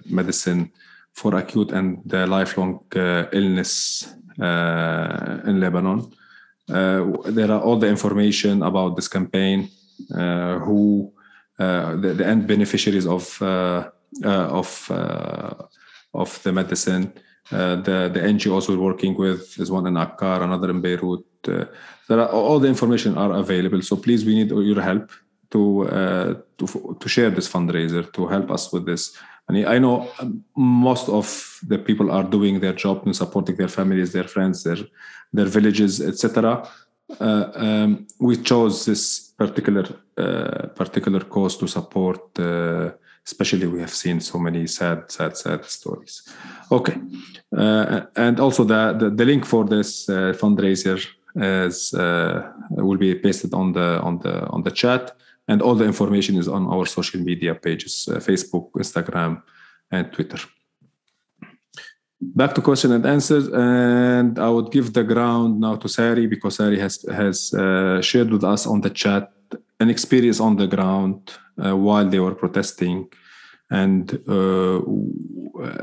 medicine 0.06 0.70
for 1.14 1.36
acute 1.36 1.72
and 1.72 2.14
uh, 2.14 2.26
lifelong 2.28 2.80
uh, 2.96 3.26
illness 3.32 4.14
uh, 4.42 5.40
in 5.46 5.60
Lebanon. 5.60 6.12
there 6.68 7.52
are 7.52 7.62
all 7.62 7.78
the 7.78 7.88
information 7.88 8.64
about 8.64 8.96
this 8.96 9.08
campaign, 9.08 9.70
who 10.66 11.12
the, 11.60 12.14
the, 12.18 12.26
end 12.26 12.48
beneficiaries 12.48 13.06
of 13.06 13.42
of 13.42 14.92
of 16.14 16.44
the 16.44 16.52
medicine. 16.52 17.14
Uh, 17.52 17.76
the 17.78 18.10
the 18.14 18.20
NGOs 18.20 18.70
we're 18.70 18.78
working 18.78 19.16
with 19.16 19.60
is 19.60 19.72
one 19.72 19.88
in 19.88 19.96
Akkar, 19.96 20.42
another 20.42 20.70
in 20.70 20.82
Beirut. 20.82 21.26
Uh, 21.48 21.66
there 22.08 22.20
are, 22.20 22.30
all 22.30 22.60
the 22.60 22.68
information 22.68 23.18
are 23.18 23.34
available. 23.34 23.82
So 23.82 23.96
please, 23.96 24.24
we 24.24 24.36
need 24.36 24.52
your 24.52 24.82
help 24.82 25.12
to 25.52 25.88
uh, 25.88 26.34
to 26.58 26.98
to 27.00 27.10
share 27.10 27.32
this 27.32 27.50
fundraiser 27.50 28.12
to 28.14 28.28
help 28.28 28.52
us 28.52 28.72
with 28.72 28.86
this. 28.86 29.18
And 29.48 29.66
I 29.68 29.80
know 29.80 30.08
most 30.56 31.10
of 31.10 31.60
the 31.68 31.80
people 31.80 32.12
are 32.12 32.24
doing 32.24 32.60
their 32.60 32.74
job 32.74 33.02
and 33.06 33.16
supporting 33.16 33.56
their 33.56 33.68
families, 33.68 34.14
their 34.14 34.28
friends, 34.28 34.64
their 34.64 34.78
their 35.34 35.48
villages, 35.48 36.02
etc. 36.02 36.68
Uh, 37.20 37.50
um, 37.56 38.08
we 38.20 38.38
chose 38.38 38.86
this 38.86 39.29
particular 39.40 39.86
uh, 40.18 40.68
particular 40.76 41.22
cause 41.22 41.58
to 41.58 41.68
support. 41.68 42.40
Uh, 42.40 42.92
especially, 43.26 43.68
we 43.68 43.80
have 43.80 43.94
seen 43.94 44.20
so 44.20 44.40
many 44.40 44.68
sad, 44.68 45.12
sad, 45.12 45.38
sad 45.38 45.66
stories. 45.66 46.28
Okay, 46.72 46.98
uh, 47.58 48.02
and 48.16 48.40
also 48.40 48.64
the, 48.64 48.94
the, 49.00 49.10
the 49.10 49.26
link 49.26 49.46
for 49.46 49.66
this 49.66 50.10
uh, 50.10 50.34
fundraiser 50.42 51.00
is 51.36 51.94
uh, 51.94 52.52
will 52.72 52.98
be 52.98 53.16
pasted 53.16 53.54
on 53.54 53.74
the 53.74 54.00
on 54.02 54.20
the 54.20 54.48
on 54.50 54.64
the 54.64 54.72
chat, 54.72 55.16
and 55.48 55.62
all 55.62 55.76
the 55.76 55.86
information 55.86 56.38
is 56.38 56.48
on 56.48 56.68
our 56.68 56.86
social 56.86 57.22
media 57.22 57.56
pages: 57.56 58.10
Facebook, 58.28 58.72
Instagram, 58.74 59.42
and 59.92 60.12
Twitter 60.12 60.40
back 62.22 62.54
to 62.54 62.62
question 62.62 62.92
and 62.92 63.06
answers 63.06 63.48
and 63.48 64.40
i 64.40 64.50
would 64.50 64.72
give 64.72 64.94
the 64.94 65.04
ground 65.04 65.60
now 65.60 65.76
to 65.76 65.88
sari 65.88 66.28
because 66.28 66.56
sari 66.56 66.78
has 66.78 67.06
has 67.10 67.54
uh, 67.54 68.02
shared 68.02 68.30
with 68.30 68.44
us 68.44 68.68
on 68.68 68.82
the 68.82 68.90
chat 68.90 69.32
an 69.80 69.90
experience 69.90 70.40
on 70.40 70.58
the 70.58 70.68
ground 70.68 71.32
uh, 71.64 71.76
while 71.76 72.08
they 72.08 72.20
were 72.20 72.36
protesting. 72.36 73.08
And 73.72 74.12
uh, 74.28 74.82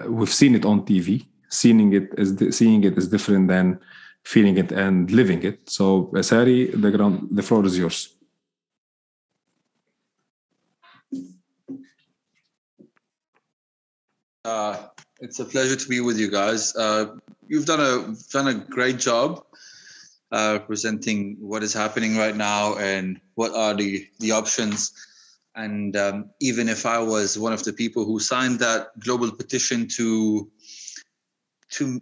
we've 0.09 0.33
seen 0.33 0.55
it 0.55 0.65
on 0.65 0.85
tv 0.85 1.27
seeing 1.49 1.93
it 1.93 2.09
is 2.19 2.57
seeing 2.57 2.83
it 2.83 2.99
is 2.99 3.09
different 3.09 3.47
than 3.47 3.79
feeling 4.25 4.59
it 4.59 4.73
and 4.73 5.11
living 5.13 5.43
it. 5.45 5.71
So 5.71 6.11
uh, 6.17 6.23
sari 6.23 6.67
the 6.67 6.91
ground 6.91 7.29
the 7.31 7.43
floor 7.43 7.65
is 7.65 7.79
yours. 7.79 8.13
Uh, 14.45 14.77
it's 15.21 15.41
a 15.41 15.45
pleasure 15.45 15.77
to 15.77 15.89
be 15.89 16.01
with 16.01 16.19
you 16.19 16.31
guys. 16.31 16.75
Uh, 16.77 17.17
you've 17.49 17.67
done 17.67 17.81
a 17.81 18.15
done 18.33 18.49
a 18.49 18.55
great 18.55 18.99
job 18.99 19.45
uh, 20.33 20.59
presenting 20.61 21.37
what 21.41 21.63
is 21.63 21.73
happening 21.73 22.17
right 22.17 22.37
now 22.37 22.77
and 22.77 23.21
what 23.35 23.55
are 23.55 23.75
the 23.75 24.07
the 24.21 24.33
options. 24.33 24.93
And 25.55 25.97
um, 25.97 26.31
even 26.41 26.69
if 26.69 26.85
I 26.85 26.99
was 26.99 27.39
one 27.39 27.55
of 27.55 27.65
the 27.65 27.73
people 27.73 28.05
who 28.05 28.21
signed 28.21 28.59
that 28.59 28.99
global 28.99 29.31
petition 29.33 29.89
to 29.97 30.51
to 31.71 32.01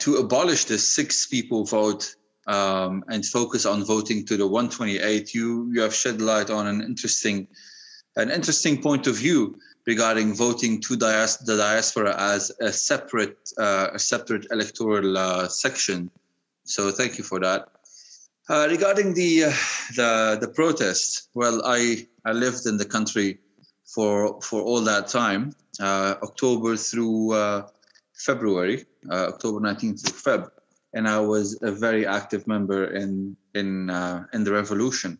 to 0.00 0.16
abolish 0.16 0.64
the 0.64 0.78
six 0.78 1.26
people 1.26 1.64
vote 1.64 2.14
um, 2.46 3.04
and 3.08 3.24
focus 3.24 3.66
on 3.66 3.84
voting 3.84 4.26
to 4.26 4.36
the 4.36 4.46
128, 4.46 5.34
you 5.34 5.70
you 5.72 5.80
have 5.80 5.94
shed 5.94 6.20
light 6.20 6.50
on 6.50 6.66
an 6.66 6.82
interesting 6.82 7.48
an 8.16 8.30
interesting 8.30 8.82
point 8.82 9.06
of 9.06 9.16
view 9.16 9.56
regarding 9.86 10.34
voting 10.34 10.80
to 10.80 10.96
dias- 10.96 11.38
the 11.38 11.56
diaspora 11.56 12.14
as 12.18 12.52
a 12.60 12.72
separate 12.72 13.38
uh, 13.58 13.88
a 13.92 13.98
separate 13.98 14.46
electoral 14.50 15.16
uh, 15.16 15.48
section. 15.48 16.10
So 16.64 16.90
thank 16.90 17.18
you 17.18 17.24
for 17.24 17.40
that. 17.40 17.68
Uh, 18.48 18.66
regarding 18.70 19.14
the 19.14 19.32
the 19.96 20.38
the 20.40 20.48
protest, 20.48 21.28
well, 21.34 21.62
I 21.64 22.06
I 22.24 22.32
lived 22.32 22.66
in 22.66 22.76
the 22.76 22.84
country 22.84 23.38
for 23.94 24.40
for 24.42 24.62
all 24.62 24.82
that 24.82 25.08
time, 25.08 25.54
October 25.80 26.76
through 26.76 27.18
February, 28.14 28.84
October 29.10 29.60
19th 29.60 30.04
to 30.04 30.12
Feb, 30.12 30.50
and 30.94 31.08
I 31.08 31.20
was 31.20 31.58
a 31.62 31.72
very 31.72 32.06
active 32.06 32.46
member 32.46 32.84
in 32.84 33.36
in 33.54 33.90
in 34.34 34.44
the 34.44 34.52
revolution 34.52 35.18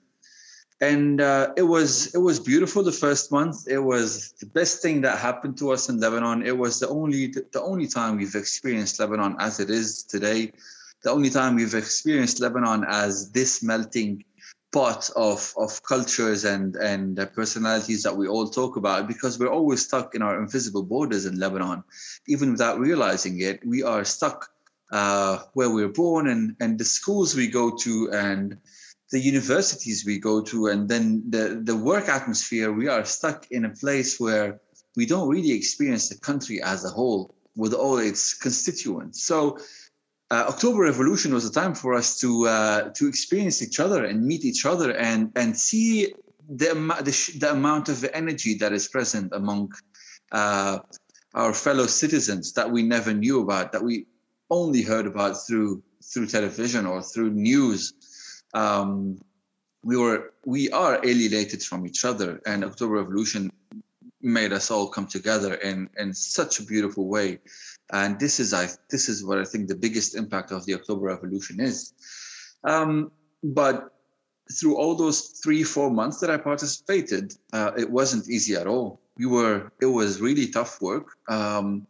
and 0.80 1.20
uh, 1.20 1.52
it 1.56 1.62
was 1.62 2.14
it 2.14 2.18
was 2.18 2.40
beautiful 2.40 2.82
the 2.82 2.92
first 2.92 3.30
month. 3.30 3.68
It 3.68 3.78
was 3.78 4.32
the 4.40 4.46
best 4.46 4.80
thing 4.80 5.02
that 5.02 5.18
happened 5.18 5.58
to 5.58 5.70
us 5.72 5.88
in 5.88 6.00
lebanon. 6.00 6.46
It 6.46 6.56
was 6.56 6.80
the 6.80 6.88
only 6.88 7.26
the 7.26 7.62
only 7.62 7.86
time 7.86 8.16
we've 8.16 8.34
experienced 8.34 8.98
lebanon 8.98 9.36
as 9.38 9.60
it 9.60 9.68
is 9.68 10.02
today. 10.02 10.52
The 11.02 11.10
only 11.10 11.30
time 11.30 11.56
we've 11.56 11.74
experienced 11.74 12.40
lebanon 12.40 12.84
as 12.88 13.30
this 13.30 13.62
melting 13.62 14.24
pot 14.72 15.10
of 15.16 15.52
of 15.58 15.82
cultures 15.82 16.44
and 16.44 16.76
and 16.76 17.16
personalities 17.34 18.02
that 18.04 18.16
we 18.16 18.26
all 18.26 18.48
talk 18.48 18.76
about 18.76 19.06
because 19.06 19.38
we're 19.38 19.52
always 19.52 19.84
stuck 19.84 20.14
in 20.14 20.22
our 20.22 20.40
invisible 20.40 20.82
borders 20.82 21.26
in 21.26 21.38
lebanon. 21.38 21.84
Even 22.26 22.52
without 22.52 22.78
realizing 22.78 23.40
it 23.40 23.60
we 23.66 23.82
are 23.82 24.04
stuck 24.04 24.48
uh, 24.92 25.38
where 25.52 25.68
we're 25.68 25.88
born 25.88 26.28
and 26.28 26.56
and 26.60 26.78
the 26.78 26.84
schools 26.86 27.34
we 27.34 27.48
go 27.48 27.76
to 27.76 28.10
and 28.12 28.56
the 29.10 29.18
universities 29.18 30.04
we 30.06 30.18
go 30.18 30.40
to 30.40 30.68
and 30.68 30.88
then 30.88 31.22
the, 31.28 31.60
the 31.64 31.76
work 31.76 32.08
atmosphere, 32.08 32.72
we 32.72 32.88
are 32.88 33.04
stuck 33.04 33.46
in 33.50 33.64
a 33.64 33.70
place 33.70 34.20
where 34.20 34.60
we 34.96 35.04
don't 35.04 35.28
really 35.28 35.52
experience 35.52 36.08
the 36.08 36.18
country 36.18 36.62
as 36.62 36.84
a 36.84 36.88
whole 36.88 37.34
with 37.56 37.74
all 37.74 37.98
its 37.98 38.34
constituents. 38.34 39.24
So 39.24 39.58
uh, 40.30 40.44
October 40.48 40.82
Revolution 40.82 41.34
was 41.34 41.44
a 41.44 41.52
time 41.52 41.74
for 41.74 41.94
us 41.94 42.18
to 42.20 42.46
uh, 42.46 42.90
to 42.90 43.08
experience 43.08 43.62
each 43.62 43.80
other 43.80 44.04
and 44.04 44.24
meet 44.24 44.44
each 44.44 44.64
other 44.64 44.92
and 44.92 45.32
and 45.34 45.56
see 45.56 46.14
the 46.48 46.74
the, 47.02 47.38
the 47.40 47.50
amount 47.50 47.88
of 47.88 48.04
energy 48.14 48.54
that 48.54 48.72
is 48.72 48.86
present 48.86 49.32
among 49.32 49.72
uh, 50.30 50.78
our 51.34 51.52
fellow 51.52 51.86
citizens 51.86 52.52
that 52.52 52.70
we 52.70 52.82
never 52.82 53.12
knew 53.12 53.40
about, 53.40 53.72
that 53.72 53.82
we 53.82 54.06
only 54.50 54.82
heard 54.82 55.06
about 55.06 55.34
through 55.46 55.82
through 56.02 56.26
television 56.26 56.86
or 56.86 57.02
through 57.02 57.30
news 57.30 57.94
um, 58.54 59.20
we 59.82 59.96
were 59.96 60.32
we 60.44 60.70
are 60.70 61.00
alienated 61.04 61.62
from 61.62 61.86
each 61.86 62.04
other 62.04 62.40
and 62.46 62.64
october 62.64 62.94
revolution 62.94 63.50
made 64.22 64.52
us 64.52 64.70
all 64.70 64.88
come 64.88 65.06
together 65.06 65.54
in 65.54 65.88
in 65.98 66.12
such 66.12 66.60
a 66.60 66.62
beautiful 66.64 67.08
way. 67.08 67.38
And 67.92 68.18
this 68.20 68.40
is 68.40 68.52
i 68.52 68.68
this 68.90 69.08
is 69.08 69.24
what 69.24 69.38
i 69.38 69.44
think 69.44 69.68
the 69.68 69.74
biggest 69.74 70.14
impact 70.14 70.52
of 70.52 70.66
the 70.66 70.74
october 70.74 71.06
revolution 71.06 71.60
is. 71.60 71.92
Um, 72.64 73.10
but 73.42 73.94
through 74.52 74.76
all 74.76 74.94
those 74.94 75.40
three 75.42 75.62
four 75.62 75.90
months 75.90 76.18
that 76.20 76.30
i 76.30 76.36
participated 76.36 77.32
uh, 77.52 77.70
it 77.76 77.90
wasn't 77.90 78.28
easy 78.28 78.54
at 78.54 78.66
all. 78.66 79.00
We 79.16 79.26
were 79.26 79.72
it 79.80 79.86
was 79.86 80.20
really 80.20 80.48
tough 80.48 80.80
work. 80.80 81.08
Um, 81.28 81.86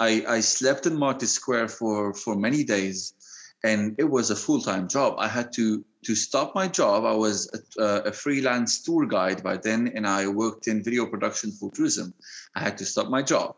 I, 0.00 0.24
I 0.28 0.40
slept 0.40 0.86
in 0.86 0.96
martyrs 0.96 1.32
square 1.32 1.68
for 1.68 2.14
for 2.14 2.34
many 2.36 2.64
days 2.64 3.14
and 3.62 3.94
it 3.98 4.04
was 4.04 4.30
a 4.30 4.36
full-time 4.36 4.88
job. 4.88 5.14
I 5.18 5.28
had 5.28 5.52
to 5.54 5.84
to 6.04 6.14
stop 6.14 6.54
my 6.54 6.68
job, 6.68 7.04
I 7.04 7.14
was 7.14 7.50
a, 7.78 7.82
a, 8.10 8.12
freelance 8.12 8.82
tour 8.82 9.06
guide 9.06 9.42
by 9.42 9.56
then, 9.56 9.92
and 9.94 10.06
I 10.06 10.28
worked 10.28 10.68
in 10.68 10.82
video 10.82 11.06
production 11.06 11.50
for 11.50 11.70
tourism. 11.70 12.14
I 12.54 12.60
had 12.60 12.78
to 12.78 12.84
stop 12.84 13.08
my 13.08 13.22
job, 13.22 13.56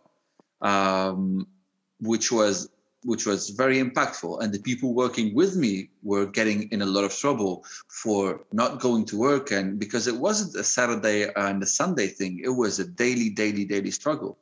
um, 0.61 1.47
which 2.01 2.33
was 2.33 2.69
which 3.05 3.25
was 3.25 3.51
very 3.51 3.79
impactful. 3.81 4.43
And 4.43 4.53
the 4.53 4.59
people 4.59 4.93
working 4.93 5.33
with 5.33 5.55
me 5.55 5.91
were 6.03 6.27
getting 6.27 6.69
in 6.73 6.83
a 6.83 6.87
lot 6.87 7.05
of 7.05 7.17
trouble 7.17 7.65
for 7.89 8.45
not 8.53 8.81
going 8.81 9.05
to 9.07 9.19
work, 9.19 9.53
and 9.53 9.79
because 9.79 10.07
it 10.09 10.17
wasn't 10.17 10.57
a 10.57 10.65
Saturday 10.65 11.31
and 11.37 11.63
a 11.63 11.67
Sunday 11.67 12.09
thing, 12.09 12.41
it 12.43 12.55
was 12.63 12.79
a 12.79 12.87
daily, 12.87 13.31
daily, 13.31 13.65
daily 13.65 13.91
struggle. 13.91 14.39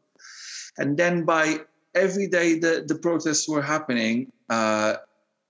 And 0.78 0.97
then 0.97 1.24
by 1.24 1.60
every 1.94 2.26
day 2.26 2.59
the, 2.59 2.85
the 2.86 2.97
protests 2.97 3.48
were 3.48 3.62
happening, 3.62 4.32
uh, 4.51 4.97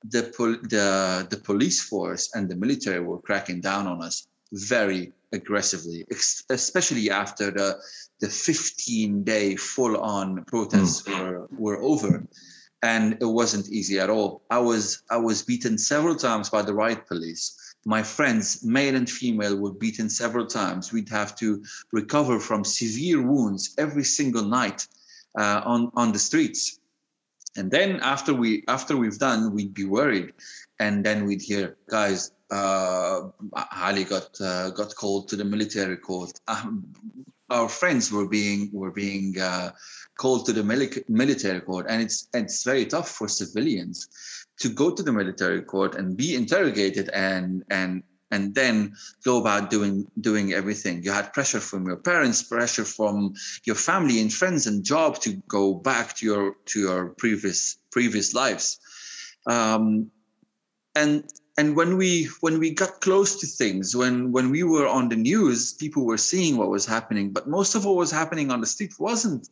the, 0.09 0.32
pol- 0.36 0.59
the, 0.62 1.26
the 1.31 1.36
police 1.36 1.82
force 1.82 2.31
and 2.35 2.48
the 2.48 2.56
military 2.56 3.01
were 3.01 3.20
cracking 3.20 3.60
down 3.60 3.86
on 3.86 4.02
us 4.02 4.26
very 4.52 5.12
aggressively, 5.32 6.05
especially 6.51 7.10
after 7.10 7.51
the, 7.51 7.78
the 8.20 8.28
15 8.28 9.24
day 9.24 9.56
full 9.56 9.97
on 9.97 10.44
protests 10.44 11.02
mm. 11.02 11.18
were, 11.18 11.48
were 11.59 11.82
over. 11.82 12.24
And 12.82 13.14
it 13.14 13.26
wasn't 13.26 13.70
easy 13.70 13.98
at 13.98 14.10
all. 14.10 14.43
I 14.51 14.59
was 14.59 15.02
I 15.10 15.16
was 15.16 15.43
beaten 15.43 15.78
several 15.78 16.14
times 16.14 16.51
by 16.51 16.60
the 16.60 16.74
riot 16.74 17.06
police. 17.06 17.56
My 17.86 18.02
friends, 18.02 18.62
male 18.62 18.94
and 18.94 19.09
female, 19.09 19.56
were 19.56 19.72
beaten 19.72 20.10
several 20.10 20.47
times. 20.47 20.93
We'd 20.93 21.09
have 21.09 21.35
to 21.36 21.64
recover 21.93 22.39
from 22.39 22.62
severe 22.62 23.22
wounds 23.22 23.74
every 23.78 24.05
single 24.05 24.44
night 24.44 24.86
uh, 25.39 25.62
on 25.64 25.90
on 25.97 26.12
the 26.12 26.18
streets 26.18 26.78
and 27.56 27.70
then 27.70 28.01
after 28.01 28.35
we 28.35 28.64
after 28.68 28.97
we've 28.97 29.18
done 29.18 29.52
we'd 29.55 29.74
be 29.74 29.85
worried 29.85 30.32
and 30.81 31.05
then 31.05 31.24
we'd 31.24 31.43
hear 31.43 31.76
guys 31.89 32.32
uh, 32.51 33.28
Ali 33.85 34.05
got 34.05 34.40
uh, 34.40 34.70
got 34.70 34.94
called 34.94 35.28
to 35.28 35.36
the 35.36 35.44
military 35.44 35.97
court. 35.97 36.32
Um, 36.47 36.85
our 37.51 37.68
friends 37.68 38.12
were 38.12 38.28
being 38.28 38.70
were 38.72 38.90
being 38.90 39.39
uh, 39.39 39.70
called 40.16 40.47
to 40.47 40.52
the 40.52 40.62
mili- 40.62 41.09
military 41.09 41.60
court, 41.60 41.86
and 41.89 42.02
it's 42.02 42.28
it's 42.35 42.64
very 42.64 42.86
tough 42.86 43.09
for 43.10 43.28
civilians 43.28 44.09
to 44.60 44.68
go 44.68 44.90
to 44.94 45.02
the 45.02 45.12
military 45.12 45.62
court 45.62 45.94
and 45.97 46.16
be 46.16 46.35
interrogated 46.35 47.09
and 47.10 47.64
and 47.70 48.02
and 48.30 48.55
then 48.55 48.94
go 49.24 49.40
about 49.40 49.70
doing 49.70 50.06
doing 50.20 50.52
everything. 50.52 51.02
You 51.02 51.12
had 51.12 51.32
pressure 51.32 51.60
from 51.60 51.86
your 51.86 51.96
parents 51.96 52.42
pressure 52.42 52.84
from 52.84 53.34
your 53.64 53.76
family 53.76 54.20
and 54.20 54.32
friends 54.32 54.66
and 54.66 54.84
job 54.84 55.20
to 55.20 55.34
go 55.48 55.74
back 55.74 56.16
to 56.16 56.26
your 56.26 56.56
to 56.66 56.80
your 56.80 57.09
previous 57.10 57.78
previous 57.90 58.34
lives. 58.34 58.80
Um, 59.46 60.10
and 60.94 61.24
and 61.56 61.76
when 61.76 61.96
we 61.96 62.28
when 62.40 62.59
we 62.59 62.70
got 62.70 63.01
close 63.01 63.40
to 63.40 63.46
things 63.46 63.94
when 63.94 64.32
when 64.32 64.51
we 64.51 64.62
were 64.62 64.88
on 64.88 65.09
the 65.09 65.16
news 65.16 65.72
people 65.74 66.05
were 66.05 66.18
seeing 66.18 66.56
what 66.56 66.70
was 66.70 66.86
happening. 66.86 67.30
But 67.30 67.48
most 67.48 67.74
of 67.74 67.84
what 67.84 67.96
was 67.96 68.10
happening 68.10 68.51
on 68.51 68.60
the 68.60 68.66
street 68.66 68.94
wasn't 68.98 69.48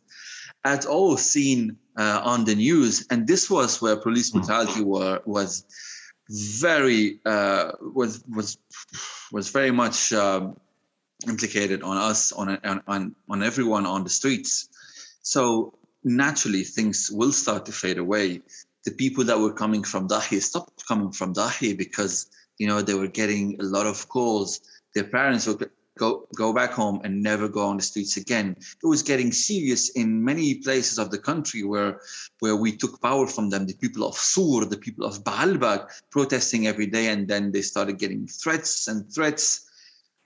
at 0.65 0.85
all 0.85 1.17
seen 1.17 1.77
uh, 1.97 2.21
on 2.23 2.45
the 2.45 2.55
news. 2.55 3.05
And 3.09 3.27
this 3.27 3.49
was 3.49 3.81
where 3.81 3.95
police 3.95 4.31
hmm. 4.31 4.39
brutality 4.39 4.83
were 4.83 5.21
was 5.25 5.65
very 6.29 7.19
uh, 7.25 7.71
was 7.81 8.23
was 8.29 8.57
was 9.31 9.49
very 9.49 9.71
much 9.71 10.13
um, 10.13 10.57
implicated 11.27 11.83
on 11.83 11.97
us 11.97 12.31
on, 12.31 12.57
on 12.87 13.15
on 13.29 13.43
everyone 13.43 13.85
on 13.85 14.03
the 14.03 14.09
streets 14.09 14.69
so 15.21 15.73
naturally 16.03 16.63
things 16.63 17.09
will 17.11 17.31
start 17.31 17.65
to 17.65 17.71
fade 17.71 17.97
away 17.97 18.41
the 18.85 18.91
people 18.91 19.23
that 19.23 19.39
were 19.39 19.53
coming 19.53 19.83
from 19.83 20.07
Dahi 20.07 20.41
stopped 20.41 20.85
coming 20.87 21.11
from 21.11 21.33
Dahi 21.33 21.77
because 21.77 22.27
you 22.57 22.67
know 22.67 22.81
they 22.81 22.93
were 22.93 23.07
getting 23.07 23.59
a 23.59 23.63
lot 23.63 23.85
of 23.87 24.09
calls. 24.09 24.61
Their 24.93 25.05
parents 25.05 25.47
would 25.47 25.69
go 25.97 26.27
go 26.35 26.53
back 26.53 26.71
home 26.71 27.01
and 27.03 27.21
never 27.21 27.47
go 27.47 27.61
on 27.67 27.77
the 27.77 27.83
streets 27.83 28.17
again. 28.17 28.55
It 28.83 28.87
was 28.87 29.03
getting 29.03 29.31
serious 29.31 29.89
in 29.89 30.23
many 30.23 30.55
places 30.55 30.97
of 30.97 31.11
the 31.11 31.19
country 31.19 31.63
where 31.63 31.99
where 32.39 32.55
we 32.55 32.75
took 32.75 33.01
power 33.01 33.27
from 33.27 33.49
them. 33.49 33.65
The 33.65 33.75
people 33.75 34.07
of 34.07 34.15
Sur, 34.15 34.65
the 34.65 34.77
people 34.77 35.05
of 35.05 35.23
Baalbek, 35.23 35.87
protesting 36.09 36.67
every 36.67 36.87
day, 36.87 37.07
and 37.07 37.27
then 37.27 37.51
they 37.51 37.61
started 37.61 37.99
getting 37.99 38.27
threats 38.27 38.87
and 38.87 39.11
threats 39.13 39.69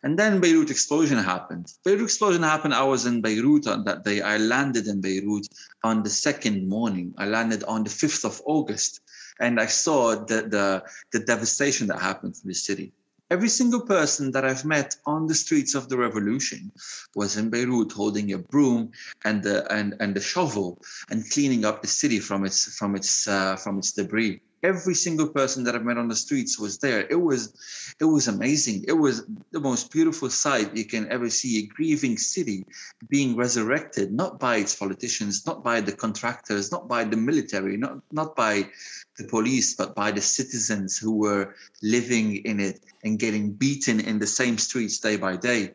and 0.03 0.17
then 0.17 0.39
Beirut 0.39 0.69
explosion 0.69 1.17
happened. 1.17 1.73
Beirut 1.83 2.03
explosion 2.03 2.43
happened. 2.43 2.73
I 2.73 2.83
was 2.83 3.05
in 3.05 3.21
Beirut 3.21 3.67
on 3.67 3.83
that 3.85 4.03
day. 4.03 4.21
I 4.21 4.37
landed 4.37 4.87
in 4.87 5.01
Beirut 5.01 5.47
on 5.83 6.03
the 6.03 6.09
second 6.09 6.69
morning. 6.69 7.13
I 7.17 7.25
landed 7.25 7.63
on 7.63 7.83
the 7.83 7.89
5th 7.89 8.23
of 8.23 8.41
August. 8.45 9.01
And 9.39 9.59
I 9.59 9.65
saw 9.65 10.15
the, 10.15 10.43
the, 10.43 10.83
the 11.11 11.25
devastation 11.25 11.87
that 11.87 11.99
happened 11.99 12.35
to 12.35 12.47
the 12.47 12.53
city. 12.53 12.93
Every 13.29 13.49
single 13.49 13.81
person 13.81 14.31
that 14.31 14.45
I've 14.45 14.63
met 14.63 14.95
on 15.05 15.27
the 15.27 15.35
streets 15.35 15.75
of 15.75 15.89
the 15.89 15.97
revolution 15.97 16.71
was 17.13 17.35
in 17.35 17.49
Beirut 17.49 17.91
holding 17.91 18.31
a 18.31 18.37
broom 18.37 18.91
and 19.25 19.43
the, 19.43 19.69
and, 19.71 19.95
and 19.99 20.15
the 20.15 20.21
shovel 20.21 20.81
and 21.09 21.29
cleaning 21.29 21.65
up 21.65 21.81
the 21.81 21.89
city 21.89 22.19
from 22.19 22.45
its, 22.45 22.77
from 22.77 22.95
its, 22.95 23.27
uh, 23.27 23.57
from 23.57 23.79
its 23.79 23.91
debris 23.91 24.41
every 24.63 24.95
single 24.95 25.27
person 25.27 25.63
that 25.63 25.75
I've 25.75 25.85
met 25.85 25.97
on 25.97 26.07
the 26.07 26.15
streets 26.15 26.59
was 26.59 26.77
there. 26.79 27.05
It 27.09 27.21
was, 27.21 27.53
it 27.99 28.05
was 28.05 28.27
amazing. 28.27 28.85
It 28.87 28.93
was 28.93 29.25
the 29.51 29.59
most 29.59 29.91
beautiful 29.91 30.29
sight 30.29 30.75
you 30.75 30.85
can 30.85 31.11
ever 31.11 31.29
see. 31.29 31.59
A 31.59 31.67
grieving 31.67 32.17
city 32.17 32.65
being 33.09 33.35
resurrected, 33.35 34.11
not 34.11 34.39
by 34.39 34.57
its 34.57 34.75
politicians, 34.75 35.45
not 35.45 35.63
by 35.63 35.81
the 35.81 35.91
contractors, 35.91 36.71
not 36.71 36.87
by 36.87 37.03
the 37.03 37.17
military, 37.17 37.77
not 37.77 38.01
not 38.11 38.35
by 38.35 38.69
the 39.17 39.25
police, 39.25 39.75
but 39.75 39.95
by 39.95 40.11
the 40.11 40.21
citizens 40.21 40.97
who 40.97 41.15
were 41.15 41.55
living 41.81 42.37
in 42.37 42.59
it 42.59 42.83
and 43.03 43.19
getting 43.19 43.51
beaten 43.51 43.99
in 43.99 44.19
the 44.19 44.27
same 44.27 44.57
streets 44.57 44.99
day 44.99 45.17
by 45.17 45.35
day. 45.35 45.73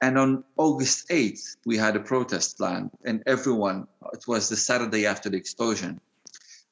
And 0.00 0.16
on 0.16 0.44
August 0.56 1.08
8th, 1.08 1.56
we 1.66 1.76
had 1.76 1.96
a 1.96 2.00
protest 2.00 2.56
plan, 2.56 2.88
and 3.04 3.20
everyone, 3.26 3.88
it 4.12 4.28
was 4.28 4.48
the 4.48 4.56
Saturday 4.56 5.06
after 5.06 5.28
the 5.28 5.36
explosion 5.36 6.00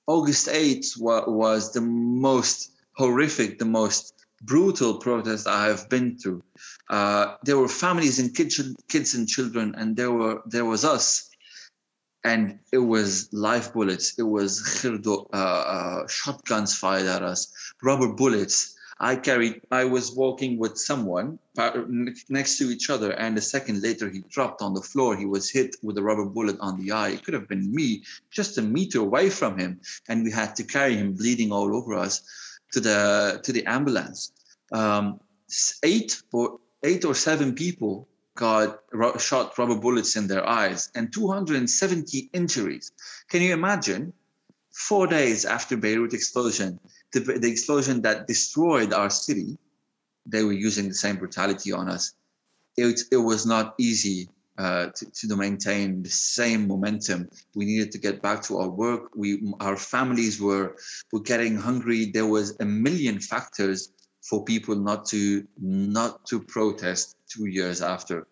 August 0.07 0.49
8th 0.49 0.99
wa- 0.99 1.29
was 1.29 1.73
the 1.73 1.81
most 1.81 2.73
horrific, 2.97 3.59
the 3.59 3.65
most 3.65 4.15
brutal 4.43 4.99
protest 4.99 5.47
I 5.47 5.67
have 5.67 5.89
been 5.89 6.19
through. 6.19 6.43
Uh, 6.89 7.37
there 7.45 7.59
were 7.59 7.69
families 7.69 8.19
and 8.19 8.35
kids, 8.35 8.61
kids 8.89 9.15
and 9.15 9.29
children, 9.29 9.75
and 9.77 9.97
there 9.97 10.13
were 10.13 10.43
there 10.47 10.65
was 10.65 10.85
us, 10.85 11.29
and 12.25 12.59
it 12.73 12.79
was 12.79 13.29
live 13.33 13.73
bullets. 13.73 14.19
It 14.19 14.23
was 14.23 14.85
uh, 14.85 15.11
uh, 15.35 16.07
shotguns 16.09 16.77
fired 16.77 17.07
at 17.07 17.23
us, 17.23 17.53
rubber 17.83 18.13
bullets, 18.13 18.76
I 18.99 19.17
carried, 19.17 19.61
I 19.71 19.85
was 19.85 20.13
walking 20.13 20.59
with 20.59 20.79
someone 20.79 21.39
next 22.29 22.57
to 22.59 22.71
each 22.71 22.89
other, 22.89 23.13
and 23.13 23.37
a 23.37 23.43
second 23.43 23.83
later 23.83 24.09
he 24.09 24.21
dropped 24.31 24.63
on 24.63 24.73
the 24.73 24.81
floor. 24.81 25.15
He 25.15 25.27
was 25.27 25.51
hit 25.51 25.77
with 25.83 25.99
a 25.99 26.03
rubber 26.03 26.25
bullet 26.25 26.59
on 26.61 26.81
the 26.81 26.93
eye. 26.93 27.11
It 27.11 27.25
could 27.25 27.35
have 27.35 27.47
been 27.47 27.75
me, 27.75 28.05
just 28.31 28.57
a 28.57 28.63
meter 28.63 29.01
away 29.01 29.29
from 29.29 29.59
him, 29.59 29.81
and 30.09 30.25
we 30.25 30.31
had 30.31 30.57
to 30.57 30.65
carry 30.65 30.97
him 30.97 31.13
bleeding 31.13 31.53
all 31.53 31.77
over 31.77 31.93
us 31.95 32.23
to 32.73 32.81
the 32.81 33.41
to 33.45 33.53
the 33.53 33.67
ambulance. 33.67 34.33
Um, 34.73 35.21
eight 35.83 36.23
or 36.33 36.59
eight 36.83 37.05
or 37.05 37.15
seven 37.15 37.55
people 37.55 38.09
got 38.35 38.81
shot 39.19 39.59
rubber 39.59 39.77
bullets 39.77 40.17
in 40.17 40.27
their 40.27 40.47
eyes, 40.49 40.91
and 40.95 41.13
270 41.13 42.31
injuries. 42.33 42.93
Can 43.29 43.43
you 43.43 43.53
imagine? 43.53 44.13
Four 44.73 45.07
days 45.07 45.47
after 45.47 45.75
Beirut 45.75 46.13
explosion, 46.13 46.79
the, 47.13 47.21
the 47.21 47.51
explosion 47.51 48.03
that 48.03 48.27
destroyed 48.27 48.93
our 48.93 49.11
city, 49.11 49.59
they 50.27 50.43
were 50.43 50.53
using 50.53 50.89
the 50.89 50.95
same 50.95 51.17
brutality 51.17 51.73
on 51.73 51.89
us. 51.89 52.15
It, 52.77 53.01
it 53.11 53.17
was 53.17 53.47
not 53.47 53.75
easy 53.79 54.29
uh, 54.59 54.87
to, 54.95 55.29
to 55.29 55.37
maintain 55.37 56.03
the 56.03 56.11
same 56.11 56.67
momentum. 56.67 57.29
We 57.55 57.67
needed 57.67 57.93
to 57.93 57.99
get 57.99 58.23
back 58.23 58.43
to 58.45 58.59
our 58.59 58.69
work. 58.69 59.11
We, 59.15 59.53
our 59.61 59.77
families 59.77 60.41
were, 60.41 60.77
were 61.13 61.21
getting 61.21 61.57
hungry. 61.57 62.07
There 62.07 62.27
was 62.27 62.57
a 62.61 62.65
million 62.65 63.21
factors 63.21 63.91
for 64.23 64.45
people 64.45 64.75
not 64.75 65.07
to 65.07 65.47
not 65.61 66.27
to 66.27 66.41
protest 66.41 67.17
two 67.29 67.47
years 67.47 67.81
after. 67.81 68.27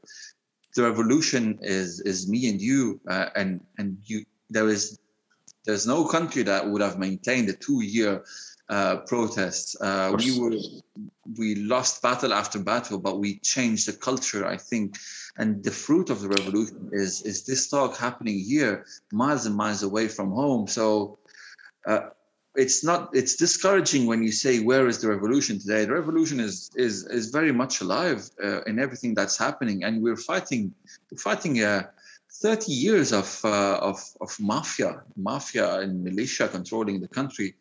The 0.74 0.82
revolution 0.82 1.58
is 1.62 2.00
is 2.00 2.28
me 2.28 2.48
and 2.48 2.60
you, 2.60 3.00
uh, 3.08 3.28
and 3.36 3.60
and 3.78 3.98
you. 4.04 4.24
There 4.50 4.68
is 4.68 4.98
there's 5.64 5.86
no 5.86 6.04
country 6.04 6.42
that 6.42 6.68
would 6.68 6.82
have 6.82 6.98
maintained 6.98 7.48
a 7.48 7.52
two 7.52 7.80
year 7.82 8.24
uh, 8.68 8.96
protests. 9.06 9.76
Uh, 9.80 10.16
we 10.18 10.38
were 10.38 10.56
we 11.36 11.54
lost 11.56 12.02
battle 12.02 12.32
after 12.32 12.58
battle, 12.58 12.98
but 12.98 13.18
we 13.18 13.38
changed 13.40 13.88
the 13.88 13.92
culture, 13.92 14.46
I 14.46 14.56
think. 14.56 14.96
And 15.36 15.62
the 15.62 15.70
fruit 15.70 16.10
of 16.10 16.20
the 16.20 16.28
revolution 16.28 16.90
is 16.92 17.22
is 17.22 17.44
this 17.44 17.68
talk 17.68 17.96
happening 17.96 18.38
here, 18.38 18.86
miles 19.12 19.46
and 19.46 19.54
miles 19.54 19.82
away 19.82 20.08
from 20.08 20.30
home. 20.30 20.66
So 20.66 21.18
uh, 21.86 22.10
it's 22.54 22.84
not 22.84 23.10
it's 23.12 23.36
discouraging 23.36 24.06
when 24.06 24.22
you 24.22 24.32
say 24.32 24.60
where 24.60 24.86
is 24.88 25.00
the 25.00 25.08
revolution 25.08 25.58
today. 25.58 25.84
The 25.84 25.92
revolution 25.92 26.40
is 26.40 26.70
is 26.74 27.04
is 27.06 27.30
very 27.30 27.52
much 27.52 27.80
alive 27.80 28.30
uh, 28.42 28.62
in 28.62 28.78
everything 28.78 29.14
that's 29.14 29.36
happening, 29.36 29.84
and 29.84 30.02
we're 30.02 30.16
fighting 30.16 30.74
we're 31.10 31.18
fighting. 31.18 31.62
Uh, 31.62 31.84
30 32.42 32.72
years 32.72 33.12
of, 33.12 33.40
uh, 33.44 33.78
of, 33.80 34.02
of 34.20 34.36
mafia, 34.40 35.04
mafia 35.16 35.78
and 35.78 36.02
militia 36.02 36.48
controlling 36.48 37.00
the 37.00 37.06
country 37.06 37.54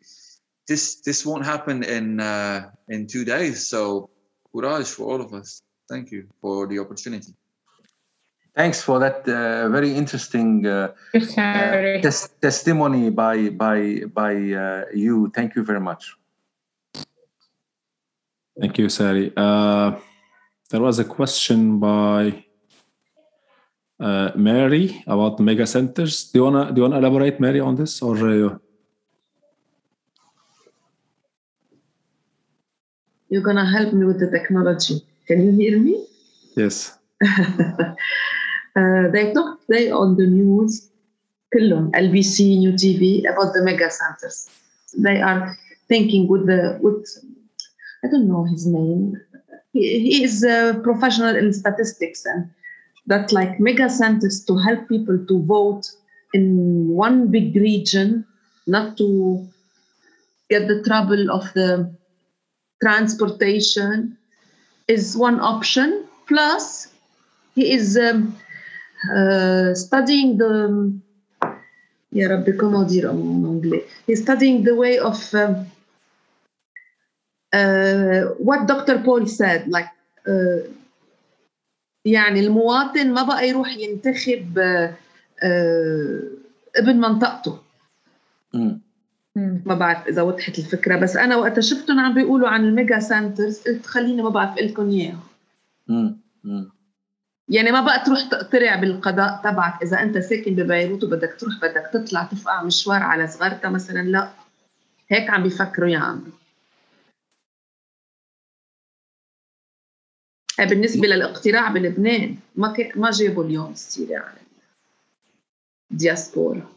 this 0.66 0.96
this 1.02 1.26
won't 1.26 1.44
happen 1.44 1.82
in 1.82 2.20
uh, 2.20 2.70
in 2.88 3.06
two 3.06 3.24
days. 3.24 3.66
So, 3.66 4.10
courage 4.52 4.88
for 4.88 5.04
all 5.04 5.20
of 5.20 5.32
us. 5.34 5.62
Thank 5.88 6.10
you 6.10 6.28
for 6.40 6.66
the 6.66 6.78
opportunity. 6.78 7.34
Thanks 8.56 8.80
for 8.80 9.00
that 9.00 9.28
uh, 9.28 9.68
very 9.68 9.92
interesting 9.92 10.64
uh, 10.64 10.92
uh 11.12 11.20
tes- 12.00 12.30
testimony 12.40 13.10
by 13.10 13.50
by 13.50 14.02
by 14.14 14.32
uh, 14.32 14.84
you. 14.94 15.30
Thank 15.34 15.56
you 15.56 15.64
very 15.64 15.80
much. 15.80 16.14
Thank 18.60 18.78
you, 18.78 18.88
Sari. 18.88 19.32
Uh, 19.36 19.98
there 20.70 20.80
was 20.80 20.98
a 21.00 21.04
question 21.04 21.80
by 21.80 22.44
Mary 24.36 25.02
about 25.06 25.40
mega 25.40 25.66
centers. 25.66 26.30
Do 26.30 26.38
you 26.38 26.44
wanna 26.44 26.72
do 26.72 26.76
you 26.80 26.82
wanna 26.82 26.98
elaborate, 26.98 27.40
Mary, 27.40 27.60
on 27.60 27.74
this 27.74 28.00
or? 28.00 28.60
you're 33.33 33.41
gonna 33.41 33.69
help 33.69 33.93
me 33.93 34.05
with 34.05 34.19
the 34.19 34.29
technology. 34.29 35.05
Can 35.27 35.45
you 35.45 35.51
hear 35.51 35.79
me? 35.79 36.05
Yes. 36.55 36.97
uh, 37.21 37.95
they 39.13 39.33
talked 39.33 39.67
today 39.67 39.91
on 39.91 40.15
the 40.15 40.27
news, 40.27 40.89
كلهم 41.53 41.91
LBC, 41.91 42.59
New 42.59 42.73
TV 42.73 43.29
about 43.31 43.53
the 43.53 43.61
mega 43.63 43.89
centers. 43.89 44.49
They 44.97 45.21
are 45.21 45.55
thinking 45.87 46.27
with 46.27 46.45
the 46.45 46.79
with 46.81 47.05
I 48.03 48.07
don't 48.07 48.27
know 48.27 48.45
his 48.45 48.65
name. 48.65 49.19
He, 49.73 49.99
he 49.99 50.23
is 50.23 50.43
a 50.43 50.79
professional 50.83 51.35
in 51.35 51.53
statistics 51.53 52.25
and 52.25 52.49
that 53.07 53.31
like 53.31 53.59
mega 53.59 53.89
centers 53.89 54.45
to 54.45 54.57
help 54.57 54.87
people 54.87 55.17
to 55.27 55.43
vote 55.43 55.85
in 56.33 56.87
one 56.89 57.27
big 57.31 57.55
region, 57.55 58.25
not 58.67 58.97
to 58.97 59.47
get 60.49 60.67
the 60.67 60.81
trouble 60.83 61.31
of 61.31 61.51
the 61.53 61.91
transportation 62.81 64.17
is 64.87 65.15
one 65.17 65.39
option. 65.39 66.05
Plus, 66.27 66.87
he 67.55 67.71
is 67.73 67.97
um, 67.97 68.35
uh, 69.15 69.73
studying 69.73 70.37
the. 70.37 70.93
يا 72.13 72.27
ربي 72.27 72.57
comment 72.57 72.83
dire 72.85 73.09
en 73.09 73.45
anglais. 73.45 73.83
He's 74.07 74.21
studying 74.21 74.63
the 74.63 74.75
way 74.75 74.97
of 74.99 75.17
um, 75.33 75.65
uh, 77.53 78.21
what 78.47 78.65
Dr. 78.67 78.99
Paul 79.05 79.25
said 79.27 79.67
like 79.67 79.89
uh, 80.27 80.69
يعني 82.05 82.39
المواطن 82.39 83.13
ما 83.13 83.23
بقى 83.23 83.47
يروح 83.49 83.77
ينتخب 83.77 84.59
uh, 84.59 84.91
uh, 85.43 86.39
ابن 86.75 86.97
منطقته 87.01 87.59
مم. 88.53 88.81
ما 89.66 89.74
بعرف 89.74 90.06
إذا 90.08 90.22
وضحت 90.22 90.58
الفكرة 90.58 90.96
بس 90.96 91.16
أنا 91.16 91.36
وقت 91.36 91.60
شفتهم 91.60 92.00
عم 92.00 92.14
بيقولوا 92.14 92.48
عن 92.48 92.64
الميجا 92.64 92.98
سنترز 92.98 93.60
قلت 93.60 93.86
خليني 93.86 94.22
ما 94.22 94.28
بعرف 94.28 94.58
لكم. 94.58 95.18
مم. 96.44 96.70
يعني 97.48 97.72
ما 97.72 97.80
بقى 97.80 98.04
تروح 98.06 98.22
تقترع 98.22 98.76
بالقضاء 98.76 99.40
تبعك 99.44 99.82
إذا 99.82 100.02
أنت 100.02 100.18
ساكن 100.18 100.54
ببيروت 100.54 101.04
وبدك 101.04 101.36
تروح 101.40 101.54
بدك 101.62 101.90
تطلع 101.92 102.22
تفقع 102.24 102.62
مشوار 102.62 103.02
على 103.02 103.26
صغرتها 103.26 103.68
مثلا 103.70 104.00
لا. 104.00 104.30
هيك 105.08 105.30
عم 105.30 105.42
بيفكروا 105.42 105.88
يعملوا 105.88 106.32
آه، 110.60 110.64
بالنسبة 110.64 111.08
للاقتراع 111.08 111.68
بلبنان 111.68 112.36
ما 112.56 112.72
ك... 112.72 112.92
ما 112.96 113.10
جابوا 113.10 113.44
اليوم 113.44 113.72
السيرة 113.72 114.18
على 114.18 114.38
الدياسبورا. 115.90 116.68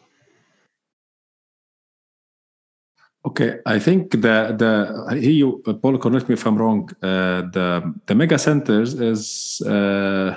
Okay, 3.27 3.59
I 3.65 3.77
think 3.79 4.11
the 4.11 4.37
the 4.61 4.71
here 5.19 5.37
you 5.41 5.49
Paul 5.81 5.97
correct 5.97 6.29
me 6.29 6.33
if 6.33 6.45
I'm 6.47 6.57
wrong. 6.57 6.89
Uh, 7.01 7.41
the 7.55 7.67
the 8.05 8.15
mega 8.15 8.37
centers 8.39 8.93
is 8.93 9.61
uh, 9.67 10.29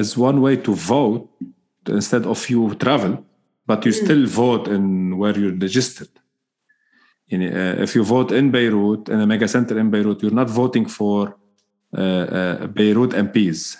is 0.00 0.16
one 0.16 0.40
way 0.40 0.56
to 0.66 0.72
vote 0.74 1.28
instead 1.88 2.24
of 2.24 2.38
you 2.50 2.74
travel, 2.76 3.24
but 3.66 3.84
you 3.84 3.92
still 3.92 4.26
vote 4.26 4.68
in 4.68 5.18
where 5.18 5.36
you're 5.36 5.58
registered. 5.68 6.12
Uh, 7.32 7.82
if 7.84 7.96
you 7.96 8.04
vote 8.04 8.30
in 8.32 8.52
Beirut 8.52 9.08
in 9.08 9.20
a 9.20 9.26
mega 9.26 9.48
center 9.48 9.76
in 9.78 9.90
Beirut, 9.90 10.22
you're 10.22 10.40
not 10.42 10.48
voting 10.48 10.86
for 10.86 11.36
uh, 11.96 12.00
uh, 12.00 12.66
Beirut 12.68 13.10
MPs. 13.10 13.76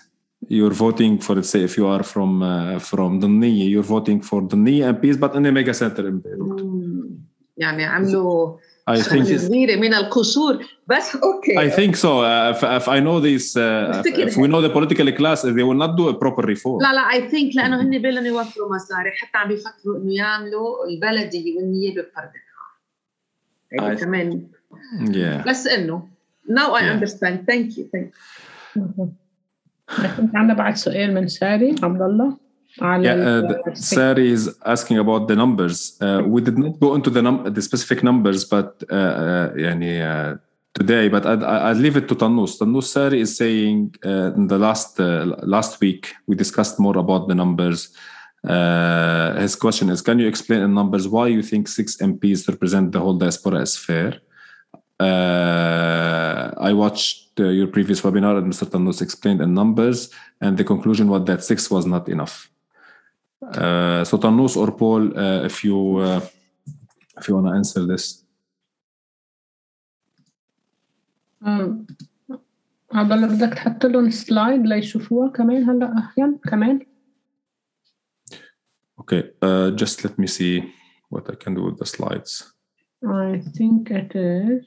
You're 0.49 0.75
voting 0.75 1.21
for 1.21 1.37
let's 1.37 1.51
say 1.51 1.63
if 1.63 1.77
you 1.79 1.87
are 1.87 2.03
from 2.03 2.43
uh, 2.43 2.81
from 2.81 3.21
Dania, 3.21 3.71
you're 3.71 3.91
voting 3.97 4.21
for 4.23 4.43
Dania 4.43 4.93
MPs, 4.93 5.21
but 5.21 5.37
in 5.37 5.47
a 5.47 5.53
mega 5.53 5.73
center 5.73 6.09
in 6.09 6.19
Beirut. 6.19 7.28
يعني 7.59 7.85
عملوا 7.85 8.57
I 8.91 8.97
think 8.97 9.23
صغيره 9.37 9.77
من 9.81 9.95
القشور. 9.95 10.65
بس 10.87 11.17
أوكي. 11.17 11.71
I 11.71 11.71
think 11.77 11.95
so. 11.97 12.09
Uh, 12.23 12.55
if, 12.55 12.63
if 12.83 12.89
I 12.89 13.01
know 13.01 13.21
this, 13.21 13.57
uh, 13.57 14.03
if, 14.07 14.29
if 14.29 14.37
we 14.37 14.47
know 14.49 14.63
the 14.63 14.71
political 14.79 15.09
class, 15.19 15.43
they 15.43 15.63
will 15.69 15.81
not 15.85 15.93
do 16.01 16.09
a 16.09 16.15
proper 16.15 16.43
reform. 16.43 16.83
لا 16.83 16.93
لا 16.95 17.13
اي 17.13 17.29
ثينك 17.29 17.57
لأنه 17.57 17.81
هن 17.83 17.99
بدهم 17.99 18.27
يوفروا 18.27 18.75
مصاري. 18.75 19.11
حتى 19.11 19.39
عم 19.39 19.49
بيفكروا 19.49 19.97
إنه 19.97 20.15
يعملوا 20.15 20.87
البلدي 20.87 21.55
والنيابة 21.57 22.03
بفرد 22.03 22.31
يعني 23.73 23.97
I- 23.97 24.01
كمان. 24.01 24.47
Yeah. 25.05 25.49
بس 25.49 25.67
إنه. 25.67 26.09
Now 26.51 26.75
I 26.75 26.81
Yeah. 26.81 26.93
understand. 26.97 27.37
Thank 27.51 27.77
you. 27.77 27.85
Thank 27.95 28.09
you. 28.77 28.81
كنت 30.17 30.37
عندنا 30.37 30.55
بعد 30.55 30.77
سؤال 30.77 31.15
من 31.15 31.29
ساري 31.29 31.75
عبد 31.83 32.03
الله. 32.03 32.37
yeah, 32.81 33.15
uh, 33.15 33.75
Sari 33.75 34.31
is 34.31 34.57
asking 34.65 34.99
about 34.99 35.29
the 35.29 35.37
numbers. 35.37 35.97
Uh, 36.01 36.23
we 36.25 36.41
did 36.41 36.59
not 36.59 36.79
go 36.79 36.95
into 36.95 37.11
the 37.11 37.23
num- 37.23 37.53
the 37.53 37.63
specific 37.63 38.03
numbers, 38.03 38.45
but 38.45 38.83
uh, 38.91 38.95
uh, 38.95 39.53
uh 39.59 40.37
today, 40.75 41.09
but 41.09 41.27
I'd, 41.27 41.43
I'd 41.43 41.77
leave 41.79 41.97
it 41.97 42.09
to 42.09 42.15
Tanus. 42.15 42.59
Tanus 42.59 42.93
Sari 42.93 43.21
is 43.21 43.37
saying 43.37 43.97
uh, 44.05 44.33
in 44.35 44.47
the 44.47 44.59
last 44.59 45.01
uh, 45.01 45.37
last 45.43 45.81
week 45.81 46.15
we 46.27 46.37
discussed 46.37 46.79
more 46.79 46.97
about 46.99 47.29
the 47.29 47.35
numbers. 47.35 47.95
his 48.45 49.57
question 49.57 49.91
is: 49.91 50.03
Can 50.03 50.19
you 50.19 50.29
explain 50.29 50.61
in 50.61 50.73
numbers 50.75 51.09
why 51.09 51.27
you 51.27 51.43
think 51.43 51.69
six 51.69 51.97
MPs 51.97 52.49
represent 52.49 52.93
the 52.93 53.01
whole 53.01 53.15
diaspora 53.15 53.61
as 53.61 53.77
fair? 53.77 54.21
Uh, 55.01 56.53
I 56.59 56.73
watched 56.73 57.39
your 57.39 57.69
previous 57.69 58.03
webinar, 58.03 58.39
and 58.39 58.53
Mr. 58.53 58.71
Tanus 58.71 59.01
explained 59.01 59.41
in 59.41 59.55
numbers, 59.55 60.11
and 60.41 60.57
the 60.57 60.65
conclusion 60.65 61.09
was 61.09 61.25
that 61.25 61.43
six 61.43 61.71
was 61.71 61.87
not 61.87 62.09
enough. 62.09 62.51
Uh, 63.48 64.04
so 64.04 64.18
Tannus 64.18 64.56
or 64.56 64.72
Paul, 64.72 65.18
uh, 65.18 65.44
if 65.44 65.64
you 65.64 65.98
uh, 65.98 66.22
if 67.18 67.28
you 67.28 67.36
want 67.36 67.48
to 67.48 67.54
answer 67.54 67.86
this. 67.86 68.24
مم. 71.42 71.86
عبد 72.94 73.12
الله 73.12 73.28
بدك 73.28 73.54
تحط 73.54 73.86
لهم 73.86 74.10
سلايد 74.10 74.66
ليشوفوها 74.68 75.30
كمان 75.30 75.70
هلا 75.70 75.98
احيانا 75.98 76.40
كمان 76.44 76.80
Okay, 79.02 79.24
uh, 79.42 79.72
just 79.82 80.06
let 80.06 80.18
me 80.18 80.28
see 80.28 80.54
what 81.10 81.30
I 81.30 81.36
can 81.36 81.54
do 81.56 81.64
with 81.68 81.78
the 81.78 81.86
slides. 81.86 82.54
I 83.06 83.42
think 83.58 83.92
it 83.92 84.16
is 84.16 84.66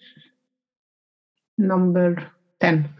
number 1.56 2.32
10 2.60 2.90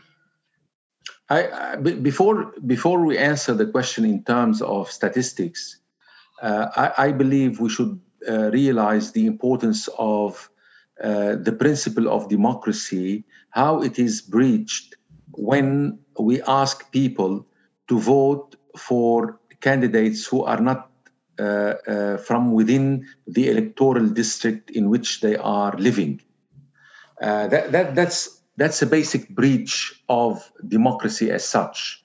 Before 2.01 2.53
before 2.65 3.05
we 3.05 3.17
answer 3.17 3.53
the 3.53 3.65
question 3.65 4.05
in 4.05 4.23
terms 4.23 4.61
of 4.61 4.91
statistics, 4.91 5.77
uh, 6.41 6.67
I, 6.75 7.07
I 7.07 7.11
believe 7.11 7.59
we 7.59 7.69
should 7.69 7.99
uh, 8.27 8.51
realize 8.51 9.11
the 9.11 9.25
importance 9.25 9.89
of 9.97 10.49
uh, 11.03 11.35
the 11.35 11.51
principle 11.51 12.09
of 12.09 12.29
democracy, 12.29 13.23
how 13.51 13.81
it 13.81 13.97
is 13.97 14.21
breached 14.21 14.95
when 15.31 15.99
we 16.19 16.41
ask 16.43 16.91
people 16.91 17.47
to 17.87 17.99
vote 17.99 18.55
for 18.77 19.39
candidates 19.61 20.25
who 20.25 20.43
are 20.43 20.59
not 20.59 20.91
uh, 21.39 21.73
uh, 21.87 22.17
from 22.17 22.51
within 22.51 23.07
the 23.27 23.49
electoral 23.49 24.07
district 24.07 24.69
in 24.71 24.89
which 24.89 25.21
they 25.21 25.35
are 25.37 25.75
living. 25.77 26.21
Uh, 27.21 27.47
that, 27.47 27.71
that, 27.71 27.95
that's, 27.95 28.40
that's 28.57 28.81
a 28.81 28.85
basic 28.85 29.29
breach 29.29 30.01
of 30.09 30.51
democracy 30.67 31.31
as 31.31 31.47
such. 31.47 32.03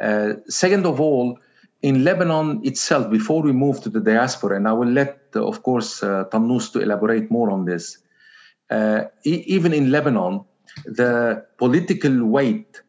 Uh, 0.00 0.34
second 0.48 0.86
of 0.86 1.00
all, 1.00 1.38
in 1.82 2.02
Lebanon 2.02 2.60
itself, 2.64 3.10
before 3.10 3.42
we 3.42 3.52
move 3.52 3.80
to 3.82 3.90
the 3.90 4.00
diaspora, 4.00 4.56
and 4.56 4.66
I 4.66 4.72
will 4.72 4.88
let, 4.88 5.18
uh, 5.36 5.46
of 5.46 5.62
course, 5.62 6.02
uh, 6.02 6.24
Tannous 6.32 6.72
to 6.72 6.80
elaborate 6.80 7.30
more 7.30 7.50
on 7.50 7.64
this, 7.64 7.98
uh, 8.70 9.04
e- 9.24 9.44
even 9.46 9.72
in 9.72 9.90
Lebanon, 9.90 10.44
the 10.86 11.44
political 11.58 12.24
weight 12.24 12.80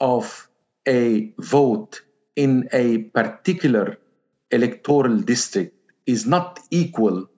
of 0.00 0.48
a 0.86 1.32
vote 1.38 2.00
in 2.36 2.68
a 2.72 2.98
particular 3.20 3.98
electoral 4.50 5.18
district 5.18 5.74
is 6.06 6.26
not 6.26 6.58
equal 6.70 7.28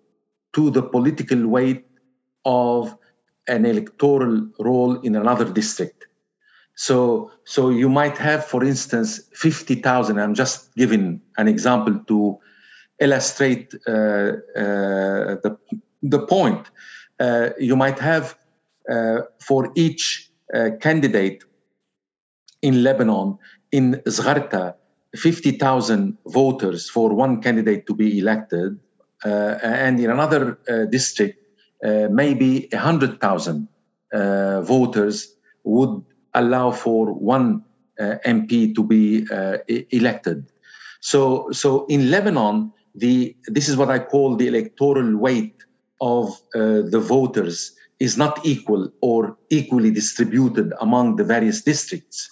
to 0.53 0.71
the 0.71 0.83
political 0.83 1.47
weight 1.49 1.85
of 2.45 2.97
an 3.51 3.67
electoral 3.67 4.49
role 4.59 5.01
in 5.01 5.17
another 5.17 5.45
district. 5.61 6.07
So, 6.77 7.31
so 7.45 7.69
you 7.69 7.89
might 7.89 8.17
have, 8.17 8.45
for 8.45 8.65
instance, 8.65 9.21
50,000. 9.35 10.19
I'm 10.19 10.35
just 10.35 10.75
giving 10.77 11.21
an 11.37 11.47
example 11.49 12.01
to 12.09 12.39
illustrate 13.01 13.75
uh, 13.87 13.91
uh, 13.91 15.37
the, 15.45 15.59
the 16.03 16.21
point. 16.21 16.71
Uh, 17.19 17.51
you 17.59 17.77
might 17.77 17.99
have 17.99 18.37
uh, 18.91 19.21
for 19.41 19.73
each 19.75 20.31
uh, 20.55 20.71
candidate 20.81 21.45
in 22.63 22.83
Lebanon, 22.83 23.39
in 23.73 24.01
Zgharta, 24.07 24.75
50,000 25.17 26.17
voters 26.27 26.89
for 26.89 27.13
one 27.13 27.43
candidate 27.43 27.87
to 27.87 27.95
be 27.95 28.19
elected, 28.19 28.79
uh, 29.25 29.59
and 29.63 30.01
in 30.01 30.11
another 30.11 30.59
district, 30.91 31.40
uh, 31.85 32.09
maybe 32.11 32.69
100,000 32.73 33.69
uh, 34.13 34.61
voters 34.63 35.35
would 35.65 36.03
allow 36.35 36.71
for 36.71 37.13
one 37.13 37.65
uh, 37.99 38.17
MP 38.25 38.75
to 38.75 38.83
be 38.83 39.27
uh, 39.31 39.59
elected. 39.91 40.47
So, 41.01 41.51
so 41.53 41.87
in 41.87 42.11
Lebanon, 42.11 42.73
the 42.95 43.37
this 43.47 43.69
is 43.69 43.77
what 43.77 43.91
I 43.91 43.99
call 43.99 44.37
the 44.37 44.49
electoral 44.49 45.17
weight 45.17 45.55
of 46.01 46.31
uh, 46.55 46.83
the 46.91 46.99
voters 47.01 47.73
is 47.99 48.17
not 48.17 48.45
equal 48.45 48.91
or 49.01 49.37
equally 49.51 49.91
distributed 49.91 50.73
among 50.81 51.17
the 51.17 51.25
various 51.25 51.63
districts. 51.63 52.31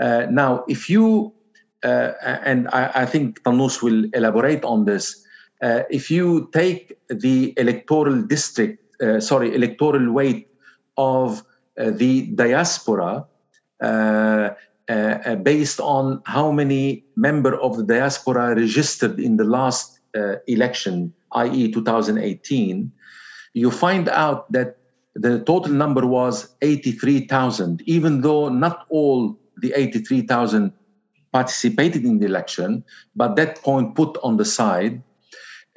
Uh, 0.00 0.26
now, 0.30 0.64
if 0.68 0.88
you 0.90 1.32
and 1.82 2.68
I, 2.68 3.02
I 3.02 3.06
think 3.06 3.42
Tanus 3.44 3.82
will 3.82 4.04
elaborate 4.14 4.64
on 4.64 4.84
this. 4.84 5.24
If 5.60 6.10
you 6.10 6.48
take 6.52 6.96
the 7.08 7.52
electoral 7.56 8.22
district, 8.22 8.81
sorry, 9.20 9.54
electoral 9.54 10.12
weight 10.12 10.48
of 10.96 11.42
uh, 11.78 11.90
the 11.90 12.26
diaspora 12.34 13.26
uh, 13.82 14.50
uh, 14.88 15.18
uh, 15.24 15.36
based 15.36 15.80
on 15.80 16.20
how 16.26 16.50
many 16.50 17.04
member 17.16 17.54
of 17.60 17.76
the 17.76 17.84
diaspora 17.84 18.54
registered 18.54 19.18
in 19.18 19.36
the 19.36 19.44
last 19.44 20.00
uh, 20.16 20.34
election, 20.46 21.12
i.e., 21.32 21.72
2018, 21.72 22.92
you 23.54 23.70
find 23.70 24.08
out 24.08 24.50
that 24.52 24.76
the 25.14 25.40
total 25.44 25.72
number 25.72 26.06
was 26.06 26.54
83,000, 26.62 27.82
even 27.86 28.20
though 28.20 28.48
not 28.48 28.84
all 28.88 29.38
the 29.58 29.72
83,000 29.74 30.72
participated 31.32 32.04
in 32.04 32.18
the 32.18 32.26
election, 32.26 32.84
but 33.16 33.36
that 33.36 33.62
point 33.62 33.94
put 33.94 34.18
on 34.22 34.36
the 34.36 34.44
side, 34.44 35.02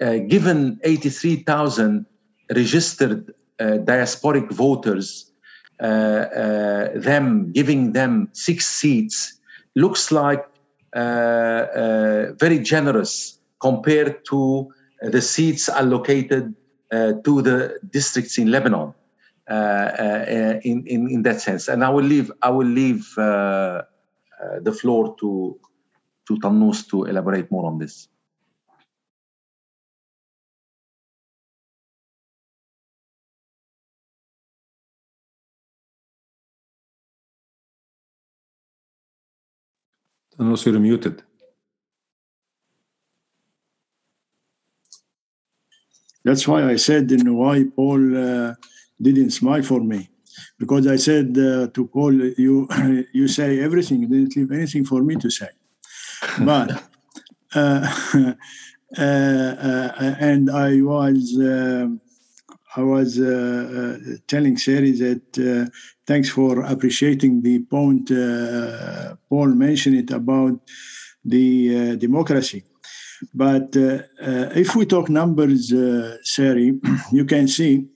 uh, 0.01 0.17
given 0.27 0.79
83,000 0.83 2.05
registered 2.53 3.33
uh, 3.59 3.77
diasporic 3.83 4.51
voters, 4.51 5.31
them 5.79 7.51
giving 7.51 7.93
them 7.93 8.29
six 8.33 8.65
seats 8.65 9.39
looks 9.75 10.11
like 10.11 10.45
very 10.93 12.59
generous 12.59 13.39
compared 13.59 14.23
to 14.25 14.71
the 15.01 15.21
seats 15.21 15.67
allocated 15.69 16.53
to 16.91 17.41
the 17.41 17.77
districts 17.91 18.37
in 18.37 18.51
Lebanon. 18.51 18.93
Uh, 19.47 19.53
uh, 19.53 20.59
in, 20.63 20.83
in 20.87 21.07
in 21.07 21.21
that 21.21 21.39
sense. 21.39 21.67
And 21.67 21.83
I 21.83 21.89
will 21.89 22.03
leave 22.03 22.31
I 22.41 22.49
will 22.49 22.65
leave 22.65 23.15
uh, 23.15 23.83
the 24.61 24.71
floor 24.71 25.15
to 25.19 25.59
to 26.27 26.39
Tannous 26.39 26.81
to 26.89 27.03
elaborate 27.03 27.51
more 27.51 27.67
on 27.67 27.77
this. 27.77 28.07
Tannous, 40.37 40.65
you're 40.65 40.79
muted. 40.79 41.23
That's 46.23 46.47
why 46.47 46.63
I 46.69 46.75
said 46.75 47.11
in 47.11 47.35
why 47.35 47.63
Paul 47.75 48.17
uh, 48.17 48.55
didn't 49.01 49.29
smile 49.31 49.61
for 49.61 49.79
me 49.79 50.09
because 50.57 50.87
I 50.87 50.95
said 50.95 51.37
uh, 51.37 51.67
to 51.67 51.87
Paul, 51.87 52.13
you 52.13 52.67
you 53.13 53.27
say 53.27 53.59
everything, 53.59 54.01
didn't 54.01 54.35
leave 54.35 54.51
anything 54.51 54.85
for 54.85 55.01
me 55.03 55.15
to 55.17 55.29
say. 55.29 55.49
But 56.39 56.83
uh, 57.53 57.87
uh, 58.97 59.01
uh, 59.01 60.15
and 60.19 60.49
I 60.49 60.81
was 60.81 61.37
um, 61.39 62.01
I 62.75 62.81
was 62.81 63.19
uh, 63.19 63.25
uh 63.25 64.17
telling 64.27 64.57
Sari 64.57 64.91
that 64.91 65.27
uh, 65.37 65.69
thanks 66.05 66.29
for 66.29 66.61
appreciating 66.61 67.41
the 67.41 67.59
point 67.59 68.11
uh, 68.11 69.15
Paul 69.29 69.49
mentioned 69.67 69.97
it 69.97 70.11
about 70.11 70.59
the 71.23 71.97
democracy. 71.97 72.63
But 73.33 73.69
if 73.75 74.75
we 74.75 74.85
talk 74.85 75.09
numbers, 75.09 75.73
Sari, 76.23 76.79
you 77.11 77.25
can 77.25 77.47
see 77.47 77.87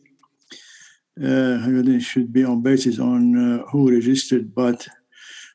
uh, 1.24 2.00
should 2.00 2.32
be 2.32 2.44
on 2.44 2.62
basis 2.62 3.00
on 3.00 3.36
uh, 3.36 3.66
who 3.72 3.92
registered, 3.92 4.54
but 4.56 4.88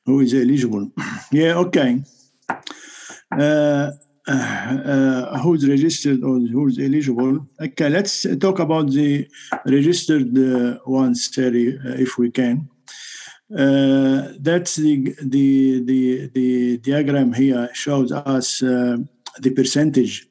who 0.04 0.20
is 0.20 0.34
eligible. 0.34 0.90
yeah, 1.32 1.54
okay. 1.54 2.02
Uh, 4.26 4.32
uh, 4.32 5.38
who's 5.40 5.68
registered 5.68 6.24
or 6.24 6.38
who's 6.40 6.78
eligible? 6.78 7.46
Okay, 7.60 7.90
let's 7.90 8.26
talk 8.40 8.58
about 8.58 8.90
the 8.90 9.28
registered 9.66 10.36
uh, 10.38 10.78
ones, 10.86 11.30
Terry, 11.30 11.78
uh, 11.78 11.90
if 11.98 12.16
we 12.16 12.30
can. 12.30 12.66
that's 13.50 14.76
the, 14.76 15.14
the 15.20 15.84
the 15.84 16.30
the 16.32 16.78
diagram 16.78 17.34
here 17.34 17.68
shows 17.74 18.12
us 18.12 18.60
the 18.60 19.50
percentage 19.54 20.26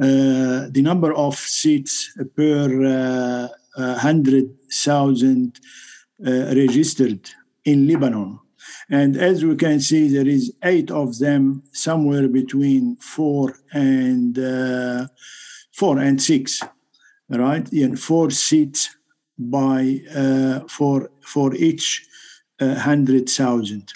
uh, 0.00 0.68
the 0.70 0.82
number 0.82 1.12
of 1.14 1.36
seats 1.36 2.16
per 2.34 3.48
100,000 3.76 5.60
uh, 6.26 6.30
registered 6.56 7.30
in 7.64 7.86
Lebanon. 7.86 8.38
And 8.90 9.16
as 9.16 9.44
we 9.44 9.56
can 9.56 9.80
see, 9.80 10.08
there 10.08 10.26
is 10.26 10.52
eight 10.64 10.90
of 10.90 11.18
them 11.18 11.62
somewhere 11.72 12.28
between 12.28 12.96
four 12.96 13.54
and 13.72 14.38
uh, 14.38 15.06
four 15.72 15.98
and 15.98 16.20
six, 16.20 16.62
right? 17.28 17.70
And 17.72 17.98
four 17.98 18.30
seats 18.30 18.96
by 19.38 20.00
uh, 20.14 20.60
for 20.68 21.10
for 21.20 21.54
each 21.54 22.06
uh, 22.60 22.74
hundred 22.74 23.28
thousand. 23.28 23.92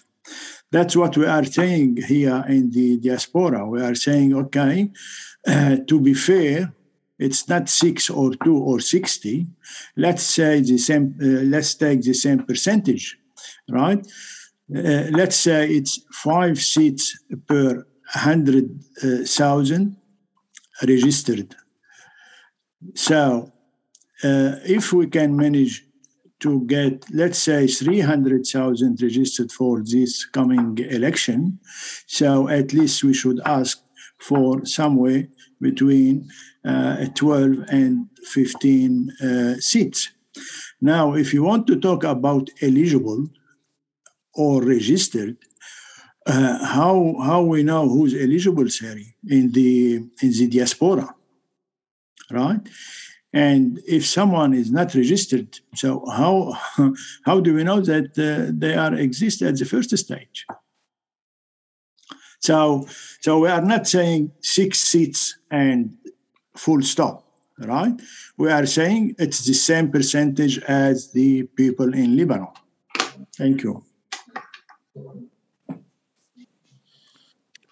That's 0.73 0.97
what 0.97 1.17
we 1.17 1.27
are 1.27 1.45
saying 1.45 1.99
here 2.09 2.45
in 2.49 2.71
the 2.71 2.99
diaspora. 2.99 3.69
We 3.69 3.81
are 3.83 3.95
saying, 3.95 4.35
okay, 4.35 4.91
uh, 5.47 5.77
to 5.87 6.01
be 6.01 6.13
fair, 6.13 6.73
it's 7.19 7.49
not 7.49 7.69
six 7.69 8.11
or 8.11 8.35
two 8.45 8.59
or 8.59 8.81
60 8.81 9.47
let's 9.97 10.23
say 10.23 10.61
the 10.61 10.79
same 10.79 11.15
uh, 11.23 11.45
let's 11.49 11.75
take 11.75 12.03
the 12.03 12.13
same 12.13 12.45
percentage 12.45 13.19
right 13.71 14.07
uh, 14.75 15.09
let's 15.13 15.37
say 15.37 15.69
it's 15.69 16.01
five 16.13 16.59
seats 16.59 17.19
per 17.47 17.87
100,000 18.15 19.97
registered 20.87 21.55
so 22.95 23.53
uh, 24.25 24.53
if 24.65 24.93
we 24.93 25.07
can 25.07 25.37
manage 25.37 25.85
to 26.39 26.61
get 26.67 27.05
let's 27.13 27.39
say 27.39 27.67
300,000 27.67 29.01
registered 29.03 29.51
for 29.51 29.83
this 29.83 30.25
coming 30.25 30.79
election 30.91 31.59
so 32.07 32.49
at 32.49 32.73
least 32.73 33.03
we 33.05 33.15
should 33.15 33.41
ask 33.45 33.81
for 34.19 34.65
somewhere 34.65 35.29
between 35.61 36.29
uh, 36.65 37.07
12 37.15 37.65
and 37.69 38.09
15 38.25 39.11
uh, 39.11 39.55
seats. 39.61 40.11
Now, 40.81 41.15
if 41.15 41.33
you 41.33 41.43
want 41.43 41.67
to 41.69 41.81
talk 41.81 42.05
about 42.05 42.51
eligible 42.61 43.27
or 44.37 44.63
registered, 44.63 45.37
uh, 46.27 46.65
how 46.65 47.15
how 47.23 47.43
we 47.43 47.63
know 47.63 47.89
who's 47.89 48.15
eligible, 48.15 48.69
Sari, 48.69 49.15
in 49.29 49.53
the 49.53 49.97
in 50.23 50.31
the 50.39 50.49
diaspora, 50.49 51.15
right? 52.31 52.61
And 53.33 53.81
if 53.87 54.07
someone 54.07 54.55
is 54.55 54.71
not 54.73 54.95
registered, 54.95 55.59
so 55.75 56.05
how 56.11 56.57
how 57.25 57.41
do 57.41 57.55
we 57.55 57.65
know 57.65 57.81
that 57.81 58.11
uh, 58.19 58.51
they 58.53 58.75
are 58.75 58.95
exist 58.95 59.43
at 59.43 59.59
the 59.59 59.65
first 59.65 59.97
stage? 59.97 60.47
So 62.41 62.87
so 63.21 63.39
we 63.39 63.49
are 63.49 63.63
not 63.63 63.87
saying 63.87 64.33
six 64.41 64.81
seats 64.81 65.39
and 65.51 65.97
full 66.57 66.83
stop, 66.83 67.25
right? 67.59 67.95
We 68.37 68.51
are 68.51 68.67
saying 68.67 69.17
it's 69.19 69.47
the 69.47 69.55
same 69.55 69.91
percentage 69.91 70.59
as 70.61 71.13
the 71.13 71.45
people 71.57 71.95
in 71.95 72.17
Lebanon. 72.17 72.49
Thank 73.37 73.63
you. 73.63 73.86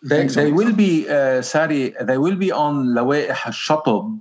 They, 0.05 0.27
they 0.27 0.53
will 0.53 0.75
be, 0.75 1.09
uh, 1.09 1.41
Sari, 1.41 1.95
they 2.01 2.19
will 2.19 2.37
be 2.37 2.53
on 2.53 2.89
Lawa'ih 2.89 3.31
al 3.87 4.21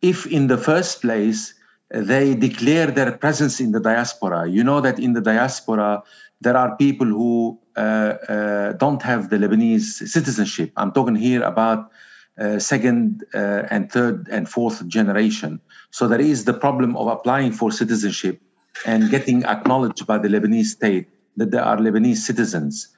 if 0.00 0.26
in 0.26 0.46
the 0.46 0.56
first 0.56 1.02
place 1.02 1.54
they 1.90 2.34
declare 2.34 2.86
their 2.86 3.12
presence 3.12 3.60
in 3.60 3.72
the 3.72 3.80
diaspora. 3.80 4.48
You 4.48 4.64
know 4.64 4.80
that 4.80 4.98
in 4.98 5.12
the 5.12 5.20
diaspora, 5.20 6.02
there 6.40 6.56
are 6.56 6.76
people 6.76 7.06
who 7.06 7.58
uh, 7.76 7.80
uh, 7.80 8.72
don't 8.72 9.02
have 9.02 9.30
the 9.30 9.36
Lebanese 9.36 10.08
citizenship. 10.08 10.72
I'm 10.76 10.92
talking 10.92 11.16
here 11.16 11.42
about 11.42 11.90
uh, 12.38 12.58
second 12.58 13.24
uh, 13.34 13.64
and 13.70 13.90
third 13.90 14.28
and 14.30 14.48
fourth 14.48 14.86
generation. 14.86 15.60
So 15.90 16.06
there 16.06 16.20
is 16.20 16.44
the 16.44 16.54
problem 16.54 16.96
of 16.96 17.08
applying 17.08 17.52
for 17.52 17.72
citizenship 17.72 18.40
and 18.86 19.10
getting 19.10 19.44
acknowledged 19.44 20.06
by 20.06 20.18
the 20.18 20.28
Lebanese 20.28 20.66
state 20.66 21.08
that 21.36 21.50
they 21.50 21.58
are 21.58 21.76
Lebanese 21.76 22.18
citizens. 22.18 22.88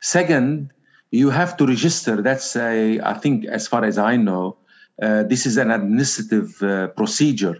Second, 0.00 0.70
you 1.11 1.29
have 1.29 1.57
to 1.57 1.65
register. 1.65 2.21
That's 2.21 2.55
a, 2.55 2.99
I 2.99 3.13
think, 3.13 3.45
as 3.45 3.67
far 3.67 3.85
as 3.85 3.97
I 3.97 4.15
know, 4.17 4.57
uh, 5.01 5.23
this 5.23 5.45
is 5.45 5.57
an 5.57 5.71
administrative 5.71 6.61
uh, 6.61 6.87
procedure 6.87 7.57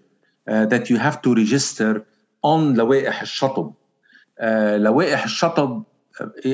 uh, 0.48 0.66
that 0.68 0.90
you 0.90 0.98
have 0.98 1.22
to 1.22 1.34
register 1.36 2.06
on 2.44 2.76
لوائح 2.76 3.22
الشطب. 3.22 3.74
Uh, 4.40 4.44
لوائح 4.78 5.24
الشطب, 5.24 5.86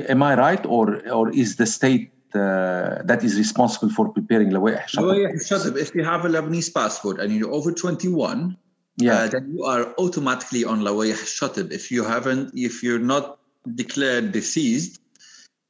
am 0.09 0.23
I 0.23 0.35
right, 0.35 0.65
or 0.65 1.01
or 1.09 1.29
is 1.31 1.55
the 1.55 1.65
state 1.65 2.11
uh, 2.35 3.01
that 3.03 3.23
is 3.23 3.37
responsible 3.37 3.89
for 3.89 4.09
preparing 4.09 4.49
لوائح 4.51 4.85
الشطب. 4.85 5.77
If 5.77 5.95
you 5.95 6.03
have 6.03 6.25
a 6.25 6.29
Lebanese 6.29 6.73
passport 6.73 7.19
and 7.19 7.31
you're 7.33 7.51
over 7.51 7.71
21, 7.71 8.57
yeah. 9.01 9.13
Uh, 9.13 9.27
then 9.27 9.53
you 9.55 9.63
are 9.63 9.93
automatically 9.97 10.65
on 10.65 10.81
لوائح 10.81 11.21
الشطب. 11.21 11.71
If 11.71 11.91
you 11.91 12.03
haven't, 12.03 12.51
if 12.53 12.83
you're 12.83 12.99
not 12.99 13.39
declared 13.75 14.31
deceased 14.31 14.99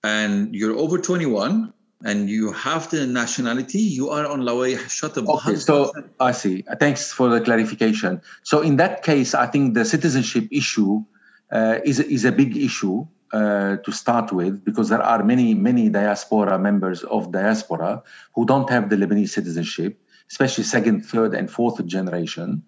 and 0.05 0.55
you're 0.55 0.77
over 0.77 0.99
21 0.99 1.73
and 2.05 2.29
you 2.29 2.53
have 2.53 2.91
the 2.91 3.07
nationality, 3.07 3.79
you 3.79 4.11
are 4.11 4.27
on 4.27 4.43
Lawai 4.43 4.77
Shataba. 4.77 5.29
Okay, 5.37 5.57
so 5.57 5.93
I 6.21 6.33
see. 6.33 6.63
Thanks 6.79 7.11
for 7.11 7.31
the 7.31 7.41
clarification. 7.41 8.21
So 8.43 8.61
in 8.61 8.77
that 8.77 9.03
case, 9.03 9.35
I 9.35 9.47
think 9.47 9.73
the 9.73 9.87
citizenship 9.87 10.47
issue 10.51 11.03
uh, 11.51 11.79
is, 11.85 11.99
is 12.01 12.25
a 12.25 12.33
big 12.33 12.57
issue. 12.57 13.07
Uh, 13.33 13.79
to 13.79 13.91
start 13.91 14.31
with, 14.31 14.65
because 14.65 14.91
there 14.91 15.03
are 15.03 15.25
many, 15.25 15.55
many 15.55 15.89
diaspora 15.89 16.57
members 16.57 17.03
of 17.03 17.33
diaspora 17.33 18.01
who 18.33 18.47
don't 18.47 18.71
have 18.71 18.91
the 18.91 18.95
Lebanese 18.95 19.31
citizenship, 19.31 19.99
especially 20.31 20.63
second, 20.63 21.01
third, 21.05 21.35
and 21.35 21.51
fourth 21.51 21.85
generation. 21.85 22.63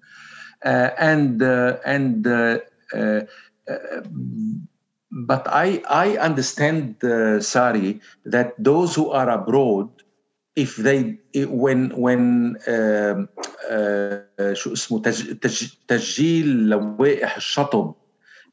Uh, 0.65 0.91
and 0.99 1.41
uh, 1.41 1.77
and 1.85 2.27
uh, 2.27 2.59
uh, 2.93 3.21
Uh, 5.06 5.14
uh, 5.18 5.22
but 5.28 5.48
I 5.48 5.82
I 5.90 6.18
understand, 6.18 6.96
Sari, 7.40 8.02
that 8.26 8.54
those 8.58 8.96
who 8.96 9.10
are 9.12 9.30
abroad 9.30 9.90
if 10.56 10.76
they 10.78 11.18
when 11.48 11.90
when 11.96 12.58
um, 12.68 13.28
آه، 13.72 14.54
شو 14.54 14.74
اسمه 14.74 15.02
تج- 15.02 15.40
تج- 15.42 15.76
تسجيل 15.88 16.70
لوائح 16.70 17.36
الشطب 17.36 17.96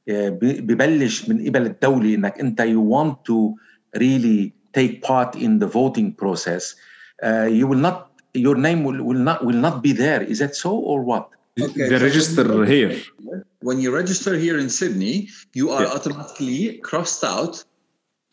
آه، 0.08 0.28
ب- 0.28 0.66
ببلش 0.66 1.28
من 1.28 1.48
قبل 1.48 1.66
الدوله 1.66 2.14
انك 2.14 2.40
انت 2.40 2.62
you 2.62 2.80
want 2.94 3.16
to 3.30 3.54
really 4.00 4.52
take 4.78 5.02
part 5.02 5.36
in 5.36 5.58
the 5.58 5.66
voting 5.66 6.12
process 6.22 6.74
uh, 7.24 7.48
you 7.50 7.66
will 7.68 7.82
not 7.88 8.08
your 8.34 8.56
name 8.56 8.84
will, 8.84 9.02
will 9.08 9.24
not 9.30 9.44
will 9.46 9.62
not 9.68 9.82
be 9.82 9.92
there 9.92 10.22
is 10.22 10.38
that 10.38 10.54
so 10.54 10.72
or 10.90 11.02
what 11.02 11.28
Okay, 11.60 11.88
they 11.90 11.98
so- 11.98 12.04
register 12.04 12.64
here 12.64 12.92
when 13.60 13.80
you 13.80 13.90
register 13.94 14.36
here 14.36 14.58
in 14.58 14.68
Sydney, 14.70 15.28
you 15.52 15.70
are 15.70 15.82
Yeah. 15.82 15.94
automatically 15.96 16.78
crossed 16.88 17.24
out 17.24 17.64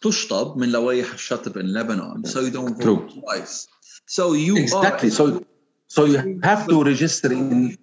تشطب 0.02 0.58
من 0.58 0.70
لوائح 0.72 1.14
الشطب 1.14 1.58
in 1.58 1.74
Lebanon, 1.74 2.26
so 2.26 2.42
you 2.42 2.52
don't 2.52 2.76
vote 2.76 2.82
True. 2.82 3.22
twice. 3.22 3.68
So 4.06 4.34
you 4.34 4.58
exactly 4.58 5.10
are, 5.10 5.12
so 5.20 5.46
so 5.88 6.06
you 6.06 6.40
have 6.44 6.68
to 6.68 6.84
register 6.84 7.32
in 7.32 7.78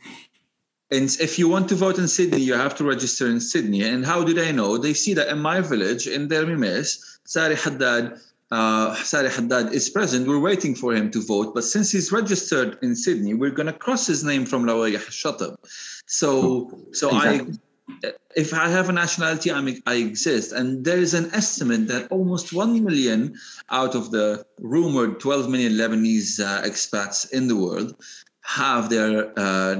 and 0.92 1.08
if 1.20 1.38
you 1.38 1.48
want 1.48 1.68
to 1.70 1.74
vote 1.74 1.98
in 1.98 2.06
Sydney, 2.06 2.42
you 2.42 2.52
have 2.54 2.74
to 2.76 2.84
register 2.84 3.26
in 3.26 3.40
Sydney. 3.40 3.82
And 3.82 4.04
how 4.04 4.22
do 4.22 4.34
they 4.34 4.52
know? 4.52 4.76
They 4.76 4.92
see 4.92 5.14
that 5.14 5.28
in 5.28 5.38
my 5.38 5.58
village, 5.62 6.06
in 6.06 6.28
Dermimes, 6.28 6.88
Sari 7.24 7.56
Haddad, 7.56 8.04
uh, 8.51 8.95
Sari 8.95 9.29
Haddad 9.29 9.73
is 9.73 9.89
present. 9.89 10.27
We're 10.27 10.39
waiting 10.39 10.75
for 10.75 10.93
him 10.93 11.11
to 11.11 11.25
vote. 11.25 11.53
But 11.53 11.63
since 11.63 11.91
he's 11.91 12.11
registered 12.11 12.77
in 12.81 12.95
Sydney, 12.95 13.33
we're 13.33 13.51
going 13.51 13.67
to 13.67 13.73
cross 13.73 14.07
his 14.07 14.23
name 14.23 14.45
from 14.45 14.65
Lawayah 14.65 14.97
Shatab. 14.97 15.57
So, 16.05 16.71
so 16.93 17.15
Exactly. 17.15 17.59
I, 18.03 18.11
if 18.35 18.53
I 18.53 18.69
have 18.69 18.89
a 18.89 18.93
nationality, 18.93 19.51
I'm, 19.51 19.67
I 19.85 19.95
exist. 19.95 20.51
And 20.51 20.85
there 20.85 20.97
is 20.97 21.13
an 21.13 21.33
estimate 21.33 21.87
that 21.87 22.11
almost 22.11 22.53
1 22.53 22.83
million 22.83 23.35
out 23.69 23.95
of 23.95 24.11
the 24.11 24.45
rumored 24.59 25.19
12 25.19 25.49
million 25.49 25.73
Lebanese 25.73 26.39
uh, 26.39 26.61
expats 26.63 27.31
in 27.31 27.47
the 27.47 27.55
world 27.55 27.95
have 28.41 28.89
their 28.89 29.37
uh, 29.37 29.75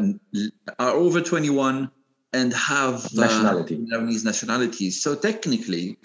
are 0.77 0.91
over 0.91 1.22
21 1.22 1.89
and 2.34 2.53
have 2.53 3.06
uh, 3.06 3.22
Nationality. 3.22 3.77
Lebanese 3.77 4.26
nationalities. 4.26 5.02
So 5.02 5.15
technically, 5.15 5.98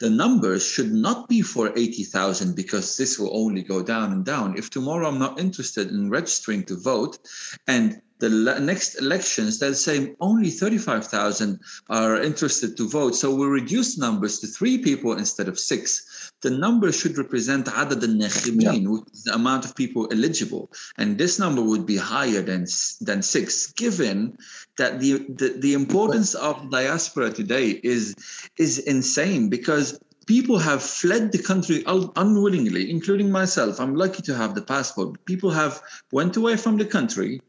the 0.00 0.10
numbers 0.10 0.66
should 0.66 0.92
not 0.92 1.28
be 1.28 1.42
for 1.42 1.72
80,000 1.76 2.56
because 2.56 2.96
this 2.96 3.18
will 3.18 3.36
only 3.36 3.62
go 3.62 3.82
down 3.82 4.12
and 4.12 4.24
down. 4.24 4.58
If 4.58 4.70
tomorrow 4.70 5.08
I'm 5.08 5.18
not 5.18 5.38
interested 5.38 5.88
in 5.88 6.10
registering 6.10 6.64
to 6.64 6.76
vote 6.76 7.18
and 7.66 8.00
the 8.21 8.29
le- 8.29 8.59
next 8.59 8.95
elections, 8.95 9.59
they'll 9.59 9.75
say 9.75 10.15
only 10.19 10.49
35,000 10.49 11.59
are 11.89 12.19
interested 12.21 12.75
to 12.77 12.89
vote. 12.89 13.15
So 13.15 13.33
we'll 13.35 13.49
reduce 13.49 13.97
numbers 13.97 14.39
to 14.39 14.47
three 14.47 14.79
people 14.79 15.13
instead 15.17 15.47
of 15.47 15.59
six. 15.59 16.31
The 16.41 16.49
number 16.49 16.91
should 16.91 17.17
represent 17.17 17.67
عدد 17.67 18.03
الناخبين, 18.03 18.87
which 18.89 19.03
is 19.13 19.23
the 19.23 19.35
amount 19.35 19.65
of 19.65 19.75
people 19.75 20.07
eligible. 20.11 20.71
And 20.97 21.17
this 21.17 21.37
number 21.37 21.61
would 21.61 21.85
be 21.85 21.97
higher 21.97 22.41
than, 22.41 22.63
s- 22.63 22.97
than 23.01 23.21
six, 23.21 23.67
given 23.73 24.37
that 24.77 24.99
the, 24.99 25.25
the, 25.29 25.49
the 25.59 25.73
importance 25.73 26.33
of 26.33 26.71
diaspora 26.71 27.31
today 27.31 27.79
is, 27.83 28.15
is 28.57 28.79
insane 28.79 29.49
because 29.49 29.99
people 30.25 30.57
have 30.57 30.81
fled 30.83 31.31
the 31.31 31.41
country 31.41 31.83
un- 31.85 32.09
unwillingly, 32.15 32.89
including 32.89 33.31
myself. 33.31 33.79
I'm 33.79 33.95
lucky 33.95 34.21
to 34.23 34.35
have 34.35 34.55
the 34.55 34.61
passport. 34.61 35.23
People 35.25 35.51
have 35.51 35.81
went 36.11 36.35
away 36.35 36.57
from 36.57 36.77
the 36.77 36.85
country, 36.85 37.41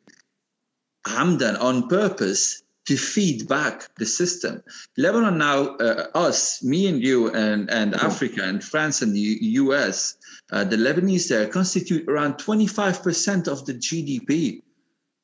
Hamdan 1.05 1.59
on 1.59 1.87
purpose 1.87 2.63
to 2.85 2.97
feed 2.97 3.47
back 3.47 3.87
the 3.95 4.05
system. 4.05 4.61
Lebanon 4.97 5.37
now, 5.37 5.75
uh, 5.77 6.07
us, 6.15 6.61
me 6.63 6.87
and 6.87 7.01
you, 7.01 7.31
and, 7.31 7.69
and 7.69 7.95
Africa 7.95 8.41
and 8.43 8.63
France 8.63 9.01
and 9.01 9.15
the 9.15 9.37
US, 9.41 10.17
uh, 10.51 10.63
the 10.63 10.75
Lebanese 10.75 11.29
there 11.29 11.47
constitute 11.47 12.07
around 12.09 12.35
25% 12.35 13.47
of 13.47 13.65
the 13.65 13.73
GDP. 13.73 14.61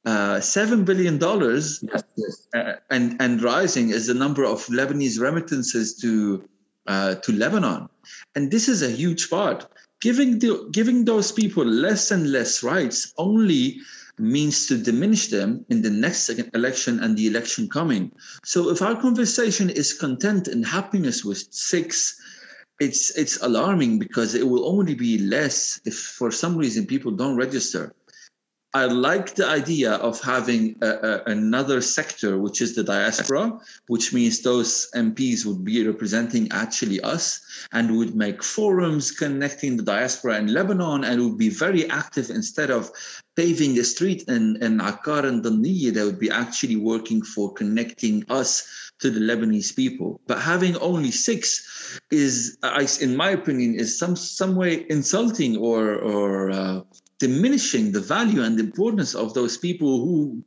Uh, 0.06 0.38
$7 0.38 0.86
billion 0.86 1.20
yes, 1.20 2.48
uh, 2.56 2.76
and, 2.90 3.22
and 3.22 3.44
rising 3.44 3.90
is 3.90 4.08
the 4.08 4.14
number 4.14 4.46
of 4.46 4.66
Lebanese 4.68 5.20
remittances 5.20 5.96
to, 5.96 6.48
uh, 6.88 7.16
to 7.16 7.34
Lebanon. 7.34 7.90
And 8.36 8.50
this 8.50 8.70
is 8.70 8.82
a 8.82 8.90
huge 8.90 9.30
part. 9.30 9.68
Giving, 10.00 10.40
the, 10.40 10.70
giving 10.72 11.04
those 11.04 11.34
people 11.34 11.66
less 11.66 12.12
and 12.12 12.32
less 12.32 12.64
rights 12.64 13.14
only 13.18 13.82
means 14.20 14.68
to 14.68 14.78
diminish 14.78 15.28
them 15.28 15.66
in 15.70 15.82
the 15.82 15.90
next 15.90 16.20
second 16.20 16.50
election 16.54 17.00
and 17.00 17.18
the 17.18 17.28
election 17.28 17.70
coming. 17.70 18.12
So 18.44 18.70
if 18.70 18.82
our 18.82 19.00
conversation 19.00 19.70
is 19.70 19.94
content 19.94 20.48
and 20.48 20.66
happiness 20.66 21.24
with 21.24 21.48
six, 21.52 22.20
it's 22.80 23.16
it's 23.18 23.42
alarming 23.42 24.00
because 24.00 24.36
it 24.36 24.48
will 24.48 24.66
only 24.68 24.96
be 24.96 25.18
less 25.18 25.82
if 25.86 25.98
for 25.98 26.32
some 26.32 26.56
reason 26.56 26.86
people 26.86 27.12
don't 27.12 27.36
register. 27.36 27.94
I 28.74 28.86
like 28.86 29.34
the 29.34 29.48
idea 29.48 29.94
of 29.94 30.22
having 30.22 30.76
a, 30.84 30.90
a, 30.90 31.24
another 31.26 31.82
sector, 31.82 32.38
which 32.38 32.62
is 32.62 32.76
the 32.76 32.84
diaspora, 32.84 33.60
which 33.88 34.14
means 34.14 34.42
those 34.42 34.92
MPs 34.96 35.44
would 35.44 35.66
be 35.66 35.88
representing 35.88 36.48
actually 36.52 37.02
us 37.02 37.42
and 37.72 37.98
would 37.98 38.16
make 38.16 38.44
forums 38.44 39.10
connecting 39.10 39.76
the 39.76 39.82
diaspora 39.82 40.38
in 40.38 40.54
Lebanon 40.54 41.04
and 41.04 41.20
would 41.20 41.38
be 41.40 41.50
very 41.50 41.90
active 41.90 42.30
instead 42.30 42.70
of 42.70 42.92
paving 43.40 43.74
the 43.74 43.86
street 43.86 44.22
in, 44.28 44.62
in 44.62 44.80
Akkar 44.80 45.24
and 45.24 45.42
Daniya. 45.42 45.94
They 45.94 46.04
would 46.04 46.20
be 46.20 46.30
actually 46.30 46.76
working 46.76 47.22
for 47.22 47.54
connecting 47.54 48.26
us 48.30 48.52
to 49.00 49.10
the 49.10 49.22
Lebanese 49.22 49.74
people. 49.74 50.20
But 50.28 50.40
having 50.40 50.76
only 50.78 51.12
six 51.12 51.42
is, 52.12 52.58
I- 52.64 52.98
in 53.00 53.16
my 53.16 53.30
opinion, 53.30 53.76
is 53.76 53.98
some 53.98 54.16
some 54.18 54.54
way 54.56 54.86
insulting 54.90 55.56
or 55.56 55.84
or 56.14 56.52
uh, 56.52 56.82
diminishing 57.20 57.94
the 57.94 58.04
value 58.16 58.42
and 58.44 58.60
importance 58.60 59.16
of 59.16 59.34
those 59.34 59.56
people 59.58 59.94
who 60.06 60.44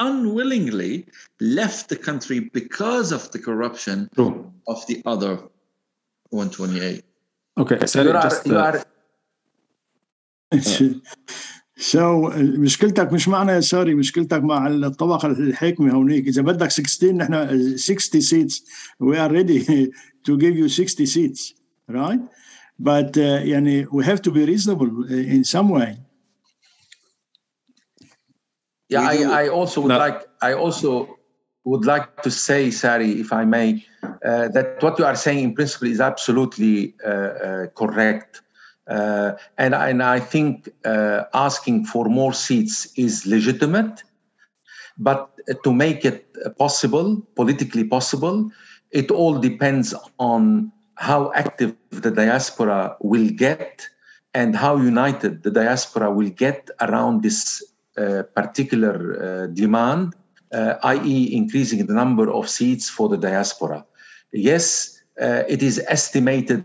unwillingly 0.00 1.06
left 1.40 1.88
the 1.90 2.00
country 2.08 2.38
because 2.60 3.12
of 3.12 3.30
the 3.32 3.38
corruption 3.38 4.08
True. 4.16 4.50
of 4.66 4.84
the 4.88 4.96
other 5.06 5.34
128. 6.30 7.04
Okay, 7.58 7.86
Sally, 7.86 8.08
you 8.10 8.16
are, 8.16 8.22
just 8.22 8.46
you 8.46 8.56
uh, 8.56 8.82
are 11.81 11.81
سو 11.81 12.29
مشكلتك 12.37 13.13
مش 13.13 13.27
معنا 13.27 13.55
يا 13.55 13.59
ساري 13.59 13.95
مشكلتك 13.95 14.43
مع 14.43 14.67
الطبقه 14.67 15.27
الحاكمه 15.27 15.93
هونيك 15.93 16.27
اذا 16.27 16.41
بدك 16.41 16.71
16 16.71 17.11
نحن 17.13 17.77
60 17.77 18.21
seats 18.21 18.61
we 19.03 19.15
are 19.15 19.31
ready 19.31 19.59
to 20.27 20.37
give 20.37 20.55
you 20.57 20.67
60 20.69 21.05
seats 21.05 21.53
right 21.91 22.21
but 22.79 23.17
uh, 23.17 23.19
يعني 23.19 23.85
we 23.85 24.03
have 24.03 24.21
to 24.21 24.31
be 24.31 24.45
reasonable 24.45 24.89
in 25.09 25.43
some 25.43 25.69
way 25.69 26.07
Yeah, 28.89 29.11
We 29.11 29.17
do. 29.17 29.31
I, 29.31 29.43
I 29.43 29.49
also 29.49 29.81
would 29.81 29.89
No. 29.89 29.97
like 29.97 30.19
I 30.41 30.53
also 30.53 31.17
would 31.65 31.85
like 31.85 32.07
to 32.23 32.31
say, 32.31 32.71
Sari, 32.71 33.11
if 33.23 33.33
I 33.33 33.43
may, 33.43 33.85
uh, 34.29 34.47
that 34.55 34.81
what 34.83 34.97
you 34.99 35.05
are 35.11 35.15
saying 35.25 35.39
in 35.47 35.53
principle 35.53 35.89
is 35.95 35.99
absolutely 35.99 36.95
uh, 37.05 37.09
uh, 37.47 37.67
correct. 37.81 38.41
Uh, 38.92 39.36
and, 39.56 39.74
and 39.74 40.02
I 40.02 40.20
think 40.20 40.68
uh, 40.84 41.24
asking 41.32 41.86
for 41.86 42.04
more 42.06 42.34
seats 42.34 42.92
is 42.96 43.26
legitimate. 43.26 44.02
But 44.98 45.30
to 45.64 45.72
make 45.72 46.04
it 46.04 46.36
possible, 46.58 47.08
politically 47.34 47.84
possible, 47.84 48.50
it 48.90 49.10
all 49.10 49.38
depends 49.38 49.94
on 50.18 50.70
how 50.96 51.32
active 51.34 51.74
the 51.90 52.10
diaspora 52.10 52.96
will 53.00 53.30
get 53.30 53.88
and 54.34 54.54
how 54.54 54.76
united 54.76 55.42
the 55.42 55.50
diaspora 55.50 56.10
will 56.10 56.30
get 56.30 56.68
around 56.80 57.22
this 57.22 57.62
uh, 57.96 58.22
particular 58.34 58.96
uh, 58.96 59.46
demand, 59.48 60.14
uh, 60.52 60.74
i.e., 60.84 61.34
increasing 61.34 61.86
the 61.86 61.94
number 61.94 62.30
of 62.30 62.48
seats 62.48 62.90
for 62.90 63.08
the 63.08 63.16
diaspora. 63.16 63.84
Yes, 64.32 65.02
uh, 65.20 65.42
it 65.48 65.62
is 65.62 65.82
estimated 65.88 66.64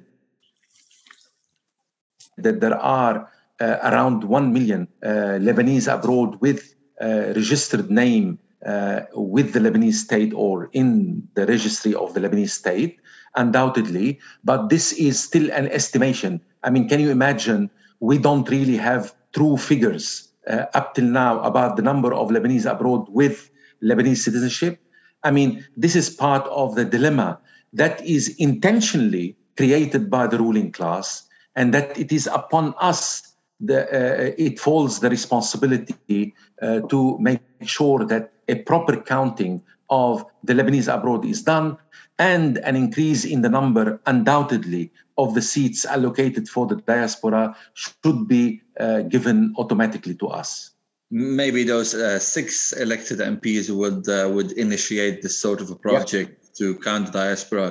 that 2.37 2.61
there 2.61 2.77
are 2.77 3.29
uh, 3.59 3.77
around 3.83 4.23
1 4.23 4.53
million 4.53 4.87
uh, 5.03 5.39
Lebanese 5.39 5.91
abroad 5.91 6.39
with 6.41 6.75
uh, 7.01 7.33
registered 7.35 7.89
name 7.89 8.39
uh, 8.65 9.01
with 9.13 9.53
the 9.53 9.59
Lebanese 9.59 9.93
state 9.93 10.33
or 10.33 10.69
in 10.73 11.27
the 11.35 11.45
registry 11.45 11.93
of 11.93 12.13
the 12.13 12.19
Lebanese 12.19 12.49
state, 12.49 12.99
undoubtedly. 13.35 14.19
But 14.43 14.69
this 14.69 14.93
is 14.93 15.21
still 15.21 15.51
an 15.51 15.67
estimation. 15.69 16.41
I 16.63 16.69
mean, 16.69 16.87
can 16.87 16.99
you 16.99 17.09
imagine? 17.09 17.69
We 17.99 18.17
don't 18.17 18.47
really 18.49 18.77
have 18.77 19.13
true 19.33 19.57
figures 19.57 20.29
uh, 20.47 20.65
up 20.73 20.95
till 20.95 21.05
now 21.05 21.41
about 21.41 21.75
the 21.75 21.81
number 21.81 22.13
of 22.13 22.29
Lebanese 22.29 22.69
abroad 22.69 23.07
with 23.09 23.49
Lebanese 23.83 24.17
citizenship. 24.17 24.79
I 25.23 25.31
mean, 25.31 25.65
this 25.75 25.95
is 25.95 26.09
part 26.09 26.45
of 26.47 26.75
the 26.75 26.85
dilemma 26.85 27.39
that 27.73 28.03
is 28.05 28.35
intentionally 28.37 29.35
created 29.55 30.09
by 30.09 30.27
the 30.27 30.37
ruling 30.37 30.71
class, 30.71 31.26
and 31.57 31.73
that 31.73 31.97
it 31.97 32.11
is 32.11 32.27
upon 32.27 32.73
us 32.79 33.33
the, 33.59 33.79
uh, 33.87 34.33
it 34.37 34.59
falls 34.59 34.99
the 34.99 35.09
responsibility 35.09 36.33
uh, 36.61 36.81
to 36.81 37.17
make 37.19 37.41
sure 37.63 38.05
that 38.05 38.31
a 38.47 38.55
proper 38.69 38.95
counting 38.95 39.63
of 39.89 40.23
the 40.43 40.53
Lebanese 40.53 40.93
abroad 40.93 41.25
is 41.25 41.41
done 41.41 41.75
and 42.19 42.59
an 42.59 42.75
increase 42.75 43.25
in 43.25 43.41
the 43.41 43.49
number, 43.49 43.99
undoubtedly, 44.05 44.91
of 45.17 45.33
the 45.33 45.41
seats 45.41 45.85
allocated 45.85 46.47
for 46.47 46.67
the 46.67 46.75
diaspora 46.75 47.55
should 47.73 48.27
be 48.27 48.61
uh, 48.79 49.01
given 49.01 49.53
automatically 49.57 50.13
to 50.15 50.27
us. 50.27 50.71
maybe 51.09 51.63
those 51.63 51.95
uh, 51.95 52.19
six 52.19 52.73
elected 52.73 53.19
MPs 53.19 53.69
would 53.69 54.07
uh, 54.09 54.29
would 54.29 54.51
initiate 54.53 55.21
this 55.21 55.37
sort 55.39 55.61
of 55.61 55.71
a 55.71 55.75
project 55.75 56.55
to 56.57 56.75
count 56.79 57.05
the 57.07 57.11
diaspora. 57.13 57.67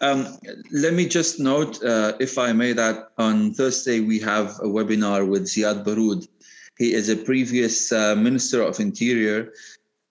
Um, 0.00 0.38
let 0.72 0.94
me 0.94 1.06
just 1.06 1.38
note, 1.38 1.82
uh, 1.82 2.14
if 2.20 2.38
I 2.38 2.52
may, 2.52 2.72
that 2.72 3.10
on 3.18 3.52
Thursday 3.52 4.00
we 4.00 4.18
have 4.20 4.58
a 4.60 4.68
webinar 4.76 5.28
with 5.28 5.42
Ziad 5.42 5.84
Baroud. 5.84 6.26
He 6.78 6.94
is 6.94 7.10
a 7.10 7.16
previous 7.16 7.92
uh, 7.92 8.14
Minister 8.16 8.62
of 8.62 8.80
Interior 8.80 9.52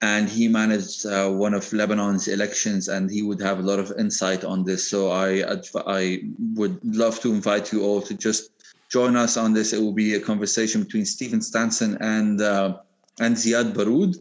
and 0.02 0.30
he 0.30 0.48
managed 0.48 1.06
uh, 1.06 1.30
one 1.30 1.53
of 1.53 1.74
Lebanon's 1.74 2.28
elections, 2.28 2.88
and 2.88 3.11
he 3.11 3.22
would 3.22 3.41
have 3.41 3.60
a 3.60 3.64
lot 3.64 3.80
of 3.80 3.91
insight 3.98 4.44
on 4.44 4.64
this. 4.64 4.88
So 4.88 5.11
I 5.11 5.44
I 5.86 6.22
would 6.56 6.80
love 6.95 7.20
to 7.22 7.32
invite 7.32 7.74
you 7.74 7.84
all 7.84 8.02
to 8.03 8.14
just 8.14 8.52
join 8.90 9.16
us 9.16 9.36
on 9.36 9.53
this. 9.53 9.74
It 9.74 9.82
will 9.82 9.94
be 9.94 10.16
a 10.16 10.20
conversation 10.20 10.84
between 10.84 11.06
Stephen 11.06 11.41
Stanson 11.41 11.98
and 11.99 12.41
uh, 12.41 12.78
and 13.20 13.36
Ziad 13.36 13.74
Baroud 13.74 14.16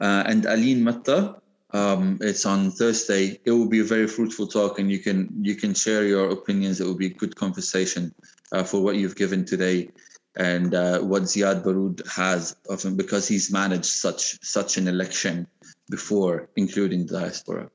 uh, 0.00 0.24
and 0.26 0.44
Aline 0.44 0.84
Matta. 0.84 1.36
Um, 1.76 2.18
it's 2.22 2.46
on 2.46 2.70
Thursday. 2.70 3.38
It 3.44 3.50
will 3.50 3.68
be 3.68 3.80
a 3.80 3.90
very 3.94 4.06
fruitful 4.06 4.46
talk, 4.46 4.78
and 4.78 4.90
you 4.90 5.00
can 5.06 5.18
you 5.48 5.54
can 5.62 5.74
share 5.74 6.04
your 6.14 6.30
opinions. 6.38 6.80
It 6.80 6.86
will 6.86 7.02
be 7.04 7.10
a 7.12 7.16
good 7.22 7.34
conversation 7.44 8.14
uh, 8.52 8.64
for 8.70 8.78
what 8.84 8.96
you've 8.96 9.18
given 9.24 9.44
today 9.44 9.90
and 10.36 10.74
uh, 10.74 10.98
what 11.00 11.24
Ziad 11.24 11.58
Baroud 11.64 12.00
has 12.20 12.56
of 12.70 12.82
him 12.82 12.96
because 12.96 13.28
he's 13.28 13.52
managed 13.52 13.92
such 14.06 14.22
such 14.56 14.78
an 14.80 14.88
election 14.88 15.46
before, 15.90 16.48
including 16.56 17.00
the 17.06 17.20
diaspora. 17.20 17.68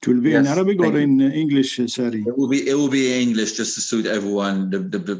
It 0.00 0.08
will 0.08 0.22
be 0.22 0.30
yes, 0.30 0.46
in 0.46 0.52
Arabic 0.56 0.80
or 0.80 0.92
you. 0.92 1.06
in 1.06 1.20
English, 1.20 1.80
uh, 1.80 1.88
Sari? 1.88 2.22
It 2.30 2.36
will 2.38 2.48
be 2.56 2.60
it 2.72 2.76
will 2.80 2.94
be 3.00 3.04
English 3.26 3.52
just 3.60 3.74
to 3.76 3.82
suit 3.90 4.06
everyone. 4.06 4.70
The 4.70 4.78
the, 4.78 5.00
the, 5.10 5.16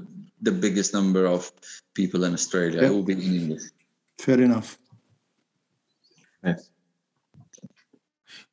the 0.49 0.53
biggest 0.53 0.95
number 0.95 1.27
of 1.27 1.53
people 1.93 2.25
in 2.25 2.33
Australia. 2.33 2.81
It 2.89 2.93
will 2.97 3.09
be 3.13 3.15
in 3.15 3.35
English. 3.43 3.65
Fair 4.27 4.41
enough. 4.41 4.79
Yes. 6.45 6.71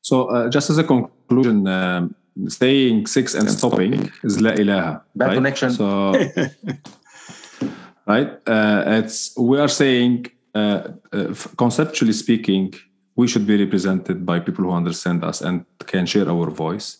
So, 0.01 0.25
uh, 0.25 0.49
just 0.49 0.69
as 0.69 0.77
a 0.77 0.83
conclusion, 0.83 1.67
um, 1.67 2.15
staying 2.47 3.07
six 3.07 3.33
and 3.35 3.49
stopping 3.49 4.11
is 4.23 4.41
la 4.41 4.51
ilaha. 4.51 5.03
Bad 5.15 5.27
right? 5.27 5.35
connection. 5.35 5.71
So, 5.71 6.11
right? 8.05 8.31
Uh, 8.47 8.83
it's 8.87 9.37
we 9.37 9.59
are 9.59 9.67
saying, 9.67 10.27
uh, 10.55 10.89
uh, 11.13 11.33
conceptually 11.57 12.13
speaking, 12.13 12.73
we 13.15 13.27
should 13.27 13.47
be 13.47 13.57
represented 13.57 14.25
by 14.25 14.39
people 14.39 14.65
who 14.65 14.71
understand 14.71 15.23
us 15.23 15.41
and 15.41 15.65
can 15.85 16.05
share 16.05 16.29
our 16.29 16.49
voice. 16.49 16.97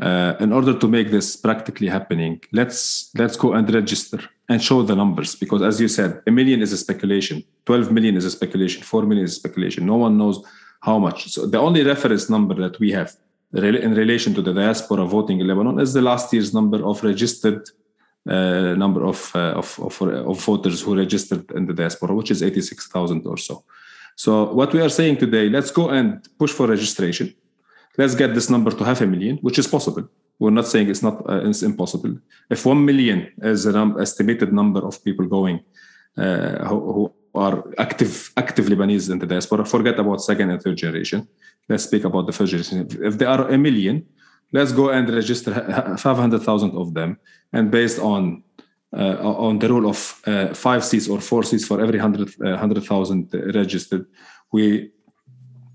Uh, 0.00 0.34
in 0.40 0.50
order 0.50 0.78
to 0.78 0.88
make 0.88 1.10
this 1.10 1.36
practically 1.36 1.88
happening, 1.88 2.40
let's 2.52 3.10
let's 3.18 3.36
go 3.36 3.52
and 3.52 3.72
register 3.74 4.20
and 4.50 4.62
show 4.62 4.82
the 4.82 4.96
numbers 5.02 5.30
because, 5.42 5.62
as 5.62 5.80
you 5.80 5.88
said, 5.88 6.10
a 6.26 6.30
million 6.38 6.60
is 6.60 6.72
a 6.72 6.76
speculation, 6.76 7.36
twelve 7.64 7.90
million 7.96 8.16
is 8.16 8.24
a 8.24 8.32
speculation, 8.38 8.82
four 8.82 9.02
million 9.10 9.24
is 9.24 9.32
a 9.36 9.40
speculation. 9.42 9.86
No 9.86 9.98
one 10.06 10.18
knows 10.18 10.36
how 10.80 10.98
much. 10.98 11.18
So 11.34 11.46
the 11.46 11.58
only 11.58 11.82
reference 11.84 12.28
number 12.28 12.54
that 12.64 12.78
we 12.80 12.90
have 12.98 13.10
in 13.52 13.94
relation 13.94 14.34
to 14.34 14.42
the 14.42 14.52
diaspora 14.52 15.04
voting 15.06 15.40
in 15.40 15.46
Lebanon 15.46 15.78
is 15.80 15.92
the 15.92 16.02
last 16.02 16.32
year's 16.32 16.52
number 16.52 16.84
of 16.84 17.02
registered 17.02 17.62
uh, 18.28 18.74
number 18.84 19.06
of, 19.06 19.32
uh, 19.34 19.54
of, 19.62 19.78
of, 19.80 20.02
of, 20.02 20.44
voters 20.44 20.82
who 20.82 20.94
registered 20.94 21.50
in 21.52 21.64
the 21.66 21.72
diaspora, 21.72 22.14
which 22.14 22.30
is 22.30 22.42
86,000 22.42 23.26
or 23.26 23.38
so. 23.38 23.64
So 24.14 24.52
what 24.52 24.74
we 24.74 24.80
are 24.82 24.90
saying 24.90 25.16
today, 25.16 25.48
let's 25.48 25.70
go 25.70 25.88
and 25.88 26.28
push 26.38 26.52
for 26.52 26.66
registration. 26.66 27.34
Let's 27.96 28.14
get 28.14 28.34
this 28.34 28.50
number 28.50 28.72
to 28.72 28.84
half 28.84 29.00
a 29.00 29.06
million, 29.06 29.38
which 29.38 29.58
is 29.58 29.66
possible. 29.66 30.06
We're 30.40 30.56
not 30.60 30.66
saying 30.66 30.86
it's 30.90 31.04
not 31.08 31.16
uh, 31.30 31.48
it's 31.48 31.62
impossible. 31.62 32.12
If 32.50 32.60
one 32.66 32.80
million 32.84 33.18
is 33.42 33.66
an 33.66 34.00
estimated 34.00 34.52
number 34.60 34.82
of 34.90 34.94
people 35.06 35.26
going 35.26 35.56
uh, 36.16 36.66
who, 36.68 36.78
who 36.94 37.02
are 37.34 37.56
active 37.86 38.12
active 38.36 38.66
Lebanese 38.72 39.06
in 39.12 39.18
the 39.20 39.26
diaspora, 39.26 39.64
forget 39.64 39.96
about 40.00 40.18
second 40.30 40.50
and 40.50 40.60
third 40.62 40.78
generation 40.86 41.28
let's 41.70 41.84
speak 41.84 42.04
about 42.04 42.26
the 42.26 42.32
first 42.32 42.50
generation. 42.50 42.76
If 43.10 43.14
there 43.18 43.28
are 43.28 43.48
a 43.48 43.56
million, 43.56 44.04
let's 44.52 44.72
go 44.72 44.90
and 44.90 45.08
register 45.08 45.52
500,000 45.96 46.76
of 46.76 46.92
them. 46.94 47.18
And 47.52 47.70
based 47.70 47.98
on 47.98 48.42
uh, 48.92 49.46
on 49.48 49.60
the 49.60 49.68
rule 49.68 49.88
of 49.88 50.20
uh, 50.26 50.52
five 50.52 50.84
seats 50.84 51.08
or 51.08 51.20
four 51.20 51.44
seats 51.44 51.64
for 51.64 51.80
every 51.80 51.98
100,000 52.00 52.42
100, 52.44 53.34
uh, 53.34 53.58
registered, 53.60 54.04
we 54.50 54.90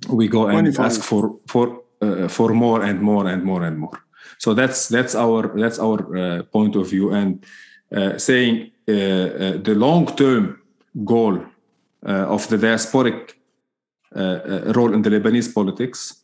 we 0.09 0.27
go 0.27 0.47
and 0.47 0.75
25. 0.75 0.85
ask 0.85 1.01
for 1.01 1.39
for 1.47 1.65
uh, 2.01 2.27
for 2.27 2.49
more 2.53 2.83
and 2.83 3.01
more 3.01 3.25
and 3.27 3.41
more 3.45 3.63
and 3.63 3.77
more. 3.79 3.97
So 4.37 4.53
that's 4.53 4.87
that's 4.87 5.15
our 5.15 5.57
that's 5.59 5.79
our 5.79 5.99
uh, 6.17 6.43
point 6.43 6.75
of 6.75 6.89
view 6.89 7.11
and 7.11 7.45
uh, 7.95 8.17
saying 8.17 8.71
the 8.85 9.73
long 9.75 10.05
term 10.15 10.61
goal 11.03 11.43
of 12.03 12.47
the 12.49 12.57
diasporic 12.57 13.33
uh, 14.15 14.71
role 14.75 14.93
in 14.93 15.01
the 15.01 15.09
Lebanese 15.09 15.53
politics, 15.53 16.23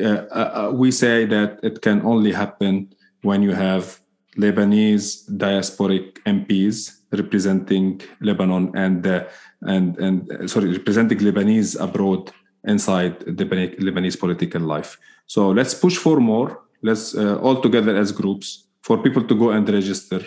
uh, 0.00 0.04
uh, 0.04 0.70
we 0.72 0.90
say 0.90 1.26
that 1.26 1.58
it 1.62 1.82
can 1.82 2.00
only 2.02 2.32
happen 2.32 2.94
when 3.22 3.42
you 3.42 3.52
have 3.52 4.00
Lebanese 4.38 5.28
diasporic 5.36 6.18
MPs 6.24 7.00
representing 7.12 8.00
Lebanon 8.20 8.72
and 8.74 9.06
uh, 9.06 9.24
and 9.62 9.98
and 9.98 10.50
sorry 10.50 10.72
representing 10.72 11.18
Lebanese 11.18 11.78
abroad 11.78 12.32
inside 12.64 13.20
the 13.20 13.44
Lebanese 13.44 14.18
political 14.18 14.62
life. 14.62 14.96
So 15.26 15.50
let's 15.50 15.74
push 15.74 15.96
for 15.96 16.20
more. 16.20 16.62
Let's 16.82 17.14
uh, 17.14 17.38
all 17.38 17.60
together 17.60 17.96
as 17.96 18.12
groups 18.12 18.66
for 18.82 18.98
people 18.98 19.24
to 19.24 19.34
go 19.34 19.50
and 19.50 19.68
register 19.68 20.20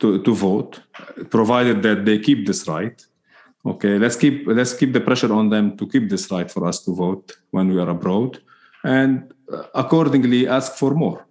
to, 0.00 0.22
to 0.22 0.34
vote, 0.34 0.80
provided 1.30 1.82
that 1.82 2.04
they 2.04 2.18
keep 2.18 2.46
this 2.46 2.66
right. 2.68 3.00
Okay 3.66 3.98
let's 3.98 4.16
keep 4.16 4.46
let's 4.46 4.74
keep 4.74 4.92
the 4.92 5.00
pressure 5.00 5.32
on 5.32 5.48
them 5.48 5.76
to 5.78 5.86
keep 5.88 6.10
this 6.10 6.30
right 6.30 6.50
for 6.50 6.66
us 6.66 6.84
to 6.84 6.94
vote 6.94 7.32
when 7.50 7.68
we 7.68 7.80
are 7.80 7.88
abroad. 7.88 8.42
And 8.82 9.32
uh, 9.50 9.64
accordingly 9.74 10.46
ask 10.46 10.74
for 10.74 10.92
more. 10.94 11.26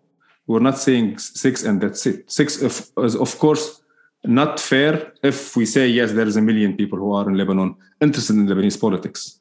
We're 0.47 0.59
not 0.59 0.79
saying 0.79 1.19
six 1.19 1.63
and 1.63 1.79
that's 1.79 2.05
it. 2.05 2.31
Six 2.31 2.61
if, 2.61 2.91
is 2.97 3.15
of 3.15 3.37
course 3.37 3.81
not 4.23 4.59
fair 4.59 5.13
if 5.21 5.55
we 5.55 5.65
say 5.65 5.87
yes 5.87 6.13
there 6.13 6.27
is 6.27 6.37
a 6.37 6.41
million 6.41 6.75
people 6.75 6.97
who 6.97 7.13
are 7.13 7.27
in 7.29 7.37
lebanon 7.37 7.75
interested 8.01 8.35
in 8.35 8.47
lebanese 8.47 8.79
politics 8.79 9.39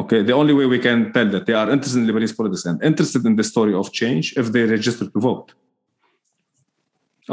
okay 0.00 0.20
the 0.22 0.36
only 0.40 0.54
way 0.58 0.66
we 0.74 0.80
can 0.86 0.98
tell 1.14 1.28
that 1.34 1.44
they 1.46 1.56
are 1.60 1.68
interested 1.74 2.00
in 2.00 2.06
lebanese 2.10 2.36
politics 2.40 2.64
and 2.70 2.82
interested 2.90 3.22
in 3.28 3.34
the 3.40 3.46
story 3.52 3.74
of 3.80 3.92
change 4.00 4.26
if 4.42 4.46
they 4.54 4.64
register 4.76 5.06
to 5.14 5.18
vote 5.28 5.48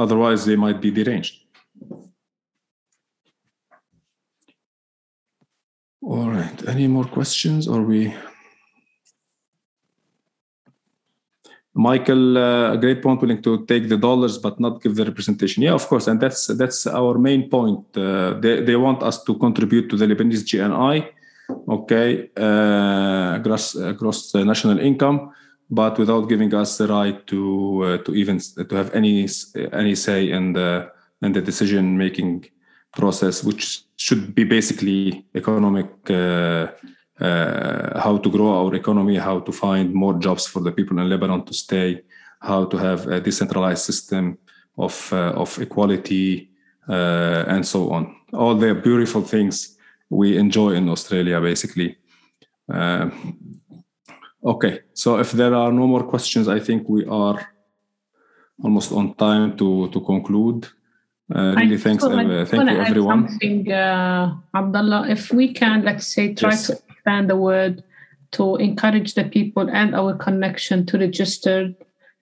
otherwise 0.03 0.39
they 0.45 0.57
might 0.65 0.79
be 0.85 0.91
deranged 0.99 1.35
All 6.05 6.29
right. 6.29 6.67
Any 6.67 6.87
more 6.87 7.05
questions? 7.05 7.65
Or 7.67 7.81
we? 7.81 8.13
Michael, 11.73 12.37
uh, 12.37 12.73
a 12.73 12.77
great 12.77 13.01
point. 13.01 13.21
Willing 13.21 13.41
to 13.41 13.65
take 13.65 13.87
the 13.87 13.97
dollars 13.97 14.37
but 14.37 14.59
not 14.59 14.81
give 14.83 14.95
the 14.95 15.05
representation. 15.05 15.63
Yeah, 15.63 15.73
of 15.73 15.87
course, 15.87 16.07
and 16.07 16.19
that's 16.19 16.47
that's 16.47 16.85
our 16.85 17.17
main 17.17 17.49
point. 17.49 17.85
Uh, 17.97 18.33
they 18.33 18.61
they 18.61 18.75
want 18.75 19.01
us 19.01 19.23
to 19.23 19.33
contribute 19.35 19.89
to 19.89 19.97
the 19.97 20.05
Lebanese 20.05 20.43
GNI, 20.43 21.07
okay, 21.67 22.29
uh, 22.37 23.37
gross 23.39 24.33
national 24.35 24.79
income, 24.79 25.31
but 25.69 25.97
without 25.97 26.29
giving 26.29 26.53
us 26.53 26.77
the 26.77 26.87
right 26.87 27.25
to 27.27 27.83
uh, 27.83 27.97
to 28.03 28.15
even 28.15 28.39
to 28.39 28.75
have 28.75 28.93
any 28.93 29.27
any 29.71 29.95
say 29.95 30.29
in 30.29 30.53
the 30.53 30.91
in 31.21 31.31
the 31.31 31.41
decision 31.41 31.97
making 31.97 32.45
process, 32.95 33.43
which 33.43 33.83
should 33.95 34.35
be 34.35 34.43
basically 34.43 35.25
economic 35.35 35.89
uh, 36.09 36.67
uh, 37.19 37.99
how 37.99 38.17
to 38.17 38.29
grow 38.29 38.65
our 38.65 38.75
economy, 38.75 39.17
how 39.17 39.39
to 39.39 39.51
find 39.51 39.93
more 39.93 40.13
jobs 40.19 40.45
for 40.45 40.61
the 40.61 40.71
people 40.71 40.99
in 40.99 41.09
Lebanon 41.09 41.43
to 41.45 41.53
stay, 41.53 42.01
how 42.39 42.65
to 42.65 42.77
have 42.77 43.07
a 43.07 43.19
decentralized 43.19 43.83
system 43.83 44.37
of 44.77 45.11
uh, 45.13 45.31
of 45.35 45.59
equality 45.59 46.49
and 46.87 47.65
so 47.65 47.91
on. 47.91 48.15
All 48.33 48.55
the 48.55 48.75
beautiful 48.75 49.21
things 49.21 49.72
we 50.13 50.37
enjoy 50.37 50.71
in 50.71 50.89
Australia, 50.89 51.41
basically. 51.41 51.97
Uh, 52.71 53.09
okay, 54.43 54.81
so 54.93 55.17
if 55.19 55.31
there 55.31 55.53
are 55.53 55.71
no 55.71 55.87
more 55.87 56.03
questions, 56.03 56.47
I 56.47 56.59
think 56.59 56.87
we 56.87 57.05
are 57.05 57.39
almost 58.63 58.91
on 58.91 59.13
time 59.15 59.57
to 59.57 59.89
to 59.89 59.99
conclude. 60.01 60.67
Uh, 61.33 61.55
really, 61.57 61.77
thanks. 61.77 62.03
Uh, 62.03 62.45
thank 62.47 62.69
you, 62.69 62.79
everyone. 62.79 63.29
Something, 63.29 63.71
uh, 63.71 64.35
Abdullah, 64.53 65.09
if 65.09 65.31
we 65.31 65.53
can, 65.53 65.83
let's 65.83 66.07
say, 66.07 66.33
try 66.33 66.51
yes. 66.51 66.67
to 66.67 66.73
expand 66.89 67.29
the 67.29 67.35
word 67.35 67.83
to 68.31 68.55
encourage 68.57 69.13
the 69.13 69.23
people 69.23 69.69
and 69.69 69.95
our 69.95 70.13
connection 70.15 70.85
to 70.87 70.97
register 70.97 71.73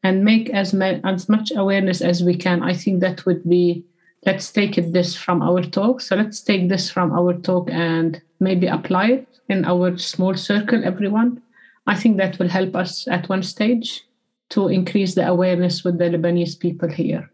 and 0.03 0.23
make 0.23 0.49
as, 0.49 0.73
ma- 0.73 0.99
as 1.03 1.29
much 1.29 1.51
awareness 1.55 2.01
as 2.01 2.23
we 2.23 2.35
can. 2.35 2.63
I 2.63 2.73
think 2.73 3.01
that 3.01 3.25
would 3.25 3.43
be. 3.47 3.85
Let's 4.25 4.51
take 4.51 4.77
it 4.77 4.93
this 4.93 5.15
from 5.15 5.41
our 5.41 5.63
talk. 5.63 6.01
So 6.01 6.15
let's 6.15 6.41
take 6.41 6.69
this 6.69 6.91
from 6.91 7.11
our 7.11 7.33
talk 7.33 7.69
and 7.71 8.21
maybe 8.39 8.67
apply 8.67 9.07
it 9.07 9.27
in 9.49 9.65
our 9.65 9.97
small 9.97 10.35
circle, 10.35 10.83
everyone. 10.83 11.41
I 11.87 11.95
think 11.95 12.17
that 12.17 12.37
will 12.37 12.49
help 12.49 12.75
us 12.75 13.07
at 13.07 13.27
one 13.29 13.41
stage 13.43 14.03
to 14.49 14.67
increase 14.67 15.15
the 15.15 15.27
awareness 15.27 15.83
with 15.83 15.97
the 15.97 16.05
Lebanese 16.05 16.59
people 16.59 16.89
here. 16.89 17.31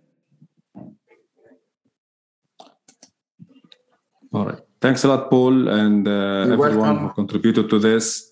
All 4.34 4.46
right. 4.46 4.60
Thanks 4.80 5.04
a 5.04 5.08
lot, 5.08 5.30
Paul, 5.30 5.68
and 5.68 6.08
uh, 6.08 6.54
everyone 6.54 6.78
welcome. 6.78 6.98
who 7.08 7.14
contributed 7.14 7.70
to 7.70 7.80
this. 7.80 8.32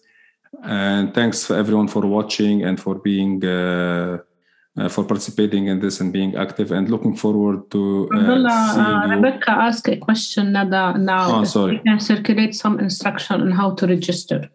And 0.64 1.14
thanks 1.14 1.46
for 1.46 1.56
everyone 1.56 1.88
for 1.88 2.06
watching 2.06 2.64
and 2.64 2.80
for 2.80 2.96
being 2.96 3.44
uh, 3.44 4.20
uh, 4.78 4.90
for 4.90 5.04
participating 5.04 5.68
in 5.68 5.80
this 5.80 6.02
and 6.02 6.12
being 6.12 6.36
active. 6.36 6.72
And 6.72 6.90
looking 6.90 7.16
forward 7.16 7.72
to 7.72 8.10
uh, 8.14 8.20
Abdullah, 8.20 9.06
uh. 9.06 9.16
Rebecca 9.16 9.52
asked 9.52 9.88
a 9.88 9.98
question 9.98 10.52
Nada, 10.52 10.98
now. 10.98 11.40
Oh, 11.40 11.44
sorry. 11.44 11.80
Can 11.80 12.00
circulate 12.00 12.56
some 12.56 12.80
instruction 12.80 13.42
on 13.42 13.52
how 13.52 13.72
to 13.76 13.88
register. 13.88 14.50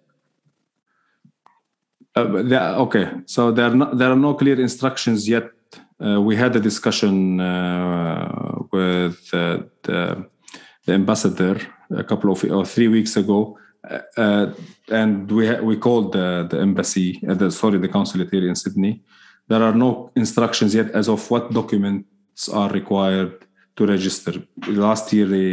Uh, 2.16 2.82
okay, 2.86 3.08
so 3.26 3.52
there 3.52 3.66
are 3.66 3.74
no, 3.74 3.94
there 3.94 4.10
are 4.10 4.16
no 4.16 4.34
clear 4.34 4.60
instructions 4.60 5.28
yet. 5.28 5.48
Uh, 6.04 6.20
we 6.20 6.34
had 6.34 6.56
a 6.56 6.60
discussion 6.60 7.40
uh, 7.40 8.58
with 8.72 9.32
uh, 9.32 9.58
the, 9.82 10.26
the 10.86 10.92
ambassador 10.92 11.60
a 11.96 12.02
couple 12.02 12.32
of 12.32 12.42
or 12.44 12.64
three 12.64 12.88
weeks 12.88 13.16
ago, 13.16 13.56
and 14.88 15.30
we 15.30 15.54
we 15.60 15.76
called 15.76 16.12
the, 16.12 16.48
the 16.50 16.58
embassy, 16.58 17.20
uh, 17.28 17.34
the, 17.34 17.50
sorry, 17.50 17.78
the 17.78 17.88
consulate 17.88 18.30
here 18.30 18.48
in 18.48 18.56
Sydney. 18.56 19.02
There 19.50 19.62
are 19.68 19.74
no 19.74 20.10
instructions 20.16 20.74
yet 20.74 20.88
as 21.00 21.08
of 21.08 21.20
what 21.30 21.52
documents 21.52 22.48
are 22.48 22.70
required 22.70 23.34
to 23.76 23.86
register. 23.86 24.34
Last 24.86 25.12
year 25.12 25.26
they 25.36 25.50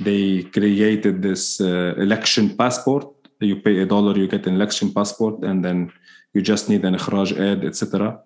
they 0.00 0.44
created 0.56 1.20
this 1.28 1.60
uh, 1.60 1.94
election 2.06 2.56
passport 2.56 3.04
you 3.46 3.56
pay 3.56 3.78
a 3.80 3.86
dollar, 3.86 4.16
you 4.16 4.28
get 4.28 4.46
an 4.46 4.54
election 4.54 4.92
passport, 4.92 5.42
and 5.42 5.64
then 5.64 5.92
you 6.34 6.42
just 6.42 6.68
need 6.68 6.84
an 6.84 6.94
ikhraj 6.94 7.32
ad, 7.38 7.64
etc. 7.64 8.20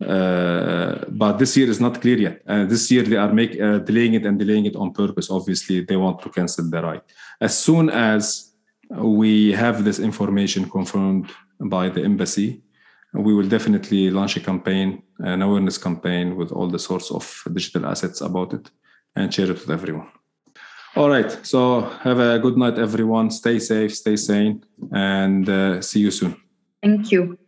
Uh, 0.00 1.04
but 1.08 1.38
this 1.38 1.56
year 1.56 1.68
is 1.68 1.80
not 1.80 2.00
clear 2.00 2.18
yet. 2.18 2.42
Uh, 2.46 2.64
this 2.64 2.90
year 2.90 3.02
they 3.02 3.16
are 3.16 3.32
make, 3.32 3.60
uh, 3.60 3.78
delaying 3.78 4.14
it 4.14 4.26
and 4.26 4.38
delaying 4.38 4.66
it 4.66 4.76
on 4.76 4.92
purpose. 4.92 5.30
Obviously, 5.30 5.80
they 5.80 5.96
want 5.96 6.20
to 6.22 6.28
cancel 6.28 6.68
the 6.68 6.82
right. 6.82 7.02
As 7.40 7.56
soon 7.58 7.90
as 7.90 8.52
we 8.90 9.52
have 9.52 9.84
this 9.84 9.98
information 9.98 10.68
confirmed 10.68 11.30
by 11.60 11.88
the 11.88 12.02
embassy, 12.02 12.62
we 13.14 13.34
will 13.34 13.48
definitely 13.48 14.10
launch 14.10 14.36
a 14.36 14.40
campaign, 14.40 15.02
an 15.18 15.42
awareness 15.42 15.78
campaign 15.78 16.36
with 16.36 16.50
all 16.52 16.68
the 16.68 16.78
sorts 16.78 17.10
of 17.10 17.42
digital 17.52 17.86
assets 17.86 18.20
about 18.20 18.54
it, 18.54 18.70
and 19.16 19.32
share 19.32 19.50
it 19.50 19.60
with 19.60 19.70
everyone. 19.70 20.08
All 20.94 21.08
right. 21.08 21.30
So 21.46 21.80
have 21.80 22.18
a 22.18 22.38
good 22.38 22.56
night, 22.56 22.78
everyone. 22.78 23.30
Stay 23.30 23.58
safe, 23.58 23.94
stay 23.94 24.16
sane, 24.16 24.64
and 24.92 25.48
uh, 25.48 25.80
see 25.80 26.00
you 26.00 26.10
soon. 26.10 26.36
Thank 26.82 27.12
you. 27.12 27.38